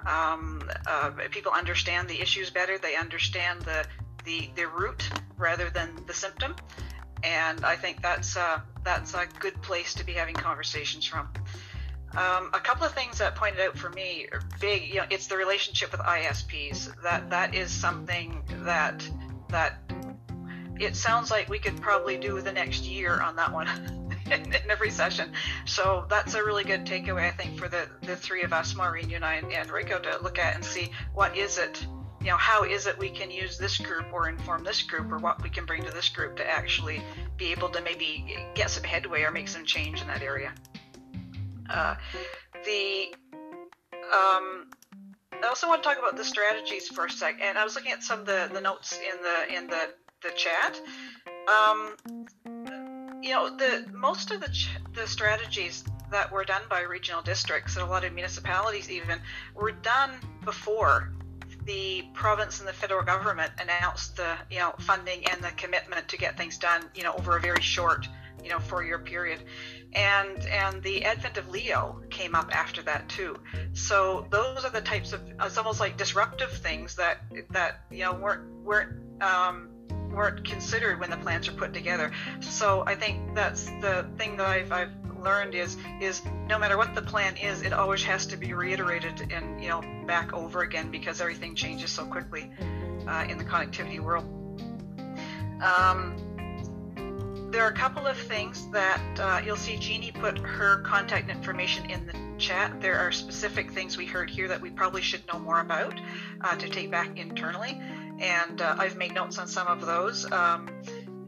Um, 0.07 0.69
uh, 0.87 1.11
people 1.29 1.51
understand 1.51 2.07
the 2.07 2.21
issues 2.21 2.49
better. 2.49 2.77
They 2.77 2.95
understand 2.95 3.61
the 3.63 3.85
the 4.23 4.49
the 4.55 4.67
root 4.67 5.09
rather 5.37 5.69
than 5.69 5.89
the 6.07 6.13
symptom, 6.13 6.55
and 7.23 7.63
I 7.65 7.75
think 7.75 8.01
that's 8.01 8.37
uh, 8.37 8.61
that's 8.83 9.13
a 9.13 9.27
good 9.39 9.61
place 9.61 9.93
to 9.95 10.05
be 10.05 10.13
having 10.13 10.35
conversations 10.35 11.05
from. 11.05 11.29
Um, 12.13 12.49
a 12.53 12.59
couple 12.59 12.85
of 12.85 12.93
things 12.93 13.19
that 13.19 13.35
pointed 13.35 13.61
out 13.61 13.77
for 13.77 13.89
me 13.89 14.27
are 14.31 14.41
big. 14.59 14.87
You 14.89 14.95
know, 14.95 15.05
it's 15.09 15.27
the 15.27 15.37
relationship 15.37 15.91
with 15.91 16.01
ISPs. 16.01 16.89
That 17.03 17.29
that 17.29 17.53
is 17.53 17.71
something 17.71 18.41
that 18.63 19.07
that 19.49 19.90
it 20.81 20.95
sounds 20.95 21.31
like 21.31 21.49
we 21.49 21.59
could 21.59 21.79
probably 21.81 22.17
do 22.17 22.41
the 22.41 22.51
next 22.51 22.83
year 22.83 23.21
on 23.21 23.35
that 23.35 23.51
one 23.51 23.67
in, 24.31 24.53
every 24.69 24.89
session. 24.89 25.31
So 25.65 26.05
that's 26.09 26.33
a 26.33 26.43
really 26.43 26.63
good 26.63 26.85
takeaway, 26.85 27.27
I 27.27 27.31
think, 27.31 27.57
for 27.57 27.67
the, 27.67 27.87
the 28.01 28.15
three 28.15 28.43
of 28.43 28.53
us, 28.53 28.75
Maureen, 28.75 29.09
you 29.09 29.17
and 29.17 29.25
I, 29.25 29.35
and, 29.35 29.51
and 29.51 29.69
Rico, 29.69 29.99
to 29.99 30.17
look 30.21 30.39
at 30.39 30.55
and 30.55 30.65
see 30.65 30.91
what 31.13 31.37
is 31.37 31.57
it, 31.57 31.85
you 32.19 32.27
know, 32.27 32.37
how 32.37 32.63
is 32.63 32.87
it 32.87 32.97
we 32.97 33.09
can 33.09 33.31
use 33.31 33.57
this 33.57 33.77
group 33.77 34.05
or 34.11 34.29
inform 34.29 34.63
this 34.63 34.81
group 34.81 35.11
or 35.11 35.17
what 35.17 35.41
we 35.43 35.49
can 35.49 35.65
bring 35.65 35.83
to 35.83 35.91
this 35.91 36.09
group 36.09 36.37
to 36.37 36.49
actually 36.49 37.01
be 37.37 37.51
able 37.51 37.69
to 37.69 37.81
maybe 37.81 38.37
get 38.55 38.69
some 38.69 38.83
headway 38.83 39.23
or 39.23 39.31
make 39.31 39.47
some 39.47 39.65
change 39.65 40.01
in 40.01 40.07
that 40.07 40.21
area. 40.21 40.53
Uh, 41.69 41.95
the 42.65 43.13
um, 44.11 44.67
I 45.43 45.47
also 45.47 45.67
want 45.67 45.81
to 45.81 45.89
talk 45.89 45.97
about 45.97 46.17
the 46.17 46.25
strategies 46.25 46.87
for 46.87 47.05
a 47.05 47.09
sec, 47.09 47.39
and 47.41 47.57
I 47.57 47.63
was 47.63 47.75
looking 47.75 47.91
at 47.91 48.03
some 48.03 48.19
of 48.19 48.25
the, 48.25 48.49
the 48.53 48.61
notes 48.61 48.93
in 48.93 49.21
the 49.23 49.57
in 49.57 49.67
the 49.67 49.89
the 50.21 50.31
chat. 50.31 50.79
Um, 51.47 51.95
you 53.21 53.31
know, 53.31 53.55
the 53.55 53.85
most 53.93 54.31
of 54.31 54.41
the 54.41 54.49
ch- 54.49 54.69
the 54.93 55.07
strategies 55.07 55.83
that 56.11 56.31
were 56.31 56.43
done 56.43 56.61
by 56.69 56.81
regional 56.81 57.21
districts 57.21 57.75
and 57.75 57.85
a 57.85 57.89
lot 57.89 58.03
of 58.03 58.13
municipalities 58.13 58.89
even 58.89 59.19
were 59.55 59.71
done 59.71 60.11
before 60.43 61.13
the 61.65 62.03
province 62.13 62.59
and 62.59 62.67
the 62.67 62.73
federal 62.73 63.03
government 63.03 63.51
announced 63.59 64.17
the 64.17 64.35
you 64.49 64.59
know 64.59 64.73
funding 64.79 65.25
and 65.27 65.41
the 65.43 65.51
commitment 65.51 66.07
to 66.07 66.17
get 66.17 66.35
things 66.35 66.57
done 66.57 66.83
you 66.95 67.03
know 67.03 67.13
over 67.13 67.37
a 67.37 67.39
very 67.39 67.61
short 67.61 68.07
you 68.43 68.49
know 68.49 68.59
four 68.59 68.83
year 68.83 68.97
period 68.97 69.39
and 69.93 70.45
and 70.47 70.81
the 70.81 71.05
advent 71.05 71.37
of 71.37 71.47
leo 71.49 72.01
came 72.09 72.33
up 72.33 72.49
after 72.55 72.81
that 72.81 73.07
too 73.07 73.37
so 73.73 74.25
those 74.31 74.65
are 74.65 74.71
the 74.71 74.81
types 74.81 75.13
of 75.13 75.21
it's 75.41 75.57
almost 75.57 75.79
like 75.79 75.97
disruptive 75.97 76.51
things 76.51 76.95
that 76.95 77.19
that 77.51 77.81
you 77.91 78.03
know 78.03 78.13
weren't 78.13 78.49
weren't 78.63 79.21
um, 79.21 79.69
weren't 80.11 80.47
considered 80.47 80.99
when 80.99 81.09
the 81.09 81.17
plans 81.17 81.47
are 81.47 81.53
put 81.53 81.73
together. 81.73 82.11
So 82.39 82.83
i 82.85 82.95
think 82.95 83.35
that's 83.35 83.65
the 83.81 84.05
thing 84.17 84.37
that 84.37 84.47
i've, 84.47 84.71
I've 84.71 84.91
learned 85.23 85.55
is 85.55 85.77
is 85.99 86.21
no 86.47 86.57
matter 86.57 86.77
what 86.77 86.95
the 86.95 87.01
plan 87.01 87.37
is 87.37 87.61
it 87.61 87.73
always 87.73 88.03
has 88.03 88.25
to 88.25 88.37
be 88.37 88.53
reiterated 88.53 89.31
and 89.31 89.61
you 89.61 89.69
know 89.69 89.81
back 90.05 90.33
over 90.33 90.61
again 90.61 90.89
because 90.89 91.21
everything 91.21 91.55
changes 91.55 91.91
so 91.91 92.05
quickly 92.05 92.51
uh, 93.07 93.25
in 93.29 93.37
the 93.37 93.43
connectivity 93.43 93.99
world. 93.99 94.25
Um, 95.63 96.15
there 97.51 97.63
are 97.63 97.69
a 97.69 97.75
couple 97.75 98.07
of 98.07 98.17
things 98.17 98.69
that 98.71 99.01
uh, 99.19 99.41
you'll 99.45 99.57
see 99.57 99.75
Jeannie 99.75 100.11
put 100.11 100.37
her 100.37 100.79
contact 100.79 101.29
information 101.29 101.89
in 101.89 102.07
the 102.07 102.13
chat. 102.37 102.79
There 102.79 102.97
are 102.97 103.11
specific 103.11 103.71
things 103.71 103.97
we 103.97 104.05
heard 104.05 104.29
here 104.29 104.47
that 104.47 104.61
we 104.61 104.69
probably 104.69 105.01
should 105.01 105.21
know 105.31 105.39
more 105.39 105.59
about 105.59 105.99
uh, 106.41 106.55
to 106.55 106.69
take 106.69 106.89
back 106.89 107.17
internally, 107.17 107.79
and 108.21 108.61
uh, 108.61 108.75
I've 108.77 108.95
made 108.97 109.13
notes 109.13 109.37
on 109.39 109.47
some 109.47 109.67
of 109.67 109.85
those. 109.85 110.31
Um, 110.31 110.69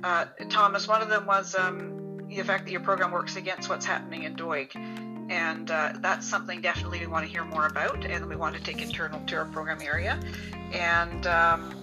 uh, 0.03 0.26
Thomas, 0.49 0.88
one 0.88 1.02
of 1.02 1.10
them 1.10 1.26
was 1.26 1.56
um, 1.56 2.28
the 2.30 2.44
fact 2.44 2.65
that 2.65 2.72
your 2.72 2.82
program 2.82 3.11
works 3.11 3.36
against 3.36 3.68
what's 3.68 3.86
happening 3.86 4.24
in 4.24 4.36
Doig. 4.36 4.76
And 5.30 5.72
uh, 5.72 5.94
that's 5.99 6.28
something 6.28 6.61
definitely 6.61 6.99
we 6.99 7.07
want 7.07 7.26
to 7.26 7.32
hear 7.32 7.45
more 7.45 7.65
about, 7.65 8.06
and 8.06 8.28
we 8.28 8.36
want 8.36 8.56
to 8.56 8.61
take 8.61 8.82
internal 8.82 9.22
to 9.26 9.38
our 9.38 9.45
program 9.45 9.82
area. 9.82 10.20
And 10.74 11.26
um, 11.26 11.74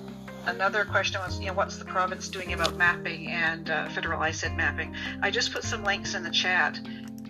another 0.46 0.84
question 0.84 1.20
was, 1.20 1.40
you 1.40 1.46
know, 1.46 1.54
what's 1.54 1.78
the 1.78 1.86
province 1.86 2.28
doing 2.28 2.52
about 2.52 2.76
mapping 2.76 3.28
and 3.28 3.70
uh, 3.70 3.88
federal 3.88 4.20
ISED 4.20 4.56
mapping? 4.56 4.94
I 5.22 5.30
just 5.30 5.52
put 5.52 5.64
some 5.64 5.82
links 5.82 6.14
in 6.14 6.22
the 6.22 6.30
chat 6.30 6.78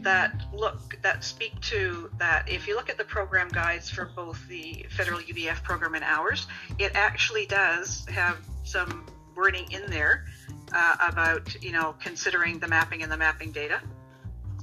that 0.03 0.43
look 0.53 0.99
that 1.03 1.25
speak 1.25 1.59
to 1.63 2.11
that. 2.19 2.49
If 2.49 2.67
you 2.67 2.77
look 2.77 2.89
at 2.89 2.99
the 2.99 3.05
program 3.05 3.49
guides 3.49 3.91
for 3.91 4.07
both 4.07 4.47
the 4.49 4.87
federal 4.91 5.21
UBF 5.21 5.63
program 5.63 5.95
and 5.95 6.05
ours, 6.05 6.47
it 6.79 6.93
actually 6.95 7.47
does 7.47 8.07
have 8.07 8.39
some 8.65 9.07
wording 9.35 9.71
in 9.71 9.89
there 9.91 10.27
uh, 10.73 10.97
about 11.09 11.63
you 11.63 11.73
know 11.73 11.95
considering 12.01 12.59
the 12.59 12.69
mapping 12.69 13.03
and 13.03 13.11
the 13.11 13.17
mapping 13.17 13.53
data. 13.53 13.81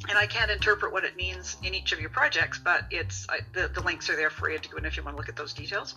And 0.09 0.17
I 0.17 0.27
can't 0.27 0.51
interpret 0.51 0.93
what 0.93 1.03
it 1.03 1.17
means 1.17 1.57
in 1.63 1.73
each 1.73 1.91
of 1.91 1.99
your 1.99 2.11
projects, 2.11 2.59
but 2.63 2.85
it's 2.91 3.27
I, 3.29 3.39
the, 3.53 3.67
the 3.67 3.81
links 3.81 4.09
are 4.09 4.15
there 4.15 4.29
for 4.29 4.49
you 4.49 4.59
to 4.59 4.69
go 4.69 4.77
in 4.77 4.85
if 4.85 4.95
you 4.95 5.03
want 5.03 5.15
to 5.15 5.17
look 5.17 5.29
at 5.29 5.35
those 5.35 5.53
details 5.53 5.95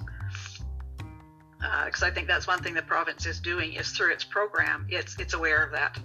because 1.85 2.03
uh, 2.03 2.07
I 2.07 2.11
think 2.11 2.27
that's 2.27 2.47
one 2.47 2.63
thing 2.63 2.75
the 2.75 2.83
province 2.83 3.27
is 3.27 3.39
doing 3.39 3.75
is 3.75 3.91
through 3.91 4.13
its 4.13 4.25
program, 4.25 4.87
it's 4.89 5.19
it's 5.19 5.35
aware 5.35 5.63
of 5.63 5.73
that 5.73 5.99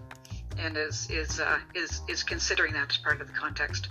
and 0.60 0.78
is 0.78 1.10
is 1.10 1.40
uh, 1.40 1.60
is 1.74 2.02
is 2.08 2.24
considering 2.24 2.74
that 2.74 2.90
as 2.90 2.98
part 2.98 3.22
of 3.22 3.28
the 3.28 3.34
context. 3.34 3.90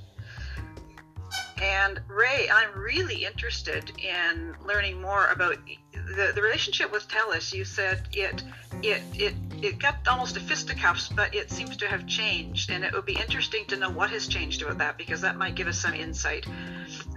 And 1.61 2.01
Ray, 2.09 2.49
I'm 2.53 2.77
really 2.79 3.25
interested 3.25 3.93
in 3.99 4.55
learning 4.65 5.01
more 5.01 5.29
about 5.29 5.57
the, 5.93 6.33
the 6.35 6.43
relationship 6.43 6.93
with 6.93 7.09
TELUS. 7.09 7.53
You 7.53 7.65
said 7.65 8.09
it 8.13 8.43
it 8.83 9.03
it 9.15 9.35
it 9.63 9.79
got 9.79 9.97
almost 10.09 10.35
to 10.35 10.41
fisticuffs, 10.41 11.09
but 11.09 11.35
it 11.35 11.51
seems 11.51 11.77
to 11.79 11.87
have 11.87 12.07
changed, 12.07 12.71
and 12.71 12.85
it 12.85 12.93
would 12.93 13.07
be 13.07 13.15
interesting 13.15 13.65
to 13.67 13.77
know 13.77 13.91
what 13.91 14.11
has 14.11 14.27
changed 14.27 14.63
about 14.63 14.79
that 14.79 14.99
because 14.99 15.21
that 15.21 15.37
might 15.37 15.55
give 15.55 15.69
us 15.69 15.79
some 15.79 15.95
insight 15.95 16.47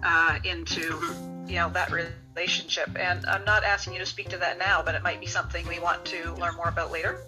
uh, 0.03 0.39
into 0.43 0.99
you 1.47 1.55
know 1.55 1.69
that 1.71 1.91
relationship. 1.91 2.89
And 2.97 3.25
I'm 3.25 3.45
not 3.45 3.63
asking 3.63 3.93
you 3.93 3.99
to 3.99 4.05
speak 4.05 4.29
to 4.29 4.37
that 4.37 4.59
now, 4.59 4.81
but 4.83 4.95
it 4.95 5.03
might 5.03 5.19
be 5.19 5.27
something 5.27 5.67
we 5.67 5.79
want 5.79 6.05
to 6.05 6.33
learn 6.35 6.55
more 6.55 6.69
about 6.69 6.91
later. 6.91 7.19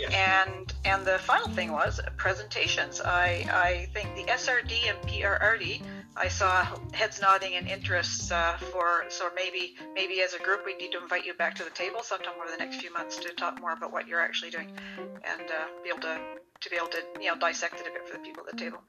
Yes. 0.00 0.12
And 0.14 0.72
and 0.84 1.04
the 1.04 1.18
final 1.18 1.48
thing 1.48 1.72
was 1.72 2.00
presentations. 2.16 3.00
I 3.00 3.46
I 3.52 3.88
think 3.92 4.14
the 4.16 4.32
SRD 4.32 4.88
and 4.88 4.98
PRRD. 5.08 5.82
I 6.16 6.28
saw 6.28 6.66
heads 6.92 7.20
nodding 7.20 7.54
and 7.54 7.68
interests 7.68 8.32
uh, 8.32 8.56
for 8.72 9.04
so 9.08 9.30
maybe 9.36 9.76
maybe 9.94 10.22
as 10.22 10.34
a 10.34 10.38
group 10.38 10.66
we 10.66 10.74
need 10.74 10.92
to 10.92 10.98
invite 11.00 11.24
you 11.24 11.34
back 11.34 11.54
to 11.56 11.64
the 11.64 11.70
table 11.70 12.02
sometime 12.02 12.34
over 12.40 12.50
the 12.50 12.62
next 12.62 12.80
few 12.80 12.92
months 12.92 13.16
to 13.18 13.28
talk 13.34 13.60
more 13.60 13.72
about 13.72 13.92
what 13.92 14.08
you're 14.08 14.20
actually 14.20 14.50
doing 14.50 14.70
and 14.98 15.50
uh, 15.50 15.66
be 15.84 15.88
able 15.88 16.00
to 16.00 16.18
to 16.60 16.70
be 16.70 16.76
able 16.76 16.88
to 16.88 16.98
you 17.20 17.28
know 17.28 17.38
dissect 17.38 17.74
it 17.80 17.86
a 17.86 17.92
bit 17.92 18.08
for 18.08 18.16
the 18.18 18.22
people 18.24 18.42
at 18.46 18.50
the 18.50 18.58
table 18.58 18.80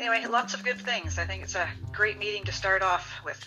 anyway, 0.00 0.24
lots 0.26 0.54
of 0.54 0.64
good 0.64 0.78
things. 0.78 1.18
I 1.18 1.26
think 1.26 1.42
it's 1.42 1.54
a 1.54 1.68
great 1.92 2.18
meeting 2.18 2.44
to 2.44 2.52
start 2.52 2.82
off 2.82 3.20
with. 3.24 3.44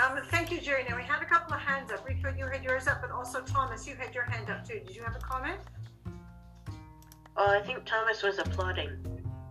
Um, 0.00 0.20
thank 0.30 0.50
you, 0.50 0.60
Jerry. 0.60 0.84
Now 0.88 0.96
we 0.96 1.02
had 1.02 1.22
a 1.22 1.26
couple 1.26 1.54
of 1.54 1.60
hands 1.60 1.90
up. 1.90 2.06
Rico, 2.06 2.32
you 2.36 2.46
had 2.46 2.62
yours 2.62 2.86
up, 2.86 3.00
but 3.00 3.10
also 3.10 3.40
Thomas, 3.40 3.86
you 3.86 3.94
had 3.96 4.14
your 4.14 4.24
hand 4.24 4.50
up 4.50 4.66
too. 4.66 4.80
Did 4.86 4.94
you 4.94 5.02
have 5.02 5.16
a 5.16 5.18
comment? 5.18 5.58
Oh, 7.36 7.50
I 7.50 7.62
think 7.62 7.84
Thomas 7.84 8.22
was 8.22 8.38
applauding. 8.38 8.90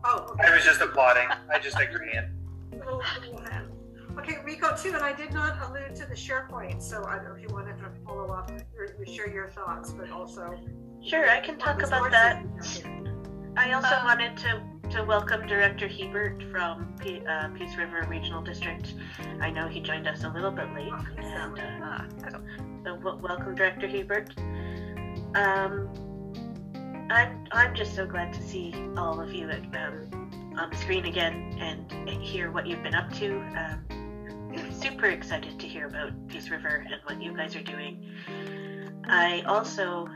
Oh, 0.04 0.28
okay. 0.32 0.48
I 0.48 0.56
was 0.56 0.64
just 0.64 0.82
applauding. 0.82 1.28
I 1.52 1.60
just 1.60 1.78
agreeing. 1.80 2.30
Okay, 4.18 4.38
Rico 4.44 4.76
too, 4.76 4.94
and 4.94 5.04
I 5.04 5.14
did 5.14 5.34
not 5.34 5.58
allude 5.70 5.96
to 5.96 6.06
the 6.06 6.16
SharePoint, 6.16 6.82
so 6.82 7.06
I 7.06 7.16
don't 7.16 7.26
know 7.26 7.36
if 7.36 7.42
you 7.42 7.50
wanted 7.50 7.78
to 7.78 7.90
follow 8.06 8.34
up, 8.34 8.52
or 8.78 9.06
share 9.06 9.30
your 9.30 9.50
thoughts, 9.50 9.92
but 9.92 10.10
also. 10.12 10.60
Sure, 11.02 11.30
I 11.30 11.40
can 11.40 11.58
talk 11.58 11.82
about 11.82 12.12
that. 12.12 12.44
I 13.56 13.72
also 13.74 13.96
wanted 14.04 14.38
to 14.38 14.62
to 14.92 15.04
welcome 15.04 15.46
Director 15.46 15.88
Hebert 15.88 16.42
from 16.52 16.96
P- 17.00 17.22
uh, 17.28 17.50
Peace 17.50 17.76
River 17.76 18.08
Regional 18.10 18.42
District. 18.42 18.96
I 19.40 19.52
know 19.52 19.68
he 19.68 19.82
joined 19.82 20.08
us 20.08 20.24
a 20.24 20.30
little 20.30 20.50
bit 20.50 20.66
late, 20.74 20.92
and 21.18 21.60
uh, 21.84 22.02
so 22.84 22.96
w- 22.96 23.20
welcome, 23.22 23.54
Director 23.54 23.88
Hebert. 23.88 24.34
Um, 25.36 25.94
I'm 27.12 27.46
I'm 27.52 27.76
just 27.76 27.94
so 27.94 28.08
glad 28.08 28.34
to 28.34 28.42
see 28.42 28.74
all 28.98 29.22
of 29.22 29.32
you 29.32 29.48
um, 29.52 30.56
on 30.58 30.72
the 30.72 30.76
screen 30.76 31.06
again 31.06 31.56
and, 31.60 31.92
and, 32.10 32.24
hear 32.24 32.50
what 32.50 32.66
you've 32.66 32.82
been 32.82 32.96
up 32.96 33.14
to. 33.14 33.38
Um, 33.56 34.72
super 34.72 35.06
excited 35.06 35.60
to 35.60 35.68
hear 35.68 35.86
about 35.86 36.14
Peace 36.30 36.50
River 36.50 36.84
and 36.92 37.00
what 37.04 37.22
you 37.22 37.38
guys 37.38 37.56
are 37.56 37.62
doing. 37.62 38.12
I 39.08 39.42
also 39.42 40.08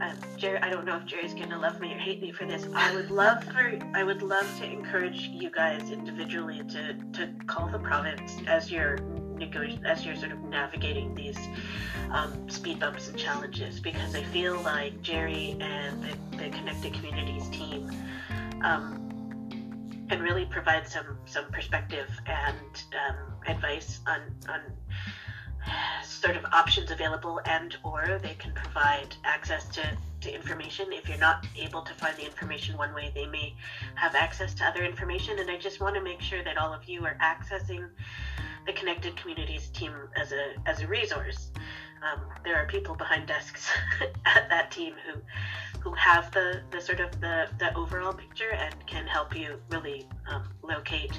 um, 0.00 0.16
Jerry, 0.36 0.58
I 0.58 0.70
don't 0.70 0.84
know 0.84 0.96
if 0.96 1.06
Jerry's 1.06 1.34
gonna 1.34 1.58
love 1.58 1.80
me 1.80 1.92
or 1.92 1.98
hate 1.98 2.22
me 2.22 2.32
for 2.32 2.46
this. 2.46 2.66
I 2.74 2.94
would 2.94 3.10
love 3.10 3.42
for 3.44 3.78
I 3.94 4.04
would 4.04 4.22
love 4.22 4.46
to 4.58 4.64
encourage 4.64 5.22
you 5.22 5.50
guys 5.50 5.90
individually 5.90 6.62
to 6.68 6.94
to 7.14 7.32
call 7.46 7.68
the 7.68 7.78
province 7.78 8.36
as 8.46 8.70
you're 8.70 8.98
negoti- 9.38 9.84
as 9.84 10.04
you're 10.04 10.16
sort 10.16 10.32
of 10.32 10.42
navigating 10.44 11.14
these 11.14 11.38
um, 12.10 12.48
speed 12.48 12.80
bumps 12.80 13.08
and 13.08 13.18
challenges 13.18 13.80
because 13.80 14.14
I 14.14 14.22
feel 14.24 14.60
like 14.60 15.00
Jerry 15.02 15.56
and 15.60 16.02
the, 16.02 16.36
the 16.36 16.50
Connected 16.50 16.94
Communities 16.94 17.48
team 17.48 17.90
um, 18.62 20.06
can 20.08 20.20
really 20.20 20.44
provide 20.46 20.86
some 20.88 21.18
some 21.26 21.46
perspective 21.50 22.08
and 22.26 22.84
um, 23.08 23.16
advice 23.46 24.00
on 24.06 24.20
on 24.48 24.60
sort 26.02 26.36
of 26.36 26.44
options 26.52 26.90
available 26.90 27.40
and 27.44 27.76
or 27.84 28.18
they 28.22 28.34
can 28.34 28.52
provide 28.52 29.14
access 29.24 29.66
to, 29.68 29.82
to 30.20 30.34
information. 30.34 30.92
If 30.92 31.08
you're 31.08 31.18
not 31.18 31.46
able 31.56 31.82
to 31.82 31.94
find 31.94 32.16
the 32.16 32.24
information 32.24 32.76
one 32.76 32.94
way 32.94 33.12
they 33.14 33.26
may 33.26 33.54
have 33.94 34.14
access 34.14 34.54
to 34.54 34.64
other 34.64 34.84
information. 34.84 35.38
And 35.38 35.50
i 35.50 35.56
just 35.56 35.80
want 35.80 35.94
to 35.94 36.02
make 36.02 36.20
sure 36.20 36.42
that 36.42 36.58
all 36.58 36.72
of 36.72 36.88
you 36.88 37.04
are 37.04 37.16
accessing 37.20 37.88
the 38.66 38.72
connected 38.72 39.16
communities 39.16 39.68
team 39.68 39.92
as 40.16 40.32
a 40.32 40.54
as 40.66 40.80
a 40.80 40.86
resource. 40.86 41.50
Um, 42.02 42.20
there 42.44 42.56
are 42.56 42.66
people 42.66 42.94
behind 42.94 43.26
desks 43.26 43.70
at 44.26 44.48
that 44.50 44.70
team 44.70 44.94
who 45.06 45.20
who 45.80 45.94
have 45.94 46.30
the 46.32 46.62
the 46.70 46.80
sort 46.80 47.00
of 47.00 47.20
the 47.20 47.48
the 47.58 47.74
overall 47.74 48.12
picture 48.12 48.50
and 48.50 48.74
can 48.86 49.06
help 49.06 49.34
you 49.36 49.60
really 49.70 50.06
um, 50.28 50.44
locate 50.62 51.18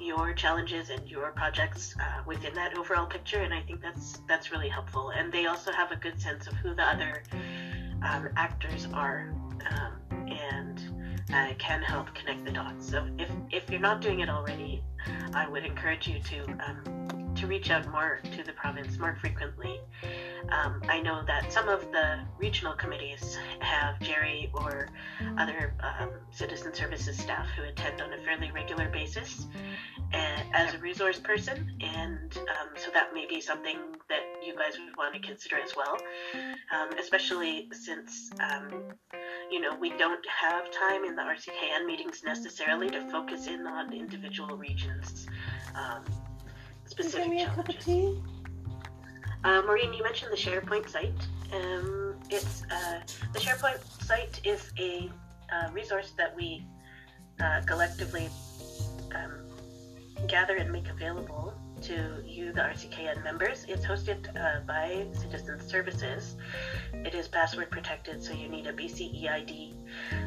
your 0.00 0.32
challenges 0.32 0.90
and 0.90 1.08
your 1.08 1.32
projects 1.32 1.94
uh, 2.00 2.22
within 2.26 2.54
that 2.54 2.76
overall 2.76 3.06
picture, 3.06 3.40
and 3.40 3.52
I 3.52 3.62
think 3.62 3.80
that's 3.80 4.20
that's 4.28 4.50
really 4.52 4.68
helpful. 4.68 5.10
And 5.10 5.32
they 5.32 5.46
also 5.46 5.72
have 5.72 5.92
a 5.92 5.96
good 5.96 6.20
sense 6.20 6.46
of 6.46 6.54
who 6.54 6.74
the 6.74 6.82
other 6.82 7.22
um, 8.02 8.28
actors 8.36 8.88
are, 8.92 9.32
um, 9.70 10.28
and 10.28 10.80
uh, 11.32 11.54
can 11.58 11.82
help 11.82 12.14
connect 12.14 12.44
the 12.44 12.52
dots. 12.52 12.88
So 12.88 13.06
if 13.18 13.30
if 13.50 13.70
you're 13.70 13.80
not 13.80 14.00
doing 14.00 14.20
it 14.20 14.28
already, 14.28 14.82
I 15.34 15.48
would 15.48 15.64
encourage 15.64 16.06
you 16.08 16.20
to 16.20 16.44
um, 16.66 17.25
to 17.36 17.46
reach 17.46 17.70
out 17.70 17.86
more 17.90 18.20
to 18.34 18.42
the 18.42 18.52
province 18.52 18.98
more 18.98 19.16
frequently. 19.20 19.78
Um, 20.48 20.82
I 20.88 21.00
know 21.00 21.22
that 21.26 21.52
some 21.52 21.68
of 21.68 21.82
the 21.92 22.20
regional 22.38 22.72
committees 22.72 23.36
have 23.60 24.00
Jerry 24.00 24.50
or 24.54 24.88
other 25.38 25.74
um, 25.80 26.10
citizen 26.30 26.72
services 26.72 27.18
staff 27.18 27.46
who 27.56 27.64
attend 27.64 28.00
on 28.00 28.12
a 28.12 28.18
fairly 28.18 28.50
regular 28.52 28.88
basis 28.88 29.46
uh, 30.14 30.42
as 30.54 30.74
a 30.74 30.78
resource 30.78 31.18
person, 31.18 31.76
and 31.80 32.38
um, 32.38 32.68
so 32.76 32.90
that 32.94 33.12
may 33.12 33.26
be 33.26 33.40
something 33.40 33.76
that 34.08 34.22
you 34.44 34.54
guys 34.56 34.78
would 34.78 34.96
want 34.96 35.14
to 35.14 35.20
consider 35.20 35.56
as 35.58 35.74
well, 35.76 35.98
um, 36.74 36.96
especially 36.98 37.68
since 37.72 38.30
um, 38.40 38.82
you 39.50 39.60
know 39.60 39.76
we 39.78 39.90
don't 39.90 40.24
have 40.26 40.70
time 40.70 41.04
in 41.04 41.16
the 41.16 41.22
RCKN 41.22 41.86
meetings 41.86 42.22
necessarily 42.24 42.88
to 42.88 43.10
focus 43.10 43.46
in 43.46 43.66
on 43.66 43.92
individual 43.92 44.56
regions. 44.56 45.26
Um, 46.98 47.04
specific 47.04 47.30
me 47.30 47.42
a 47.42 47.46
cup 47.46 47.68
of 47.68 47.78
challenges. 47.78 47.84
tea? 47.84 48.22
Uh, 49.44 49.62
Maureen, 49.62 49.92
you 49.92 50.02
mentioned 50.02 50.32
the 50.32 50.36
SharePoint 50.36 50.88
site. 50.88 51.28
Um, 51.52 52.16
it's 52.30 52.64
uh, 52.64 53.00
the 53.32 53.38
SharePoint 53.38 53.78
site 54.02 54.40
is 54.44 54.72
a 54.78 55.10
uh, 55.52 55.70
resource 55.72 56.12
that 56.16 56.34
we 56.34 56.66
uh, 57.40 57.60
collectively 57.66 58.28
um, 59.14 59.46
gather 60.26 60.56
and 60.56 60.72
make 60.72 60.88
available 60.88 61.54
to 61.82 62.22
you, 62.26 62.52
the 62.52 62.60
RCKN 62.62 63.22
members. 63.22 63.66
It's 63.68 63.84
hosted 63.84 64.34
uh, 64.36 64.60
by 64.66 65.06
Citizen 65.12 65.60
Services. 65.60 66.36
It 66.92 67.14
is 67.14 67.28
password 67.28 67.70
protected, 67.70 68.22
so 68.22 68.32
you 68.32 68.48
need 68.48 68.66
a 68.66 68.72
BCEID 68.72 69.74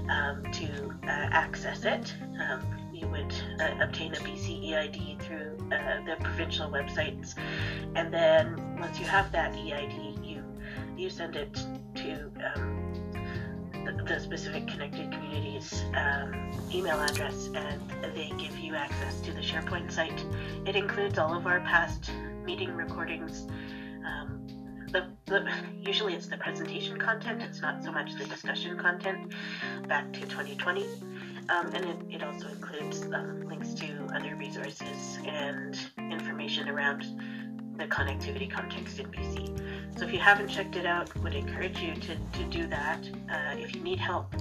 um, 0.10 0.44
to 0.52 0.94
uh, 1.04 1.30
access 1.32 1.84
it. 1.84 2.14
You 3.00 3.08
would 3.08 3.34
uh, 3.62 3.84
obtain 3.84 4.14
a 4.14 4.18
BCEID 4.18 5.22
through 5.22 5.58
uh, 5.72 6.04
the 6.06 6.18
provincial 6.22 6.70
websites, 6.70 7.36
and 7.96 8.14
then 8.14 8.78
once 8.80 9.00
you 9.00 9.06
have 9.06 9.32
that 9.32 9.56
EID, 9.56 10.26
you 10.26 10.44
you 10.98 11.10
send 11.10 11.38
it 11.38 11.54
to 11.96 12.30
um, 12.54 12.94
the, 13.86 14.04
the 14.04 14.20
specific 14.20 14.68
connected 14.68 15.12
communities 15.12 15.86
um, 15.96 16.52
email 16.74 17.00
address, 17.00 17.50
and 17.56 17.82
they 18.16 18.32
give 18.38 18.58
you 18.60 18.76
access 18.76 19.22
to 19.22 19.32
the 19.32 19.42
SharePoint 19.42 19.92
site. 19.92 20.26
It 20.66 20.76
includes 20.76 21.18
all 21.18 21.34
of 21.34 21.48
our 21.48 21.62
past 21.62 22.12
meeting 22.46 22.76
recordings. 22.76 23.48
Um, 24.06 24.46
the, 24.92 25.08
the, 25.26 25.48
usually 25.80 26.16
it's 26.16 26.28
the 26.28 26.38
presentation 26.38 26.98
content, 27.00 27.42
it's 27.42 27.62
not 27.62 27.84
so 27.84 27.92
much 27.92 28.16
the 28.16 28.26
discussion 28.26 28.78
content 28.78 29.34
back 29.88 30.12
to 30.14 30.22
2020. 30.22 30.86
Um, 31.50 31.74
and 31.74 31.86
it, 31.86 32.16
it 32.16 32.24
also 32.24 32.48
includes 32.48 33.04
um, 33.14 33.42
links 33.48 33.74
to 33.76 33.88
other 34.14 34.36
resources 34.36 35.18
and 35.26 35.78
information 36.12 36.70
around 36.70 37.06
the 37.78 37.86
connectivity 37.86 38.50
context 38.50 39.00
in 39.00 39.08
BC. 39.08 39.98
So 39.98 40.06
if 40.06 40.14
you 40.14 40.20
haven't 40.20 40.50
checked 40.50 40.76
it 40.76 40.86
out, 40.86 41.16
would 41.24 41.34
encourage 41.34 41.80
you 41.80 41.96
to, 41.96 42.16
to 42.16 42.44
do 42.50 42.68
that. 42.68 43.00
Uh, 43.32 43.56
if 43.58 43.74
you 43.76 43.82
need 43.82 44.00
help 44.00 44.34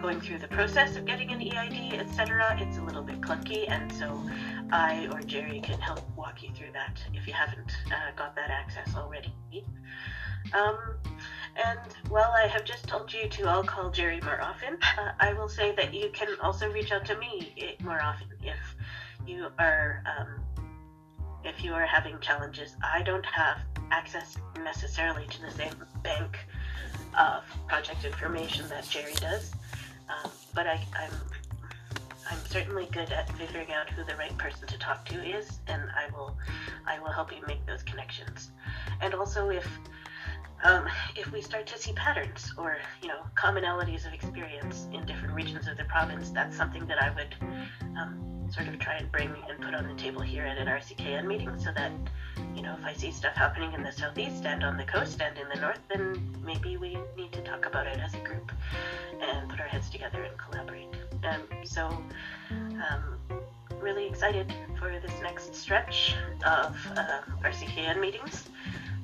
going 0.00 0.20
through 0.20 0.38
the 0.38 0.48
process 0.48 0.96
of 0.96 1.04
getting 1.04 1.30
an 1.32 1.40
EID, 1.40 1.98
etc., 2.00 2.56
it's 2.60 2.78
a 2.78 2.82
little 2.82 3.02
bit 3.02 3.20
clunky, 3.20 3.68
and 3.68 3.92
so 3.92 4.22
I 4.70 5.08
or 5.12 5.20
Jerry 5.20 5.60
can 5.60 5.80
help 5.80 6.00
walk 6.16 6.42
you 6.42 6.50
through 6.54 6.72
that 6.72 7.02
if 7.12 7.26
you 7.26 7.32
haven't 7.32 7.72
uh, 7.86 8.12
got 8.16 8.36
that 8.36 8.50
access 8.50 8.94
already. 8.94 9.34
Um, 10.54 10.78
and 11.64 11.78
while 12.08 12.32
I 12.32 12.46
have 12.46 12.64
just 12.64 12.86
told 12.86 13.12
you 13.12 13.28
to 13.28 13.48
all 13.48 13.62
call 13.64 13.90
Jerry 13.90 14.20
more 14.20 14.40
often, 14.40 14.78
uh, 14.98 15.12
I 15.20 15.32
will 15.32 15.48
say 15.48 15.74
that 15.74 15.92
you 15.92 16.10
can 16.12 16.28
also 16.40 16.70
reach 16.70 16.92
out 16.92 17.04
to 17.06 17.18
me 17.18 17.52
eh, 17.58 17.82
more 17.82 18.00
often 18.00 18.28
if 18.42 18.58
you 19.26 19.48
are 19.58 20.02
um, 20.06 20.40
if 21.44 21.62
you 21.62 21.72
are 21.72 21.86
having 21.86 22.18
challenges. 22.20 22.76
I 22.82 23.02
don't 23.02 23.26
have 23.26 23.58
access 23.90 24.36
necessarily 24.62 25.26
to 25.26 25.42
the 25.42 25.50
same 25.50 25.74
bank 26.02 26.38
of 27.18 27.44
project 27.66 28.04
information 28.04 28.68
that 28.68 28.88
Jerry 28.88 29.14
does, 29.14 29.52
um, 30.08 30.30
but 30.54 30.66
I, 30.66 30.84
I'm 30.96 31.12
I'm 32.30 32.44
certainly 32.46 32.86
good 32.92 33.10
at 33.10 33.30
figuring 33.36 33.72
out 33.72 33.88
who 33.90 34.04
the 34.04 34.14
right 34.16 34.36
person 34.36 34.66
to 34.68 34.78
talk 34.78 35.04
to 35.06 35.14
is, 35.24 35.58
and 35.66 35.82
I 35.96 36.14
will 36.14 36.36
I 36.86 36.98
will 37.00 37.10
help 37.10 37.32
you 37.32 37.42
make 37.46 37.64
those 37.66 37.82
connections. 37.82 38.50
And 39.00 39.14
also 39.14 39.50
if 39.50 39.66
um, 40.64 40.86
if 41.16 41.30
we 41.32 41.40
start 41.40 41.66
to 41.66 41.78
see 41.78 41.92
patterns 41.92 42.52
or 42.56 42.78
you 43.02 43.08
know 43.08 43.20
commonalities 43.36 44.06
of 44.06 44.12
experience 44.12 44.88
in 44.92 45.04
different 45.06 45.34
regions 45.34 45.68
of 45.68 45.76
the 45.76 45.84
province, 45.84 46.30
that's 46.30 46.56
something 46.56 46.86
that 46.86 47.02
I 47.02 47.10
would 47.14 47.34
um, 47.96 48.48
sort 48.50 48.68
of 48.68 48.78
try 48.78 48.94
and 48.94 49.10
bring 49.12 49.32
and 49.48 49.60
put 49.60 49.74
on 49.74 49.86
the 49.86 49.94
table 49.94 50.20
here 50.20 50.44
at 50.44 50.58
an 50.58 50.66
RCKN 50.66 51.26
meeting, 51.26 51.50
so 51.58 51.70
that 51.76 51.92
you 52.56 52.62
know 52.62 52.76
if 52.78 52.84
I 52.84 52.92
see 52.92 53.12
stuff 53.12 53.34
happening 53.34 53.72
in 53.72 53.82
the 53.82 53.92
southeast 53.92 54.44
and 54.44 54.64
on 54.64 54.76
the 54.76 54.84
coast 54.84 55.20
and 55.20 55.36
in 55.38 55.48
the 55.48 55.60
north, 55.60 55.80
then 55.88 56.36
maybe 56.44 56.76
we 56.76 56.98
need 57.16 57.32
to 57.32 57.42
talk 57.42 57.66
about 57.66 57.86
it 57.86 57.98
as 57.98 58.14
a 58.14 58.20
group 58.20 58.50
and 59.20 59.48
put 59.48 59.60
our 59.60 59.66
heads 59.66 59.90
together 59.90 60.22
and 60.22 60.36
collaborate. 60.38 60.88
Um, 61.24 61.42
so 61.64 61.86
um, 62.50 63.18
really 63.80 64.06
excited 64.06 64.52
for 64.78 64.98
this 65.00 65.12
next 65.22 65.54
stretch 65.54 66.14
of 66.44 66.76
uh, 66.96 67.20
RCKN 67.42 68.00
meetings 68.00 68.48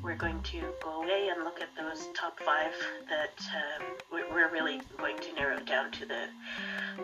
we're 0.05 0.14
going 0.14 0.43
to 0.43 0.60
go 0.82 1.02
away 1.02 1.31
and 1.35 1.44
look 1.44 1.60
at 1.62 1.68
those 1.76 2.09
top 2.14 2.39
five 2.39 2.72
that 3.09 3.40
um, 3.56 3.86
we're, 4.12 4.51
really 4.52 4.81
going 4.98 5.16
to 5.16 5.32
narrow 5.32 5.59
down 5.60 5.90
to 5.90 6.05
the 6.05 6.26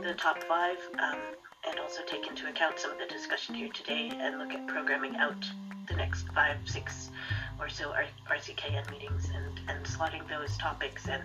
the 0.03 0.13
top 0.15 0.45
five 0.45 0.77
um, 1.03 1.19
and 1.67 1.81
also 1.81 2.03
take 2.07 2.27
into 2.29 2.47
account 2.49 2.79
some 2.79 2.91
of 2.91 2.99
the 2.99 3.07
discussion 3.07 3.55
here 3.55 3.71
today 3.71 4.13
and 4.13 4.39
look 4.39 4.53
at 4.53 4.67
programming 4.67 5.17
out 5.17 5.45
the 5.89 5.95
next 5.95 6.29
five 6.29 6.57
six 6.67 7.11
or 7.59 7.69
so 7.69 7.93
RCKN 8.31 8.89
meetings 8.91 9.31
and, 9.35 9.61
and 9.69 9.85
slotting 9.87 10.29
those 10.29 10.57
topics 10.59 11.09
and 11.09 11.25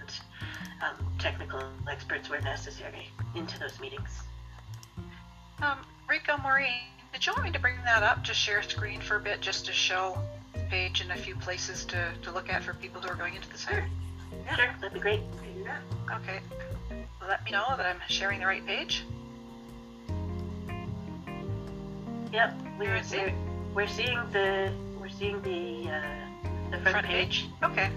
um, 0.81 1.06
technical 1.19 1.61
experts 1.91 2.30
where 2.30 2.41
necessary 2.41 3.10
into 3.35 3.60
those 3.60 3.80
meetings. 3.81 4.10
Um, 5.61 5.80
Rico, 6.10 6.38
Maureen, 6.38 6.88
did 7.14 7.26
you 7.26 7.34
want 7.34 7.43
me 7.43 7.52
to 7.52 7.60
bring 7.60 7.76
that 7.84 8.02
up? 8.02 8.23
Just 8.23 8.39
share 8.39 8.64
screen 8.64 9.02
for 9.02 9.18
a 9.18 9.19
bit, 9.19 9.41
just 9.41 9.65
to 9.65 9.73
show 9.73 10.18
page 10.69 11.02
and 11.02 11.11
a 11.11 11.15
few 11.15 11.36
places 11.36 11.86
to, 11.86 12.11
to 12.22 12.32
look 12.32 12.49
at 12.49 12.64
for 12.64 12.73
people 12.73 13.02
who 13.02 13.10
are 13.10 13.15
going 13.15 13.36
into 13.36 13.49
the 13.49 13.57
site. 13.57 13.84
Yeah. 14.45 14.56
Sure, 14.56 14.76
that'd 14.82 14.94
be 14.94 14.99
great. 14.99 15.22
Okay. 16.11 16.40
Let 17.27 17.44
me 17.44 17.52
know 17.52 17.64
that 17.76 17.86
I'm 17.86 17.99
sharing 18.07 18.40
the 18.40 18.45
right 18.45 18.65
page. 18.65 19.03
Yep, 22.32 22.53
we're, 22.80 23.02
we're, 23.11 23.34
we're 23.73 23.88
seeing 23.88 24.19
the 24.32 24.72
we're 24.99 25.10
seeing 25.10 25.41
the 25.41 25.90
uh, 25.90 26.02
the 26.72 26.77
front, 26.77 26.91
Front 26.91 27.07
page. 27.07 27.48
Okay. 27.64 27.90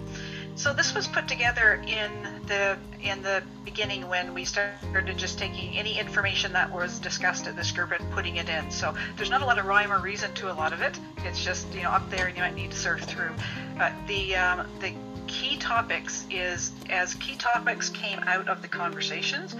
So 0.59 0.73
this 0.73 0.93
was 0.93 1.07
put 1.07 1.29
together 1.29 1.81
in 1.87 2.11
the 2.47 2.77
in 3.01 3.23
the 3.23 3.45
beginning 3.65 4.09
when 4.09 4.35
we 4.35 4.45
started 4.45 5.17
just 5.17 5.39
taking 5.39 5.79
any 5.79 6.01
information 6.01 6.53
that 6.55 6.69
was 6.73 6.99
discussed 6.99 7.47
at 7.47 7.55
this 7.55 7.71
group 7.71 7.93
and 7.93 8.11
putting 8.11 8.39
it 8.39 8.49
in. 8.49 8.69
So 8.73 8.93
there's 9.17 9.31
not 9.31 9.41
a 9.41 9.45
lot 9.45 9.61
of 9.61 9.67
rhyme 9.67 9.93
or 9.93 10.01
reason 10.01 10.35
to 10.35 10.51
a 10.51 10.55
lot 10.55 10.73
of 10.73 10.83
it. 10.83 10.99
It's 11.19 11.45
just 11.45 11.73
you 11.73 11.85
know 11.85 11.91
up 11.91 12.11
there 12.11 12.27
and 12.27 12.37
you 12.37 12.43
might 12.43 12.57
need 12.57 12.73
to 12.73 12.77
surf 12.77 13.03
through. 13.03 13.35
But 13.79 13.93
the 14.09 14.35
um, 14.35 14.67
the 14.81 14.93
key 15.29 15.59
topics 15.59 16.27
is 16.29 16.73
as 16.91 17.15
key 17.15 17.37
topics 17.37 17.89
came 17.91 18.19
out 18.19 18.49
of 18.49 18.61
the 18.61 18.69
conversations, 18.69 19.55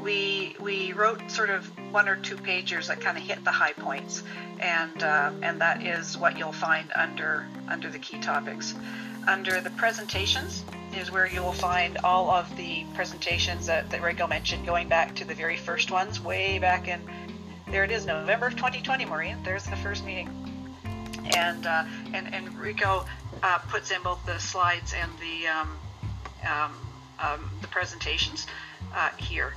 we 0.00 0.54
we 0.60 0.92
wrote 0.92 1.28
sort 1.28 1.50
of 1.50 1.66
one 1.90 2.08
or 2.08 2.14
two 2.14 2.36
pagers 2.36 2.86
that 2.86 3.00
kind 3.00 3.18
of 3.18 3.24
hit 3.24 3.42
the 3.42 3.50
high 3.50 3.72
points, 3.72 4.22
and 4.60 5.02
uh, 5.02 5.32
and 5.42 5.60
that 5.60 5.82
is 5.82 6.16
what 6.16 6.38
you'll 6.38 6.52
find 6.52 6.92
under 6.94 7.48
under 7.68 7.90
the 7.90 7.98
key 7.98 8.20
topics. 8.20 8.76
Under 9.26 9.60
the 9.60 9.70
presentations 9.70 10.64
is 10.96 11.10
where 11.10 11.26
you 11.26 11.42
will 11.42 11.52
find 11.52 11.98
all 12.04 12.30
of 12.30 12.56
the 12.56 12.84
presentations 12.94 13.66
that, 13.66 13.90
that 13.90 14.00
Rico 14.00 14.26
mentioned, 14.26 14.64
going 14.64 14.88
back 14.88 15.16
to 15.16 15.24
the 15.24 15.34
very 15.34 15.56
first 15.56 15.90
ones, 15.90 16.20
way 16.20 16.58
back 16.60 16.86
in, 16.86 17.00
there 17.68 17.82
it 17.82 17.90
is, 17.90 18.06
November 18.06 18.46
of 18.46 18.54
2020, 18.54 19.04
Maureen. 19.04 19.36
There's 19.42 19.64
the 19.64 19.76
first 19.76 20.04
meeting. 20.04 20.30
And, 21.36 21.66
uh, 21.66 21.84
and, 22.14 22.32
and 22.32 22.56
Rico 22.56 23.04
uh, 23.42 23.58
puts 23.68 23.90
in 23.90 24.00
both 24.02 24.24
the 24.26 24.38
slides 24.38 24.94
and 24.94 25.10
the, 25.18 25.48
um, 25.48 25.78
um, 26.48 26.72
um, 27.18 27.50
the 27.60 27.68
presentations 27.68 28.46
uh, 28.94 29.10
here. 29.16 29.54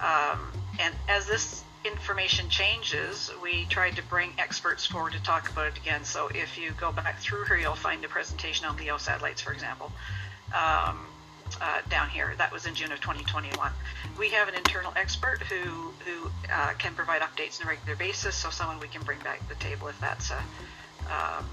Um, 0.00 0.50
and 0.78 0.94
as 1.08 1.26
this 1.26 1.62
information 1.84 2.48
changes, 2.48 3.30
we 3.42 3.64
tried 3.66 3.96
to 3.96 4.02
bring 4.02 4.32
experts 4.38 4.84
forward 4.84 5.12
to 5.12 5.22
talk 5.22 5.50
about 5.50 5.68
it 5.68 5.78
again. 5.78 6.04
So 6.04 6.28
if 6.34 6.58
you 6.58 6.72
go 6.72 6.92
back 6.92 7.18
through 7.20 7.44
here, 7.44 7.56
you'll 7.56 7.74
find 7.74 8.04
a 8.04 8.08
presentation 8.08 8.66
on 8.66 8.76
LEO 8.76 8.98
satellites, 8.98 9.40
for 9.40 9.52
example, 9.52 9.90
um, 10.54 11.06
uh, 11.60 11.80
down 11.88 12.08
here. 12.10 12.34
That 12.36 12.52
was 12.52 12.66
in 12.66 12.74
June 12.74 12.92
of 12.92 13.00
2021. 13.00 13.72
We 14.18 14.28
have 14.30 14.48
an 14.48 14.54
internal 14.54 14.92
expert 14.96 15.42
who 15.42 15.92
who 16.04 16.30
uh, 16.52 16.72
can 16.78 16.94
provide 16.94 17.22
updates 17.22 17.60
on 17.60 17.66
a 17.66 17.70
regular 17.70 17.96
basis, 17.96 18.36
so 18.36 18.50
someone 18.50 18.78
we 18.80 18.88
can 18.88 19.02
bring 19.02 19.18
back 19.20 19.40
to 19.40 19.48
the 19.48 19.54
table 19.56 19.88
if 19.88 19.98
that's 20.00 20.30
a 20.30 20.38
um, 21.10 21.46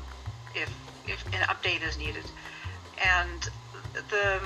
if 0.53 0.71
if 1.07 1.25
an 1.27 1.47
update 1.47 1.87
is 1.87 1.97
needed. 1.97 2.25
And 3.03 3.49
the 3.93 4.41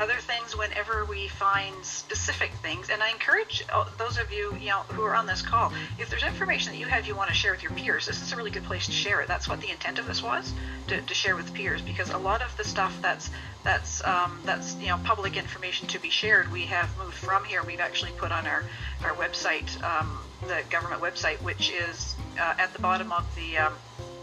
other 0.00 0.16
things 0.16 0.56
whenever 0.56 1.04
we 1.04 1.28
find 1.28 1.74
specific 1.84 2.52
things. 2.62 2.90
And 2.90 3.02
i 3.02 3.10
encourage 3.10 3.64
those 3.98 4.18
of 4.18 4.32
you 4.32 4.56
you 4.60 4.68
know 4.68 4.80
who 4.88 5.02
are 5.02 5.14
on 5.14 5.26
this 5.26 5.42
call 5.42 5.72
if 5.98 6.10
there's 6.10 6.22
information 6.22 6.72
that 6.72 6.78
you 6.78 6.86
have 6.86 7.06
you 7.06 7.14
want 7.14 7.28
to 7.30 7.34
share 7.34 7.52
with 7.52 7.62
your 7.62 7.72
peers 7.72 8.06
this 8.06 8.22
is 8.22 8.32
a 8.32 8.36
really 8.36 8.50
good 8.50 8.64
place 8.64 8.86
to 8.86 8.92
share 8.92 9.20
it. 9.20 9.28
That's 9.28 9.48
what 9.48 9.60
the 9.60 9.70
intent 9.70 9.98
of 9.98 10.06
this 10.06 10.22
was 10.22 10.52
to, 10.88 11.00
to 11.00 11.14
share 11.14 11.36
with 11.36 11.52
peers 11.54 11.82
because 11.82 12.10
a 12.10 12.18
lot 12.18 12.42
of 12.42 12.56
the 12.56 12.64
stuff 12.64 12.96
that's 13.02 13.30
that's 13.64 14.04
um, 14.04 14.40
that's 14.44 14.76
you 14.76 14.88
know 14.88 14.98
public 15.04 15.36
information 15.36 15.88
to 15.88 15.98
be 15.98 16.10
shared 16.10 16.50
we 16.52 16.62
have 16.66 16.88
moved 16.98 17.14
from 17.14 17.44
here. 17.44 17.62
We've 17.62 17.80
actually 17.80 18.12
put 18.12 18.32
on 18.32 18.46
our 18.46 18.64
our 19.04 19.14
website 19.14 19.82
um, 19.82 20.18
the 20.42 20.62
government 20.70 21.02
website 21.02 21.40
which 21.42 21.70
is 21.70 22.16
uh, 22.38 22.54
at 22.58 22.72
the 22.72 22.78
bottom 22.80 23.12
of 23.12 23.24
the 23.34 23.58
um, 23.58 23.74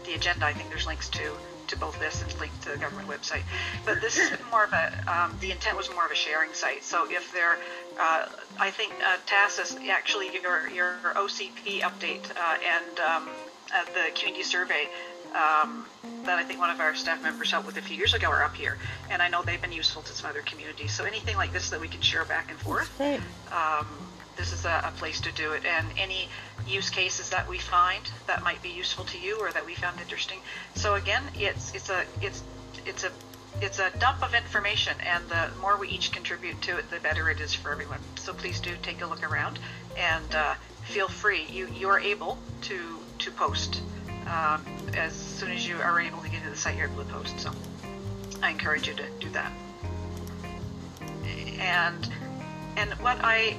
the 0.04 0.14
agenda. 0.14 0.46
I 0.46 0.52
think 0.52 0.68
there's 0.68 0.86
links 0.86 1.08
to 1.10 1.32
to 1.68 1.76
both 1.76 1.98
this 1.98 2.22
and 2.22 2.40
link 2.40 2.52
to 2.62 2.70
the 2.70 2.76
government 2.76 3.08
website. 3.08 3.42
But 3.84 4.00
this 4.00 4.18
is 4.18 4.30
more 4.50 4.64
of 4.64 4.72
a, 4.72 4.92
um, 5.06 5.36
the 5.40 5.50
intent 5.50 5.76
was 5.76 5.90
more 5.90 6.04
of 6.04 6.10
a 6.10 6.16
sharing 6.16 6.52
site. 6.52 6.84
So 6.84 7.06
if 7.10 7.32
there, 7.32 7.58
uh, 7.98 8.28
I 8.58 8.70
think 8.70 8.92
uh, 9.04 9.16
Tahsis, 9.26 9.76
actually 9.88 10.32
your, 10.32 10.68
your 10.68 10.96
OCP 11.14 11.80
update 11.80 12.30
uh, 12.36 12.58
and 12.64 13.00
um, 13.00 13.28
uh, 13.74 13.84
the 13.94 14.14
community 14.14 14.44
survey 14.44 14.88
um, 15.34 15.84
that 16.24 16.38
I 16.38 16.44
think 16.44 16.60
one 16.60 16.70
of 16.70 16.80
our 16.80 16.94
staff 16.94 17.22
members 17.22 17.50
helped 17.50 17.66
with 17.66 17.76
a 17.76 17.82
few 17.82 17.96
years 17.96 18.14
ago 18.14 18.28
are 18.28 18.42
up 18.42 18.54
here, 18.54 18.78
and 19.10 19.20
I 19.20 19.28
know 19.28 19.42
they've 19.42 19.60
been 19.60 19.72
useful 19.72 20.02
to 20.02 20.12
some 20.12 20.30
other 20.30 20.42
communities. 20.42 20.92
So 20.92 21.04
anything 21.04 21.36
like 21.36 21.52
this 21.52 21.70
that 21.70 21.80
we 21.80 21.88
can 21.88 22.00
share 22.00 22.24
back 22.24 22.50
and 22.50 22.58
forth, 22.58 22.90
um, 23.52 23.86
this 24.36 24.52
is 24.52 24.64
a, 24.64 24.82
a, 24.84 24.92
place 24.98 25.20
to 25.22 25.32
do 25.32 25.52
it. 25.52 25.64
And 25.64 25.86
any 25.98 26.28
use 26.66 26.90
cases 26.90 27.30
that 27.30 27.48
we 27.48 27.58
find 27.58 28.02
that 28.26 28.42
might 28.42 28.62
be 28.62 28.68
useful 28.68 29.04
to 29.06 29.18
you 29.18 29.38
or 29.40 29.50
that 29.52 29.64
we 29.64 29.74
found 29.74 30.00
interesting. 30.00 30.38
So 30.74 30.94
again, 30.94 31.22
it's 31.34 31.74
it's 31.74 31.90
a 31.90 32.04
it's 32.20 32.42
it's 32.84 33.04
a 33.04 33.10
it's 33.60 33.78
a 33.78 33.90
dump 33.98 34.22
of 34.22 34.34
information, 34.34 34.94
and 35.00 35.26
the 35.28 35.48
more 35.60 35.78
we 35.78 35.88
each 35.88 36.12
contribute 36.12 36.60
to 36.62 36.76
it, 36.76 36.90
the 36.90 37.00
better 37.00 37.30
it 37.30 37.40
is 37.40 37.54
for 37.54 37.72
everyone. 37.72 38.00
So 38.16 38.34
please 38.34 38.60
do 38.60 38.74
take 38.82 39.00
a 39.00 39.06
look 39.06 39.28
around 39.28 39.58
and 39.96 40.34
uh, 40.34 40.54
feel 40.84 41.08
free. 41.08 41.46
You 41.50 41.68
you 41.68 41.88
are 41.88 42.00
able 42.00 42.38
to 42.62 42.98
to 43.18 43.30
post 43.30 43.80
um, 44.26 44.64
as 44.94 45.12
soon 45.12 45.50
as 45.50 45.66
you 45.66 45.76
are 45.76 46.00
able 46.00 46.20
to 46.20 46.28
get 46.28 46.42
to 46.44 46.50
the 46.50 46.56
site. 46.56 46.76
You're 46.76 46.88
able 46.88 47.04
to 47.04 47.12
post. 47.12 47.40
So 47.40 47.50
I 48.42 48.50
encourage 48.50 48.88
you 48.88 48.94
to 48.94 49.04
do 49.20 49.30
that. 49.30 49.52
And 51.58 52.08
and 52.76 52.92
what 52.94 53.18
I 53.22 53.56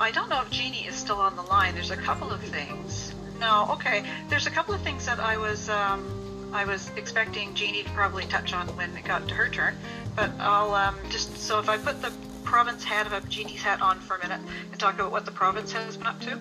I 0.00 0.10
don't 0.10 0.28
know 0.28 0.40
if 0.40 0.50
Jeannie 0.50 0.86
is 0.86 0.94
still 0.94 1.20
on 1.20 1.36
the 1.36 1.42
line. 1.42 1.74
There's 1.74 1.90
a 1.90 1.96
couple 1.96 2.30
of 2.30 2.40
things. 2.40 3.14
No, 3.40 3.68
okay. 3.72 4.04
There's 4.28 4.46
a 4.46 4.50
couple 4.50 4.74
of 4.74 4.80
things 4.82 5.06
that 5.06 5.18
I 5.18 5.36
was 5.36 5.68
um, 5.68 6.50
I 6.52 6.64
was 6.64 6.90
expecting 6.96 7.54
Jeannie 7.54 7.82
to 7.82 7.90
probably 7.90 8.24
touch 8.24 8.52
on 8.52 8.68
when 8.76 8.96
it 8.96 9.04
got 9.04 9.28
to 9.28 9.34
her 9.34 9.48
turn, 9.48 9.76
but 10.16 10.30
I'll 10.38 10.74
um, 10.74 10.96
just 11.10 11.36
so 11.36 11.58
if 11.58 11.68
I 11.68 11.76
put 11.76 12.00
the 12.00 12.12
province 12.44 12.82
hat 12.82 13.12
of 13.12 13.28
Jeannie's 13.28 13.62
hat 13.62 13.82
on 13.82 14.00
for 14.00 14.16
a 14.16 14.20
minute 14.20 14.40
and 14.70 14.80
talk 14.80 14.94
about 14.94 15.10
what 15.10 15.26
the 15.26 15.30
province 15.30 15.72
has 15.72 15.96
been 15.96 16.06
up 16.06 16.20
to. 16.22 16.40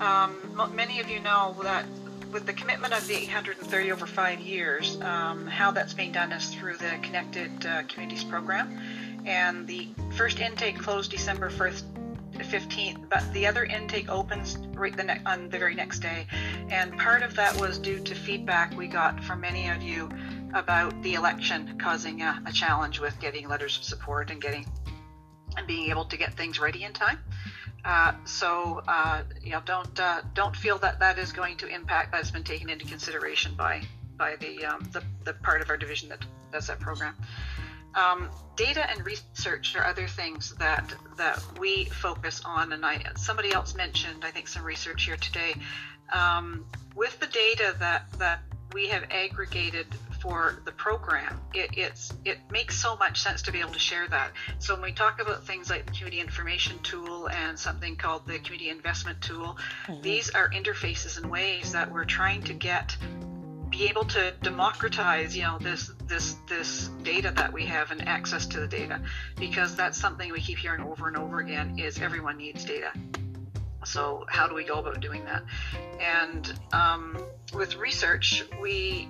Um, 0.00 0.72
many 0.74 0.98
of 1.00 1.10
you 1.10 1.20
know 1.20 1.54
that 1.62 1.84
with 2.32 2.46
the 2.46 2.54
commitment 2.54 2.94
of 2.94 3.06
the 3.06 3.14
830 3.14 3.92
over 3.92 4.06
five 4.06 4.40
years, 4.40 4.98
um, 5.02 5.46
how 5.46 5.70
that's 5.70 5.92
being 5.92 6.12
done 6.12 6.32
is 6.32 6.48
through 6.54 6.78
the 6.78 6.98
Connected 7.02 7.66
uh, 7.66 7.82
Communities 7.82 8.24
program. 8.24 8.80
And 9.26 9.66
the 9.66 9.88
first 10.16 10.40
intake 10.40 10.78
closed 10.78 11.10
December 11.10 11.50
1st, 11.50 11.82
15th, 12.38 13.08
but 13.08 13.22
the 13.32 13.46
other 13.46 13.64
intake 13.64 14.08
opens 14.08 14.58
right 14.74 14.96
the 14.96 15.04
ne- 15.04 15.22
on 15.26 15.48
the 15.48 15.58
very 15.58 15.74
next 15.74 16.00
day. 16.00 16.26
And 16.70 16.96
part 16.98 17.22
of 17.22 17.34
that 17.36 17.58
was 17.60 17.78
due 17.78 18.00
to 18.00 18.14
feedback 18.14 18.76
we 18.76 18.88
got 18.88 19.22
from 19.22 19.40
many 19.40 19.68
of 19.68 19.82
you 19.82 20.08
about 20.54 21.00
the 21.02 21.14
election 21.14 21.78
causing 21.78 22.22
a, 22.22 22.42
a 22.46 22.52
challenge 22.52 23.00
with 23.00 23.18
getting 23.20 23.48
letters 23.48 23.76
of 23.76 23.84
support 23.84 24.30
and 24.30 24.40
getting 24.40 24.66
and 25.56 25.66
being 25.66 25.90
able 25.90 26.04
to 26.06 26.16
get 26.16 26.34
things 26.34 26.58
ready 26.58 26.84
in 26.84 26.92
time. 26.92 27.18
Uh, 27.84 28.12
so 28.24 28.82
uh, 28.86 29.22
you 29.42 29.50
know, 29.50 29.60
don't 29.64 29.98
uh, 29.98 30.22
don't 30.34 30.54
feel 30.54 30.78
that 30.78 31.00
that 31.00 31.18
is 31.18 31.32
going 31.32 31.56
to 31.56 31.66
impact. 31.66 32.12
That's 32.12 32.30
been 32.30 32.44
taken 32.44 32.70
into 32.70 32.86
consideration 32.86 33.54
by 33.56 33.82
by 34.16 34.36
the 34.36 34.64
um, 34.64 34.88
the, 34.92 35.02
the 35.24 35.34
part 35.34 35.62
of 35.62 35.70
our 35.70 35.76
division 35.76 36.08
that 36.10 36.24
does 36.52 36.68
that 36.68 36.78
program. 36.78 37.16
Um, 37.94 38.30
data 38.56 38.88
and 38.90 39.04
research 39.04 39.76
are 39.76 39.84
other 39.84 40.08
things 40.08 40.54
that 40.58 40.92
that 41.16 41.42
we 41.58 41.86
focus 41.86 42.42
on, 42.44 42.72
and 42.72 42.84
I 42.84 43.02
somebody 43.16 43.52
else 43.52 43.74
mentioned 43.74 44.24
I 44.24 44.30
think 44.30 44.48
some 44.48 44.64
research 44.64 45.04
here 45.04 45.16
today. 45.16 45.54
Um, 46.12 46.64
with 46.94 47.18
the 47.20 47.26
data 47.26 47.74
that 47.78 48.10
that 48.18 48.40
we 48.72 48.88
have 48.88 49.04
aggregated 49.10 49.86
for 50.20 50.62
the 50.64 50.72
program, 50.72 51.40
it, 51.52 51.70
it's 51.76 52.12
it 52.24 52.38
makes 52.50 52.80
so 52.80 52.96
much 52.96 53.20
sense 53.20 53.42
to 53.42 53.52
be 53.52 53.60
able 53.60 53.72
to 53.72 53.78
share 53.78 54.06
that. 54.08 54.30
So 54.58 54.74
when 54.74 54.82
we 54.82 54.92
talk 54.92 55.20
about 55.20 55.44
things 55.44 55.68
like 55.68 55.84
the 55.86 55.92
community 55.92 56.20
information 56.20 56.78
tool 56.82 57.28
and 57.28 57.58
something 57.58 57.96
called 57.96 58.26
the 58.26 58.38
community 58.38 58.70
investment 58.70 59.20
tool, 59.20 59.58
mm-hmm. 59.86 60.00
these 60.00 60.30
are 60.30 60.48
interfaces 60.50 61.16
and 61.16 61.30
ways 61.30 61.72
that 61.72 61.90
we're 61.90 62.04
trying 62.04 62.42
to 62.44 62.54
get 62.54 62.96
be 63.72 63.88
able 63.88 64.04
to 64.04 64.32
democratize 64.42 65.34
you 65.36 65.42
know 65.42 65.58
this 65.58 65.90
this 66.06 66.36
this 66.46 66.88
data 67.02 67.32
that 67.34 67.52
we 67.52 67.64
have 67.64 67.90
and 67.90 68.06
access 68.06 68.46
to 68.46 68.60
the 68.60 68.68
data 68.68 69.00
because 69.40 69.74
that's 69.74 69.98
something 69.98 70.30
we 70.30 70.40
keep 70.40 70.58
hearing 70.58 70.82
over 70.82 71.08
and 71.08 71.16
over 71.16 71.40
again 71.40 71.78
is 71.78 71.98
everyone 71.98 72.36
needs 72.36 72.64
data. 72.64 72.92
So 73.84 74.24
how 74.28 74.46
do 74.46 74.54
we 74.54 74.64
go 74.64 74.74
about 74.74 75.00
doing 75.00 75.24
that? 75.24 75.42
And 76.00 76.52
um, 76.72 77.18
with 77.54 77.76
research 77.76 78.44
we 78.60 79.08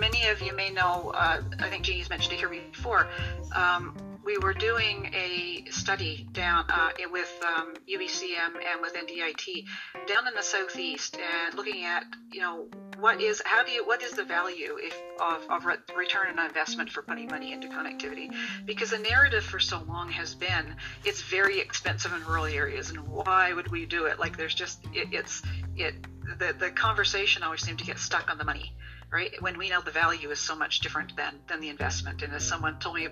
many 0.00 0.26
of 0.28 0.40
you 0.40 0.54
may 0.54 0.70
know 0.70 1.10
uh, 1.14 1.42
i 1.58 1.68
think 1.68 1.84
jeannie's 1.84 2.08
mentioned 2.08 2.34
it 2.34 2.38
here 2.38 2.48
before 2.48 3.08
um, 3.54 3.96
we 4.24 4.38
were 4.38 4.54
doing 4.54 5.10
a 5.14 5.64
study 5.70 6.26
down 6.32 6.64
uh, 6.68 6.90
with 7.10 7.32
um, 7.44 7.74
UBCM 7.88 8.54
and 8.54 8.80
with 8.80 8.94
NDIT 8.94 9.64
down 10.06 10.28
in 10.28 10.34
the 10.34 10.42
southeast 10.42 11.16
and 11.16 11.54
looking 11.54 11.84
at 11.84 12.04
you 12.30 12.40
know 12.40 12.68
what 12.98 13.20
is 13.20 13.42
how 13.44 13.64
do 13.64 13.72
you 13.72 13.84
what 13.84 14.02
is 14.02 14.12
the 14.12 14.24
value 14.24 14.76
if 14.78 14.96
of, 15.20 15.42
of 15.50 15.64
re- 15.64 15.76
return 15.96 16.38
on 16.38 16.46
investment 16.46 16.90
for 16.90 17.02
putting 17.02 17.26
money 17.26 17.52
into 17.52 17.68
connectivity? 17.68 18.32
Because 18.64 18.90
the 18.90 18.98
narrative 18.98 19.44
for 19.44 19.58
so 19.58 19.82
long 19.88 20.10
has 20.10 20.34
been 20.34 20.76
it's 21.04 21.22
very 21.22 21.58
expensive 21.58 22.12
in 22.12 22.24
rural 22.24 22.46
areas 22.46 22.90
and 22.90 23.00
why 23.08 23.52
would 23.52 23.70
we 23.70 23.86
do 23.86 24.06
it? 24.06 24.20
Like 24.20 24.36
there's 24.36 24.54
just 24.54 24.84
it, 24.92 25.08
it's 25.12 25.42
it 25.76 25.94
the 26.38 26.54
the 26.58 26.70
conversation 26.70 27.42
always 27.42 27.62
seemed 27.62 27.80
to 27.80 27.84
get 27.84 27.98
stuck 27.98 28.30
on 28.30 28.38
the 28.38 28.44
money 28.44 28.74
right? 29.12 29.42
When 29.42 29.58
we 29.58 29.68
know 29.68 29.82
the 29.82 29.90
value 29.90 30.30
is 30.30 30.38
so 30.38 30.56
much 30.56 30.80
different 30.80 31.14
than 31.16 31.40
than 31.46 31.60
the 31.60 31.68
investment. 31.68 32.22
And 32.22 32.32
as 32.32 32.48
someone 32.48 32.78
told 32.78 32.96
me 32.96 33.08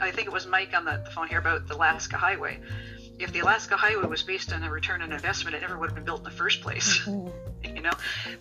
I 0.00 0.10
think 0.10 0.26
it 0.26 0.32
was 0.32 0.46
Mike 0.46 0.74
on 0.74 0.84
the 0.84 1.02
phone 1.14 1.28
here 1.28 1.38
about 1.38 1.66
the 1.68 1.74
Alaska 1.74 2.16
Highway. 2.16 2.60
If 3.18 3.32
the 3.32 3.40
Alaska 3.40 3.76
Highway 3.76 4.06
was 4.06 4.22
based 4.22 4.52
on 4.52 4.62
a 4.64 4.70
return 4.70 5.00
on 5.00 5.12
investment, 5.12 5.54
it 5.54 5.60
never 5.60 5.78
would 5.78 5.88
have 5.88 5.94
been 5.94 6.04
built 6.04 6.18
in 6.20 6.24
the 6.24 6.30
first 6.30 6.60
place. 6.60 7.06
Mm-hmm. 7.64 7.76
you 7.76 7.82
know, 7.82 7.92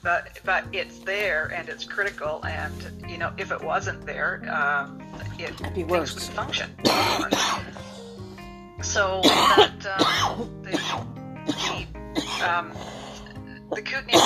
but 0.02 0.40
but 0.44 0.66
it's 0.74 1.00
there 1.00 1.52
and 1.56 1.70
it's 1.70 1.86
critical. 1.86 2.44
And 2.46 2.74
you 3.10 3.18
know, 3.18 3.32
if 3.38 3.52
it 3.52 3.62
wasn't 3.64 4.06
there, 4.06 4.44
um, 4.52 5.02
it 5.40 5.58
That'd 5.60 5.76
be 5.76 5.84
worse. 5.86 6.14
would 6.14 6.24
function. 6.24 6.70
so 8.82 9.22
that 9.24 9.86
um, 10.00 10.50
the, 10.64 10.72
the 11.46 12.50
um, 12.54 12.72
the 13.76 13.82
Kootenay 13.82 14.18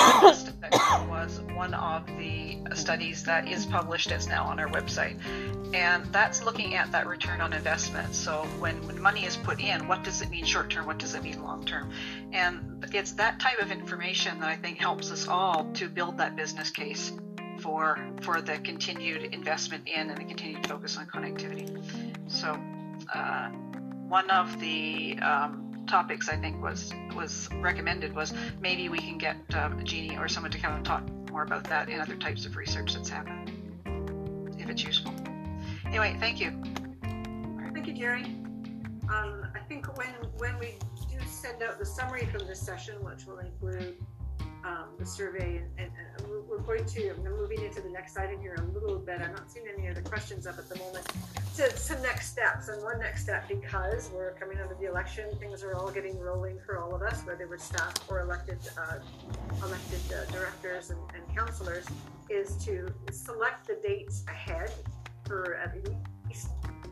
was 1.08 1.40
one 1.54 1.74
of 1.74 2.06
the 2.18 2.58
studies 2.74 3.24
that 3.24 3.48
is 3.48 3.66
published. 3.66 4.10
It's 4.10 4.26
now 4.26 4.44
on 4.44 4.60
our 4.60 4.68
website, 4.68 5.18
and 5.74 6.04
that's 6.12 6.42
looking 6.42 6.74
at 6.74 6.92
that 6.92 7.06
return 7.06 7.40
on 7.40 7.52
investment. 7.52 8.14
So 8.14 8.46
when, 8.58 8.86
when 8.86 9.00
money 9.00 9.24
is 9.24 9.36
put 9.36 9.60
in, 9.60 9.86
what 9.88 10.04
does 10.04 10.22
it 10.22 10.30
mean 10.30 10.44
short 10.44 10.70
term? 10.70 10.86
What 10.86 10.98
does 10.98 11.14
it 11.14 11.22
mean 11.22 11.42
long 11.42 11.64
term? 11.64 11.90
And 12.32 12.84
it's 12.92 13.12
that 13.12 13.40
type 13.40 13.58
of 13.60 13.70
information 13.70 14.40
that 14.40 14.48
I 14.48 14.56
think 14.56 14.78
helps 14.78 15.10
us 15.10 15.26
all 15.28 15.70
to 15.74 15.88
build 15.88 16.18
that 16.18 16.36
business 16.36 16.70
case 16.70 17.12
for 17.60 17.98
for 18.22 18.40
the 18.40 18.58
continued 18.58 19.34
investment 19.34 19.88
in 19.88 20.10
and 20.10 20.18
the 20.18 20.24
continued 20.24 20.66
focus 20.66 20.96
on 20.96 21.06
connectivity. 21.06 21.68
So 22.30 22.56
uh, 23.14 23.48
one 24.08 24.30
of 24.30 24.58
the 24.60 25.18
um, 25.20 25.67
topics 25.88 26.28
I 26.28 26.36
think 26.36 26.62
was 26.62 26.92
was 27.16 27.48
recommended 27.54 28.14
was 28.14 28.32
maybe 28.60 28.88
we 28.88 28.98
can 28.98 29.18
get 29.18 29.36
um, 29.54 29.82
Jeannie 29.84 30.16
or 30.16 30.28
someone 30.28 30.52
to 30.52 30.58
come 30.58 30.74
and 30.74 30.84
talk 30.84 31.02
more 31.30 31.42
about 31.42 31.64
that 31.64 31.88
and 31.88 32.00
other 32.00 32.16
types 32.16 32.46
of 32.46 32.56
research 32.56 32.94
that's 32.94 33.08
happening, 33.08 34.54
if 34.58 34.68
it's 34.68 34.84
useful. 34.84 35.12
Anyway, 35.86 36.16
thank 36.20 36.40
you. 36.40 36.52
Thank 37.72 37.86
you, 37.86 37.94
Jerry. 37.94 38.24
Um, 39.10 39.46
I 39.54 39.60
think 39.68 39.96
when 39.96 40.12
when 40.36 40.58
we 40.58 40.74
do 41.10 41.18
send 41.26 41.62
out 41.62 41.78
the 41.78 41.86
summary 41.86 42.26
from 42.26 42.46
this 42.46 42.60
session, 42.60 43.02
which 43.02 43.26
will 43.26 43.38
include 43.38 43.96
um, 44.64 44.88
the 44.98 45.06
survey, 45.06 45.58
and, 45.58 45.68
and, 45.78 45.90
we're 46.48 46.58
going 46.58 46.84
to, 46.84 47.10
I'm 47.10 47.22
moving 47.22 47.62
into 47.62 47.80
the 47.80 47.90
next 47.90 48.16
item 48.16 48.40
here 48.40 48.56
a 48.58 48.78
little 48.78 48.98
bit. 48.98 49.20
I'm 49.20 49.32
not 49.32 49.50
seeing 49.50 49.66
any 49.66 49.88
other 49.88 50.02
questions 50.02 50.46
up 50.46 50.58
at 50.58 50.68
the 50.68 50.76
moment. 50.76 51.06
To, 51.56 51.76
some 51.76 52.02
next 52.02 52.30
steps, 52.30 52.68
and 52.68 52.82
one 52.82 52.98
next 52.98 53.22
step, 53.22 53.48
because 53.48 54.10
we're 54.12 54.32
coming 54.32 54.58
out 54.58 54.70
of 54.70 54.78
the 54.78 54.86
election, 54.86 55.30
things 55.38 55.62
are 55.62 55.74
all 55.74 55.90
getting 55.90 56.18
rolling 56.18 56.58
for 56.64 56.78
all 56.78 56.94
of 56.94 57.02
us, 57.02 57.22
whether 57.24 57.46
we're 57.48 57.58
staff 57.58 57.94
or 58.08 58.20
elected 58.20 58.58
uh, 58.78 58.98
elected 59.64 60.00
uh, 60.12 60.30
directors 60.32 60.90
and, 60.90 61.00
and 61.14 61.36
councilors, 61.36 61.86
is 62.28 62.56
to 62.64 62.92
select 63.10 63.66
the 63.66 63.78
dates 63.86 64.24
ahead 64.28 64.72
for 65.26 65.56
at 65.56 65.74
least 66.26 66.48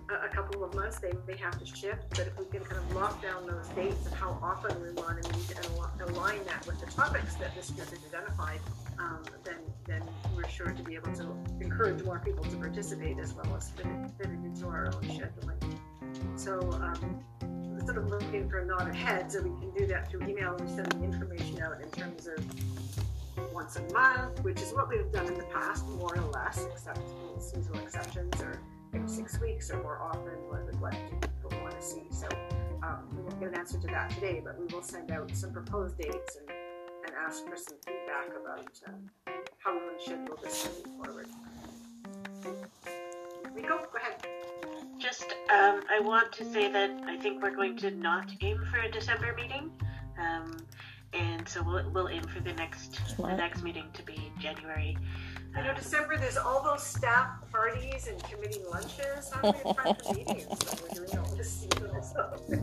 a, 0.08 0.28
couple 0.28 0.62
of 0.62 0.74
months, 0.74 0.98
they 0.98 1.12
may 1.26 1.36
have 1.36 1.58
to 1.58 1.66
shift, 1.66 2.10
but 2.10 2.20
if 2.20 2.38
we 2.38 2.44
can 2.46 2.60
kind 2.64 2.78
of 2.78 2.94
lock 2.94 3.20
down 3.22 3.46
those 3.46 3.68
dates 3.68 4.06
of 4.06 4.12
how 4.12 4.38
often 4.42 4.80
we 4.82 4.90
want 5.02 5.22
to 5.22 5.36
meet 5.36 5.50
and 5.56 6.00
align 6.10 6.44
that 6.44 6.66
with 6.66 6.78
the 6.80 6.86
topics 6.86 7.34
that 7.34 7.54
this 7.54 7.70
group 7.70 7.88
has 7.88 7.98
identified, 8.12 8.60
um, 8.98 9.22
then 9.44 9.56
then 9.86 10.02
we're 10.34 10.48
sure 10.48 10.72
to 10.72 10.82
be 10.82 10.94
able 10.94 11.12
to 11.14 11.36
encourage 11.60 12.02
more 12.02 12.20
people 12.24 12.44
to 12.44 12.56
participate 12.56 13.18
as 13.18 13.34
well 13.34 13.54
as 13.56 13.70
fit 13.70 13.86
it, 13.86 14.10
fit 14.18 14.26
it 14.26 14.44
into 14.44 14.66
our 14.66 14.86
own 14.86 15.02
scheduling. 15.02 15.78
So 16.36 16.60
um, 16.72 17.20
sort 17.84 17.98
of 17.98 18.08
looking 18.08 18.48
for 18.48 18.58
a 18.58 18.66
nod 18.66 18.88
ahead, 18.88 19.30
so 19.30 19.42
we 19.42 19.50
can 19.60 19.70
do 19.76 19.86
that 19.86 20.10
through 20.10 20.26
email 20.28 20.56
and 20.56 20.68
send 20.68 20.90
the 20.92 21.04
information 21.04 21.62
out 21.62 21.80
in 21.80 21.90
terms 21.90 22.26
of 22.26 23.52
once 23.52 23.76
a 23.76 23.92
month, 23.92 24.42
which 24.42 24.60
is 24.60 24.72
what 24.72 24.88
we've 24.88 25.10
done 25.12 25.26
in 25.26 25.34
the 25.34 25.44
past, 25.44 25.86
more 25.86 26.16
or 26.16 26.22
less, 26.32 26.66
except 26.72 27.00
seasonal 27.38 27.80
exceptions 27.80 28.40
or 28.40 28.58
six 29.06 29.40
weeks 29.40 29.70
or 29.70 29.82
more 29.82 30.00
often 30.00 30.32
what, 30.48 30.74
what 30.80 30.92
people 31.20 31.60
want 31.62 31.78
to 31.78 31.82
see. 31.82 32.06
So 32.10 32.28
um, 32.82 33.08
we 33.14 33.22
won't 33.22 33.38
get 33.40 33.48
an 33.50 33.58
answer 33.58 33.78
to 33.78 33.86
that 33.88 34.10
today, 34.10 34.40
but 34.44 34.58
we 34.58 34.66
will 34.66 34.82
send 34.82 35.10
out 35.10 35.30
some 35.34 35.52
proposed 35.52 35.98
dates 35.98 36.36
and, 36.36 36.48
and 36.48 37.14
ask 37.26 37.46
for 37.46 37.56
some 37.56 37.76
feedback 37.84 38.28
about 38.40 38.80
uh, 38.86 39.32
how 39.58 39.74
we 39.74 40.04
should 40.04 40.20
move 40.20 40.40
this 40.42 40.68
moving 40.68 41.04
forward. 41.04 41.26
Rico, 43.54 43.78
go 43.78 43.98
ahead. 43.98 44.26
Just, 44.98 45.34
um, 45.50 45.82
I 45.90 46.00
want 46.00 46.32
to 46.32 46.44
say 46.44 46.70
that 46.70 46.90
I 47.06 47.16
think 47.16 47.42
we're 47.42 47.54
going 47.54 47.76
to 47.78 47.90
not 47.90 48.30
aim 48.40 48.64
for 48.70 48.80
a 48.80 48.90
December 48.90 49.34
meeting. 49.36 49.70
Um, 50.18 50.56
and 51.12 51.48
so 51.48 51.62
we'll, 51.62 51.88
we'll 51.90 52.08
aim 52.08 52.22
for 52.24 52.40
the 52.40 52.52
next 52.54 53.16
the 53.16 53.36
next 53.36 53.62
meeting 53.62 53.86
to 53.94 54.02
be 54.02 54.32
January. 54.38 54.96
I 55.56 55.62
know 55.62 55.74
December 55.74 56.16
there's 56.18 56.36
all 56.36 56.62
those 56.62 56.82
staff 56.82 57.30
parties 57.50 58.08
and 58.08 58.22
committee 58.24 58.60
lunches. 58.70 59.30
How 59.32 59.40
do 59.40 59.52
we 59.52 59.58
have 59.64 59.76
time 59.76 59.94
for 60.04 60.12
meetings 60.14 60.46
when 60.46 60.58
we're 60.82 60.90
doing 61.06 61.18
all 61.18 61.34
this 61.34 61.66
stuff? 62.02 62.42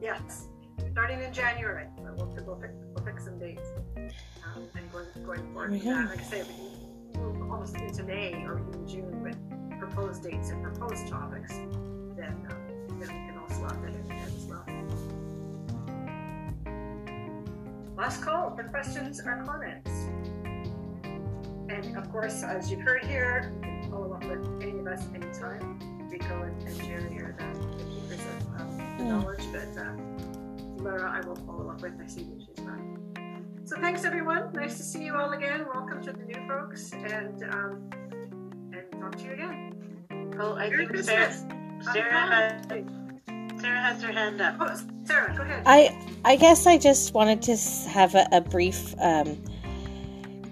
yes, 0.00 0.46
starting 0.92 1.20
in 1.20 1.32
January. 1.32 1.86
We'll, 1.98 2.28
we'll, 2.46 2.54
pick, 2.56 2.70
we'll 2.94 3.04
pick 3.04 3.18
some 3.18 3.40
dates. 3.40 3.68
Um, 3.96 4.68
and 4.76 4.92
going, 4.92 5.06
going 5.24 5.52
forward 5.52 5.80
that, 5.80 6.08
like 6.08 6.20
I 6.20 6.22
say, 6.22 6.44
we 6.44 6.54
move 7.20 7.50
almost 7.50 7.74
into 7.74 8.04
May 8.04 8.34
or 8.44 8.60
even 8.68 8.86
June 8.86 9.20
with 9.20 9.36
proposed 9.80 10.22
dates 10.22 10.50
and 10.50 10.62
proposed 10.62 11.08
topics. 11.08 11.50
Then, 12.16 12.46
um, 12.50 12.68
then 13.00 13.00
we 13.00 13.06
can 13.06 13.36
also 13.36 13.62
lock 13.62 13.82
that 13.82 13.94
in 13.94 14.06
there 14.06 14.18
as 14.18 14.44
well. 14.44 14.64
Last 17.96 18.20
call 18.20 18.54
for 18.54 18.64
questions 18.64 19.20
or 19.24 19.42
comments. 19.46 19.90
And 21.70 21.96
of 21.96 22.12
course, 22.12 22.42
as 22.42 22.70
you've 22.70 22.82
heard 22.82 23.02
here, 23.04 23.54
you 23.54 23.60
can 23.62 23.90
follow 23.90 24.12
up 24.12 24.24
with 24.24 24.46
any 24.62 24.78
of 24.78 24.86
us 24.86 25.06
anytime. 25.14 25.78
Rico 26.10 26.42
and, 26.42 26.62
and 26.62 26.76
Jerry 26.82 27.18
are 27.20 27.34
the, 27.38 27.58
the 27.58 27.84
keepers 27.84 28.20
of 28.20 28.60
um, 28.60 28.96
the 28.98 29.04
knowledge, 29.04 29.42
but 29.50 29.80
uh, 29.80 29.92
Laura, 30.76 31.10
I 31.10 31.26
will 31.26 31.36
follow 31.36 31.70
up 31.70 31.80
with. 31.80 31.94
I 32.00 32.06
see 32.06 32.24
that 32.24 32.42
she's 32.46 32.64
not. 32.66 32.78
So 33.64 33.80
thanks 33.80 34.04
everyone. 34.04 34.52
Nice 34.52 34.76
to 34.76 34.82
see 34.82 35.04
you 35.04 35.16
all 35.16 35.32
again. 35.32 35.64
Welcome 35.74 36.04
to 36.04 36.12
the 36.12 36.22
new 36.22 36.46
folks, 36.46 36.92
and 36.92 37.42
um, 37.44 37.90
and 38.74 38.84
talk 39.00 39.16
to 39.16 39.24
you 39.24 39.32
again. 39.32 39.72
Oh, 40.38 40.54
I 40.54 40.68
Merry 40.68 40.86
think 40.86 41.02
Sarah, 41.02 41.26
Christmas. 41.26 41.92
Sarah 41.94 42.12
has 42.12 42.66
Sarah 43.60 43.80
has 43.80 44.02
her 44.02 44.12
hand 44.12 44.40
up. 44.40 44.56
Oh, 44.60 44.74
Sarah, 45.04 45.34
go 45.36 45.42
ahead. 45.42 45.62
I 45.66 45.96
I 46.24 46.36
guess 46.36 46.66
I 46.66 46.78
just 46.78 47.14
wanted 47.14 47.42
to 47.42 47.56
have 47.88 48.14
a, 48.14 48.26
a 48.32 48.40
brief 48.40 48.94
um, 48.98 49.42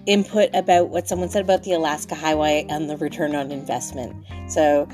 input 0.05 0.49
about 0.53 0.89
what 0.89 1.07
someone 1.07 1.29
said 1.29 1.43
about 1.43 1.63
the 1.63 1.73
Alaska 1.73 2.15
Highway 2.15 2.65
and 2.69 2.89
the 2.89 2.97
return 2.97 3.35
on 3.35 3.51
investment. 3.51 4.15
So 4.47 4.87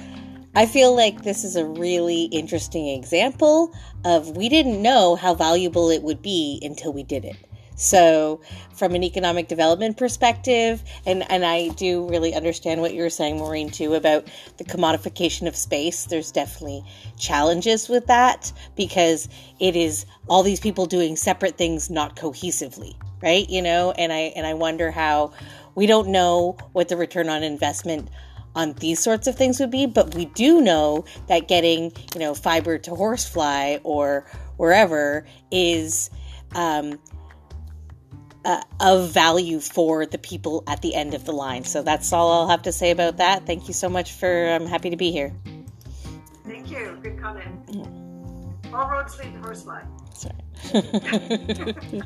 I 0.55 0.65
feel 0.65 0.95
like 0.95 1.23
this 1.23 1.43
is 1.43 1.55
a 1.55 1.65
really 1.65 2.23
interesting 2.25 2.87
example 2.87 3.73
of 4.03 4.35
we 4.35 4.49
didn't 4.49 4.81
know 4.81 5.15
how 5.15 5.33
valuable 5.33 5.89
it 5.89 6.03
would 6.03 6.21
be 6.21 6.59
until 6.61 6.91
we 6.91 7.03
did 7.03 7.23
it. 7.25 7.37
So, 7.75 8.41
from 8.73 8.95
an 8.95 9.03
economic 9.03 9.47
development 9.47 9.97
perspective, 9.97 10.83
and, 11.05 11.29
and 11.31 11.45
I 11.45 11.69
do 11.69 12.07
really 12.09 12.33
understand 12.33 12.81
what 12.81 12.93
you 12.93 13.01
were 13.01 13.09
saying, 13.09 13.37
Maureen, 13.37 13.69
too, 13.69 13.93
about 13.93 14.27
the 14.57 14.63
commodification 14.63 15.47
of 15.47 15.55
space. 15.55 16.05
There's 16.05 16.31
definitely 16.31 16.83
challenges 17.17 17.89
with 17.89 18.07
that 18.07 18.51
because 18.75 19.29
it 19.59 19.75
is 19.75 20.05
all 20.27 20.43
these 20.43 20.59
people 20.59 20.85
doing 20.85 21.15
separate 21.15 21.57
things 21.57 21.89
not 21.89 22.15
cohesively, 22.15 22.95
right? 23.21 23.49
You 23.49 23.61
know, 23.61 23.91
and 23.91 24.11
I 24.11 24.33
and 24.35 24.45
I 24.45 24.53
wonder 24.53 24.91
how 24.91 25.33
we 25.75 25.85
don't 25.85 26.09
know 26.09 26.57
what 26.73 26.89
the 26.89 26.97
return 26.97 27.29
on 27.29 27.43
investment 27.43 28.09
on 28.55 28.73
these 28.73 28.99
sorts 28.99 29.27
of 29.27 29.35
things 29.35 29.59
would 29.59 29.71
be, 29.71 29.85
but 29.85 30.13
we 30.13 30.25
do 30.25 30.61
know 30.61 31.05
that 31.27 31.47
getting, 31.47 31.91
you 32.13 32.19
know, 32.19 32.33
fiber 32.33 32.77
to 32.77 32.93
horsefly 32.93 33.77
or 33.83 34.25
wherever 34.57 35.25
is 35.51 36.09
um, 36.53 36.99
uh, 38.43 38.61
of 38.79 39.11
value 39.11 39.59
for 39.59 40.05
the 40.05 40.17
people 40.17 40.63
at 40.67 40.81
the 40.81 40.95
end 40.95 41.13
of 41.13 41.25
the 41.25 41.31
line. 41.31 41.63
So 41.63 41.83
that's 41.83 42.11
all 42.13 42.31
I'll 42.31 42.47
have 42.47 42.63
to 42.63 42.71
say 42.71 42.91
about 42.91 43.17
that. 43.17 43.45
Thank 43.45 43.67
you 43.67 43.73
so 43.73 43.89
much 43.89 44.13
for. 44.13 44.49
I'm 44.49 44.65
happy 44.65 44.89
to 44.89 44.97
be 44.97 45.11
here. 45.11 45.33
Thank 46.45 46.71
you. 46.71 46.97
Good 47.01 47.19
comment. 47.19 47.47
All 48.73 48.89
roads 48.89 49.17
lead 49.19 49.33
to 49.33 49.39
horsefly. 49.39 49.81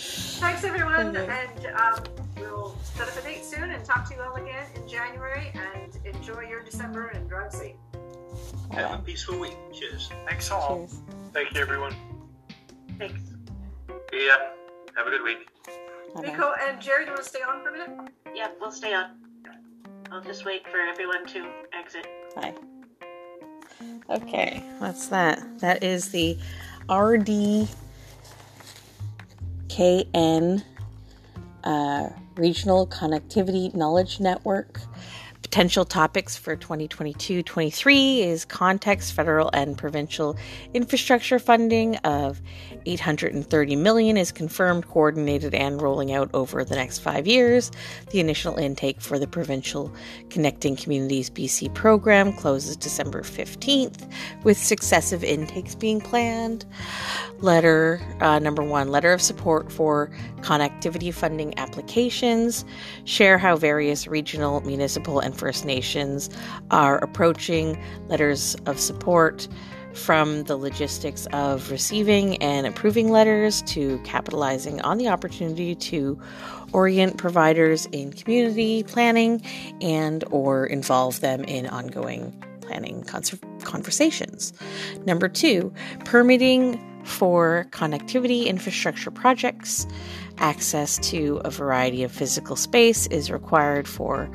Thanks, 0.00 0.62
everyone, 0.62 1.16
and 1.16 1.66
um, 1.76 2.04
we'll 2.36 2.76
set 2.94 3.08
up 3.08 3.16
a 3.18 3.22
date 3.22 3.44
soon 3.44 3.70
and 3.70 3.84
talk 3.84 4.08
to 4.08 4.14
you 4.14 4.22
all 4.22 4.34
again 4.36 4.64
in 4.76 4.88
January. 4.88 5.52
And 5.54 5.98
enjoy 6.06 6.42
your 6.42 6.62
December 6.62 7.08
and 7.08 7.28
drive 7.28 7.52
safe. 7.52 7.74
Have 8.70 9.00
a 9.00 9.02
peaceful 9.02 9.38
week. 9.38 9.56
Cheers. 9.72 10.10
Thanks 10.26 10.50
all. 10.50 10.86
Cheers. 10.86 11.00
Thank 11.32 11.54
you, 11.54 11.60
everyone. 11.60 11.94
Thanks. 12.98 13.20
Yeah. 14.12 14.50
Have 14.98 15.06
a 15.06 15.10
good 15.10 15.22
week. 15.22 15.48
Nico 16.20 16.54
and 16.60 16.80
Jerry, 16.80 17.04
do 17.04 17.10
you 17.10 17.14
want 17.14 17.22
to 17.22 17.28
stay 17.28 17.40
on 17.40 17.62
for 17.62 17.68
a 17.68 17.72
minute? 17.72 18.10
Yep, 18.34 18.56
we'll 18.60 18.72
stay 18.72 18.92
on. 18.94 19.10
I'll 20.10 20.20
just 20.20 20.44
wait 20.44 20.66
for 20.66 20.80
everyone 20.80 21.24
to 21.26 21.48
exit. 21.72 22.04
Bye. 22.34 22.52
Okay, 24.10 24.60
what's 24.78 25.06
that? 25.06 25.60
That 25.60 25.84
is 25.84 26.08
the 26.08 26.36
RDKN 26.88 27.68
uh, 31.62 32.08
Regional 32.34 32.88
Connectivity 32.88 33.72
Knowledge 33.72 34.18
Network. 34.18 34.80
Potential 35.50 35.86
topics 35.86 36.36
for 36.36 36.56
2022 36.56 37.42
23 37.42 38.20
is 38.20 38.44
context, 38.44 39.14
federal, 39.14 39.48
and 39.54 39.78
provincial 39.78 40.36
infrastructure 40.74 41.38
funding 41.38 41.96
of 41.98 42.42
830 42.84 43.76
million 43.76 44.18
is 44.18 44.30
confirmed, 44.30 44.86
coordinated, 44.88 45.54
and 45.54 45.80
rolling 45.80 46.12
out 46.12 46.28
over 46.34 46.64
the 46.64 46.74
next 46.76 46.98
five 46.98 47.26
years. 47.26 47.72
The 48.10 48.20
initial 48.20 48.56
intake 48.56 49.00
for 49.00 49.18
the 49.18 49.26
provincial 49.26 49.90
Connecting 50.28 50.76
Communities 50.76 51.30
BC 51.30 51.72
program 51.72 52.34
closes 52.34 52.76
December 52.76 53.22
15th, 53.22 54.06
with 54.44 54.58
successive 54.58 55.24
intakes 55.24 55.74
being 55.74 56.02
planned. 56.02 56.66
Letter 57.38 58.02
uh, 58.20 58.38
number 58.38 58.62
one 58.62 58.88
letter 58.88 59.14
of 59.14 59.22
support 59.22 59.72
for 59.72 60.10
connectivity 60.40 61.12
funding 61.12 61.58
applications. 61.58 62.66
Share 63.04 63.38
how 63.38 63.56
various 63.56 64.06
regional, 64.06 64.60
municipal, 64.60 65.20
and 65.20 65.37
First 65.38 65.64
Nations 65.64 66.28
are 66.70 66.98
approaching 66.98 67.82
letters 68.08 68.56
of 68.66 68.78
support 68.78 69.48
from 69.94 70.44
the 70.44 70.56
logistics 70.56 71.26
of 71.32 71.70
receiving 71.70 72.36
and 72.42 72.66
approving 72.66 73.10
letters 73.10 73.62
to 73.62 73.98
capitalizing 74.04 74.80
on 74.82 74.98
the 74.98 75.08
opportunity 75.08 75.74
to 75.74 76.20
orient 76.72 77.16
providers 77.16 77.86
in 77.86 78.12
community 78.12 78.82
planning 78.82 79.42
and 79.80 80.24
or 80.30 80.66
involve 80.66 81.20
them 81.20 81.42
in 81.44 81.66
ongoing 81.66 82.32
planning 82.60 83.02
conversations. 83.64 84.52
Number 85.06 85.28
2, 85.28 85.72
permitting 86.04 86.84
for 87.04 87.66
connectivity 87.70 88.46
infrastructure 88.46 89.10
projects. 89.10 89.86
Access 90.38 90.98
to 91.10 91.40
a 91.44 91.50
variety 91.50 92.02
of 92.02 92.12
physical 92.12 92.54
space 92.54 93.06
is 93.06 93.30
required 93.30 93.88
for 93.88 94.30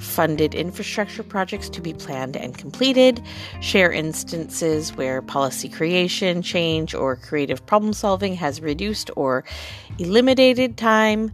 funded 0.00 0.54
infrastructure 0.54 1.22
projects 1.22 1.68
to 1.68 1.80
be 1.80 1.92
planned 1.92 2.36
and 2.36 2.56
completed, 2.56 3.22
share 3.60 3.92
instances 3.92 4.96
where 4.96 5.22
policy 5.22 5.68
creation, 5.68 6.42
change, 6.42 6.94
or 6.94 7.16
creative 7.16 7.64
problem 7.66 7.92
solving 7.92 8.34
has 8.34 8.60
reduced 8.60 9.10
or 9.16 9.44
eliminated 9.98 10.76
time 10.76 11.30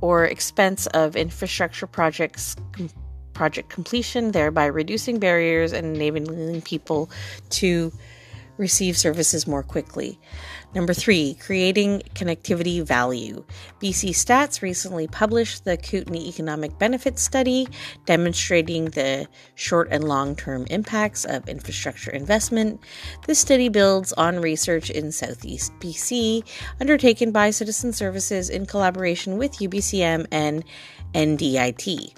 or 0.00 0.24
expense 0.24 0.86
of 0.88 1.16
infrastructure 1.16 1.86
projects 1.86 2.56
project 3.32 3.70
completion, 3.70 4.32
thereby 4.32 4.66
reducing 4.66 5.18
barriers 5.18 5.72
and 5.72 5.96
enabling 5.96 6.60
people 6.62 7.08
to 7.48 7.90
receive 8.58 8.98
services 8.98 9.46
more 9.46 9.62
quickly. 9.62 10.18
Number 10.72 10.94
three, 10.94 11.34
creating 11.34 12.02
connectivity 12.14 12.80
value. 12.82 13.44
BC 13.80 14.10
Stats 14.10 14.62
recently 14.62 15.08
published 15.08 15.64
the 15.64 15.76
Kootenay 15.76 16.28
Economic 16.28 16.78
Benefits 16.78 17.22
Study, 17.22 17.66
demonstrating 18.06 18.86
the 18.86 19.26
short 19.56 19.88
and 19.90 20.04
long 20.04 20.36
term 20.36 20.66
impacts 20.70 21.24
of 21.24 21.48
infrastructure 21.48 22.12
investment. 22.12 22.80
This 23.26 23.40
study 23.40 23.68
builds 23.68 24.12
on 24.12 24.40
research 24.40 24.90
in 24.90 25.10
Southeast 25.10 25.72
BC, 25.80 26.44
undertaken 26.80 27.32
by 27.32 27.50
Citizen 27.50 27.92
Services 27.92 28.48
in 28.48 28.66
collaboration 28.66 29.38
with 29.38 29.58
UBCM 29.58 30.26
and 30.30 30.62
NDIT. 31.14 32.14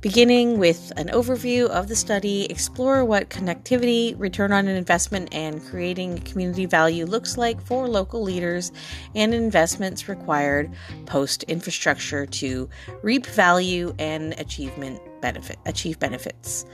Beginning 0.00 0.58
with 0.58 0.94
an 0.96 1.08
overview 1.08 1.66
of 1.66 1.86
the 1.86 1.94
study, 1.94 2.46
explore 2.46 3.04
what 3.04 3.28
connectivity, 3.28 4.14
return 4.18 4.50
on 4.50 4.66
an 4.66 4.74
investment, 4.74 5.28
and 5.34 5.62
creating 5.62 6.20
community 6.20 6.64
value 6.64 7.04
looks 7.04 7.36
like 7.36 7.60
for 7.60 7.86
local 7.86 8.22
leaders 8.22 8.72
and 9.14 9.34
investments 9.34 10.08
required 10.08 10.72
post 11.04 11.42
infrastructure 11.42 12.24
to 12.24 12.66
reap 13.02 13.26
value 13.26 13.94
and 13.98 14.32
achievement 14.40 15.02
benefit 15.20 15.58
achieve 15.66 15.98
benefits. 15.98 16.64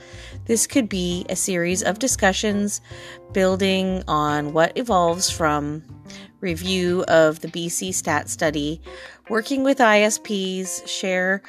This 0.45 0.65
could 0.65 0.87
be 0.87 1.25
a 1.27 1.35
series 1.35 1.83
of 1.83 1.99
discussions 1.99 2.79
building 3.33 4.03
on 4.07 4.53
what 4.53 4.77
evolves 4.77 5.29
from 5.29 5.83
review 6.39 7.03
of 7.09 7.41
the 7.41 7.49
BC 7.49 7.93
Stat 7.93 8.29
study, 8.29 8.81
working 9.29 9.65
with 9.65 9.79
ISPs, 9.79 10.87
share 10.87 11.41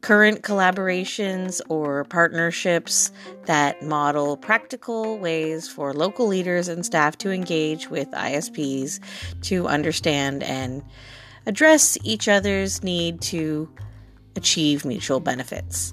current 0.00 0.42
collaborations 0.42 1.60
or 1.68 2.04
partnerships 2.04 3.10
that 3.44 3.82
model 3.82 4.36
practical 4.36 5.18
ways 5.18 5.68
for 5.68 5.92
local 5.92 6.26
leaders 6.26 6.68
and 6.68 6.84
staff 6.86 7.18
to 7.18 7.30
engage 7.30 7.90
with 7.90 8.10
ISPs 8.12 8.98
to 9.42 9.66
understand 9.66 10.42
and 10.42 10.82
address 11.46 11.98
each 12.02 12.28
other's 12.28 12.82
need 12.82 13.20
to 13.20 13.68
achieve 14.36 14.84
mutual 14.84 15.20
benefits. 15.20 15.92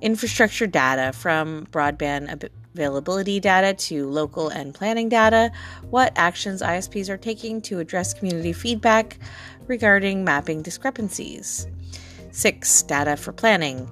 Infrastructure 0.00 0.66
data 0.66 1.12
from 1.12 1.66
broadband 1.66 2.48
availability 2.74 3.38
data 3.40 3.74
to 3.74 4.08
local 4.08 4.48
and 4.48 4.74
planning 4.74 5.08
data, 5.08 5.52
what 5.90 6.12
actions 6.16 6.62
ISPs 6.62 7.08
are 7.08 7.16
taking 7.16 7.60
to 7.62 7.78
address 7.78 8.14
community 8.14 8.52
feedback 8.52 9.18
regarding 9.66 10.24
mapping 10.24 10.62
discrepancies. 10.62 11.66
Six, 12.32 12.82
data 12.82 13.16
for 13.16 13.32
planning. 13.32 13.90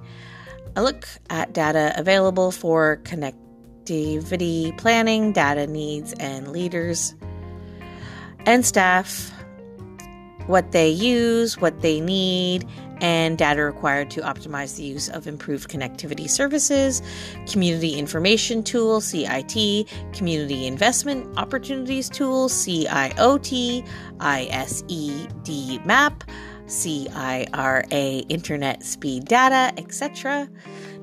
A 0.75 0.83
look 0.83 1.07
at 1.29 1.53
data 1.53 1.93
available 1.97 2.51
for 2.51 3.01
connectivity 3.03 4.77
planning, 4.77 5.33
data 5.33 5.67
needs, 5.67 6.13
and 6.13 6.51
leaders 6.51 7.15
and 8.45 8.65
staff, 8.65 9.31
what 10.47 10.71
they 10.71 10.89
use, 10.89 11.59
what 11.59 11.81
they 11.81 11.99
need, 11.99 12.65
and 13.01 13.37
data 13.37 13.63
required 13.63 14.09
to 14.11 14.21
optimize 14.21 14.75
the 14.75 14.83
use 14.83 15.09
of 15.09 15.27
improved 15.27 15.69
connectivity 15.69 16.29
services, 16.29 17.01
Community 17.49 17.93
Information 17.93 18.63
Tool, 18.63 19.01
CIT, 19.01 19.87
Community 20.13 20.67
Investment 20.67 21.37
Opportunities 21.37 22.09
Tool, 22.09 22.49
CIOT, 22.49 23.87
ISED 24.19 25.85
Map, 25.85 26.23
CIRA 26.69 27.83
Internet 28.29 28.83
Speed 28.83 29.25
Data, 29.25 29.73
etc. 29.77 30.49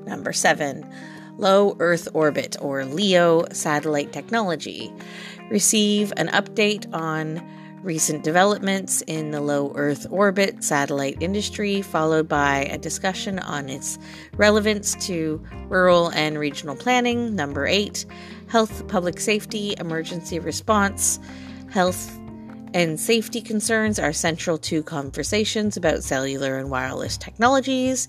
Number 0.05 0.33
seven, 0.33 0.89
Low 1.37 1.75
Earth 1.79 2.07
Orbit 2.13 2.57
or 2.61 2.85
LEO 2.85 3.45
satellite 3.51 4.11
technology. 4.11 4.91
Receive 5.51 6.11
an 6.17 6.29
update 6.29 6.91
on 6.93 7.41
recent 7.83 8.23
developments 8.23 9.01
in 9.07 9.31
the 9.31 9.39
low 9.39 9.71
Earth 9.75 10.07
orbit 10.09 10.63
satellite 10.63 11.17
industry, 11.21 11.81
followed 11.81 12.27
by 12.27 12.65
a 12.65 12.77
discussion 12.77 13.39
on 13.39 13.69
its 13.69 13.97
relevance 14.33 14.95
to 15.05 15.41
rural 15.69 16.09
and 16.09 16.37
regional 16.37 16.75
planning. 16.75 17.35
Number 17.35 17.65
eight, 17.65 18.05
health, 18.49 18.87
public 18.87 19.19
safety, 19.19 19.75
emergency 19.79 20.39
response, 20.39 21.19
health 21.69 22.19
and 22.73 22.99
safety 22.99 23.41
concerns 23.41 23.99
are 23.99 24.13
central 24.13 24.57
to 24.57 24.83
conversations 24.83 25.77
about 25.77 26.03
cellular 26.03 26.57
and 26.57 26.69
wireless 26.69 27.17
technologies. 27.17 28.07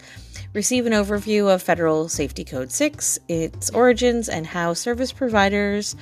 Receive 0.52 0.86
an 0.86 0.92
overview 0.92 1.52
of 1.52 1.62
Federal 1.62 2.08
Safety 2.08 2.44
Code 2.44 2.72
6, 2.72 3.18
its 3.28 3.70
origins, 3.70 4.28
and 4.28 4.46
how 4.46 4.74
service 4.74 5.12
providers 5.12 5.94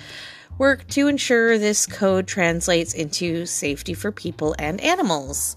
work 0.58 0.86
to 0.88 1.08
ensure 1.08 1.58
this 1.58 1.86
code 1.86 2.26
translates 2.26 2.94
into 2.94 3.46
safety 3.46 3.94
for 3.94 4.10
people 4.10 4.54
and 4.58 4.80
animals. 4.80 5.56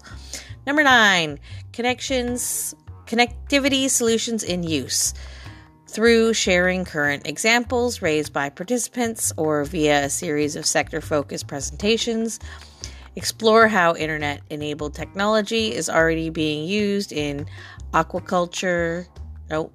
Number 0.66 0.82
nine, 0.82 1.38
connections, 1.72 2.74
connectivity 3.06 3.88
solutions 3.88 4.42
in 4.42 4.62
use. 4.62 5.14
Through 5.88 6.34
sharing 6.34 6.84
current 6.84 7.26
examples 7.26 8.00
raised 8.00 8.32
by 8.32 8.50
participants 8.50 9.32
or 9.36 9.64
via 9.64 10.04
a 10.04 10.10
series 10.10 10.54
of 10.54 10.64
sector 10.64 11.00
focused 11.00 11.48
presentations, 11.48 12.38
explore 13.16 13.68
how 13.68 13.94
internet 13.96 14.40
enabled 14.50 14.94
technology 14.94 15.74
is 15.74 15.88
already 15.88 16.30
being 16.30 16.66
used 16.66 17.12
in 17.12 17.46
aquaculture. 17.92 19.06
Oh, 19.50 19.70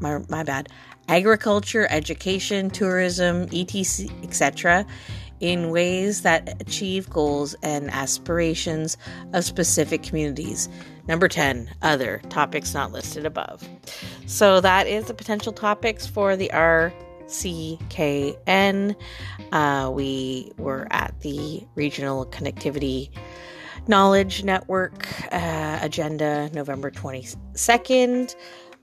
my, 0.00 0.20
my 0.28 0.42
bad 0.42 0.68
agriculture, 1.08 1.86
education, 1.90 2.70
tourism, 2.70 3.48
etc., 3.52 4.10
etc., 4.22 4.86
in 5.38 5.70
ways 5.70 6.22
that 6.22 6.60
achieve 6.62 7.10
goals 7.10 7.54
and 7.62 7.90
aspirations 7.90 8.96
of 9.34 9.44
specific 9.44 10.02
communities. 10.02 10.68
Number 11.08 11.28
10, 11.28 11.70
other 11.82 12.22
topics 12.30 12.72
not 12.72 12.90
listed 12.90 13.26
above. 13.26 13.68
So 14.26 14.60
that 14.60 14.86
is 14.86 15.04
the 15.04 15.14
potential 15.14 15.52
topics 15.52 16.06
for 16.06 16.36
the 16.36 16.50
RCKN. 17.26 18.96
Uh, 19.52 19.90
we 19.92 20.52
were 20.58 20.86
at 20.90 21.20
the 21.20 21.66
Regional 21.74 22.26
Connectivity 22.26 23.10
Knowledge 23.88 24.44
Network 24.44 25.06
uh, 25.32 25.78
agenda 25.82 26.50
November 26.52 26.90
22nd. 26.90 28.34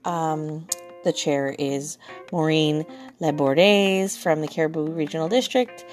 Um, 0.05 0.67
the 1.03 1.13
chair 1.13 1.55
is 1.59 1.97
Maureen 2.31 2.85
LeBourdais 3.21 4.17
from 4.17 4.41
the 4.41 4.47
Cariboo 4.47 4.91
Regional 4.91 5.27
District. 5.27 5.85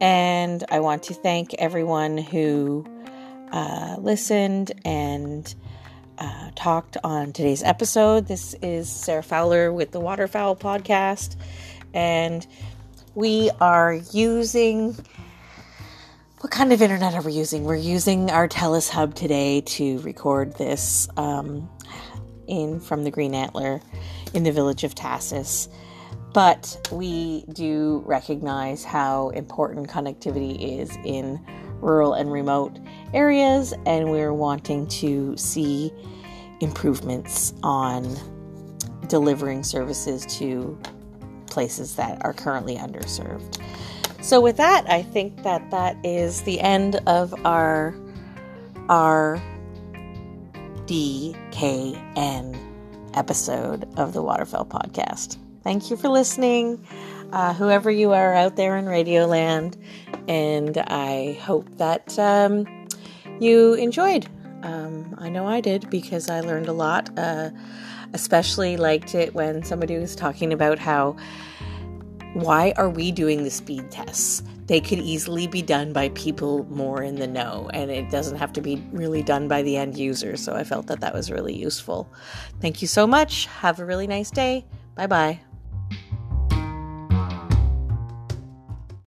And 0.00 0.64
I 0.70 0.80
want 0.80 1.04
to 1.04 1.14
thank 1.14 1.54
everyone 1.54 2.18
who 2.18 2.84
uh, 3.52 3.96
listened 3.98 4.72
and 4.84 5.54
uh, 6.18 6.50
talked 6.54 6.96
on 7.04 7.32
today's 7.32 7.62
episode. 7.62 8.26
This 8.26 8.54
is 8.62 8.90
Sarah 8.90 9.22
Fowler 9.22 9.72
with 9.72 9.92
the 9.92 10.00
Waterfowl 10.00 10.56
Podcast. 10.56 11.36
And 11.94 12.46
we 13.14 13.50
are 13.60 13.94
using. 14.12 14.96
What 16.40 16.50
kind 16.50 16.72
of 16.72 16.82
internet 16.82 17.14
are 17.14 17.22
we 17.22 17.32
using? 17.32 17.64
We're 17.64 17.76
using 17.76 18.30
our 18.30 18.46
TELUS 18.46 18.90
Hub 18.90 19.14
today 19.14 19.62
to 19.62 19.98
record 20.00 20.56
this 20.56 21.08
um, 21.16 21.68
in 22.46 22.78
from 22.78 23.04
the 23.04 23.10
Green 23.10 23.34
Antler 23.34 23.80
in 24.34 24.42
the 24.42 24.52
village 24.52 24.84
of 24.84 24.94
Tahsis. 24.94 25.68
But 26.32 26.88
we 26.92 27.44
do 27.52 28.02
recognize 28.04 28.84
how 28.84 29.30
important 29.30 29.88
connectivity 29.88 30.80
is 30.80 30.94
in 31.04 31.40
rural 31.80 32.12
and 32.12 32.30
remote 32.30 32.78
areas, 33.14 33.72
and 33.86 34.10
we're 34.10 34.34
wanting 34.34 34.86
to 34.88 35.36
see 35.36 35.92
improvements 36.60 37.54
on 37.62 38.16
delivering 39.08 39.62
services 39.62 40.26
to 40.38 40.78
places 41.56 41.94
that 41.94 42.22
are 42.22 42.34
currently 42.34 42.76
underserved. 42.76 43.58
So 44.20 44.42
with 44.42 44.58
that, 44.58 44.84
I 44.90 45.02
think 45.02 45.42
that 45.42 45.70
that 45.70 45.96
is 46.04 46.42
the 46.42 46.60
end 46.60 46.96
of 47.06 47.34
our 47.46 47.94
our 48.90 49.40
DKN 50.84 52.60
episode 53.14 53.88
of 53.96 54.12
the 54.12 54.20
Waterfowl 54.20 54.66
Podcast. 54.66 55.38
Thank 55.64 55.88
you 55.88 55.96
for 55.96 56.10
listening, 56.10 56.86
uh, 57.32 57.54
whoever 57.54 57.90
you 57.90 58.12
are 58.12 58.34
out 58.34 58.56
there 58.56 58.76
in 58.76 58.84
Radioland, 58.84 59.76
and 60.28 60.76
I 60.76 61.38
hope 61.40 61.70
that 61.78 62.18
um, 62.18 62.66
you 63.40 63.72
enjoyed. 63.72 64.26
Um, 64.62 65.14
I 65.16 65.30
know 65.30 65.46
I 65.46 65.62
did 65.62 65.88
because 65.88 66.28
I 66.28 66.40
learned 66.40 66.68
a 66.68 66.74
lot. 66.74 67.08
Uh, 67.18 67.48
especially 68.12 68.76
liked 68.76 69.14
it 69.14 69.34
when 69.34 69.62
somebody 69.62 69.98
was 69.98 70.16
talking 70.16 70.52
about 70.52 70.78
how 70.78 71.16
why 72.34 72.74
are 72.76 72.90
we 72.90 73.12
doing 73.12 73.44
the 73.44 73.50
speed 73.50 73.90
tests? 73.90 74.42
They 74.66 74.80
could 74.80 74.98
easily 74.98 75.46
be 75.46 75.62
done 75.62 75.94
by 75.94 76.10
people 76.10 76.64
more 76.64 77.02
in 77.02 77.14
the 77.14 77.26
know, 77.26 77.70
and 77.72 77.90
it 77.90 78.10
doesn't 78.10 78.36
have 78.36 78.52
to 78.54 78.60
be 78.60 78.82
really 78.92 79.22
done 79.22 79.48
by 79.48 79.62
the 79.62 79.76
end 79.78 79.96
user. 79.96 80.36
So 80.36 80.54
I 80.54 80.62
felt 80.62 80.88
that 80.88 81.00
that 81.00 81.14
was 81.14 81.30
really 81.30 81.56
useful. 81.56 82.12
Thank 82.60 82.82
you 82.82 82.88
so 82.88 83.06
much. 83.06 83.46
Have 83.46 83.80
a 83.80 83.86
really 83.86 84.06
nice 84.06 84.30
day. 84.30 84.66
Bye 84.94 85.06
bye. 85.06 85.45